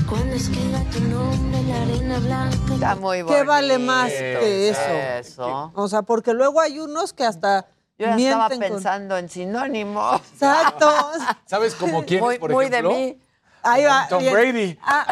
Cuando 0.09 0.33
escriba 0.35 0.79
tu 0.91 0.99
nombre 1.01 1.59
en 1.59 1.69
la 1.69 1.81
arena 1.81 2.19
blanca. 2.19 2.73
Está 2.73 2.95
muy 2.95 3.21
bonito. 3.21 3.39
¿Qué 3.39 3.43
vale 3.47 3.79
más 3.79 4.09
que 4.09 4.69
eso? 4.69 4.81
Eso. 5.19 5.71
O 5.75 5.87
sea, 5.87 6.03
porque 6.03 6.33
luego 6.33 6.61
hay 6.61 6.79
unos 6.79 7.13
que 7.13 7.23
hasta 7.23 7.67
Yo 7.97 8.07
ya 8.07 8.15
estaba 8.17 8.49
con- 8.49 8.59
pensando 8.59 9.17
en 9.17 9.29
sinónimos. 9.29 10.21
Exacto. 10.33 10.89
¿Sabes 11.45 11.75
como 11.75 12.03
quién 12.05 12.21
Muy, 12.21 12.39
por 12.39 12.51
muy 12.51 12.69
de 12.69 12.83
mí. 12.83 13.19
Ahí 13.65 13.85
va. 13.85 14.07
Tom. 14.09 14.21
Brady. 14.29 14.77
Ah, 14.83 15.05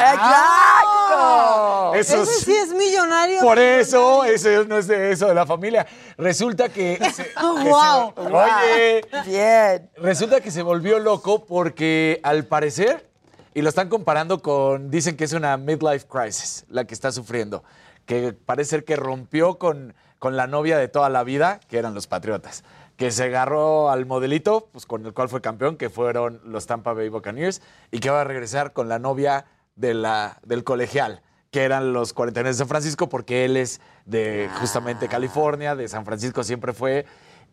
¡Exacto! 0.92 1.94
Eso 1.94 2.22
Ese 2.22 2.44
sí 2.44 2.52
es 2.54 2.68
millonario. 2.74 3.40
Por 3.40 3.58
eso, 3.58 4.24
eso 4.24 4.64
no 4.64 4.76
es 4.78 4.86
de 4.86 5.12
eso 5.12 5.26
de 5.28 5.34
la 5.34 5.46
familia. 5.46 5.86
Resulta 6.18 6.68
que. 6.68 6.98
se- 7.14 7.24
que 7.24 7.32
se- 7.32 7.68
Guau. 7.68 8.12
oye. 8.16 9.02
Bien. 9.24 9.90
Resulta 9.96 10.40
que 10.40 10.50
se 10.50 10.62
volvió 10.62 10.98
loco 10.98 11.44
porque 11.46 12.20
al 12.22 12.44
parecer, 12.44 13.08
y 13.54 13.62
lo 13.62 13.68
están 13.68 13.88
comparando 13.88 14.42
con. 14.42 14.90
Dicen 14.90 15.16
que 15.16 15.24
es 15.24 15.32
una 15.32 15.56
midlife 15.56 16.06
crisis 16.06 16.64
la 16.68 16.84
que 16.84 16.94
está 16.94 17.10
sufriendo. 17.12 17.62
Que 18.04 18.32
parece 18.32 18.70
ser 18.70 18.84
que 18.84 18.96
rompió 18.96 19.58
con, 19.58 19.94
con 20.22 20.36
la 20.36 20.46
novia 20.46 20.78
de 20.78 20.86
toda 20.86 21.08
la 21.08 21.24
vida, 21.24 21.58
que 21.66 21.78
eran 21.78 21.94
los 21.94 22.06
Patriotas. 22.06 22.62
Que 22.96 23.10
se 23.10 23.24
agarró 23.24 23.90
al 23.90 24.06
modelito, 24.06 24.68
pues 24.70 24.86
con 24.86 25.04
el 25.04 25.12
cual 25.12 25.28
fue 25.28 25.40
campeón, 25.40 25.76
que 25.76 25.90
fueron 25.90 26.40
los 26.44 26.64
Tampa 26.68 26.92
Bay 26.92 27.08
Buccaneers, 27.08 27.60
y 27.90 27.98
que 27.98 28.08
va 28.08 28.20
a 28.20 28.24
regresar 28.24 28.72
con 28.72 28.88
la 28.88 29.00
novia 29.00 29.46
de 29.74 29.94
la, 29.94 30.38
del 30.44 30.62
colegial, 30.62 31.22
que 31.50 31.64
eran 31.64 31.92
los 31.92 32.12
49 32.12 32.50
de 32.50 32.56
San 32.56 32.68
Francisco, 32.68 33.08
porque 33.08 33.44
él 33.44 33.56
es 33.56 33.80
de 34.06 34.48
justamente 34.60 35.08
California, 35.08 35.74
de 35.74 35.88
San 35.88 36.04
Francisco 36.04 36.44
siempre 36.44 36.72
fue. 36.72 37.04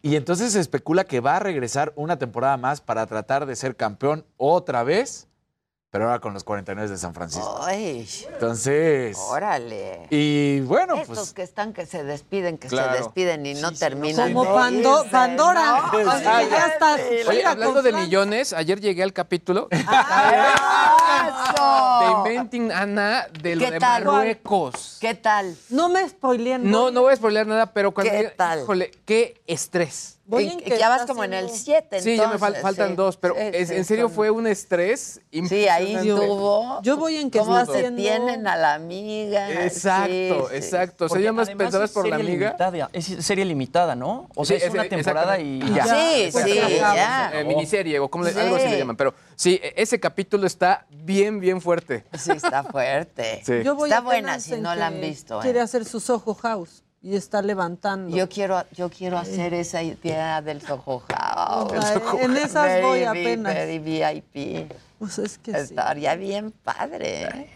Y 0.04 0.16
entonces 0.16 0.54
se 0.54 0.60
especula 0.60 1.06
que 1.06 1.22
va 1.22 1.38
a 1.38 1.40
regresar 1.40 1.92
una 1.96 2.20
temporada 2.20 2.58
más 2.58 2.82
para 2.82 3.08
tratar 3.08 3.48
de 3.48 3.56
ser 3.56 3.78
campeón 3.78 4.28
otra 4.38 4.84
vez, 4.84 5.28
pero 5.92 6.06
ahora 6.06 6.20
con 6.20 6.34
los 6.36 6.44
49 6.44 6.88
de 6.92 6.98
San 6.98 7.14
Francisco. 7.16 7.58
Ay, 7.64 8.08
Entonces. 8.32 9.18
órale. 9.18 10.06
Y 10.12 10.60
bueno, 10.62 10.96
Estos 10.96 11.18
pues. 11.18 11.34
que 11.34 11.42
están 11.42 11.74
que 11.74 11.86
se 11.88 12.04
despiden, 12.04 12.60
que 12.60 12.68
Claro. 12.68 12.94
se 12.94 13.00
despiden 13.04 13.46
y 13.46 13.56
no 13.56 13.72
terminan. 13.72 14.34
Como 14.34 14.46
de 14.46 14.54
Pando- 14.54 15.00
irse, 15.00 15.10
Pandora. 15.10 15.90
¿no? 15.92 15.98
O 16.12 16.18
sea, 16.20 16.44
ya 16.44 16.68
está. 16.68 16.98
Oye, 17.28 17.44
hablando 17.46 17.82
de 17.82 17.92
millones, 17.94 18.54
ayer 18.54 18.80
llegué 18.80 19.02
al 19.02 19.14
capítulo 19.14 19.68
de 19.72 19.78
Inventing 22.12 22.72
Anna 22.72 23.28
de 23.42 23.56
lo 23.56 23.66
¿Qué 23.66 23.72
de 23.72 23.80
tal? 23.80 24.06
Marruecos. 24.06 24.98
¿Qué 25.02 25.16
tal? 25.16 25.58
No 25.70 25.90
me 25.90 26.08
spoileen. 26.08 26.70
No, 26.70 26.92
no 26.92 27.02
voy 27.02 27.14
a 27.14 27.16
spoilear 27.16 27.48
nada, 27.48 27.74
pero 27.74 27.92
cuando 27.94 28.12
¿Qué 28.14 28.26
tal? 28.30 28.62
híjole, 28.62 28.92
qué 29.06 29.42
estrés. 29.48 30.19
Voy 30.30 30.44
Y- 30.64 30.70
ya 30.78 30.90
vas 30.90 31.08
como 31.08 31.24
en 31.24 31.34
el 31.34 31.46
haciendo- 31.46 31.88
7, 31.90 32.02
Sí, 32.02 32.16
ya 32.16 32.28
me 32.28 32.38
fal- 32.38 32.62
faltan 32.62 32.96
dos, 32.96 33.18
pero 33.18 33.36
es- 33.36 33.72
en 33.72 33.84
serio 33.84 34.10
fue 34.10 34.30
un 34.30 34.46
estrés 34.46 35.20
Sí, 35.32 35.68
ahí 35.68 35.96
estuvo. 35.96 36.80
Yo 36.84 36.98
voy 36.98 37.16
en 37.18 37.32
que 37.32 37.40
¿Cómo 37.40 37.66
se 37.66 37.92
tienen 37.92 38.46
a 38.46 38.56
la 38.56 38.76
amiga? 38.76 39.52
Exacto, 39.66 40.08
Sí, 40.12 40.32
sí. 40.52 40.56
exacto. 40.56 41.06
O 41.06 41.10
sea, 41.10 41.20
ya 41.20 41.32
más 41.34 41.50
pensabas 41.50 41.90
es 41.90 41.94
por 41.96 42.08
la 42.08 42.18
amiga. 42.18 42.52
limitada, 42.52 42.90
es 42.94 43.06
serie 43.26 43.44
limitada, 43.44 43.96
¿no? 43.96 44.30
O 44.36 44.46
sea, 44.46 44.60
Sí, 44.60 44.66
es 44.66 44.72
una 44.72 44.84
es- 44.84 44.90
temporada 44.90 45.40
y 45.40 45.60
ya. 45.74 45.86
Sí, 45.86 46.30
Pues, 46.32 46.46
sí, 46.46 46.54
ya. 46.78 47.32
Eh, 47.34 47.44
miniserie 47.44 47.98
o 48.00 48.08
como 48.08 48.26
algo 48.26 48.56
así 48.56 48.68
le 48.70 48.78
llaman. 48.78 48.96
Pero 48.98 49.16
sí, 49.36 49.60
e- 49.64 49.74
ese 49.78 50.00
capítulo 50.00 50.46
está 50.46 50.86
bien, 50.92 51.40
bien 51.40 51.60
fuerte. 51.60 52.04
Sí, 52.20 52.32
está 52.34 52.64
fuerte. 52.64 53.42
Sí. 53.44 53.64
Yo 53.64 53.74
voy 53.76 53.90
Está 53.90 54.02
buena 54.02 54.40
si 54.40 54.58
no 54.58 54.76
la 54.76 54.88
han 54.88 55.02
visto. 55.02 55.40
¿eh? 55.40 55.42
Quiere 55.42 55.60
hacer 55.62 55.86
su 55.86 56.00
Soho 56.00 56.36
House 56.36 56.84
y 57.02 57.16
está 57.16 57.42
levantando. 57.42 58.16
Yo 58.16 58.28
quiero, 58.28 58.64
yo 58.72 58.90
quiero 58.90 59.18
hacer 59.18 59.54
esa 59.54 59.82
idea 59.82 60.42
del 60.42 60.62
Soho 60.62 61.04
House. 61.10 61.72
O 61.72 61.82
sea, 61.82 62.02
en 62.22 62.38
esas 62.38 62.82
voy 62.82 63.04
apenas. 63.04 63.54
Very 63.54 63.80
VIP. 63.80 64.72
Pues 65.00 65.18
es 65.20 65.38
que 65.38 65.52
sí. 65.54 65.58
Estaría 65.60 66.16
bien 66.16 66.52
padre. 66.52 67.56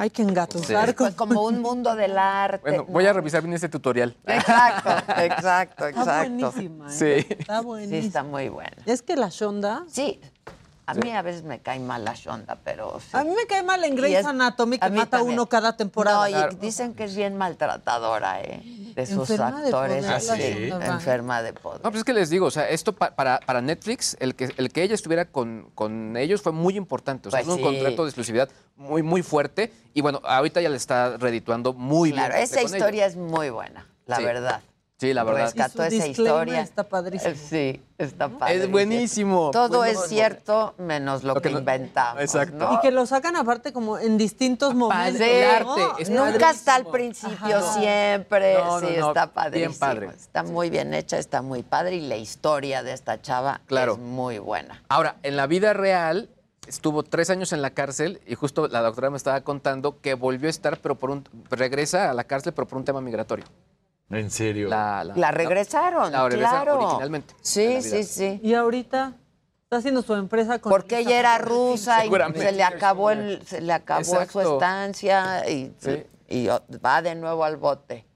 Hay 0.00 0.10
que 0.10 0.22
engatusar 0.22 0.94
Pues 0.94 1.14
como 1.16 1.42
un 1.42 1.60
mundo 1.60 1.96
del 1.96 2.16
arte. 2.16 2.60
Bueno, 2.62 2.84
voy 2.84 3.04
a 3.04 3.12
revisar 3.12 3.42
bien 3.42 3.52
este 3.54 3.68
tutorial. 3.68 4.16
Exacto, 4.26 4.90
exacto, 5.22 5.86
Está 5.88 6.00
exacto. 6.00 6.52
buenísima. 6.52 6.86
¿eh? 6.86 6.90
Sí. 7.26 7.26
Está 7.36 7.58
Sí, 7.58 7.64
buenísima. 7.66 7.98
está 8.06 8.22
muy 8.22 8.48
buena. 8.48 8.76
Es 8.86 9.02
que 9.02 9.16
la 9.16 9.28
Shonda. 9.28 9.84
Sí, 9.88 10.20
a 10.90 10.94
mí 10.94 11.10
a 11.12 11.20
veces 11.20 11.42
me 11.42 11.60
cae 11.60 11.78
mal 11.78 12.02
la 12.02 12.14
Shonda, 12.14 12.56
pero 12.64 12.98
sí. 12.98 13.08
A 13.12 13.22
mí 13.22 13.30
me 13.30 13.46
cae 13.46 13.62
mal 13.62 13.84
en 13.84 13.94
Grey's 13.94 14.20
es- 14.20 14.24
Anatomy 14.26 14.78
que 14.78 14.88
mata 14.88 15.18
también. 15.18 15.34
uno 15.34 15.46
cada 15.46 15.76
temporada. 15.76 16.28
No, 16.28 16.48
y 16.50 16.54
dicen 16.56 16.94
que 16.94 17.04
es 17.04 17.14
bien 17.14 17.36
maltratadora, 17.36 18.40
¿eh? 18.40 18.62
De 18.94 19.04
sus 19.04 19.28
Enferma 19.30 19.60
de 19.60 19.66
actores. 19.66 20.04
poder, 20.04 20.10
la 20.10 20.20
sí, 20.20 20.26
Shonda 20.26 20.78
Rhimes. 20.78 20.88
enferma 20.94 21.42
de 21.42 21.52
poder. 21.52 21.80
No, 21.84 21.90
pues 21.90 21.98
es 22.00 22.04
que 22.04 22.14
les 22.14 22.30
digo, 22.30 22.46
o 22.46 22.50
sea, 22.50 22.68
esto 22.70 22.94
pa- 22.94 23.14
para, 23.14 23.38
para 23.40 23.60
Netflix, 23.60 24.16
el 24.18 24.34
que, 24.34 24.52
el 24.56 24.72
que 24.72 24.82
ella 24.82 24.94
estuviera 24.94 25.26
con, 25.26 25.70
con 25.74 26.16
ellos 26.16 26.40
fue 26.40 26.52
muy 26.52 26.76
importante. 26.76 27.28
O 27.28 27.30
sea, 27.30 27.40
Pues 27.40 27.48
es 27.48 27.52
un 27.52 27.58
sí. 27.58 27.64
contrato 27.64 28.04
de 28.04 28.08
exclusividad 28.08 28.48
muy, 28.76 29.02
muy 29.02 29.22
fuerte. 29.22 29.70
Y 29.92 30.00
bueno, 30.00 30.22
ahorita 30.24 30.60
ya 30.62 30.70
le 30.70 30.76
está 30.78 31.16
redituando 31.18 31.74
muy 31.74 32.12
Claro, 32.12 32.32
bien. 32.32 32.44
esa 32.44 32.62
con 32.62 32.64
historia 32.74 33.04
ellos. 33.06 33.16
es 33.16 33.30
muy 33.30 33.50
buena, 33.50 33.86
la 34.06 34.16
Sí. 34.16 34.24
verdad. 34.24 34.62
Sí, 34.98 35.14
la 35.14 35.22
verdad. 35.22 35.44
Rescató 35.44 35.76
su 35.78 35.82
esa 35.94 36.06
historia. 36.08 36.60
está 36.60 36.88
padrísimo. 36.88 37.30
Eh, 37.30 37.36
Sí, 37.36 37.80
está 37.98 38.28
padre. 38.28 38.56
Es 38.56 38.68
buenísimo. 38.70 39.50
Todo 39.52 39.78
Pues 39.78 39.92
es 39.92 39.96
no, 39.98 40.02
cierto 40.06 40.74
menos 40.78 41.22
lo, 41.22 41.34
Lo 41.34 41.40
que, 41.40 41.48
que 41.50 41.52
no- 41.52 41.60
inventamos. 41.60 42.20
Exacto. 42.20 42.56
¿no? 42.56 42.74
Y 42.74 42.80
que 42.80 42.90
lo 42.90 43.06
sacan 43.06 43.36
aparte 43.36 43.72
como 43.72 43.96
en 43.98 44.18
distintos 44.18 44.74
momentos. 44.74 45.18
Sí, 45.18 45.22
el 45.30 45.50
arte, 45.50 45.82
es 46.00 46.10
Nunca 46.10 46.50
está 46.50 46.74
al 46.74 46.84
padrísimo. 46.86 47.30
principio, 47.30 47.56
Ajá. 47.58 47.78
siempre. 47.80 48.54
No, 48.54 48.80
no, 48.80 48.88
sí, 48.88 48.94
no, 48.98 49.08
está 49.08 49.26
bien 49.26 49.34
padrísimo. 49.34 49.78
padre. 49.78 50.06
Está 50.16 50.42
muy 50.42 50.68
bien 50.68 50.92
hecha, 50.92 51.16
está 51.18 51.42
muy 51.42 51.62
padre. 51.62 51.94
Y 51.94 52.00
la 52.00 52.16
historia 52.16 52.82
de 52.82 52.92
esta 52.92 53.22
chava 53.22 53.60
Claro. 53.66 53.92
es 53.92 53.98
muy 54.00 54.38
buena. 54.40 54.82
Ahora, 54.88 55.14
en 55.22 55.36
la 55.36 55.46
vida 55.46 55.74
real, 55.74 56.28
estuvo 56.66 57.04
tres 57.04 57.30
años 57.30 57.52
en 57.52 57.62
la 57.62 57.70
cárcel 57.70 58.20
y 58.26 58.34
justo 58.34 58.66
la 58.66 58.80
doctora 58.82 59.10
me 59.10 59.16
estaba 59.16 59.40
contando 59.42 60.00
que 60.00 60.14
volvió 60.14 60.48
a 60.48 60.50
estar, 60.50 60.78
pero 60.80 60.96
por 60.96 61.10
un. 61.10 61.24
regresa 61.50 62.10
a 62.10 62.14
la 62.14 62.24
cárcel, 62.24 62.52
pero 62.52 62.66
por 62.66 62.78
un 62.78 62.84
tema 62.84 63.00
migratorio. 63.00 63.44
En 64.10 64.30
serio. 64.30 64.68
La, 64.68 65.04
la- 65.04 65.14
La 65.14 65.30
regresaron, 65.30 66.10
la 66.12 66.28
regresa 66.28 66.50
claro. 66.62 66.78
originalmente. 66.78 67.34
en 67.38 67.44
Sí, 67.44 67.82
sí, 67.82 68.04
sí. 68.04 68.40
Y 68.42 68.54
ahorita 68.54 69.14
está 69.64 69.76
haciendo 69.76 70.02
su 70.02 70.14
empresa 70.14 70.58
con. 70.58 70.70
Porque 70.70 70.98
ella 70.98 71.18
era 71.18 71.38
rusa 71.38 72.06
y 72.06 72.10
se 72.34 72.52
le 72.52 72.62
acabó 72.62 73.10
el, 73.10 73.42
se 73.46 73.60
le 73.60 73.72
acabó 73.72 74.24
su 74.26 74.40
estancia 74.40 75.48
y, 75.48 75.74
Sí. 75.78 76.04
y 76.28 76.46
va 76.84 77.02
de 77.02 77.14
nuevo 77.14 77.44
al 77.44 77.56
bote. 77.58 78.06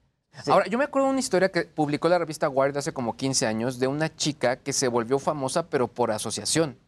Sí. 0.43 0.49
Ahora, 0.49 0.65
yo 0.65 0.79
me 0.79 0.83
acuerdo 0.85 1.05
de 1.07 1.11
una 1.11 1.19
historia 1.19 1.49
que 1.51 1.61
publicó 1.65 2.09
la 2.09 2.17
revista 2.17 2.49
Wired 2.49 2.75
hace 2.75 2.91
como 2.91 3.15
15 3.15 3.45
años 3.45 3.77
de 3.77 3.85
una 3.85 4.15
chica 4.15 4.55
que 4.55 4.73
se 4.73 4.87
volvió 4.87 5.19
famosa, 5.19 5.67
pero 5.69 5.87
por 5.87 6.09
asociación. 6.09 6.79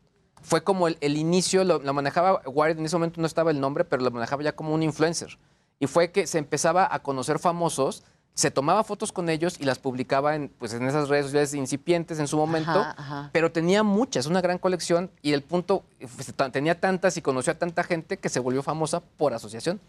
Fue 0.42 0.64
como 0.64 0.88
el, 0.88 0.98
el 1.00 1.16
inicio, 1.16 1.64
lo, 1.64 1.78
lo 1.78 1.94
manejaba 1.94 2.42
Wired, 2.48 2.80
en 2.80 2.86
ese 2.86 2.96
momento 2.96 3.22
no 3.22 3.28
estaba 3.28 3.52
el 3.52 3.60
nombre, 3.60 3.86
pero 3.86 4.02
lo 4.04 4.10
manejaba 4.10 4.42
ya 4.42 4.56
como 4.56 4.74
un 4.74 4.82
influencer. 4.82 5.38
Y 5.80 5.86
fue 5.86 6.12
que 6.12 6.26
se 6.26 6.40
empezaba 6.40 6.88
a 6.92 7.04
conocer 7.04 7.38
famosos, 7.38 8.04
se 8.36 8.52
tomaba 8.52 8.84
fotos 8.84 9.12
con 9.12 9.30
ellos 9.30 9.56
y 9.60 9.64
las 9.64 9.80
publicaba 9.80 10.36
en, 10.36 10.50
pues, 10.60 10.74
en 10.74 10.86
esas 10.88 11.10
redes 11.10 11.26
sociales 11.26 11.54
incipientes 11.54 12.20
en 12.20 12.28
su 12.28 12.38
momento, 12.38 12.70
Ajá, 12.72 12.94
ajá. 12.98 13.30
pero 13.32 13.52
tenía 13.52 13.82
muchas, 13.82 14.26
una 14.28 14.42
gran 14.42 14.58
colección 14.60 15.10
y 15.22 15.34
el 15.34 15.42
punto, 15.42 15.84
pues, 16.00 16.34
tenía 16.52 16.80
tantas 16.80 17.16
y 17.18 17.22
conoció 17.22 17.54
a 17.54 17.58
tanta 17.58 17.84
gente 17.84 18.18
que 18.18 18.30
se 18.30 18.40
volvió 18.40 18.62
famosa 18.62 19.00
por 19.00 19.34
asociación. 19.34 19.80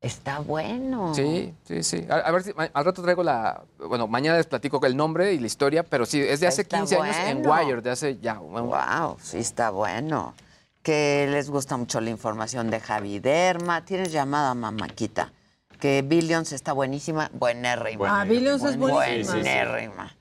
Está 0.00 0.38
bueno. 0.40 1.14
Sí, 1.14 1.52
sí, 1.64 1.82
sí. 1.82 2.06
A, 2.10 2.16
a 2.16 2.30
ver 2.30 2.42
si 2.42 2.52
al 2.56 2.84
rato 2.84 3.02
traigo 3.02 3.22
la. 3.22 3.62
Bueno, 3.78 4.06
mañana 4.06 4.36
les 4.36 4.46
platico 4.46 4.84
el 4.84 4.94
nombre 4.96 5.32
y 5.32 5.38
la 5.40 5.46
historia, 5.46 5.82
pero 5.82 6.04
sí, 6.04 6.20
es 6.20 6.40
de 6.40 6.46
hace 6.46 6.60
Está 6.62 6.76
15 6.78 6.96
años 6.98 7.16
en. 7.26 7.46
Wire, 7.46 7.80
de 7.80 7.90
hace 7.90 8.18
ya. 8.18 8.34
Wow, 8.34 9.16
sí 9.22 9.38
está 9.38 9.70
bueno. 9.70 10.34
Que 10.82 11.26
les 11.30 11.48
gusta 11.48 11.78
mucho 11.78 12.02
la 12.02 12.10
información 12.10 12.70
de 12.70 12.80
Javi 12.80 13.18
Derma. 13.18 13.86
Tienes 13.86 14.12
llamada, 14.12 14.52
mamáquita. 14.52 15.32
Que 15.80 16.02
Billions 16.02 16.52
está 16.52 16.72
buenísima. 16.72 17.30
Buenérrima. 17.34 18.20
Ah, 18.20 18.24
Billions 18.24 18.62
es 18.64 18.76
buenísima. 18.76 19.34
Buenérrima. 19.34 20.16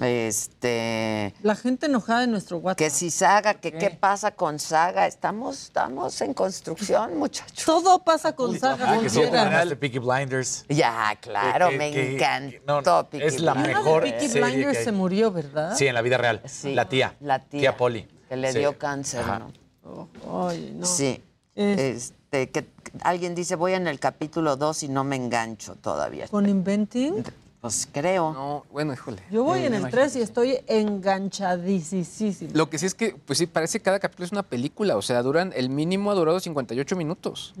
Este. 0.00 1.34
La 1.42 1.56
gente 1.56 1.86
enojada 1.86 2.24
en 2.24 2.30
nuestro 2.30 2.58
WhatsApp. 2.58 2.78
Que 2.78 2.90
si 2.90 3.10
Saga, 3.10 3.54
que 3.54 3.72
qué 3.72 3.90
pasa 3.90 4.30
con 4.30 4.58
Saga. 4.58 5.06
Estamos, 5.06 5.62
estamos 5.64 6.20
en 6.20 6.32
construcción, 6.34 7.16
muchachos. 7.18 7.64
Todo 7.64 8.04
pasa 8.04 8.34
con 8.36 8.58
Saga. 8.58 8.94
Ah, 8.94 8.98
que 9.00 9.08
sí, 9.10 9.20
terminaste 9.20 9.76
Peaky 9.76 9.98
Blinders. 9.98 10.64
Ya, 10.68 11.16
claro, 11.20 11.66
Que- 11.70 11.72
que- 11.72 11.78
me 11.78 11.90
que- 11.90 12.14
encantó 12.14 13.02
no, 13.02 13.10
Peaky 13.10 13.26
es 13.26 13.40
la 13.40 13.54
Blinders. 13.54 13.78
mejor 13.78 14.02
Peaky 14.02 14.28
serie 14.28 14.42
Blinders 14.44 14.72
que 14.72 14.78
hay. 14.78 14.84
se 14.84 14.92
murió, 14.92 15.32
¿verdad? 15.32 15.74
Sí, 15.76 15.86
en 15.86 15.94
la 15.94 16.02
vida 16.02 16.18
real. 16.18 16.40
Sí, 16.44 16.74
La 16.74 16.88
tía. 16.88 17.14
La 17.20 17.40
tía. 17.40 17.76
Polly. 17.76 18.06
Que 18.28 18.36
le 18.36 18.52
Sí. 18.52 18.58
dio 18.58 18.78
cáncer, 18.78 19.20
Ajá. 19.20 19.40
¿no? 19.84 20.08
Oye, 20.30 20.70
no. 20.74 20.86
Sí. 20.86 21.22
Es- 21.56 22.12
Este, 22.30 22.50
que 22.50 22.66
alguien 23.04 23.34
dice, 23.34 23.56
voy 23.56 23.72
en 23.72 23.86
el 23.88 23.98
capítulo 23.98 24.56
2 24.56 24.82
y 24.82 24.88
no 24.88 25.02
me 25.02 25.16
engancho 25.16 25.76
todavía. 25.76 26.28
Con 26.28 26.46
Inventing. 26.46 27.24
Pues 27.62 27.88
creo. 27.90 28.32
No, 28.34 28.66
bueno, 28.70 28.92
híjole. 28.92 29.22
Yo 29.30 29.44
voy 29.44 29.60
Eh, 29.60 29.66
en 29.66 29.72
el 29.74 29.80
imagino. 29.80 30.02
3 30.02 30.16
y 30.16 30.20
estoy 30.20 30.58
enganchadísima. 30.66 32.50
Lo 32.52 32.68
que 32.68 32.78
sí 32.78 32.84
es 32.84 32.94
que, 32.94 33.16
pues 33.24 33.38
sí, 33.38 33.46
parece 33.46 33.78
que 33.78 33.82
cada 33.84 33.98
capítulo 33.98 34.26
es 34.26 34.32
una 34.32 34.42
película. 34.42 34.96
O 34.98 35.02
sea, 35.02 35.22
duran, 35.22 35.52
el 35.56 35.70
mínimo 35.70 36.10
ha 36.10 36.14
durado 36.14 36.38
58 36.38 36.96
minutos. 36.96 37.54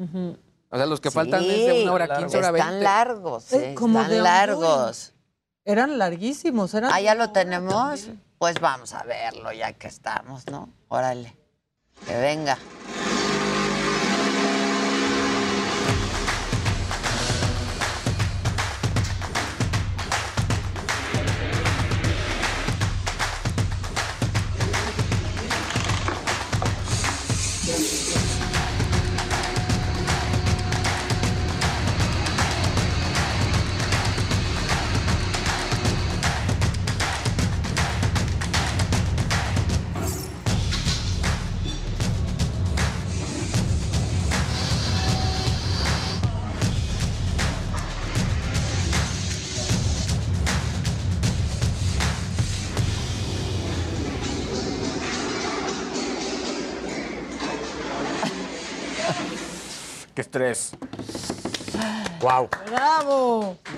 O 0.70 0.76
sea, 0.76 0.84
los 0.84 1.00
que 1.00 1.08
Sí, 1.10 1.14
faltan 1.14 1.42
es 1.44 1.48
de 1.66 1.82
una 1.84 1.92
hora 1.94 2.18
15, 2.18 2.36
hora 2.36 2.50
20. 2.50 2.68
Están 2.68 2.82
largos, 2.84 3.52
Eh, 3.54 3.74
como 3.74 4.00
están 4.00 4.10
de 4.12 4.20
largos. 4.20 5.14
Eran 5.64 5.96
larguísimos. 5.98 6.74
Eran 6.74 6.92
Ah, 6.92 7.00
ya 7.00 7.14
lo 7.14 7.30
tenemos. 7.30 8.08
Pues 8.36 8.60
vamos 8.60 8.92
a 8.92 9.02
verlo 9.04 9.50
ya 9.50 9.72
que 9.72 9.88
estamos, 9.88 10.46
¿no? 10.46 10.68
Órale. 10.88 11.34
Que 12.06 12.16
venga. 12.18 12.58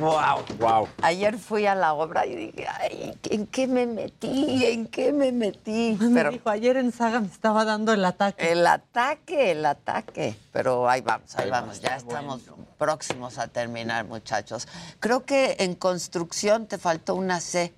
Wow. 0.00 0.44
Wow. 0.58 0.88
Ayer 1.02 1.36
fui 1.38 1.66
a 1.66 1.74
la 1.74 1.92
obra 1.94 2.26
y 2.26 2.34
dije, 2.34 2.66
ay, 2.68 3.14
¿en 3.30 3.46
qué 3.46 3.66
me 3.66 3.86
metí? 3.86 4.64
¿En 4.64 4.86
qué 4.86 5.12
me 5.12 5.30
metí? 5.30 5.96
Me 6.00 6.24
dijo, 6.30 6.48
ayer 6.48 6.76
en 6.78 6.90
Saga 6.90 7.20
me 7.20 7.26
estaba 7.26 7.64
dando 7.64 7.92
el 7.92 8.04
ataque. 8.04 8.50
El 8.52 8.66
ataque, 8.66 9.50
el 9.52 9.66
ataque. 9.66 10.34
Pero 10.52 10.88
ahí 10.88 11.02
vamos, 11.02 11.36
ahí, 11.36 11.44
Ahí 11.44 11.50
vamos. 11.50 11.80
vamos, 11.80 11.80
Ya 11.82 11.96
estamos 11.96 12.40
próximos 12.78 13.38
a 13.38 13.48
terminar, 13.48 14.06
muchachos. 14.06 14.66
Creo 15.00 15.24
que 15.24 15.56
en 15.58 15.74
construcción 15.74 16.66
te 16.66 16.78
faltó 16.78 17.14
una 17.14 17.40
C 17.40 17.74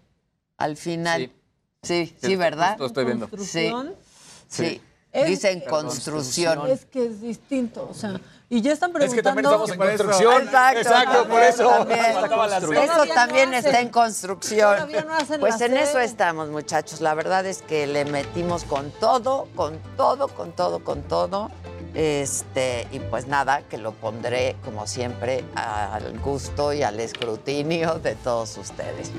al 0.58 0.76
final. 0.76 1.32
Sí, 1.82 2.14
sí, 2.20 2.28
Sí, 2.28 2.36
¿verdad? 2.36 2.70
justo 2.78 2.86
estoy 2.86 3.04
viendo. 3.04 3.26
Sí. 3.26 3.30
¿Construcción? 3.70 3.94
Sí. 4.48 4.80
Es- 5.10 5.26
Dicen 5.26 5.60
construcción. 5.68 6.70
Es 6.70 6.86
que 6.86 7.04
es 7.06 7.20
distinto, 7.20 7.86
o 7.90 7.94
sea, 7.94 8.18
y 8.52 8.60
ya 8.60 8.74
están 8.74 8.92
Es 9.00 9.14
que 9.14 9.22
también 9.22 9.46
preguntando... 9.46 9.64
estamos 9.64 9.70
en 9.70 9.96
construcción. 9.96 10.42
Exacto, 10.42 10.80
Exacto, 10.80 11.26
por 11.26 11.40
eso. 11.40 11.68
también. 11.70 12.82
Eso 12.84 13.06
también 13.14 13.50
no 13.50 13.56
está 13.56 13.80
en 13.80 13.88
construcción. 13.88 14.76
No 14.78 15.40
pues 15.40 15.58
en 15.62 15.74
eso 15.74 15.98
estamos, 15.98 16.50
muchachos. 16.50 17.00
La 17.00 17.14
verdad 17.14 17.46
es 17.46 17.62
que 17.62 17.86
le 17.86 18.04
metimos 18.04 18.64
con 18.64 18.90
todo, 18.90 19.48
con 19.56 19.78
todo, 19.96 20.28
con 20.28 20.52
todo, 20.52 20.84
con 20.84 21.00
todo. 21.00 21.50
Este, 21.94 22.86
y 22.92 23.00
pues 23.00 23.26
nada, 23.26 23.62
que 23.62 23.78
lo 23.78 23.92
pondré, 23.92 24.56
como 24.62 24.86
siempre, 24.86 25.46
al 25.54 26.18
gusto 26.18 26.74
y 26.74 26.82
al 26.82 27.00
escrutinio 27.00 28.00
de 28.00 28.16
todos 28.16 28.58
ustedes. 28.58 29.12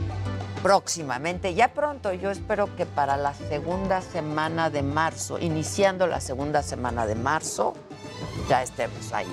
Próximamente, 0.64 1.54
ya 1.56 1.74
pronto, 1.74 2.14
yo 2.14 2.32
espero 2.32 2.74
que 2.78 2.86
para 2.86 3.18
la 3.18 3.34
segunda 3.34 4.02
semana 4.02 4.70
de 4.70 4.82
marzo, 4.82 5.38
iniciando 5.38 6.08
la 6.08 6.22
segunda 6.22 6.64
semana 6.64 7.06
de 7.06 7.16
marzo, 7.16 7.74
ya 8.50 8.64
estemos 8.64 9.14
ahí, 9.14 9.32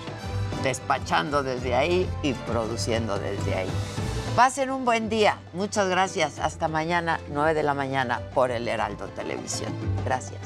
despachando 0.62 1.42
desde 1.42 1.74
ahí 1.74 2.08
y 2.22 2.32
produciendo 2.34 3.18
desde 3.18 3.54
ahí. 3.54 3.70
Pasen 4.36 4.70
un 4.70 4.84
buen 4.84 5.08
día. 5.08 5.38
Muchas 5.52 5.88
gracias. 5.88 6.38
Hasta 6.38 6.68
mañana, 6.68 7.20
9 7.32 7.52
de 7.52 7.62
la 7.62 7.74
mañana, 7.74 8.20
por 8.32 8.50
el 8.50 8.68
Heraldo 8.68 9.06
Televisión. 9.08 9.72
Gracias. 10.04 10.40